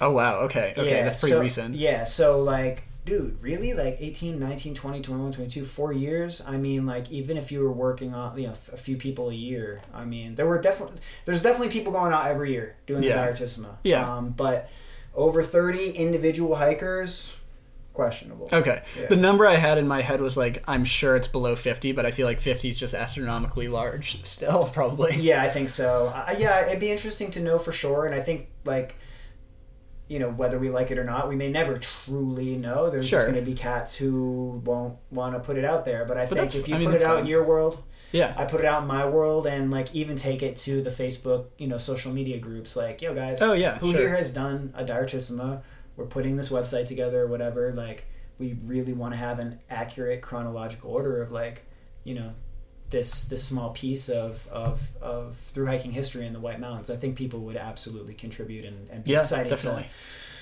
Oh 0.00 0.10
wow. 0.10 0.40
Okay. 0.40 0.74
Okay. 0.76 0.90
Yeah, 0.90 1.04
that's 1.04 1.20
pretty 1.20 1.34
so- 1.34 1.40
recent. 1.40 1.74
Yeah, 1.74 2.04
so 2.04 2.40
like, 2.42 2.84
dude, 3.06 3.40
really? 3.42 3.72
Like 3.74 3.96
18, 4.00 4.38
19, 4.38 4.74
20, 4.74 5.00
21, 5.02 5.32
22, 5.32 5.64
four 5.64 5.92
years? 5.92 6.42
I 6.46 6.56
mean, 6.56 6.86
like, 6.86 7.10
even 7.10 7.36
if 7.36 7.52
you 7.52 7.60
were 7.60 7.72
working 7.72 8.14
on, 8.14 8.36
you 8.38 8.46
know, 8.48 8.54
a 8.72 8.76
few 8.76 8.96
people 8.96 9.28
a 9.30 9.34
year, 9.34 9.82
I 9.92 10.04
mean, 10.04 10.34
there 10.34 10.46
were 10.46 10.58
definitely, 10.60 10.96
there's 11.26 11.42
definitely 11.42 11.68
people 11.68 11.92
going 11.92 12.12
out 12.12 12.26
every 12.26 12.52
year 12.52 12.76
doing 12.86 13.02
Yeah. 13.02 13.24
the 13.24 13.32
Direttissima. 13.32 13.76
Yeah. 13.84 14.10
Um, 14.16 14.30
but 14.30 14.68
over 15.14 15.42
30 15.42 15.90
individual 15.92 16.56
hikers, 16.56 17.36
questionable. 17.92 18.48
Okay. 18.52 18.82
Yeah. 18.98 19.06
The 19.06 19.16
number 19.16 19.46
I 19.46 19.56
had 19.56 19.78
in 19.78 19.86
my 19.86 20.02
head 20.02 20.20
was 20.20 20.36
like, 20.36 20.64
I'm 20.66 20.84
sure 20.84 21.14
it's 21.16 21.28
below 21.28 21.54
50, 21.54 21.92
but 21.92 22.04
I 22.04 22.10
feel 22.10 22.26
like 22.26 22.40
50 22.40 22.68
is 22.70 22.78
just 22.78 22.94
astronomically 22.94 23.68
large 23.68 24.24
still, 24.26 24.62
probably. 24.72 25.16
Yeah, 25.16 25.42
I 25.42 25.48
think 25.48 25.68
so. 25.68 26.08
Uh, 26.14 26.34
yeah, 26.38 26.66
it'd 26.66 26.80
be 26.80 26.90
interesting 26.90 27.30
to 27.32 27.40
know 27.40 27.58
for 27.58 27.70
sure. 27.72 28.06
And 28.06 28.14
I 28.14 28.20
think, 28.20 28.48
like, 28.64 28.96
you 30.08 30.18
know, 30.18 30.28
whether 30.30 30.58
we 30.58 30.68
like 30.68 30.90
it 30.90 30.98
or 30.98 31.04
not, 31.04 31.28
we 31.28 31.36
may 31.36 31.48
never 31.50 31.76
truly 31.78 32.56
know. 32.56 32.90
There's 32.90 33.08
Sure. 33.08 33.20
just 33.20 33.30
going 33.32 33.42
to 33.42 33.48
be 33.50 33.56
cats 33.56 33.94
who 33.94 34.60
won't 34.64 34.96
want 35.10 35.34
to 35.34 35.40
put 35.40 35.56
it 35.56 35.64
out 35.64 35.84
there. 35.86 36.04
But 36.04 36.18
I 36.18 36.26
think 36.26 36.54
if 36.54 36.68
you 36.68 36.74
I 36.74 36.78
mean, 36.78 36.90
put 36.90 36.98
it 36.98 37.04
out 37.04 37.14
fine. 37.14 37.24
in 37.24 37.26
your 37.26 37.42
world, 37.44 37.82
Yeah. 38.14 38.32
I 38.36 38.44
put 38.44 38.60
it 38.60 38.66
out 38.66 38.82
in 38.82 38.88
my 38.88 39.04
world, 39.06 39.46
and 39.46 39.70
like 39.72 39.92
even 39.94 40.14
take 40.16 40.42
it 40.42 40.54
to 40.58 40.80
the 40.82 40.90
Facebook, 40.90 41.46
you 41.58 41.66
know, 41.66 41.78
social 41.78 42.12
media 42.12 42.38
groups. 42.38 42.76
Like, 42.76 43.02
yo, 43.02 43.12
guys, 43.14 43.42
Oh, 43.42 43.52
yeah, 43.54 43.76
who 43.78 43.90
sure. 43.90 44.00
here 44.02 44.16
has 44.16 44.30
done 44.32 44.72
a 44.76 44.84
Direttissima? 44.84 45.62
We're 45.96 46.06
putting 46.06 46.36
this 46.36 46.48
website 46.48 46.86
together, 46.86 47.22
or 47.22 47.26
whatever. 47.26 47.72
Like, 47.72 48.06
we 48.38 48.56
really 48.64 48.92
want 48.92 49.14
to 49.14 49.18
have 49.18 49.38
an 49.40 49.58
accurate 49.68 50.22
chronological 50.22 50.90
order 50.92 51.22
of 51.22 51.32
like, 51.32 51.64
you 52.04 52.14
know, 52.14 52.30
this 52.90 53.24
this 53.24 53.42
small 53.42 53.70
piece 53.70 54.08
of 54.08 54.46
of 54.48 54.90
of 55.02 55.36
through 55.52 55.66
hiking 55.66 55.90
history 55.92 56.24
in 56.26 56.32
the 56.32 56.40
White 56.40 56.60
Mountains. 56.60 56.90
I 56.90 56.96
think 56.96 57.16
people 57.16 57.40
would 57.40 57.56
absolutely 57.56 58.14
contribute 58.14 58.64
and, 58.64 58.88
and 58.90 59.02
be 59.04 59.12
Yeah, 59.12 59.18
excited 59.18 59.48
definitely. 59.50 59.82
Dude, 59.84 59.90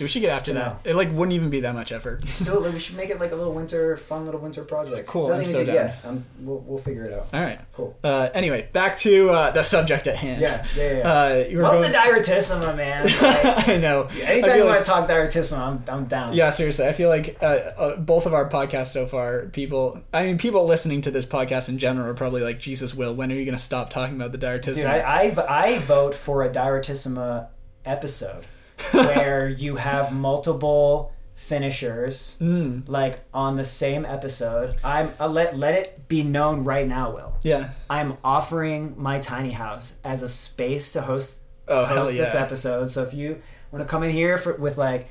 we 0.03 0.09
should 0.09 0.21
get 0.23 0.31
after 0.31 0.53
that. 0.55 0.85
know. 0.85 0.91
It 0.91 0.97
like 0.97 1.11
wouldn't 1.13 1.33
even 1.33 1.51
be 1.51 1.61
that 1.61 1.75
much 1.75 1.93
effort. 1.93 2.23
to. 2.23 2.27
Still, 2.43 2.61
like, 2.61 2.73
we 2.73 2.79
should 2.79 2.97
make 2.97 3.11
it 3.11 3.19
like 3.21 3.33
a 3.33 3.37
little 3.37 3.53
winter, 3.53 3.97
fun 3.97 4.25
little 4.25 4.41
winter 4.41 4.63
project. 4.65 5.07
Cool, 5.07 5.27
Doesn't 5.29 5.45
I'm 5.45 5.51
so 5.51 5.59
do- 5.61 5.67
down. 5.67 5.75
Yeah, 5.75 5.97
um, 6.05 6.25
we'll 6.41 6.59
we'll 6.59 6.79
figure 6.79 7.05
it 7.05 7.13
out. 7.13 7.29
All 7.33 7.41
right. 7.41 7.61
Cool. 7.73 7.97
Uh, 8.03 8.29
anyway, 8.35 8.69
back 8.73 8.97
to 8.99 9.31
uh, 9.31 9.51
the 9.51 9.63
subject 9.63 10.07
at 10.07 10.17
hand. 10.17 10.43
Yeah, 10.43 10.67
yeah, 10.77 10.97
yeah. 10.99 11.13
Uh, 11.13 11.35
you 11.49 11.57
were 11.59 11.63
Love 11.63 11.81
going... 11.83 11.93
the 11.93 11.99
Direttissima, 11.99 12.77
man. 12.77 13.05
Like, 13.23 13.69
I 13.69 13.77
know. 13.79 14.03
Anytime 14.23 14.43
feel 14.43 14.57
you 14.57 14.65
like- 14.65 14.75
want 14.75 14.85
to 14.85 14.91
talk 14.91 15.09
Direttissima, 15.09 15.59
I'm, 15.59 15.85
I'm 15.89 16.05
down. 16.07 16.33
Yeah, 16.35 16.51
seriously. 16.51 16.87
I 16.87 16.93
feel 16.93 17.09
like 17.09 17.37
uh, 17.41 17.45
uh, 17.47 17.97
both 17.97 18.27
of 18.27 18.35
our 18.35 18.49
podcasts 18.49 18.89
so 18.89 19.07
far, 19.07 19.47
people, 19.47 20.01
I 20.13 20.25
mean, 20.25 20.39
people 20.39 20.65
listening 20.67 21.01
to 21.03 21.11
this 21.11 21.25
podcast 21.27 21.69
in 21.69 21.79
general 21.79 22.09
are 22.09 22.15
probably 22.15 22.43
like, 22.43 22.59
Jesus, 22.59 22.95
Will, 22.95 23.15
when 23.15 23.31
are 23.31 23.35
you 23.35 23.45
going 23.45 23.57
to 23.57 23.63
stop 23.63 23.91
talking 23.91 24.17
about 24.17 24.33
the 24.33 24.39
Direttissima? 24.39 24.75
Dude, 24.75 24.85
I, 24.87 25.33
I, 25.37 25.61
I 25.75 25.79
vote 25.81 26.15
for 26.15 26.43
a 26.43 26.49
Direttissima 26.51 27.49
episode 27.85 28.47
where 28.93 29.49
you 29.49 29.77
have 29.77 30.13
multiple 30.13 31.13
finishers 31.35 32.37
Mm, 32.41 32.89
like 32.89 33.21
on 33.35 33.57
the 33.57 33.65
same 33.65 34.05
episode. 34.05 34.77
I'm 34.85 35.13
uh, 35.21 35.29
let 35.29 35.57
let 35.59 35.75
it 35.75 36.09
be 36.09 36.23
known 36.23 36.65
right 36.65 36.87
now, 36.87 37.11
Will. 37.15 37.35
yeah. 37.43 37.71
I'm 37.91 38.17
offering 38.25 38.95
my 38.97 39.19
tiny 39.19 39.51
house 39.51 39.95
as 40.05 40.23
a 40.23 40.29
space 40.29 40.93
to 40.93 41.03
host 41.03 41.41
Oh, 41.69 41.85
host 41.85 42.13
this 42.17 42.35
episode. 42.35 42.91
So 42.91 43.03
if 43.03 43.15
you 43.15 43.41
want 43.71 43.87
to 43.87 43.91
come 43.91 44.03
in 44.03 44.11
here 44.11 44.37
for, 44.37 44.55
with 44.55 44.77
like, 44.79 45.09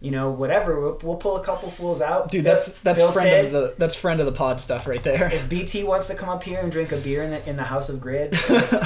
you 0.00 0.10
know, 0.10 0.30
whatever, 0.30 0.78
we'll, 0.78 1.00
we'll 1.02 1.16
pull 1.16 1.36
a 1.38 1.42
couple 1.44 1.70
fools 1.70 2.00
out. 2.02 2.30
Dude, 2.30 2.44
that's 2.44 2.72
that's 2.80 3.02
friend 3.12 3.46
of 3.46 3.52
the 3.52 3.74
that's 3.78 3.94
friend 3.94 4.20
of 4.20 4.26
the 4.26 4.32
pod 4.32 4.60
stuff 4.60 4.86
right 4.86 5.02
there. 5.02 5.32
If 5.32 5.48
BT 5.48 5.82
wants 5.84 6.08
to 6.08 6.14
come 6.14 6.28
up 6.28 6.42
here 6.42 6.60
and 6.60 6.70
drink 6.70 6.92
a 6.92 6.96
beer 6.98 7.22
in 7.22 7.30
the 7.30 7.48
in 7.48 7.56
the 7.56 7.62
House 7.64 7.88
of 7.88 8.00
Grid, 8.00 8.32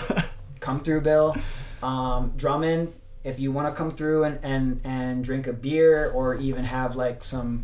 come 0.60 0.80
through, 0.80 1.00
Bill. 1.02 1.36
Um, 1.82 2.32
Drummond, 2.36 2.92
if 3.28 3.38
you 3.38 3.52
want 3.52 3.68
to 3.72 3.74
come 3.78 3.90
through 3.92 4.24
and, 4.24 4.38
and 4.42 4.80
and 4.84 5.22
drink 5.24 5.46
a 5.46 5.52
beer 5.52 6.10
or 6.10 6.34
even 6.36 6.64
have 6.64 6.96
like 6.96 7.22
some. 7.22 7.62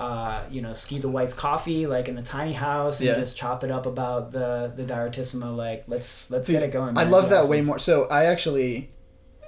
Uh, 0.00 0.44
you 0.48 0.62
know, 0.62 0.72
ski 0.74 1.00
the 1.00 1.08
whites 1.08 1.34
coffee 1.34 1.84
like 1.88 2.06
in 2.06 2.14
the 2.14 2.22
tiny 2.22 2.52
house 2.52 3.00
and 3.00 3.08
Yeah. 3.08 3.14
just 3.14 3.36
chop 3.36 3.64
it 3.64 3.70
up 3.72 3.84
about 3.84 4.30
the 4.30 4.72
the 4.76 4.84
Direttissima. 4.84 5.56
Like, 5.56 5.82
let's 5.88 6.30
let's 6.30 6.46
Dude, 6.46 6.54
get 6.54 6.62
it 6.62 6.70
going. 6.70 6.90
I 6.96 7.02
man. 7.02 7.10
love 7.10 7.24
Be 7.24 7.30
that 7.30 7.38
awesome. 7.38 7.50
way 7.50 7.60
more. 7.62 7.80
So 7.80 8.04
I 8.04 8.26
actually, 8.26 8.90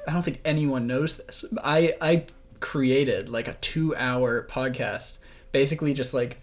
I 0.09 0.13
don't 0.13 0.23
think 0.23 0.41
anyone 0.45 0.89
knows 0.89 1.19
this. 1.19 1.45
I 1.63 1.95
I 2.01 2.25
created 2.59 3.29
like 3.29 3.47
a 3.47 3.55
two 3.61 3.95
hour 3.95 4.45
podcast, 4.51 5.19
basically 5.53 5.95
just 5.95 6.15
like 6.15 6.39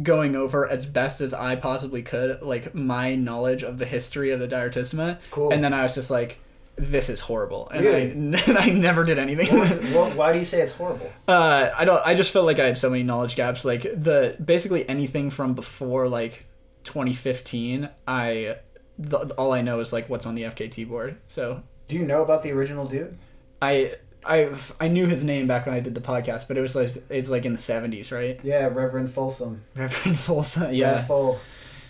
going 0.00 0.36
over 0.36 0.68
as 0.68 0.86
best 0.86 1.20
as 1.20 1.34
I 1.34 1.56
possibly 1.56 2.02
could, 2.02 2.42
like 2.42 2.72
my 2.72 3.16
knowledge 3.16 3.64
of 3.64 3.78
the 3.78 3.84
history 3.84 4.30
of 4.30 4.38
the 4.38 4.46
Direttissima. 4.46 5.18
Cool. 5.32 5.50
And 5.52 5.64
then 5.64 5.74
I 5.74 5.82
was 5.82 5.96
just 5.96 6.08
like, 6.10 6.38
this 6.80 7.08
is 7.10 7.20
horrible, 7.20 7.68
and 7.70 7.84
Really? 7.84 8.02
I 8.02 8.04
and 8.48 8.58
I 8.58 8.66
never 8.70 9.04
did 9.04 9.18
anything. 9.18 9.48
What 9.56 9.60
was- 9.68 9.92
what- 9.94 10.16
why 10.16 10.32
do 10.32 10.38
you 10.38 10.44
say 10.44 10.60
it's 10.62 10.72
horrible? 10.72 11.10
Uh, 11.28 11.70
I 11.76 11.84
don't. 11.84 12.00
I 12.06 12.14
just 12.14 12.32
felt 12.32 12.46
like 12.46 12.58
I 12.58 12.64
had 12.66 12.78
so 12.78 12.88
many 12.90 13.02
knowledge 13.02 13.36
gaps. 13.36 13.64
Like 13.64 13.82
the 13.82 14.36
basically 14.44 14.88
anything 14.88 15.30
from 15.30 15.54
before 15.54 16.08
like 16.08 16.46
2015, 16.84 17.88
I 18.06 18.56
the, 18.98 19.18
all 19.38 19.52
I 19.52 19.62
know 19.62 19.80
is 19.80 19.92
like 19.92 20.08
what's 20.08 20.26
on 20.26 20.34
the 20.34 20.42
FKT 20.42 20.88
board. 20.88 21.16
So 21.28 21.62
Do 21.88 21.96
you 21.96 22.04
know 22.04 22.22
about 22.22 22.42
the 22.42 22.50
original 22.52 22.86
dude? 22.86 23.16
I 23.62 23.94
I 24.24 24.50
I 24.78 24.88
knew 24.88 25.06
his 25.06 25.24
name 25.24 25.46
back 25.46 25.66
when 25.66 25.74
I 25.74 25.80
did 25.80 25.94
the 25.94 26.00
podcast, 26.00 26.48
but 26.48 26.56
it 26.56 26.60
was 26.60 26.74
like 26.74 26.90
it's 27.08 27.28
like 27.28 27.44
in 27.44 27.52
the 27.52 27.58
70s, 27.58 28.12
right? 28.12 28.38
Yeah, 28.42 28.66
Reverend 28.66 29.10
Folsom. 29.10 29.62
Reverend 29.76 30.18
Folsom. 30.18 30.62
Rev 30.64 30.74
Yeah, 30.74 31.02
Fol. 31.02 31.38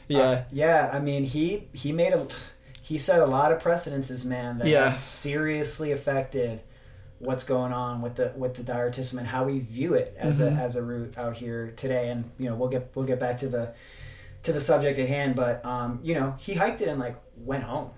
yeah. 0.09 0.19
Uh, 0.21 0.45
yeah, 0.53 0.91
I 0.93 1.01
mean 1.01 1.25
he 1.25 1.69
he 1.73 1.93
made 1.93 2.12
a 2.12 2.27
he 2.91 2.99
set 2.99 3.21
a 3.21 3.27
lot 3.27 3.53
of 3.53 3.61
precedences, 3.61 4.25
man, 4.25 4.59
that 4.59 4.67
Yeah. 4.67 4.87
have 4.87 4.97
seriously 4.97 5.93
affected 5.93 6.61
what's 7.21 7.45
going 7.45 7.73
on 7.73 8.03
with 8.03 8.17
the 8.17 8.33
with 8.37 8.55
the 8.55 8.65
Direttissima 8.65 9.19
and 9.19 9.29
how 9.29 9.45
we 9.45 9.61
view 9.61 9.95
it 9.95 10.12
as 10.19 10.41
Mhm. 10.41 10.57
a 10.59 10.61
as 10.61 10.75
a 10.75 10.83
route 10.83 11.15
out 11.17 11.37
here 11.37 11.73
today. 11.77 12.11
And 12.11 12.25
you 12.37 12.49
know 12.51 12.57
we'll 12.57 12.69
get 12.69 12.89
we'll 12.97 13.05
get 13.07 13.21
back 13.21 13.39
to 13.39 13.49
the 13.49 13.75
to 14.43 14.53
the 14.53 14.61
subject 14.61 14.99
at 14.99 15.07
hand, 15.07 15.37
but 15.37 15.65
um, 15.65 16.01
you 16.03 16.15
know, 16.15 16.35
he 16.39 16.55
hiked 16.55 16.81
it 16.81 16.89
and 16.89 16.99
like 16.99 17.15
went 17.45 17.62
home 17.62 17.91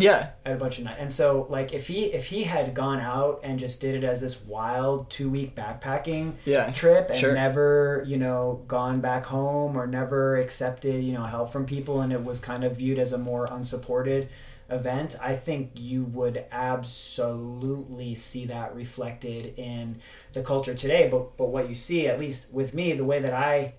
Yeah. 0.00 0.30
at 0.44 0.52
a 0.54 0.56
bunch 0.56 0.78
of 0.78 0.84
nights. 0.84 0.98
And 1.00 1.12
so 1.12 1.46
like 1.50 1.72
if 1.72 1.86
he 1.88 2.06
if 2.12 2.26
he 2.26 2.44
had 2.44 2.74
gone 2.74 3.00
out 3.00 3.40
and 3.44 3.58
just 3.58 3.80
did 3.80 3.94
it 3.94 4.04
as 4.04 4.20
this 4.20 4.40
wild 4.42 5.10
two 5.10 5.28
week 5.30 5.54
backpacking 5.54 6.34
Yeah. 6.44 6.70
trip 6.72 7.10
and 7.10 7.18
Sure. 7.18 7.34
never, 7.34 8.02
you 8.06 8.16
know, 8.16 8.62
gone 8.66 9.00
back 9.00 9.26
home 9.26 9.76
or 9.76 9.86
never 9.86 10.36
accepted, 10.36 11.04
you 11.04 11.12
know, 11.12 11.24
help 11.24 11.50
from 11.52 11.66
people 11.66 12.00
and 12.00 12.12
it 12.12 12.24
was 12.24 12.40
kind 12.40 12.64
of 12.64 12.76
viewed 12.76 12.98
as 12.98 13.12
a 13.12 13.18
more 13.18 13.46
unsupported 13.50 14.28
event, 14.70 15.16
I 15.20 15.34
think 15.34 15.72
you 15.74 16.04
would 16.04 16.44
absolutely 16.52 18.14
see 18.14 18.46
that 18.46 18.74
reflected 18.74 19.54
in 19.58 20.00
the 20.32 20.42
culture 20.42 20.74
today. 20.74 21.08
But 21.10 21.36
but 21.36 21.48
what 21.48 21.68
you 21.68 21.74
see, 21.74 22.06
at 22.06 22.18
least 22.18 22.52
with 22.52 22.72
me, 22.74 22.92
the 22.92 23.04
way 23.04 23.20
that 23.20 23.34
I 23.34 23.74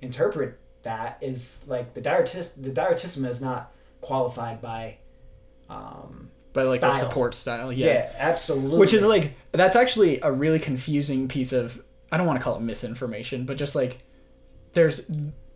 interpret 0.00 0.58
that 0.82 1.16
is 1.20 1.62
like 1.66 1.94
the 1.94 2.00
diaretis- 2.02 2.50
the 2.60 2.70
direttissima 2.70 3.28
is 3.28 3.40
not 3.40 3.72
qualified 4.00 4.60
by 4.60 4.98
um 5.72 6.30
But 6.52 6.66
like 6.66 6.78
style. 6.78 6.90
the 6.90 6.96
support 6.98 7.34
style. 7.34 7.72
yeah, 7.72 7.86
Yeah. 7.86 8.12
absolutely 8.18 8.78
Which 8.78 8.92
is 8.94 9.04
like 9.06 9.34
that's 9.52 9.76
actually 9.76 10.20
a 10.20 10.30
really 10.30 10.58
confusing 10.58 11.28
piece 11.28 11.52
of 11.52 11.82
I 12.10 12.16
don't 12.18 12.26
want 12.26 12.38
to 12.38 12.44
call 12.44 12.56
it 12.56 12.60
misinformation, 12.60 13.46
but 13.46 13.56
just 13.56 13.74
like 13.74 13.98
there's 14.74 15.10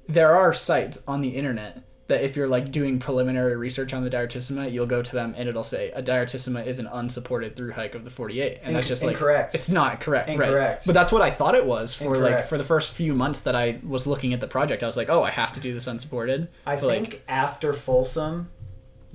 there 0.09 0.34
are 0.34 0.52
sites 0.52 1.02
on 1.06 1.20
the 1.20 1.28
internet 1.30 1.82
that 2.09 2.22
if 2.22 2.36
you're 2.36 2.47
like 2.47 2.70
doing 2.70 3.01
preliminary 3.01 3.56
research 3.56 3.93
on 3.93 4.05
the 4.05 4.10
direttissima, 4.10 4.70
you'll 4.70 4.86
go 4.86 5.02
to 5.02 5.12
them 5.12 5.34
and 5.36 5.48
it'll 5.48 5.64
say 5.64 5.90
a 5.90 6.01
direttissima 6.01 6.64
is 6.64 6.78
an 6.78 6.86
unsupported 6.86 7.56
through 7.56 7.72
hike 7.72 7.97
of 7.97 8.05
the 8.05 8.10
48, 8.10 8.60
and 8.62 8.76
that's 8.76 8.86
just 8.86 9.02
like 9.02 9.14
incorrect. 9.14 9.56
It's 9.56 9.68
not 9.68 10.01
correct, 10.01 10.28
right? 10.28 10.34
Incorrect. 10.34 10.86
But 10.86 10.93
that's 10.93 11.10
what 11.10 11.20
I 11.22 11.32
thought 11.32 11.56
it 11.56 11.66
was 11.66 11.97
for 11.97 12.16
like 12.16 12.47
for 12.47 12.56
the 12.56 12.62
first 12.64 12.93
few 12.93 13.12
months 13.12 13.40
that 13.40 13.56
I 13.56 13.80
was 13.82 14.06
looking 14.06 14.32
at 14.32 14.40
the 14.40 14.47
project. 14.47 14.84
I 14.84 14.86
was 14.86 14.97
like, 14.97 15.10
oh, 15.10 15.24
I 15.24 15.30
have 15.30 15.52
to 15.55 15.60
do 15.60 15.74
this 15.74 15.88
unsupported. 15.88 16.48
I 16.64 16.76
But, 16.76 16.88
think 16.88 17.10
like, 17.10 17.22
after 17.26 17.72
Folsom, 17.72 18.51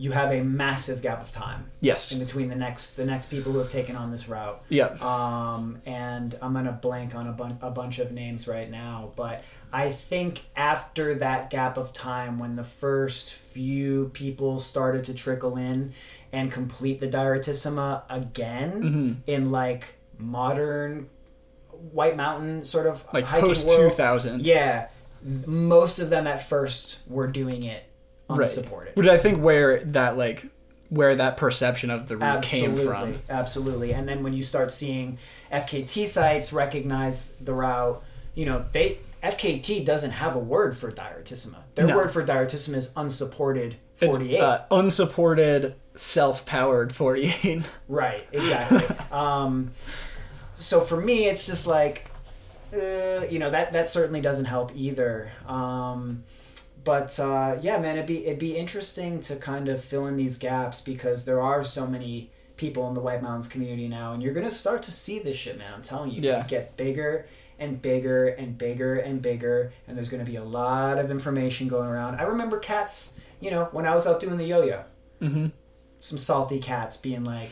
you 0.04 0.12
have 0.12 0.32
a 0.32 0.42
massive 0.42 1.00
gap 1.02 1.22
of 1.22 1.32
time 1.32 1.62
yes, 1.80 2.12
in 2.12 2.18
between 2.26 2.48
the 2.50 2.56
next 2.56 2.96
the 3.02 3.06
next 3.06 3.26
people 3.30 3.52
who 3.52 3.60
have 3.60 3.70
taken 3.70 3.96
on 3.96 4.10
this 4.12 4.28
route. 4.28 4.60
yeah, 4.70 4.88
Um, 5.14 5.80
and 5.86 6.30
I'm 6.42 6.54
gonna 6.54 6.72
blank 6.88 7.14
on 7.14 7.28
a, 7.28 7.32
bun- 7.42 7.60
a 7.62 7.70
bunch 7.70 8.00
of 8.00 8.12
names 8.12 8.48
right 8.48 8.70
now, 8.70 9.12
but 9.16 9.44
I 9.74 9.92
think 9.92 10.42
after 10.56 11.06
that 11.16 11.50
gap 11.50 11.78
of 11.78 11.94
time, 11.94 12.40
when 12.40 12.56
the 12.56 12.64
first 12.64 13.32
few 13.34 14.10
people 14.14 14.60
started 14.60 15.04
to 15.06 15.14
trickle 15.14 15.56
in 15.56 15.94
and 16.34 16.52
complete 16.52 17.00
the 17.00 17.08
direttissima 17.08 18.02
again 18.10 18.72
Mm-hmm. 18.84 19.12
in 19.28 19.52
like 19.52 19.84
modern 20.18 21.10
White 21.92 22.16
Mountain 22.16 22.66
sort 22.66 22.88
of 22.88 23.04
like 23.14 23.26
hiking 23.26 23.48
post 23.50 23.68
2000. 23.70 24.42
yeah, 24.42 24.88
most 25.46 26.00
of 26.00 26.10
them 26.10 26.26
at 26.28 26.48
first 26.48 26.98
were 27.08 27.28
doing 27.28 27.64
it 27.64 27.84
Right. 28.32 28.48
unsupported. 28.48 28.96
Which 28.96 29.08
I 29.08 29.18
think 29.18 29.40
where 29.42 29.84
that 29.86 30.18
like 30.18 30.48
where 30.90 31.16
that 31.16 31.38
perception 31.38 31.90
of 31.90 32.08
the 32.08 32.18
route 32.18 32.44
came 32.44 32.72
Absolutely, 32.72 32.84
from. 32.86 33.22
absolutely. 33.30 33.94
And 33.94 34.10
then 34.10 34.24
when 34.24 34.34
you 34.34 34.44
start 34.44 34.72
seeing 34.74 35.18
FKT 35.52 36.06
sites 36.06 36.52
recognize 36.52 37.32
the 37.40 37.54
route, 37.54 38.04
you 38.36 38.46
know 38.46 38.66
they 38.74 39.00
FKT 39.24 39.86
doesn't 39.86 40.12
have 40.12 40.36
a 40.36 40.40
word 40.40 40.76
for 40.76 40.92
direttissima. 40.92 41.58
Their 41.76 41.88
No. 41.88 41.96
word 41.98 42.12
for 42.12 42.24
direttissima 42.26 42.76
is 42.78 42.92
unsupported 42.98 43.76
48. 43.98 44.40
uh, 44.42 44.62
unsupported, 44.72 45.76
self-powered 45.96 46.94
48. 46.96 47.64
Right, 47.88 48.28
exactly. 48.32 48.96
um, 49.12 49.72
so 50.56 50.82
for 50.82 50.98
me, 51.00 51.26
it's 51.28 51.46
just 51.46 51.68
like, 51.68 52.10
uh, 52.74 53.26
you 53.30 53.38
know, 53.40 53.50
that 53.52 53.74
that 53.74 53.88
certainly 53.88 54.22
doesn't 54.22 54.46
help 54.46 54.72
either. 54.76 55.32
Um, 55.48 56.24
but 56.84 57.20
uh, 57.20 57.58
yeah, 57.62 57.80
man, 57.80 57.98
it'd 57.98 58.08
be 58.08 58.26
it'd 58.26 58.40
be 58.40 58.56
interesting 58.56 59.20
to 59.22 59.36
kind 59.36 59.70
of 59.70 59.84
fill 59.84 60.08
in 60.08 60.16
these 60.16 60.38
gaps 60.38 60.82
because 60.82 61.26
there 61.26 61.42
are 61.42 61.64
so 61.64 61.86
many 61.88 62.32
people 62.58 62.88
in 62.88 62.94
the 62.94 63.02
White 63.02 63.22
Mountains 63.22 63.48
community 63.48 63.88
now, 63.88 64.14
and 64.14 64.22
you're 64.22 64.34
gonna 64.34 64.52
start 64.52 64.84
to 64.84 64.92
see 64.92 65.20
this 65.20 65.38
shit, 65.38 65.58
man. 65.58 65.74
I'm 65.74 65.82
telling 65.82 66.12
you, 66.12 66.22
Yeah. 66.22 66.42
It 66.42 66.48
get 66.48 66.78
bigger 66.78 67.28
and 67.60 67.82
bigger 67.82 68.28
and 68.28 68.58
bigger 68.58 68.96
and 68.96 69.22
bigger, 69.22 69.74
and 69.88 69.98
there's 69.98 70.10
gonna 70.10 70.26
be 70.26 70.36
a 70.38 70.44
lot 70.44 70.98
of 70.98 71.12
information 71.12 71.68
going 71.68 71.90
around. 71.90 72.16
I 72.16 72.24
remember 72.24 72.58
cats, 72.58 73.16
you 73.40 73.52
know, 73.52 73.70
when 73.72 73.86
I 73.86 73.94
was 73.94 74.08
out 74.08 74.20
doing 74.20 74.38
the 74.38 74.46
yo-yo 74.46 74.84
mm-hmm. 75.22 75.48
some 76.00 76.18
salty 76.18 76.60
cats 76.60 76.98
being 76.98 77.24
like, 77.24 77.50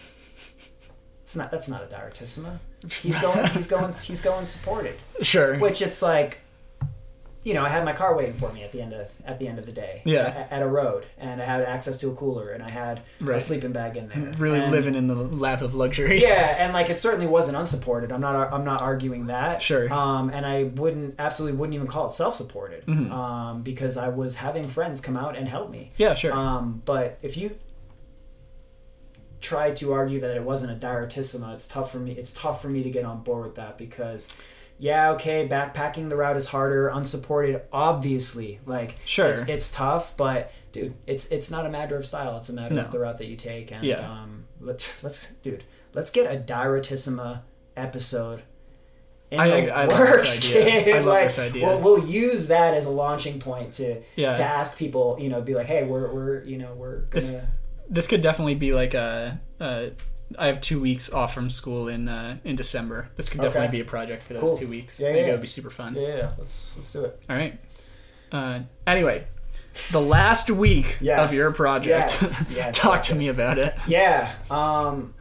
"It's 1.21 1.35
not. 1.35 1.51
That's 1.51 1.67
not 1.67 1.83
a 1.83 1.85
direttissima. 1.85 2.59
He's 3.01 3.17
going. 3.19 3.45
He's 3.47 3.67
going. 3.67 3.93
He's 3.93 4.21
going 4.21 4.45
supported." 4.45 4.95
Sure. 5.21 5.57
Which 5.57 5.81
it's 5.81 6.01
like, 6.01 6.39
you 7.49 7.55
know, 7.55 7.65
I 7.65 7.69
had 7.69 7.83
my 7.83 7.93
car 7.93 8.15
waiting 8.15 8.35
for 8.35 8.53
me 8.53 8.61
at 8.63 8.71
the 8.71 8.79
end 8.79 8.93
of 8.93 9.11
at 9.25 9.39
the 9.39 9.47
end 9.47 9.57
of 9.57 9.65
the 9.65 9.71
day. 9.71 10.03
Yeah. 10.05 10.27
At, 10.27 10.51
at 10.51 10.61
a 10.61 10.67
road, 10.67 11.07
and 11.17 11.41
I 11.41 11.45
had 11.45 11.63
access 11.63 11.97
to 11.97 12.09
a 12.11 12.15
cooler, 12.15 12.51
and 12.51 12.61
I 12.61 12.69
had 12.69 13.01
a 13.27 13.39
sleeping 13.41 13.71
bag 13.71 13.97
in 13.97 14.07
there. 14.07 14.31
really 14.37 14.59
And- 14.59 14.71
living 14.71 14.93
in 14.93 15.07
the 15.07 15.15
lap 15.15 15.61
of 15.63 15.73
luxury. 15.73 16.21
Yeah, 16.29 16.55
and 16.59 16.73
like 16.73 16.89
it 16.91 16.99
certainly 16.99 17.25
wasn't 17.27 17.57
unsupported. 17.57 18.11
I'm 18.11 18.21
not. 18.21 18.53
I'm 18.53 18.63
not 18.63 18.81
arguing 18.83 19.25
that. 19.27 19.61
Sure. 19.63 19.91
Um, 19.91 20.29
and 20.29 20.45
I 20.45 20.63
wouldn't 20.63 21.15
absolutely 21.17 21.57
wouldn't 21.57 21.73
even 21.73 21.87
call 21.87 22.05
it 22.07 22.13
self-supported. 22.13 22.85
Mhm. 22.85 23.09
Um, 23.11 23.61
because 23.63 23.97
I 23.97 24.09
was 24.09 24.35
having 24.35 24.63
friends 24.65 25.01
come 25.01 25.17
out 25.17 25.35
and 25.35 25.47
help 25.47 25.71
me. 25.71 25.91
Yeah, 25.97 26.13
sure. 26.13 26.31
Um, 26.33 26.83
but 26.85 27.17
if 27.23 27.35
you 27.35 27.55
try 29.41 29.71
to 29.71 29.93
argue 29.93 30.19
that 30.19 30.35
it 30.35 30.43
wasn't 30.43 30.71
a 30.71 30.75
direttissima, 30.87 31.53
it's 31.53 31.65
tough 31.65 31.91
for 31.91 31.99
me. 31.99 32.11
It's 32.11 32.31
tough 32.33 32.61
for 32.61 32.67
me 32.69 32.83
to 32.83 32.89
get 32.89 33.05
on 33.05 33.23
board 33.23 33.45
with 33.45 33.55
that 33.55 33.77
because, 33.77 34.27
yeah, 34.79 35.11
okay, 35.11 35.47
backpacking 35.47 36.09
the 36.09 36.15
route 36.15 36.37
is 36.37 36.47
harder, 36.47 36.87
unsupported, 36.87 37.61
obviously. 37.71 38.59
Like, 38.65 38.95
Sure. 39.05 39.29
it's, 39.31 39.41
it's 39.43 39.69
tough, 39.71 40.15
but 40.17 40.51
dude, 40.71 40.93
it's 41.05 41.25
it's 41.27 41.51
not 41.51 41.65
a 41.65 41.69
matter 41.69 41.97
of 41.97 42.05
style. 42.05 42.37
It's 42.37 42.49
a 42.49 42.53
matter 42.53 42.75
No. 42.75 42.81
of 42.83 42.91
the 42.91 42.99
route 42.99 43.17
that 43.17 43.27
you 43.27 43.35
take. 43.35 43.71
And 43.71 43.83
Yeah. 43.83 44.09
um, 44.09 44.45
let's 44.61 45.03
let's 45.03 45.31
dude, 45.41 45.63
let's 45.93 46.09
get 46.11 46.31
a 46.33 46.39
direttissima 46.39 47.41
episode. 47.75 48.41
In 49.31 49.39
I- 49.39 49.47
the 49.61 49.69
I 49.71 49.85
love 49.85 49.97
this 49.97 50.37
idea. 50.47 50.63
kid. 50.83 50.95
I 50.95 50.97
love 50.99 51.05
like, 51.05 51.23
this 51.25 51.39
idea. 51.39 51.65
We'll, 51.67 51.79
we'll 51.79 52.05
use 52.07 52.47
that 52.47 52.73
as 52.73 52.85
a 52.85 52.89
launching 52.89 53.39
point 53.39 53.73
to 53.73 54.01
Yeah. 54.15 54.33
to 54.33 54.43
ask 54.43 54.77
people, 54.77 55.17
you 55.19 55.29
know, 55.29 55.41
be 55.41 55.53
like, 55.53 55.67
hey, 55.67 55.83
we're 55.83 56.11
we're 56.13 56.43
you 56.43 56.57
know 56.57 56.73
we're 56.73 57.01
gonna. 57.01 57.09
this 57.11 57.47
this 57.89 58.07
could 58.07 58.21
definitely 58.21 58.55
be 58.55 58.73
like 58.73 58.93
a. 58.93 59.39
a 59.59 59.91
I 60.37 60.47
have 60.47 60.61
two 60.61 60.79
weeks 60.79 61.11
off 61.11 61.33
from 61.33 61.49
school 61.49 61.87
in 61.87 62.07
uh, 62.07 62.37
in 62.43 62.55
December. 62.55 63.09
This 63.15 63.29
could 63.29 63.41
definitely 63.41 63.67
Okay. 63.69 63.77
be 63.77 63.79
a 63.81 63.85
project 63.85 64.23
for 64.23 64.33
those 64.33 64.43
Cool. 64.43 64.57
two 64.57 64.67
weeks. 64.67 64.99
Yeah, 64.99 65.09
I 65.09 65.13
think 65.13 65.21
yeah. 65.25 65.29
it 65.29 65.31
would 65.33 65.41
be 65.41 65.47
super 65.47 65.69
fun. 65.71 65.95
yeah, 65.95 66.07
yeah, 66.17 66.31
let's 66.37 66.75
let's 66.77 66.91
do 66.91 67.05
it. 67.05 67.19
All 67.29 67.35
right. 67.35 67.59
Uh, 68.31 68.59
anyway, 68.85 69.25
the 69.91 70.01
last 70.01 70.51
week 70.51 70.97
Yes. 71.01 71.19
of 71.19 71.33
your 71.35 71.51
project. 71.53 72.11
Yes, 72.21 72.51
yes, 72.55 72.77
Talk 72.77 73.01
to 73.03 73.13
it. 73.13 73.17
me 73.17 73.27
about 73.29 73.57
it. 73.57 73.73
Yeah. 73.87 74.31
Um, 74.51 75.15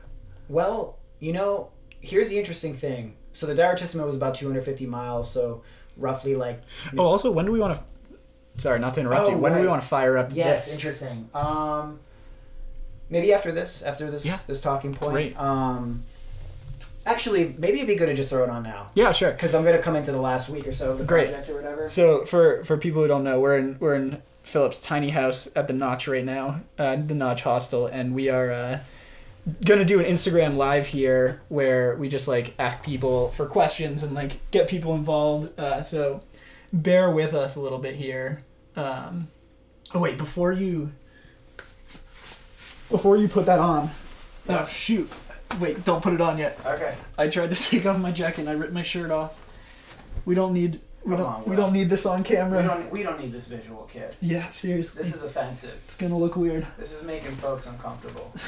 well, 0.49 0.99
you 1.21 1.33
know, 1.33 1.71
here's 2.01 2.29
the 2.29 2.39
interesting 2.39 2.75
thing. 2.75 3.17
So 3.33 3.47
the 3.47 3.55
Direttissima 3.55 4.05
was 4.05 4.15
about 4.17 4.35
250 4.35 4.87
miles, 4.87 5.31
so 5.31 5.63
roughly 5.97 6.35
like 6.35 6.61
Oh, 6.97 7.05
also, 7.07 7.31
when 7.31 7.47
do 7.47 7.53
we 7.53 7.61
want 7.61 7.75
to? 7.79 7.83
Sorry, 8.63 8.79
not 8.81 8.95
to 8.95 9.01
interrupt 9.01 9.23
Oh, 9.23 9.31
you. 9.31 9.39
When 9.39 9.55
do 9.55 9.61
we 9.61 9.69
want 9.69 9.81
to 9.83 9.89
fire 9.89 10.19
up 10.19 10.31
yes, 10.33 10.67
this? 10.67 10.75
interesting. 10.75 11.31
Um, 11.33 12.01
maybe 13.11 13.33
after 13.33 13.53
this, 13.53 13.83
after 13.83 14.11
this 14.11 14.25
Yeah. 14.27 14.39
this 14.47 14.61
talking 14.61 14.95
point. 14.95 15.13
Great. 15.13 15.41
Um, 15.41 16.05
actually, 17.07 17.55
maybe 17.59 17.79
it'd 17.79 17.89
be 17.89 17.95
good 17.95 18.07
to 18.07 18.15
just 18.15 18.31
throw 18.31 18.45
it 18.45 18.51
on 18.51 18.63
now 18.63 18.89
Yeah, 18.95 19.13
sure. 19.13 19.31
because 19.33 19.55
I'm 19.55 19.65
gonna 19.65 19.79
come 19.79 19.97
into 19.97 20.13
the 20.13 20.21
last 20.21 20.49
week 20.49 20.67
or 20.69 20.73
so 20.73 20.93
of 20.93 20.99
the 20.99 21.05
Great. 21.05 21.29
project 21.29 21.49
or 21.51 21.55
whatever. 21.55 21.89
So 21.89 22.25
for 22.25 22.65
for 22.65 22.77
people 22.77 23.03
who 23.03 23.09
don't 23.09 23.25
know, 23.25 23.41
we're 23.41 23.57
in 23.57 23.77
we're 23.81 23.95
in 23.95 24.23
Philip's 24.43 24.81
tiny 24.81 25.11
house 25.11 25.49
at 25.55 25.67
the 25.67 25.75
Notch 25.75 26.09
right 26.09 26.25
now, 26.25 26.61
uh, 26.79 26.97
the 26.97 27.15
Notch 27.15 27.43
Hostel, 27.43 27.87
and 27.87 28.15
we 28.15 28.31
are 28.31 28.51
uh, 28.51 28.79
gonna 29.65 29.85
do 29.85 29.99
an 30.01 30.07
Instagram 30.07 30.57
live 30.57 30.87
here 30.89 31.41
where 31.49 31.97
we 31.97 32.09
just 32.09 32.29
like 32.29 32.55
ask 32.59 32.83
people 32.83 33.29
for 33.31 33.47
questions 33.47 34.03
and 34.03 34.15
like 34.15 34.39
get 34.51 34.69
people 34.69 34.95
involved. 34.95 35.59
Uh, 35.59 35.83
so 35.83 36.21
bear 36.73 37.11
with 37.11 37.33
us 37.35 37.57
a 37.57 37.61
little 37.61 37.79
bit 37.79 37.95
here. 37.97 38.43
Um, 38.77 39.29
oh 39.95 40.01
wait, 40.01 40.19
before 40.19 40.53
you 40.53 40.93
before 42.91 43.17
you 43.17 43.29
put 43.29 43.47
that 43.47 43.59
on. 43.59 43.91
Oh 44.49 44.65
shoot! 44.67 45.11
Wait, 45.61 45.85
don't 45.85 46.03
put 46.03 46.13
it 46.15 46.21
on 46.21 46.39
yet. 46.39 46.59
Okay. 46.65 46.95
I 47.17 47.29
tried 47.29 47.51
to 47.51 47.57
take 47.63 47.87
off 47.87 47.99
my 47.99 48.11
jacket 48.13 48.41
and 48.41 48.49
I 48.49 48.53
ripped 48.53 48.73
my 48.73 48.83
shirt 48.83 49.11
off. 49.11 49.35
We 50.25 50.35
don't 50.35 50.53
need 50.53 50.81
we 51.05 51.11
Come 51.13 51.19
don't 51.25 51.27
on, 51.33 51.45
we 51.45 51.51
Will. 51.51 51.57
don't 51.65 51.73
need 51.73 51.89
this 51.91 52.05
on 52.07 52.23
camera. 52.25 52.59
We 52.61 52.67
camera. 52.67 52.79
don't 52.83 52.93
we 52.93 53.03
don't 53.03 53.21
need 53.21 53.33
this 53.33 53.47
visual, 53.47 53.89
kid. 53.93 54.15
Yeah, 54.21 54.49
seriously. 54.49 55.03
This 55.03 55.15
is 55.15 55.23
offensive. 55.23 55.81
it's 55.85 55.97
gonna 55.97 56.19
look 56.19 56.37
weird. 56.37 56.67
This 56.79 56.93
is 56.93 57.03
making 57.05 57.37
folks 57.37 57.67
uncomfortable. 57.67 58.33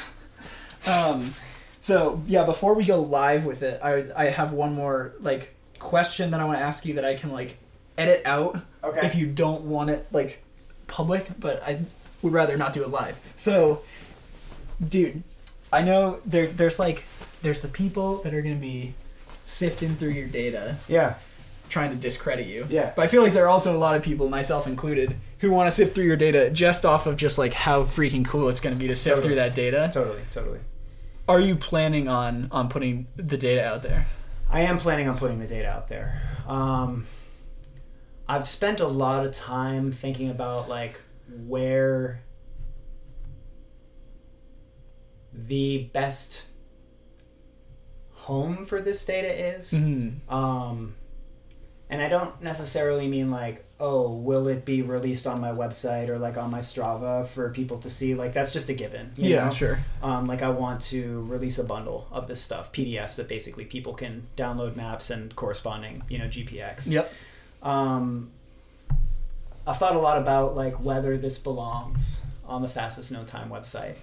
Um 0.89 1.33
so 1.79 2.21
yeah, 2.27 2.43
before 2.43 2.73
we 2.73 2.83
go 2.83 2.99
live 3.01 3.45
with 3.45 3.61
it, 3.63 3.79
I 3.83 4.05
I 4.15 4.25
have 4.25 4.51
one 4.53 4.73
more 4.73 5.13
like 5.19 5.55
question 5.79 6.31
that 6.31 6.39
I 6.39 6.45
want 6.45 6.57
to 6.59 6.63
ask 6.63 6.85
you 6.85 6.95
that 6.95 7.05
I 7.05 7.15
can 7.15 7.31
like 7.31 7.57
edit 7.97 8.23
out 8.25 8.59
Okay. 8.83 9.05
if 9.05 9.13
you 9.15 9.27
don't 9.27 9.61
want 9.65 9.89
it 9.91 10.07
like 10.11 10.43
public, 10.87 11.27
but 11.39 11.61
I 11.63 11.81
would 12.23 12.33
rather 12.33 12.57
not 12.57 12.73
do 12.73 12.83
it 12.83 12.89
live. 12.89 13.15
So 13.35 13.81
dude, 14.83 15.23
I 15.71 15.81
know 15.81 16.19
there 16.25 16.47
there's 16.47 16.79
like 16.79 17.05
there's 17.41 17.61
the 17.61 17.67
people 17.67 18.17
that 18.23 18.33
are 18.33 18.41
gonna 18.41 18.55
be 18.55 18.93
sifting 19.45 19.95
through 19.95 20.09
your 20.09 20.27
data 20.27 20.77
yeah. 20.87 21.15
trying 21.69 21.89
to 21.89 21.95
discredit 21.95 22.47
you. 22.47 22.65
Yeah. 22.69 22.93
But 22.95 23.03
I 23.03 23.07
feel 23.07 23.21
like 23.21 23.33
there 23.33 23.45
are 23.45 23.49
also 23.49 23.75
a 23.75 23.77
lot 23.77 23.95
of 23.95 24.03
people, 24.03 24.29
myself 24.29 24.67
included, 24.67 25.15
who 25.39 25.51
want 25.51 25.67
to 25.67 25.71
sift 25.71 25.95
through 25.95 26.05
your 26.05 26.15
data 26.15 26.49
just 26.49 26.85
off 26.85 27.05
of 27.07 27.17
just 27.17 27.37
like 27.37 27.53
how 27.53 27.83
freaking 27.83 28.25
cool 28.25 28.49
it's 28.49 28.61
going 28.61 28.75
to 28.75 28.79
be 28.79 28.87
to 28.87 28.95
sift 28.95 29.15
Totally. 29.15 29.29
through 29.29 29.35
that 29.35 29.55
data. 29.55 29.89
Totally, 29.93 30.21
totally. 30.31 30.59
Are 31.27 31.39
you 31.39 31.55
planning 31.55 32.07
on 32.07 32.47
on 32.51 32.69
putting 32.69 33.07
the 33.15 33.37
data 33.37 33.63
out 33.65 33.83
there? 33.83 34.07
I 34.49 34.61
am 34.61 34.77
planning 34.77 35.07
on 35.07 35.17
putting 35.17 35.39
the 35.39 35.47
data 35.47 35.69
out 35.69 35.87
there. 35.87 36.21
Um, 36.47 37.07
I've 38.27 38.47
spent 38.47 38.79
a 38.79 38.87
lot 38.87 39.25
of 39.25 39.33
time 39.33 39.91
thinking 39.91 40.29
about 40.29 40.67
like 40.67 40.99
where 41.47 42.21
the 45.33 45.89
best 45.93 46.43
home 48.13 48.65
for 48.65 48.81
this 48.81 49.03
data 49.05 49.55
is. 49.55 49.73
Mm-hmm. 49.73 50.33
Um, 50.33 50.95
and 51.89 52.01
I 52.01 52.07
don't 52.07 52.41
necessarily 52.41 53.07
mean 53.07 53.31
like, 53.31 53.65
oh, 53.79 54.13
will 54.13 54.47
it 54.47 54.63
be 54.63 54.81
released 54.81 55.27
on 55.27 55.41
my 55.41 55.49
website 55.51 56.07
or 56.09 56.17
like 56.17 56.37
on 56.37 56.49
my 56.49 56.59
Strava 56.59 57.25
for 57.27 57.49
people 57.49 57.79
to 57.79 57.89
see? 57.89 58.15
Like 58.15 58.31
that's 58.33 58.51
just 58.51 58.69
a 58.69 58.73
given. 58.73 59.11
you 59.17 59.29
Yeah, 59.31 59.45
know? 59.45 59.51
sure. 59.51 59.79
Um, 60.01 60.25
like 60.25 60.41
I 60.41 60.49
want 60.49 60.81
to 60.83 61.21
release 61.23 61.57
a 61.59 61.63
bundle 61.65 62.07
of 62.11 62.27
this 62.27 62.39
stuff, 62.39 62.71
PDFs 62.71 63.17
that 63.17 63.27
basically 63.27 63.65
people 63.65 63.93
can 63.93 64.27
download 64.37 64.75
maps 64.77 65.09
and 65.09 65.35
corresponding, 65.35 66.03
you 66.07 66.17
know, 66.17 66.25
GPX. 66.25 66.89
Yep. 66.89 67.13
Um, 67.61 68.31
I've 69.67 69.77
thought 69.77 69.95
a 69.95 69.99
lot 69.99 70.17
about 70.17 70.55
like 70.55 70.75
whether 70.83 71.17
this 71.17 71.37
belongs 71.39 72.21
on 72.47 72.61
the 72.61 72.69
fastest 72.69 73.11
known 73.11 73.25
time 73.25 73.49
website, 73.49 73.95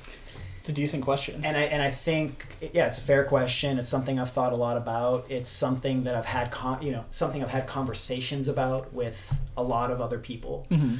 It's 0.69 0.77
a 0.78 0.82
decent 0.82 1.03
question. 1.03 1.47
and 1.47 1.57
I 1.57 1.62
and 1.62 1.81
I 1.81 1.89
think 1.89 2.45
yeah, 2.74 2.89
it's 2.89 2.99
a 2.99 3.01
fair 3.01 3.24
question. 3.24 3.78
It's 3.78 3.89
something 3.89 4.19
I've 4.20 4.31
thought 4.31 4.53
a 4.53 4.57
lot 4.57 4.77
about. 4.77 5.31
It's 5.31 5.49
something 5.49 6.05
that 6.05 6.15
I've 6.15 6.27
had 6.27 6.51
con- 6.51 6.82
you 6.82 6.93
know 6.93 7.07
something 7.09 7.43
I've 7.43 7.49
had 7.49 7.66
conversations 7.66 8.49
about 8.49 8.93
with 8.93 9.35
a 9.57 9.62
lot 9.62 9.90
of 9.90 10.03
other 10.03 10.19
people. 10.19 10.66
hmm 10.69 10.97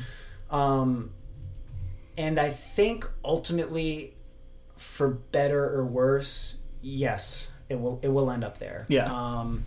Um, 0.51 1.11
and 2.16 2.40
I 2.40 2.49
think 2.49 3.07
ultimately, 3.23 4.15
for 4.78 5.09
better 5.09 5.62
or 5.77 5.85
worse, 5.85 6.57
yes, 6.81 7.51
it 7.69 7.78
will 7.78 8.01
it 8.03 8.09
will 8.09 8.31
end 8.31 8.45
up 8.45 8.57
there. 8.57 8.86
Yeah. 8.89 9.05
Um, 9.05 9.66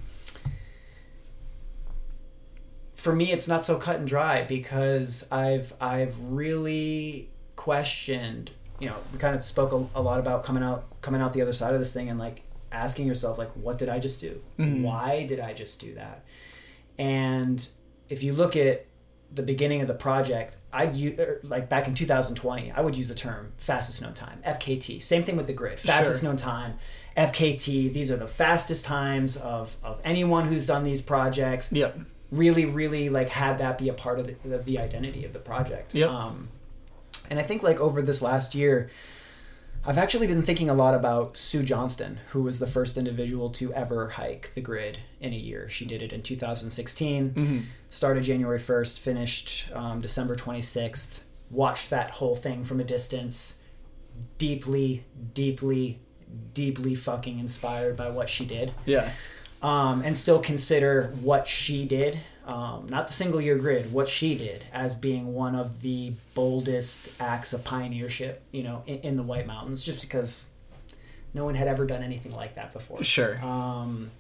for 2.96 3.14
me, 3.14 3.32
it's 3.32 3.48
not 3.48 3.64
so 3.64 3.78
cut 3.78 3.98
and 3.98 4.08
dry 4.08 4.46
because 4.46 5.28
I've 5.32 5.76
I've 5.80 6.20
really 6.20 7.30
questioned. 7.56 8.50
You 8.82 8.90
know, 8.90 8.98
we 9.14 9.20
kind 9.20 9.36
of 9.36 9.44
spoke 9.44 9.72
a, 9.72 10.00
a 10.00 10.02
lot 10.02 10.20
about 10.20 10.44
coming 10.44 10.64
out 10.64 10.84
coming 11.02 11.22
out 11.22 11.34
the 11.34 11.42
other 11.42 11.54
side 11.54 11.74
of 11.74 11.80
this 11.80 11.94
thing 11.94 12.10
and 12.10 12.18
like 12.20 12.42
asking 12.72 13.06
yourself 13.08 13.38
like, 13.38 13.52
what 13.52 13.78
did 13.78 13.90
I 13.90 14.00
just 14.00 14.20
do? 14.20 14.42
Mhm. 14.60 14.82
Why 14.82 15.26
did 15.26 15.40
I 15.40 15.54
just 15.54 15.80
do 15.80 15.94
that? 15.96 16.24
And 16.98 17.66
if 18.10 18.24
you 18.24 18.34
look 18.34 18.56
at 18.56 18.86
the 19.34 19.44
beginning 19.44 19.82
of 19.82 19.88
the 19.88 19.94
project, 19.94 20.58
I'd 20.74 20.96
use 20.96 21.18
like 21.44 21.70
back 21.70 21.88
in 21.88 21.94
2020, 21.96 22.72
I 22.72 22.82
would 22.82 22.96
use 22.96 23.08
the 23.08 23.16
term 23.16 23.54
fastest 23.58 24.02
known 24.02 24.14
time, 24.14 24.42
FKT. 24.46 25.02
Same 25.02 25.24
thing 25.24 25.38
with 25.38 25.48
the 25.48 25.54
grid, 25.54 25.80
fastest 25.80 26.22
Sure. 26.22 26.30
known 26.30 26.38
time, 26.38 26.80
FKT. 27.16 27.94
These 27.94 28.12
are 28.12 28.18
the 28.18 28.28
fastest 28.28 28.84
times 28.86 29.38
of 29.38 29.78
of 29.84 30.00
anyone 30.04 30.48
who's 30.48 30.66
done 30.68 30.84
these 30.84 31.02
projects. 31.02 31.72
Yep. 31.72 32.00
Really, 32.32 32.66
really 32.66 33.10
like 33.10 33.30
had 33.30 33.58
that 33.60 33.78
be 33.78 33.90
a 33.90 33.94
part 33.94 34.18
of 34.20 34.28
the, 34.28 34.56
of 34.56 34.64
the 34.66 34.80
identity 34.80 35.26
of 35.26 35.34
the 35.34 35.40
project. 35.40 35.94
Yep. 35.94 36.10
Um, 36.10 36.50
and 37.32 37.40
I 37.40 37.44
think 37.44 37.64
like 37.64 37.80
over 37.80 38.02
this 38.02 38.22
last 38.22 38.54
year, 38.54 38.90
I've 39.88 39.98
actually 39.98 40.28
been 40.28 40.44
thinking 40.44 40.70
a 40.70 40.76
lot 40.76 40.94
about 40.94 41.38
Sue 41.38 41.64
Johnston, 41.64 42.20
who 42.30 42.44
was 42.44 42.60
the 42.60 42.68
first 42.68 42.98
individual 42.98 43.50
to 43.52 43.74
ever 43.74 44.10
hike 44.10 44.54
the 44.54 44.62
grid 44.62 45.00
in 45.20 45.34
a 45.34 45.38
year. 45.38 45.68
She 45.70 45.86
did 45.86 46.04
it 46.04 46.14
in 46.14 46.22
2016 46.22 47.30
hmm 47.30 47.60
started 47.90 48.24
January 48.24 48.58
1st, 48.58 49.00
finished 49.00 49.70
um, 49.74 50.00
December 50.00 50.34
26th. 50.34 51.20
Watched 51.50 51.90
that 51.90 52.12
whole 52.12 52.36
thing 52.36 52.64
from 52.64 52.80
a 52.80 52.86
distance. 52.86 53.60
Deeply, 54.38 55.04
deeply, 55.34 56.00
deeply 56.54 56.96
fucking 56.96 57.38
inspired 57.38 57.98
by 57.98 58.10
what 58.10 58.30
she 58.30 58.46
did. 58.46 58.74
Yeah. 58.86 59.12
Um, 59.62 60.02
and 60.04 60.16
still 60.16 60.40
consider 60.40 61.14
what 61.22 61.48
she 61.48 61.84
did, 61.86 62.18
um, 62.46 62.88
not 62.90 63.08
the 63.08 63.14
single 63.14 63.40
year 63.42 63.58
grid, 63.58 63.92
what 63.94 64.08
she 64.08 64.36
did 64.36 64.64
as 64.74 64.96
being 64.96 65.34
one 65.34 65.56
of 65.56 65.82
the 65.82 66.14
boldest 66.34 67.12
acts 67.20 67.54
of 67.54 67.64
pioneership, 67.64 68.38
you 68.52 68.64
know, 68.64 68.84
in, 68.88 69.00
in 69.00 69.16
the 69.16 69.24
White 69.24 69.46
Mountains, 69.48 69.84
just 69.84 70.02
because 70.02 70.48
no 71.34 71.46
one 71.46 71.56
had 71.56 71.68
ever 71.68 71.86
done 71.86 72.04
anything 72.04 72.34
like 72.36 72.56
that 72.56 72.74
before. 72.74 73.04
Sure. 73.04 73.40
Um, 73.44 74.12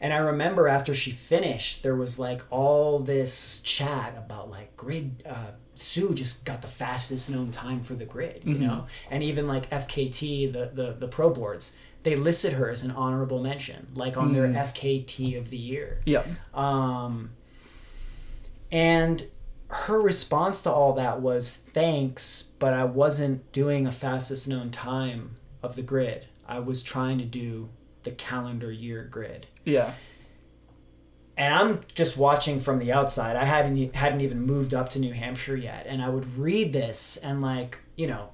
and 0.00 0.12
I 0.12 0.18
remember 0.18 0.66
after 0.68 0.92
she 0.94 1.10
finished, 1.10 1.82
there 1.82 1.94
was 1.94 2.18
like 2.18 2.42
all 2.50 2.98
this 2.98 3.60
chat 3.60 4.14
about 4.16 4.50
like 4.50 4.76
grid. 4.76 5.22
Uh, 5.26 5.52
Sue 5.74 6.14
just 6.14 6.44
got 6.46 6.62
the 6.62 6.68
fastest 6.68 7.30
known 7.30 7.50
time 7.50 7.82
for 7.82 7.94
the 7.94 8.06
grid, 8.06 8.42
you 8.44 8.54
Mhm. 8.56 8.60
know, 8.60 8.86
and 9.10 9.22
even 9.22 9.46
like 9.46 9.68
FKT, 9.70 10.50
the 10.52 10.70
the 10.72 10.92
the 10.98 11.06
pro 11.08 11.28
boards, 11.30 11.74
they 12.06 12.14
listed 12.14 12.52
her 12.52 12.70
as 12.70 12.84
an 12.84 12.92
honorable 12.92 13.42
mention, 13.42 13.88
like 13.96 14.16
on 14.16 14.32
their 14.32 14.46
Mm. 14.46 14.56
FKT 14.56 15.36
of 15.36 15.50
the 15.50 15.56
year. 15.56 16.00
Yeah. 16.06 16.22
Um, 16.54 17.30
and 18.70 19.26
her 19.68 20.00
response 20.00 20.62
to 20.62 20.70
all 20.70 20.92
that 20.92 21.20
was 21.20 21.52
thanks, 21.52 22.44
but 22.60 22.72
I 22.72 22.84
wasn't 22.84 23.50
doing 23.50 23.88
a 23.88 23.92
fastest 23.92 24.46
known 24.46 24.70
time 24.70 25.36
of 25.64 25.74
the 25.74 25.82
grid. 25.82 26.26
I 26.46 26.60
was 26.60 26.80
trying 26.84 27.18
to 27.18 27.24
do 27.24 27.70
the 28.04 28.12
calendar 28.12 28.70
year 28.70 29.02
grid. 29.02 29.48
Yeah. 29.64 29.94
And 31.36 31.52
I'm 31.52 31.80
just 31.94 32.16
watching 32.16 32.60
from 32.60 32.78
the 32.78 32.92
outside. 32.92 33.34
I 33.34 33.44
hadn't 33.44 33.96
hadn't 33.96 34.20
even 34.20 34.40
moved 34.42 34.72
up 34.72 34.88
to 34.90 35.00
New 35.00 35.12
Hampshire 35.12 35.56
yet, 35.56 35.86
and 35.88 36.00
I 36.00 36.08
would 36.08 36.38
read 36.38 36.72
this 36.72 37.16
and 37.18 37.42
like 37.42 37.80
you 37.96 38.06
know 38.06 38.30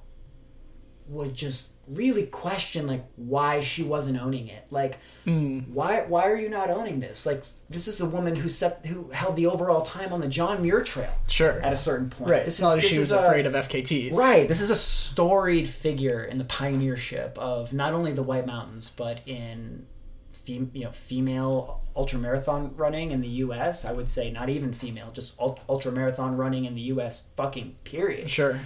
would 1.07 1.33
just 1.33 1.72
really 1.89 2.25
question 2.25 2.87
like 2.87 3.03
why 3.17 3.59
she 3.59 3.83
wasn't 3.83 4.17
owning 4.21 4.47
it. 4.47 4.67
Like 4.71 4.99
Mm. 5.25 5.69
why 5.69 6.05
why 6.07 6.29
are 6.29 6.35
you 6.35 6.49
not 6.49 6.69
owning 6.69 6.99
this? 6.99 7.25
Like 7.25 7.43
this 7.69 7.87
is 7.87 7.99
a 8.01 8.05
woman 8.05 8.35
who 8.35 8.49
set 8.49 8.85
who 8.85 9.09
held 9.11 9.35
the 9.35 9.45
overall 9.47 9.81
time 9.81 10.11
on 10.13 10.19
the 10.19 10.27
John 10.27 10.61
Muir 10.61 10.81
Trail 10.81 11.13
Sure. 11.27 11.59
at 11.61 11.71
a 11.73 11.77
certain 11.77 12.09
point. 12.09 12.29
Right. 12.31 12.45
This 12.45 12.55
It's 12.55 12.61
not 12.61 12.77
is 12.77 12.83
that 12.83 12.89
she 12.89 12.95
this 12.97 13.11
was 13.11 13.11
a- 13.11 13.25
afraid 13.25 13.45
of 13.45 13.53
FKTs. 13.53 14.15
Right. 14.15 14.47
This 14.47 14.61
is 14.61 14.69
a 14.69 14.75
storied 14.75 15.67
figure 15.67 16.23
in 16.23 16.37
the 16.37 16.43
pioneership 16.45 17.37
of 17.37 17.73
not 17.73 17.93
only 17.93 18.11
the 18.13 18.23
White 18.23 18.45
Mountains 18.47 18.91
but 18.95 19.21
in 19.25 19.85
fem- 20.31 20.71
you 20.73 20.83
know 20.85 20.91
female 20.91 21.81
ultra 21.95 22.17
marathon 22.19 22.73
running 22.75 23.11
in 23.11 23.21
the 23.21 23.27
U.S. 23.45 23.85
I 23.85 23.91
would 23.93 24.09
say 24.09 24.31
not 24.31 24.49
even 24.49 24.73
female, 24.73 25.11
just 25.11 25.39
ultra 25.39 25.91
marathon 25.91 26.35
running 26.35 26.65
in 26.65 26.75
the 26.75 26.81
U.S. 26.93 27.21
Fucking 27.37 27.75
period 27.83 28.29
Sure. 28.29 28.59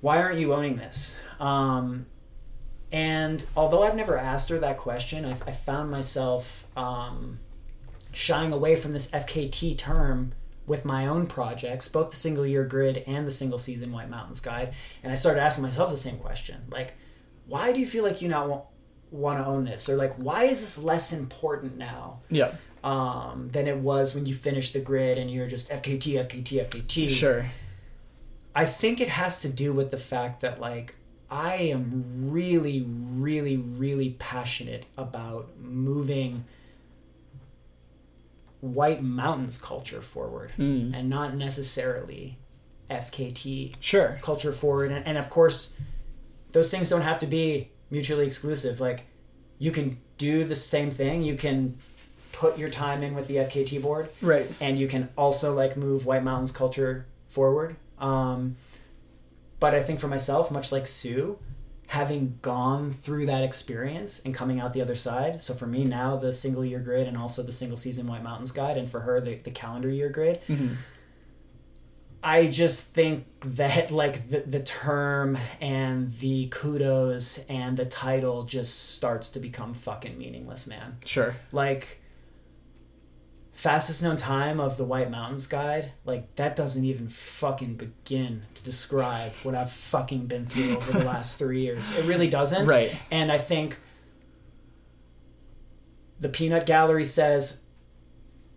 why 0.00 0.22
aren't 0.22 0.38
you 0.38 0.54
owning 0.54 0.76
this? 0.76 1.16
Um, 1.40 2.06
and 2.92 3.44
although 3.56 3.82
I've 3.82 3.96
never 3.96 4.16
asked 4.16 4.48
her 4.50 4.58
that 4.58 4.76
question, 4.76 5.24
I've, 5.24 5.42
I 5.46 5.52
found 5.52 5.90
myself 5.90 6.66
um, 6.76 7.38
shying 8.12 8.52
away 8.52 8.76
from 8.76 8.92
this 8.92 9.10
FKT 9.10 9.78
term 9.78 10.32
with 10.66 10.84
my 10.84 11.06
own 11.06 11.26
projects, 11.26 11.88
both 11.88 12.10
the 12.10 12.16
single 12.16 12.46
year 12.46 12.64
grid 12.64 13.02
and 13.06 13.26
the 13.26 13.30
single 13.30 13.58
season 13.58 13.90
White 13.92 14.10
Mountains 14.10 14.40
guide. 14.40 14.74
And 15.02 15.10
I 15.10 15.14
started 15.14 15.40
asking 15.40 15.62
myself 15.62 15.90
the 15.90 15.96
same 15.96 16.18
question 16.18 16.62
like, 16.70 16.94
why 17.46 17.72
do 17.72 17.80
you 17.80 17.86
feel 17.86 18.04
like 18.04 18.22
you 18.22 18.28
not 18.28 18.48
want, 18.48 18.64
want 19.10 19.38
to 19.38 19.46
own 19.46 19.64
this? 19.64 19.88
Or 19.88 19.96
like, 19.96 20.14
why 20.14 20.44
is 20.44 20.60
this 20.60 20.78
less 20.78 21.12
important 21.12 21.76
now? 21.76 22.20
Yeah. 22.28 22.52
Um, 22.82 23.50
than 23.52 23.66
it 23.66 23.76
was 23.76 24.14
when 24.14 24.26
you 24.26 24.34
finished 24.34 24.72
the 24.72 24.80
grid 24.80 25.18
and 25.18 25.30
you're 25.30 25.48
just 25.48 25.68
FKT, 25.70 26.14
FKT, 26.26 26.66
FKT. 26.66 27.10
Sure. 27.10 27.46
I 28.54 28.64
think 28.64 29.00
it 29.00 29.08
has 29.08 29.40
to 29.42 29.48
do 29.48 29.72
with 29.72 29.90
the 29.90 29.96
fact 29.96 30.40
that 30.40 30.60
like 30.60 30.94
I 31.30 31.54
am 31.56 32.30
really, 32.30 32.82
really, 32.86 33.56
really 33.56 34.10
passionate 34.18 34.84
about 34.96 35.50
moving 35.60 36.44
White 38.60 39.02
Mountains 39.02 39.56
culture 39.58 40.02
forward 40.02 40.52
Mm. 40.58 40.94
and 40.94 41.08
not 41.08 41.34
necessarily 41.34 42.36
FKT 42.90 43.74
Sure. 43.80 44.18
culture 44.22 44.52
forward. 44.52 44.90
And, 44.90 45.06
and 45.06 45.16
of 45.16 45.30
course, 45.30 45.72
those 46.52 46.70
things 46.70 46.90
don't 46.90 47.02
have 47.02 47.18
to 47.20 47.26
be 47.26 47.70
mutually 47.90 48.26
exclusive. 48.26 48.80
Like 48.80 49.06
you 49.58 49.70
can 49.70 49.98
do 50.18 50.44
the 50.44 50.56
same 50.56 50.90
thing. 50.90 51.22
You 51.22 51.36
can 51.36 51.78
put 52.32 52.58
your 52.58 52.68
time 52.68 53.02
in 53.02 53.14
with 53.14 53.28
the 53.28 53.36
FKT 53.38 53.78
board 53.80 54.10
Right. 54.20 54.50
and 54.60 54.78
you 54.78 54.88
can 54.88 55.08
also 55.16 55.54
like 55.54 55.76
move 55.76 56.04
White 56.04 56.24
Mountains 56.24 56.52
culture 56.52 57.06
forward. 57.28 57.76
Um, 57.98 58.56
but 59.60 59.74
I 59.74 59.82
think 59.82 60.00
for 60.00 60.08
myself, 60.08 60.50
much 60.50 60.72
like 60.72 60.86
Sue, 60.86 61.38
having 61.88 62.38
gone 62.42 62.90
through 62.90 63.26
that 63.26 63.42
experience 63.44 64.20
and 64.24 64.32
coming 64.34 64.60
out 64.60 64.72
the 64.72 64.80
other 64.82 64.94
side. 64.94 65.42
So 65.42 65.54
for 65.54 65.66
me 65.66 65.84
now, 65.84 66.16
the 66.16 66.32
single 66.32 66.64
year 66.64 66.78
grid 66.80 67.06
and 67.08 67.16
also 67.16 67.42
the 67.42 67.52
single 67.52 67.76
season 67.76 68.06
White 68.06 68.22
Mountains 68.22 68.52
guide, 68.52 68.76
and 68.78 68.88
for 68.90 69.00
her 69.00 69.20
the, 69.20 69.36
the 69.36 69.50
calendar 69.50 69.88
year 69.90 70.08
grid. 70.08 70.40
hmm 70.46 70.74
I 72.22 72.48
just 72.48 72.88
think 72.92 73.24
that 73.40 73.90
like 74.02 74.28
the, 74.28 74.40
the 74.40 74.60
term 74.60 75.38
and 75.60 76.16
the 76.18 76.48
kudos 76.48 77.38
and 77.48 77.76
the 77.76 77.86
title 77.86 78.42
just 78.44 78.90
starts 78.94 79.30
to 79.30 79.40
become 79.40 79.72
fucking 79.74 80.18
meaningless, 80.18 80.66
man 80.66 80.98
Sure. 81.04 81.34
like 81.52 81.99
fastest 83.60 84.02
known 84.02 84.16
time 84.16 84.58
of 84.58 84.78
the 84.78 84.84
White 84.84 85.10
Mountains 85.10 85.46
guide, 85.46 85.92
like 86.06 86.34
that 86.36 86.56
doesn't 86.56 86.82
even 86.82 87.10
fucking 87.10 87.74
begin 87.74 88.44
to 88.54 88.62
describe 88.62 89.32
what 89.42 89.54
I've 89.54 89.70
fucking 89.70 90.28
been 90.28 90.46
through 90.46 90.78
over 90.78 90.92
the 90.92 91.04
last 91.04 91.38
three 91.38 91.60
years. 91.60 91.90
It 91.92 92.06
really 92.06 92.26
doesn't. 92.26 92.66
Right. 92.66 92.96
And 93.10 93.30
I 93.30 93.36
think 93.36 93.76
the 96.18 96.30
Peanut 96.30 96.64
Gallery 96.64 97.04
says, 97.04 97.58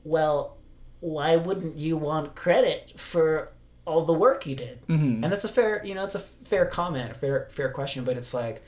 well, 0.06 0.56
why 1.02 1.36
wouldn't 1.36 1.78
you 1.78 1.98
want 1.98 2.34
credit 2.34 2.94
for 2.98 3.52
all 3.84 4.06
the 4.06 4.14
work 4.14 4.48
you 4.48 4.56
did? 4.56 4.88
Mhm. 4.88 5.22
And 5.22 5.26
that's 5.26 5.44
a 5.44 5.50
fair, 5.50 5.86
you 5.86 5.96
know, 5.96 6.06
it's 6.06 6.16
a 6.16 6.20
fair 6.20 6.66
comment, 6.66 7.12
a 7.12 7.14
fair, 7.14 7.50
fair 7.52 7.70
question, 7.72 8.06
but 8.06 8.16
it's 8.16 8.34
like, 8.34 8.64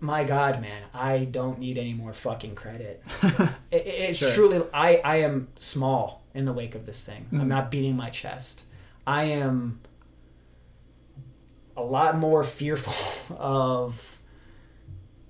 my 0.00 0.24
God, 0.24 0.60
man, 0.60 0.82
I 0.94 1.24
don't 1.24 1.58
need 1.58 1.76
any 1.78 1.92
more 1.94 2.12
fucking 2.12 2.54
credit. 2.54 3.02
it, 3.70 3.86
it's 3.86 4.18
Sure. 4.18 4.32
truly, 4.32 4.66
I, 4.72 4.96
I 5.04 5.16
am 5.16 5.48
small 5.58 6.22
in 6.34 6.44
the 6.46 6.52
wake 6.52 6.74
of 6.74 6.86
this 6.86 7.02
thing. 7.02 7.26
I'm 7.32 7.40
Mhm. 7.42 7.46
not 7.46 7.70
beating 7.70 7.96
my 7.96 8.10
chest. 8.10 8.64
I 9.06 9.24
am 9.24 9.80
a 11.76 11.82
lot 11.82 12.16
more 12.16 12.44
fearful 12.44 13.36
of 13.38 14.18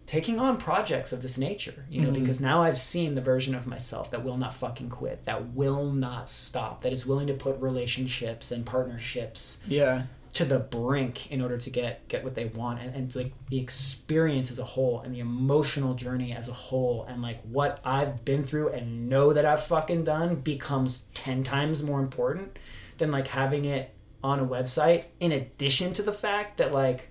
taking 0.06 0.40
on 0.40 0.56
projects 0.56 1.12
of 1.12 1.22
this 1.22 1.38
nature, 1.38 1.84
you 1.88 2.01
know, 2.01 2.10
Mhm. 2.10 2.14
because 2.14 2.40
now 2.40 2.62
I've 2.62 2.78
seen 2.78 3.14
the 3.14 3.20
version 3.20 3.55
of 3.55 3.66
myself 3.68 4.10
that 4.10 4.24
will 4.24 4.36
not 4.36 4.52
fucking 4.55 4.88
quit, 4.90 5.24
that 5.24 5.55
will 5.55 5.92
not 5.92 6.28
stop, 6.28 6.82
that 6.82 6.92
is 6.92 7.06
willing 7.06 7.28
to 7.28 7.34
put 7.34 7.60
relationships 7.60 8.51
and 8.51 8.66
partnerships 8.66 9.59
Yeah. 9.68 10.05
To 10.32 10.44
the 10.44 10.59
brink 10.59 11.31
in 11.31 11.40
order 11.40 11.59
to 11.59 11.70
get 11.70 12.07
get 12.09 12.23
what 12.23 12.35
they 12.35 12.44
want 12.44 12.81
and, 12.81 12.94
and 12.94 13.15
like 13.16 13.32
the 13.48 13.59
experience 13.59 14.51
as 14.51 14.59
a 14.59 14.65
whole 14.65 15.01
and 15.01 15.15
the 15.15 15.19
emotional 15.19 15.94
journey 15.94 16.32
as 16.32 16.48
a 16.48 16.52
whole 16.52 17.05
and 17.05 17.20
like 17.20 17.40
what 17.43 17.81
I've 17.85 18.24
been 18.24 18.44
through 18.44 18.69
and 18.69 19.09
know 19.09 19.32
that 19.32 19.44
I've 19.44 19.62
fucking 19.62 20.05
done 20.05 20.36
becomes 20.36 21.05
10 21.15 21.43
times 21.43 21.82
more 21.82 22.01
important 22.01 22.59
than 22.98 23.11
like 23.11 23.28
having 23.28 23.65
it 23.65 23.93
on 24.23 24.39
a 24.39 24.47
website 24.47 25.07
in 25.19 25.32
addition 25.32 25.93
to 25.94 26.02
the 26.02 26.12
fact 26.12 26.59
that 26.59 26.73
like 26.73 27.11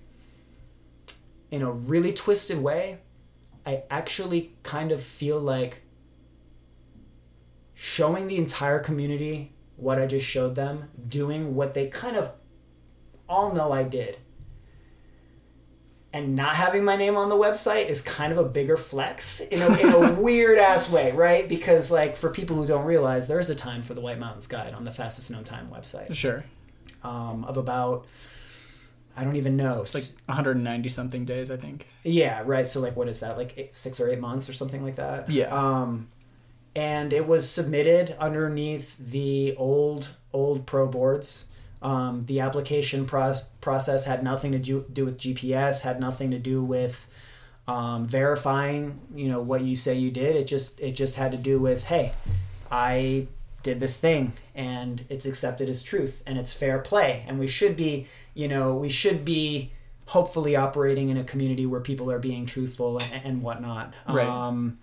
in 1.52 1.62
a 1.62 1.72
really 1.72 2.14
twisted 2.14 2.60
way 2.60 3.00
I 3.66 3.84
actually 3.90 4.56
kind 4.64 4.92
of 4.92 5.02
feel 5.02 5.40
like 5.40 5.82
showing 7.74 8.28
the 8.28 8.38
entire 8.38 8.80
community 8.80 9.54
what 9.76 10.00
I 10.00 10.06
just 10.08 10.26
showed 10.26 10.56
them, 10.56 10.90
doing 11.08 11.56
what 11.56 11.74
they 11.74 11.88
kind 11.88 12.18
of 12.18 12.34
all 13.30 13.54
know 13.54 13.72
I 13.72 13.84
did. 13.84 14.18
And 16.12 16.36
not 16.36 16.56
having 16.56 16.84
my 16.84 16.96
name 16.96 17.16
on 17.16 17.30
the 17.30 17.36
website 17.36 17.88
is 17.88 18.02
kind 18.02 18.32
of 18.32 18.40
a 18.40 18.44
bigger 18.44 18.76
flex 18.76 19.42
in 19.42 19.62
a, 19.62 19.78
in 19.78 19.90
a 19.94 20.14
weird 20.20 20.58
ass 20.58 20.90
way, 20.90 21.12
right? 21.12 21.48
Because, 21.48 21.92
like, 21.92 22.16
for 22.16 22.32
people 22.32 22.56
who 22.56 22.66
don't 22.66 22.86
realize, 22.86 23.28
there 23.28 23.40
is 23.40 23.52
a 23.52 23.56
time 23.56 23.84
for 23.84 23.94
the 23.94 24.02
White 24.02 24.18
Mountains 24.18 24.48
Guide 24.48 24.74
on 24.74 24.86
the 24.86 24.92
fastest 24.92 25.30
known 25.30 25.44
time 25.44 25.70
website 25.72 26.16
Sure. 26.16 26.44
um, 27.04 27.44
of 27.46 27.58
about, 27.58 28.08
I 29.16 29.24
don't 29.24 29.36
even 29.36 29.56
know. 29.56 29.82
It's 29.84 29.94
like 29.94 30.06
190 30.26 30.90
something 30.90 31.26
days, 31.26 31.52
I 31.52 31.58
think. 31.58 31.86
Yeah, 32.04 32.42
right. 32.44 32.68
So 32.68 32.80
like, 32.80 32.96
what 32.96 33.08
is 33.08 33.20
that? 33.20 33.38
Like 33.38 33.54
eight, 33.56 33.76
six 33.76 34.00
or 34.00 34.10
eight 34.10 34.20
months 34.20 34.50
or 34.50 34.54
something 34.54 34.84
like 34.84 34.96
that. 34.96 35.30
Yeah. 35.30 35.54
Um, 35.56 36.08
and 36.76 37.14
it 37.14 37.28
was 37.28 37.48
submitted 37.48 38.16
underneath 38.20 38.98
the 38.98 39.56
old 39.58 40.16
old 40.34 40.66
pro 40.66 40.88
boards. 40.88 41.46
Um, 41.82 42.26
the 42.26 42.42
application 42.42 43.06
pros- 43.06 43.44
process 43.62 44.06
had 44.06 44.24
nothing 44.24 44.52
to 44.52 44.60
do, 44.60 44.86
do 44.92 45.06
with 45.06 45.18
GPS. 45.18 45.82
Had 45.82 46.00
nothing 46.00 46.32
to 46.32 46.40
do 46.40 46.62
with 46.64 47.08
um, 47.68 48.08
verifying. 48.08 49.00
You 49.16 49.30
know 49.30 49.42
what 49.42 49.62
you 49.62 49.76
say 49.76 49.96
you 49.98 50.12
did. 50.12 50.36
It 50.36 50.46
just 50.46 50.80
it 50.80 50.92
just 50.92 51.16
had 51.16 51.32
to 51.32 51.38
do 51.38 51.60
with 51.60 51.86
hey, 51.86 52.12
I 52.72 53.28
did 53.62 53.80
this 53.82 54.00
thing 54.00 54.32
and 54.56 55.04
it's 55.10 55.26
accepted 55.26 55.68
as 55.68 55.84
truth 55.84 56.24
and 56.26 56.38
it's 56.38 56.54
fair 56.54 56.80
play 56.80 57.26
and 57.28 57.38
we 57.38 57.46
should 57.46 57.76
be 57.76 58.08
you 58.34 58.48
know 58.48 58.74
we 58.74 58.88
should 58.88 59.26
be 59.26 59.70
hopefully 60.06 60.56
operating 60.56 61.10
in 61.10 61.18
a 61.18 61.26
community 61.26 61.66
where 61.66 61.82
people 61.82 62.10
are 62.10 62.20
being 62.20 62.46
truthful 62.46 63.00
and, 63.00 63.22
and 63.26 63.42
whatnot 63.42 63.94
Right. 64.08 64.26
um, 64.26 64.80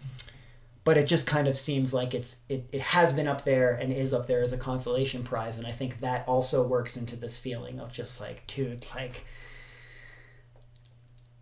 but 0.87 0.97
it 0.97 1.07
just 1.07 1.27
kind 1.27 1.49
of 1.49 1.57
seems 1.57 1.93
like 1.93 2.15
it's 2.15 2.39
it, 2.49 2.67
it 2.73 2.81
has 2.81 3.13
been 3.13 3.29
up 3.29 3.45
there 3.45 3.75
and 3.75 3.93
is 3.93 4.15
up 4.15 4.27
there 4.27 4.41
as 4.43 4.55
a 4.55 4.57
consolation 4.57 5.23
prize 5.23 5.59
and 5.59 5.67
i 5.67 5.73
think 5.73 6.01
that 6.01 6.27
also 6.27 6.67
works 6.67 6.97
into 6.97 7.17
this 7.17 7.37
feeling 7.37 7.79
of 7.79 7.93
just 7.93 8.21
like 8.21 8.47
dude 8.47 8.87
like 8.95 9.27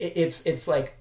it, 0.01 0.15
it's 0.17 0.45
it's 0.47 0.67
like 0.67 0.97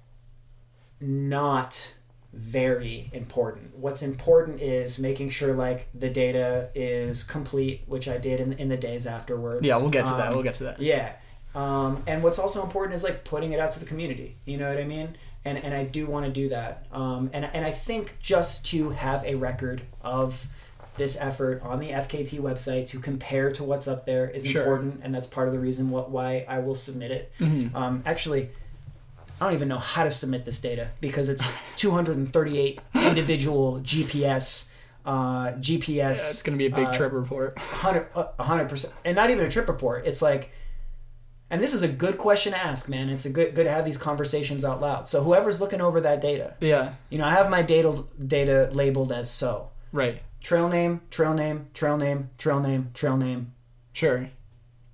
not 0.99 1.93
very 2.33 3.11
important. 3.13 3.77
What's 3.77 4.01
important 4.01 4.59
is 4.59 4.97
making 4.97 5.29
sure 5.29 5.53
like 5.53 5.87
the 5.93 6.09
data 6.09 6.69
is 6.73 7.23
complete, 7.23 7.83
which 7.85 8.07
I 8.07 8.17
did 8.17 8.39
in, 8.39 8.53
in 8.53 8.69
the 8.69 8.77
days 8.77 9.05
afterwards. 9.05 9.65
Yeah, 9.65 9.77
we'll 9.77 9.91
get 9.91 10.05
to 10.05 10.11
that. 10.11 10.29
Um, 10.29 10.33
We'll 10.33 10.43
get 10.43 10.55
to 10.55 10.63
that. 10.63 10.81
Yeah. 10.81 11.13
Um, 11.53 12.01
and 12.07 12.23
what's 12.23 12.39
also 12.39 12.63
important 12.63 12.95
is 12.95 13.03
like 13.03 13.23
putting 13.23 13.51
it 13.53 13.59
out 13.59 13.71
to 13.71 13.79
the 13.79 13.85
community. 13.85 14.37
You 14.45 14.57
know 14.57 14.67
what 14.67 14.79
I 14.79 14.83
mean? 14.85 15.15
And 15.45 15.57
and 15.57 15.73
I 15.73 15.83
do 15.83 16.05
want 16.07 16.25
to 16.25 16.31
do 16.31 16.49
that. 16.49 16.85
Um, 16.91 17.29
and 17.33 17.43
and 17.45 17.65
I 17.65 17.71
think 17.71 18.17
just 18.21 18.65
to 18.67 18.91
have 18.91 19.23
a 19.25 19.35
record 19.35 19.81
of 20.01 20.47
this 20.95 21.17
effort 21.19 21.61
on 21.63 21.79
the 21.79 21.87
FKT 21.89 22.39
website 22.39 22.85
to 22.87 22.99
compare 22.99 23.49
to 23.51 23.63
what's 23.63 23.87
up 23.87 24.05
there 24.05 24.29
is 24.29 24.45
Sure. 24.45 24.61
important, 24.61 25.01
and 25.03 25.13
that's 25.13 25.27
part 25.27 25.47
of 25.47 25.53
the 25.53 25.59
reason 25.59 25.89
what 25.89 26.11
why 26.11 26.45
I 26.47 26.59
will 26.59 26.75
submit 26.75 27.11
it. 27.11 27.31
Mhm. 27.39 27.73
Um, 27.75 28.03
actually, 28.05 28.51
I 29.41 29.45
don't 29.45 29.53
even 29.55 29.67
know 29.67 29.79
how 29.79 30.03
to 30.03 30.11
submit 30.11 30.45
this 30.45 30.59
data 30.59 30.89
because 31.01 31.27
it's 31.29 31.51
238 31.75 32.79
individual 32.95 33.79
GPS. 33.81 34.65
Uh, 35.05 35.51
GPS. 35.53 35.87
Yeah, 35.95 36.09
it's 36.11 36.41
going 36.43 36.57
to 36.57 36.57
be 36.57 36.67
a 36.67 36.75
big 36.75 36.87
uh, 36.87 36.93
trip 36.93 37.11
report. 37.11 37.57
hundred 37.59 38.07
a 38.15 38.43
hundred 38.43 38.69
percent, 38.69 38.93
and 39.03 39.15
not 39.17 39.29
even 39.31 39.45
a 39.45 39.49
trip 39.49 39.67
report. 39.67 40.05
It's 40.05 40.21
like, 40.21 40.51
and 41.53 41.61
this 41.61 41.71
is 41.75 41.83
a 41.83 41.87
good 41.87 42.17
question 42.17 42.51
to 42.53 42.57
ask, 42.57 42.89
man. 42.89 43.09
It's 43.09 43.25
a 43.25 43.29
good 43.29 43.53
good 43.53 43.65
to 43.65 43.69
have 43.69 43.85
these 43.85 43.97
conversations 43.99 44.65
out 44.65 44.81
loud. 44.81 45.07
So 45.07 45.21
whoever's 45.23 45.61
looking 45.61 45.81
over 45.81 46.01
that 46.01 46.19
data, 46.19 46.55
Yeah. 46.59 46.93
you 47.11 47.19
know, 47.19 47.25
I 47.25 47.29
have 47.29 47.47
my 47.51 47.61
data 47.61 48.05
data 48.25 48.69
labeled 48.73 49.11
as 49.11 49.29
so 49.29 49.69
Right. 49.91 50.23
trail 50.41 50.67
name, 50.67 51.01
trail 51.11 51.35
name, 51.35 51.67
trail 51.75 51.95
name, 51.95 52.31
trail 52.39 52.59
name, 52.59 52.89
trail 52.95 53.17
name, 53.17 53.53
Sure. 53.93 54.29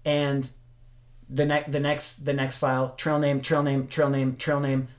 and 0.03 0.49
the 1.29 1.45
next 1.45 1.71
the 1.71 1.79
next 1.79 2.25
the 2.25 2.33
next 2.33 2.57
file 2.57 2.89
trail 2.97 3.19
name, 3.19 3.39
trail 3.39 3.63
name, 3.63 3.87
trail 3.87 4.09
name, 4.09 4.35
trail 4.35 4.59
name. 4.59 4.89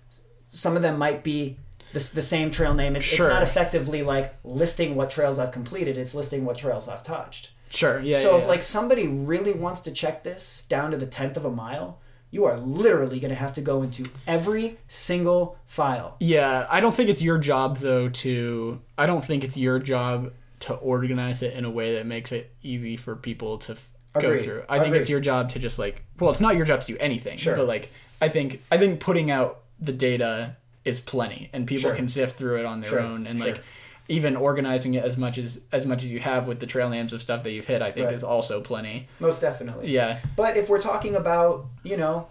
Some 0.48 0.76
of 0.76 0.82
them 0.82 0.98
might 0.98 1.22
be 1.22 1.58
the, 1.92 1.98
the 2.14 2.22
same 2.22 2.50
trail 2.50 2.72
name. 2.72 2.96
It's, 2.96 3.04
Sure. 3.04 3.26
it's 3.26 3.34
not 3.34 3.42
effectively 3.42 4.02
like 4.02 4.34
listing 4.44 4.94
what 4.96 5.10
trails 5.10 5.38
I've 5.38 5.52
completed. 5.52 5.98
It's 5.98 6.14
listing 6.14 6.46
what 6.46 6.56
trails 6.56 6.88
I've 6.88 7.02
touched. 7.02 7.50
Sure. 7.70 8.00
Yeah. 8.00 8.20
so 8.20 8.32
yeah, 8.32 8.36
if 8.38 8.42
yeah. 8.42 8.48
like 8.48 8.62
somebody 8.62 9.06
really 9.06 9.52
wants 9.52 9.80
to 9.82 9.92
check 9.92 10.22
this 10.24 10.64
down 10.68 10.90
to 10.90 10.96
the 10.96 11.06
tenth 11.06 11.36
of 11.36 11.44
a 11.44 11.50
mile, 11.50 11.98
you 12.32 12.44
are 12.44 12.58
literally 12.58 13.18
going 13.20 13.30
to 13.30 13.36
have 13.36 13.54
to 13.54 13.60
go 13.60 13.82
into 13.82 14.04
every 14.26 14.78
single 14.88 15.56
file. 15.66 16.16
Yeah, 16.20 16.66
I 16.70 16.80
don't 16.80 16.94
think 16.94 17.08
it's 17.10 17.22
your 17.22 17.38
job 17.38 17.78
though 17.78 18.08
to. 18.08 18.80
I 18.98 19.06
don't 19.06 19.24
think 19.24 19.44
it's 19.44 19.56
your 19.56 19.78
job 19.78 20.32
to 20.60 20.74
organize 20.74 21.42
it 21.42 21.54
in 21.54 21.64
a 21.64 21.70
way 21.70 21.94
that 21.94 22.06
makes 22.06 22.32
it 22.32 22.52
easy 22.62 22.96
for 22.96 23.16
people 23.16 23.56
to 23.58 23.72
f- 23.72 23.88
go 24.14 24.36
through. 24.36 24.64
I 24.68 24.78
think 24.80 24.94
it's 24.94 25.08
your 25.08 25.20
job 25.20 25.50
to 25.50 25.58
just 25.58 25.78
like. 25.78 26.04
Well, 26.18 26.30
it's 26.30 26.40
not 26.40 26.56
your 26.56 26.66
job 26.66 26.80
to 26.82 26.86
do 26.88 26.98
anything. 26.98 27.38
Sure. 27.38 27.56
But 27.56 27.66
like, 27.66 27.90
I 28.20 28.28
think 28.28 28.62
I 28.70 28.78
think 28.78 29.00
putting 29.00 29.30
out 29.30 29.60
the 29.80 29.92
data 29.92 30.56
is 30.84 31.00
plenty, 31.00 31.50
and 31.52 31.66
people 31.66 31.90
Sure. 31.90 31.94
can 31.96 32.08
sift 32.08 32.36
through 32.38 32.58
it 32.60 32.64
on 32.66 32.80
their 32.80 32.90
Sure, 32.90 33.00
own, 33.00 33.26
and 33.26 33.38
like. 33.40 33.62
Even 34.10 34.36
organizing 34.36 34.94
it 34.94 35.04
as 35.04 35.16
much 35.16 35.38
as 35.38 35.62
as 35.72 35.86
much 35.86 36.02
as 36.02 36.10
you 36.10 36.18
have 36.20 36.46
with 36.48 36.58
the 36.60 36.66
trail 36.66 36.88
names 36.90 37.12
of 37.12 37.22
stuff 37.22 37.44
that 37.44 37.52
you've 37.52 37.66
hit, 37.66 37.80
I 37.80 37.92
think 37.92 38.06
Right. 38.06 38.14
is 38.14 38.24
also 38.24 38.60
plenty. 38.60 39.08
Most 39.20 39.40
definitely. 39.40 39.90
Yeah, 39.90 40.18
But 40.36 40.56
if 40.56 40.68
we're 40.68 40.80
talking 40.80 41.14
about, 41.14 41.66
you 41.84 41.96
know, 41.96 42.26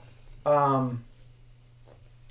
um, 0.45 1.05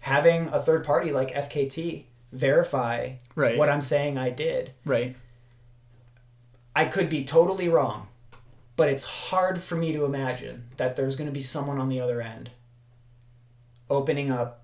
having 0.03 0.49
a 0.49 0.61
third 0.61 0.85
party 0.85 1.11
like 1.12 1.31
FKT 1.35 2.05
verify 2.33 3.12
right, 3.35 3.57
what 3.57 3.69
I'm 3.70 3.81
saying 3.81 4.19
I 4.19 4.31
did, 4.31 4.73
right, 4.85 5.16
I 6.77 6.85
could 6.85 7.09
be 7.09 7.25
totally 7.25 7.69
wrong. 7.69 8.09
But 8.77 8.91
it's 8.91 9.05
hard 9.05 9.61
for 9.62 9.75
me 9.77 9.93
to 9.93 10.05
imagine 10.05 10.69
that 10.77 10.95
there's 10.95 11.16
going 11.16 11.27
to 11.27 11.33
be 11.35 11.43
someone 11.43 11.79
on 11.79 11.89
the 11.89 12.01
other 12.01 12.20
end 12.20 12.51
opening 13.91 14.31
up 14.31 14.62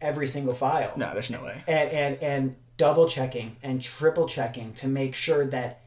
every 0.00 0.26
single 0.26 0.54
file. 0.54 0.92
no, 0.96 1.10
there's 1.12 1.30
no 1.30 1.42
way. 1.42 1.62
and 1.66 1.90
and 1.90 2.22
and 2.22 2.56
double 2.78 3.06
checking 3.08 3.56
and 3.62 3.82
triple 3.82 4.26
checking 4.26 4.72
to 4.72 4.88
make 4.88 5.14
sure 5.14 5.44
that 5.44 5.80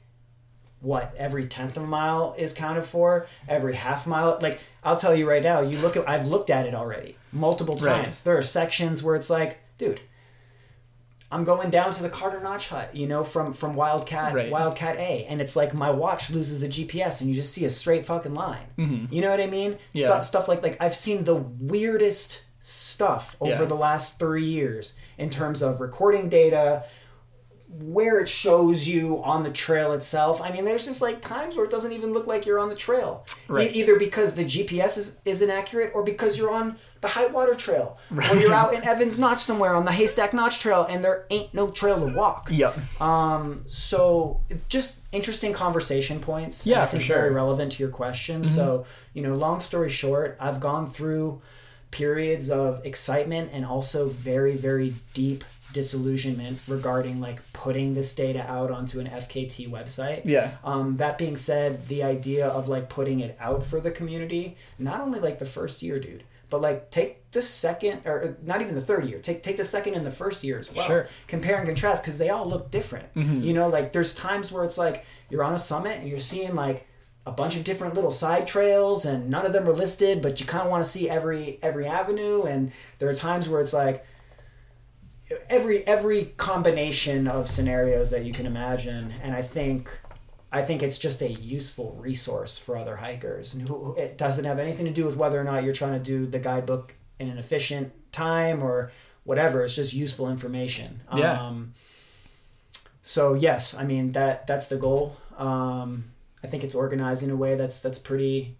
what 0.81 1.13
every 1.17 1.45
tenth 1.47 1.77
of 1.77 1.83
a 1.83 1.87
mile 1.87 2.35
is 2.37 2.53
counted 2.53 2.83
for 2.83 3.25
every 3.47 3.73
half 3.75 4.05
mile 4.07 4.37
like 4.41 4.59
i'll 4.83 4.95
tell 4.95 5.15
you 5.15 5.27
right 5.29 5.43
now 5.43 5.61
you 5.61 5.77
look 5.79 5.95
at 5.97 6.07
i've 6.09 6.27
looked 6.27 6.49
at 6.49 6.65
it 6.65 6.73
already 6.75 7.15
multiple 7.31 7.75
Right. 7.77 8.03
times 8.03 8.23
there 8.23 8.37
are 8.37 8.41
sections 8.43 9.01
where 9.03 9.15
it's 9.15 9.29
like 9.29 9.59
dude 9.77 10.01
i'm 11.31 11.43
going 11.43 11.69
down 11.69 11.91
to 11.91 12.01
the 12.03 12.09
carter 12.09 12.39
notch 12.41 12.67
hut 12.69 12.93
you 12.95 13.07
know 13.07 13.23
from 13.23 13.53
from 13.53 13.75
wildcat 13.75 14.33
Right. 14.33 14.51
wildcat 14.51 14.97
a 14.97 15.25
and 15.29 15.39
it's 15.39 15.55
like 15.55 15.73
my 15.73 15.89
watch 15.91 16.29
loses 16.29 16.61
the 16.61 16.67
gps 16.67 17.21
and 17.21 17.29
you 17.29 17.35
just 17.35 17.53
see 17.53 17.63
a 17.63 17.69
straight 17.69 18.05
fucking 18.05 18.33
line 18.33 18.65
Mhm. 18.77 19.11
you 19.11 19.21
know 19.21 19.29
what 19.29 19.39
i 19.39 19.47
mean 19.47 19.77
Yeah. 19.93 20.19
Stu- 20.21 20.27
stuff 20.27 20.47
like 20.47 20.61
like 20.63 20.77
i've 20.81 20.95
seen 20.95 21.23
the 21.23 21.35
weirdest 21.35 22.41
stuff 22.59 23.37
over 23.39 23.51
Yeah. 23.51 23.65
the 23.65 23.75
last 23.75 24.19
three 24.19 24.45
years 24.45 24.95
in 25.21 25.29
terms 25.29 25.61
of 25.61 25.79
recording 25.79 26.27
data 26.27 26.83
where 27.79 28.19
it 28.19 28.27
shows 28.27 28.85
you 28.85 29.23
on 29.23 29.43
the 29.43 29.49
trail 29.49 29.93
itself. 29.93 30.41
I 30.41 30.51
mean, 30.51 30.65
there's 30.65 30.85
just 30.85 31.01
like 31.01 31.21
times 31.21 31.55
where 31.55 31.63
it 31.63 31.71
doesn't 31.71 31.93
even 31.93 32.11
look 32.11 32.27
like 32.27 32.45
you're 32.45 32.59
on 32.59 32.67
the 32.67 32.75
trail. 32.75 33.25
E- 33.49 33.69
either 33.69 33.97
because 33.97 34.35
the 34.35 34.43
GPS 34.43 34.97
is, 34.97 35.15
is 35.23 35.41
inaccurate 35.41 35.91
or 35.95 36.03
because 36.03 36.37
you're 36.37 36.51
on 36.51 36.75
the 36.99 37.07
high 37.07 37.27
water 37.27 37.55
trail. 37.55 37.97
Or 38.11 38.35
you're 38.35 38.53
out 38.53 38.73
in 38.73 38.83
Evans 38.83 39.17
Notch 39.17 39.39
somewhere 39.39 39.73
on 39.73 39.85
the 39.85 39.91
Haystack 39.93 40.33
Notch 40.33 40.59
Trail 40.59 40.85
and 40.89 41.01
there 41.01 41.25
ain't 41.29 41.53
no 41.53 41.71
trail 41.71 42.05
to 42.05 42.13
walk. 42.13 42.49
Yep. 42.51 43.01
Um, 43.01 43.63
so 43.67 44.41
just 44.67 44.99
interesting 45.13 45.53
conversation 45.53 46.19
points. 46.19 46.67
Yeah, 46.67 46.83
I 46.83 46.85
for 46.87 46.91
think 46.91 47.03
sure. 47.03 47.15
Mm-hmm. 47.15 47.23
very 47.23 47.33
relevant 47.33 47.71
to 47.73 47.83
your 47.83 47.91
question. 47.91 48.43
So, 48.43 48.85
you 49.13 49.21
know, 49.21 49.35
long 49.35 49.61
story 49.61 49.89
short, 49.89 50.35
I've 50.41 50.59
gone 50.59 50.87
through 50.87 51.41
periods 51.91 52.49
of 52.49 52.85
excitement 52.85 53.51
and 53.53 53.65
also 53.65 54.07
very, 54.07 54.55
very 54.55 54.93
deep 55.13 55.43
disillusionment 55.73 56.59
regarding 56.67 57.21
like 57.21 57.39
putting 57.53 57.93
this 57.93 58.13
data 58.13 58.45
out 58.49 58.71
onto 58.71 58.99
an 58.99 59.07
FKT 59.07 59.69
website. 59.69 60.21
Yeah. 60.25 60.51
Um, 60.63 60.97
that 60.97 61.17
being 61.17 61.37
said, 61.37 61.87
the 61.87 62.03
idea 62.03 62.47
of 62.47 62.67
like 62.67 62.89
putting 62.89 63.19
it 63.19 63.37
out 63.39 63.65
for 63.65 63.79
the 63.79 63.91
community, 63.91 64.57
not 64.77 65.01
only 65.01 65.19
like 65.19 65.39
the 65.39 65.45
first 65.45 65.81
year, 65.81 65.99
dude, 65.99 66.23
but 66.49 66.61
like 66.61 66.91
take 66.91 67.31
the 67.31 67.41
second 67.41 68.05
or 68.05 68.37
not 68.43 68.61
even 68.61 68.75
the 68.75 68.81
third 68.81 69.05
year, 69.07 69.19
take 69.19 69.41
take 69.41 69.57
the 69.57 69.63
second 69.63 69.93
and 69.93 70.05
the 70.05 70.11
first 70.11 70.43
year 70.43 70.59
as 70.59 70.73
well. 70.73 70.85
Sure. 70.85 71.07
Compare 71.27 71.57
and 71.57 71.65
contrast 71.65 72.03
because 72.03 72.17
they 72.17 72.29
all 72.29 72.45
look 72.45 72.69
different. 72.71 73.07
You 73.15 73.53
know, 73.53 73.69
like 73.69 73.93
there's 73.93 74.13
times 74.13 74.51
where 74.51 74.63
it's 74.65 74.77
like 74.77 75.05
you're 75.29 75.43
on 75.43 75.53
a 75.53 75.59
summit 75.59 75.97
and 75.99 76.09
you're 76.09 76.19
seeing 76.19 76.55
like 76.55 76.87
a 77.25 77.31
bunch 77.31 77.55
of 77.55 77.63
different 77.63 77.93
little 77.93 78.11
side 78.11 78.47
trails 78.47 79.05
and 79.05 79.29
none 79.29 79.45
of 79.45 79.53
them 79.53 79.67
are 79.69 79.73
listed, 79.73 80.21
but 80.21 80.39
you 80.39 80.45
kind 80.45 80.63
of 80.63 80.71
want 80.71 80.83
to 80.83 80.89
see 80.89 81.09
every 81.09 81.59
every 81.61 81.85
avenue. 81.85 82.43
And 82.43 82.71
there 82.99 83.09
are 83.09 83.15
times 83.15 83.47
where 83.47 83.61
it's 83.61 83.73
like 83.73 84.05
every 85.49 85.85
every 85.87 86.25
combination 86.37 87.27
of 87.27 87.47
scenarios 87.47 88.09
that 88.09 88.25
you 88.25 88.33
can 88.33 88.45
imagine 88.45 89.13
and 89.23 89.33
i 89.33 89.41
think 89.41 90.01
i 90.51 90.61
think 90.61 90.83
it's 90.83 90.99
just 90.99 91.21
a 91.21 91.31
useful 91.31 91.95
resource 92.01 92.57
for 92.57 92.75
other 92.75 92.97
hikers 92.97 93.53
and 93.53 93.65
who, 93.65 93.95
it 93.95 94.17
doesn't 94.17 94.43
have 94.43 94.59
anything 94.59 94.85
to 94.85 94.91
do 94.91 95.05
with 95.05 95.15
whether 95.15 95.39
or 95.39 95.43
not 95.45 95.63
you're 95.63 95.73
trying 95.73 95.93
to 95.93 95.99
do 96.03 96.25
the 96.25 96.39
guidebook 96.39 96.95
in 97.17 97.29
an 97.29 97.37
efficient 97.37 97.93
time 98.11 98.61
or 98.61 98.91
whatever 99.23 99.63
it's 99.63 99.73
just 99.75 99.93
useful 99.93 100.29
information 100.29 100.99
Yeah. 101.15 101.47
um, 101.47 101.75
so 103.01 103.33
yes 103.33 103.73
i 103.73 103.85
mean 103.85 104.11
that 104.11 104.47
that's 104.47 104.67
the 104.67 104.75
goal 104.77 105.15
um, 105.37 106.10
i 106.43 106.47
think 106.47 106.63
it's 106.63 106.75
organized 106.75 107.23
in 107.23 107.29
a 107.31 107.35
way 107.35 107.55
that's 107.55 107.81
that's 107.81 107.99
pretty 107.99 108.57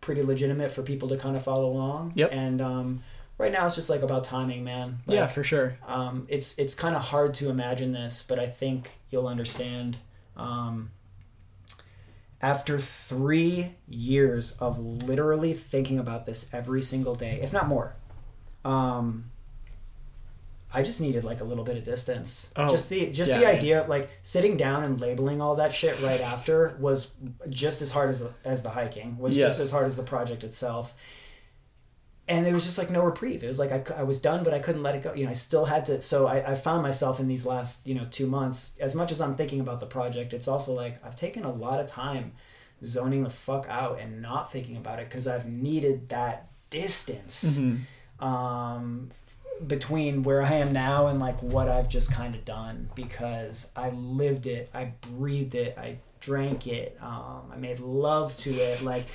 pretty 0.00 0.22
legitimate 0.22 0.70
for 0.72 0.82
people 0.82 1.08
to 1.08 1.16
kind 1.16 1.36
of 1.36 1.42
follow 1.42 1.66
along 1.66 2.12
Yep. 2.14 2.30
and 2.32 2.60
um, 2.62 3.02
right 3.38 3.52
now 3.52 3.66
it's 3.66 3.74
just 3.74 3.90
like 3.90 4.02
about 4.02 4.24
timing 4.24 4.64
man 4.64 4.98
Like, 5.06 5.18
Yeah, 5.18 5.26
for 5.26 5.44
sure. 5.44 5.76
um, 5.86 6.26
it's 6.30 6.58
it's 6.58 6.74
kind 6.74 6.96
of 6.96 7.02
hard 7.02 7.34
to 7.34 7.50
imagine 7.50 7.92
this, 7.92 8.22
but 8.26 8.38
I 8.38 8.46
think 8.46 8.92
you'll 9.10 9.28
understand. 9.28 9.98
Um, 10.36 10.90
after 12.42 12.78
three 12.78 13.74
years 13.86 14.52
of 14.52 14.78
literally 14.78 15.52
thinking 15.52 15.98
about 15.98 16.24
this 16.24 16.48
every 16.52 16.80
single 16.80 17.14
day, 17.14 17.38
if 17.42 17.52
not 17.52 17.68
more, 17.68 17.94
um, 18.64 19.30
I 20.72 20.82
just 20.82 21.00
needed 21.00 21.24
like 21.24 21.40
a 21.40 21.44
little 21.44 21.64
bit 21.64 21.76
of 21.76 21.82
distance. 21.84 22.50
Oh, 22.56 22.68
just 22.68 22.88
the 22.88 23.10
just 23.10 23.30
yeah, 23.30 23.38
the 23.40 23.46
idea, 23.46 23.86
like 23.88 24.08
sitting 24.22 24.56
down 24.56 24.84
and 24.84 25.00
labeling 25.00 25.40
all 25.40 25.56
that 25.56 25.72
shit 25.72 26.00
right 26.02 26.20
after, 26.20 26.76
was 26.78 27.08
just 27.48 27.82
as 27.82 27.90
hard 27.90 28.10
as 28.10 28.20
the, 28.20 28.32
as 28.44 28.62
the 28.62 28.70
hiking. 28.70 29.18
Was 29.18 29.36
Yeah. 29.36 29.46
just 29.46 29.60
as 29.60 29.70
hard 29.72 29.86
as 29.86 29.96
the 29.96 30.02
project 30.04 30.44
itself 30.44 30.94
and 32.30 32.46
there 32.46 32.54
was 32.54 32.64
just 32.64 32.78
like 32.78 32.90
no 32.90 33.02
reprieve. 33.02 33.42
It 33.42 33.48
was 33.48 33.58
like 33.58 33.90
I, 33.90 34.00
I 34.00 34.02
was 34.04 34.20
done, 34.20 34.44
but 34.44 34.54
I 34.54 34.60
couldn't 34.60 34.84
let 34.84 34.94
it 34.94 35.02
go. 35.02 35.12
You 35.12 35.24
know, 35.24 35.30
I 35.30 35.34
still 35.34 35.64
had 35.64 35.84
to. 35.86 36.00
So 36.00 36.28
I, 36.28 36.52
I 36.52 36.54
found 36.54 36.82
myself 36.82 37.18
in 37.18 37.26
these 37.26 37.44
last 37.44 37.84
you 37.86 37.94
know 37.94 38.06
two 38.08 38.26
months. 38.28 38.74
As 38.78 38.94
much 38.94 39.10
as 39.10 39.20
I'm 39.20 39.34
thinking 39.34 39.58
about 39.58 39.80
the 39.80 39.86
project, 39.86 40.32
it's 40.32 40.46
also 40.46 40.72
like 40.72 41.04
I've 41.04 41.16
taken 41.16 41.44
a 41.44 41.50
lot 41.50 41.80
of 41.80 41.86
time 41.86 42.32
zoning 42.84 43.24
the 43.24 43.30
fuck 43.30 43.66
out 43.68 43.98
and 44.00 44.22
not 44.22 44.52
thinking 44.52 44.76
about 44.76 45.00
it 45.00 45.08
because 45.08 45.26
I've 45.26 45.46
needed 45.46 46.08
that 46.10 46.48
distance 46.70 47.60
um, 48.20 49.10
between 49.66 50.22
where 50.22 50.42
I 50.42 50.54
am 50.54 50.72
now 50.72 51.06
and 51.08 51.18
like 51.20 51.40
what 51.42 51.68
I've 51.68 51.88
just 51.88 52.12
kind 52.12 52.34
of 52.34 52.44
done 52.44 52.88
because 52.94 53.70
I 53.76 53.90
lived 53.90 54.46
it, 54.46 54.70
I 54.74 54.92
breathed 55.16 55.54
it, 55.54 55.76
I 55.78 55.96
drank 56.20 56.66
it, 56.66 56.96
um, 57.00 57.42
I 57.52 57.56
made 57.56 57.80
love 57.80 58.36
to 58.38 58.50
it, 58.50 58.82
like 58.82 59.06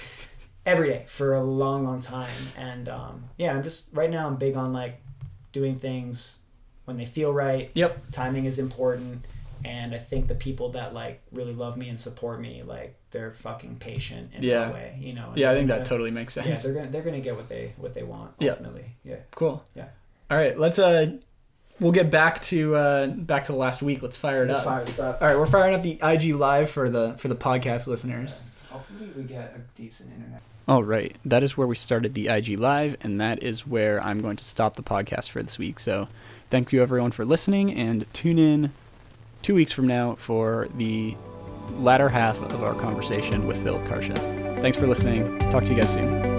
every 0.65 0.89
day 0.89 1.03
for 1.07 1.33
a 1.33 1.43
long, 1.43 1.83
long 1.85 1.99
time. 1.99 2.29
And 2.57 2.89
um, 2.89 3.23
yeah, 3.37 3.55
I'm 3.55 3.63
just 3.63 3.87
right 3.93 4.09
now. 4.09 4.27
I'm 4.27 4.35
big 4.37 4.55
on 4.55 4.73
like 4.73 5.01
doing 5.51 5.75
things 5.77 6.39
when 6.85 6.97
they 6.97 7.05
feel 7.05 7.33
right. 7.33 7.71
Yep. 7.73 8.11
Timing 8.11 8.45
is 8.45 8.59
important. 8.59 9.25
And 9.63 9.95
I 9.95 9.97
think 9.97 10.27
the 10.27 10.35
people 10.35 10.69
that 10.73 10.93
like 10.93 11.23
really 11.31 11.53
love 11.55 11.75
me 11.75 11.89
and 11.89 11.99
support 11.99 12.39
me, 12.39 12.61
like 12.61 12.95
they're 13.09 13.31
fucking 13.33 13.77
patient 13.77 14.31
in 14.35 14.43
Yeah. 14.43 14.65
that 14.65 14.73
way, 14.73 14.97
you 15.01 15.13
know. 15.13 15.31
Yeah, 15.35 15.49
I 15.49 15.53
think 15.55 15.69
that 15.69 15.75
gonna- 15.75 15.85
totally 15.85 16.11
makes 16.11 16.33
sense. 16.35 16.47
Yeah, 16.47 16.55
they're 16.57 16.73
gonna 16.81 16.91
they're 16.91 17.01
gonna 17.01 17.19
get 17.19 17.35
what 17.35 17.49
they 17.49 17.73
what 17.77 17.95
they 17.95 18.03
want 18.03 18.33
Yeah. 18.37 18.51
ultimately. 18.51 18.95
Yeah. 19.03 19.17
Cool. 19.31 19.63
Yeah. 19.73 19.85
All 20.29 20.37
right, 20.37 20.57
let's 20.57 20.79
uh 20.79 21.17
we'll 21.79 21.91
get 21.91 22.09
back 22.09 22.41
to 22.43 22.75
uh 22.75 23.07
back 23.07 23.43
to 23.45 23.51
the 23.51 23.57
last 23.57 23.81
week. 23.81 24.01
Let's 24.01 24.17
fire 24.17 24.43
it 24.43 24.47
Let's 24.47 24.59
up. 24.59 24.65
fire 24.65 24.83
this 24.85 24.99
up. 24.99 25.21
All 25.21 25.27
right, 25.27 25.37
we're 25.37 25.45
firing 25.45 25.75
up 25.75 25.83
the 25.83 25.99
IG 26.01 26.35
live 26.35 26.69
for 26.69 26.89
the 26.89 27.15
for 27.17 27.27
the 27.27 27.35
podcast 27.35 27.87
listeners. 27.87 28.41
Hopefully 28.69 29.09
we 29.15 29.23
get 29.23 29.55
a 29.55 29.61
decent 29.79 30.11
internet. 30.13 30.41
All 30.67 30.83
right, 30.83 31.15
that 31.23 31.43
is 31.43 31.55
where 31.55 31.67
we 31.67 31.75
started 31.75 32.15
the 32.15 32.27
IG 32.27 32.57
Live, 32.59 32.97
and 33.01 33.21
that 33.21 33.43
is 33.43 33.67
where 33.67 34.01
I'm 34.03 34.19
going 34.19 34.35
to 34.37 34.43
stop 34.43 34.75
the 34.75 34.81
podcast 34.81 35.29
for 35.29 35.43
this 35.43 35.59
week. 35.59 35.79
So, 35.79 36.07
thank 36.49 36.73
you 36.73 36.81
everyone 36.81 37.11
for 37.11 37.23
listening, 37.23 37.71
and 37.71 38.11
tune 38.13 38.39
in 38.39 38.71
two 39.43 39.53
weeks 39.53 39.71
from 39.71 39.85
now 39.85 40.15
for 40.15 40.67
the 40.75 41.15
latter 41.73 42.09
half 42.09 42.41
of 42.41 42.63
our 42.63 42.73
conversation 42.73 43.45
with 43.45 43.61
Philip 43.61 43.85
Carcia. 43.87 44.15
Thanks 44.59 44.75
for 44.75 44.87
listening. 44.87 45.37
Talk 45.51 45.65
to 45.65 45.73
you 45.75 45.79
guys 45.79 45.93
soon. 45.93 46.34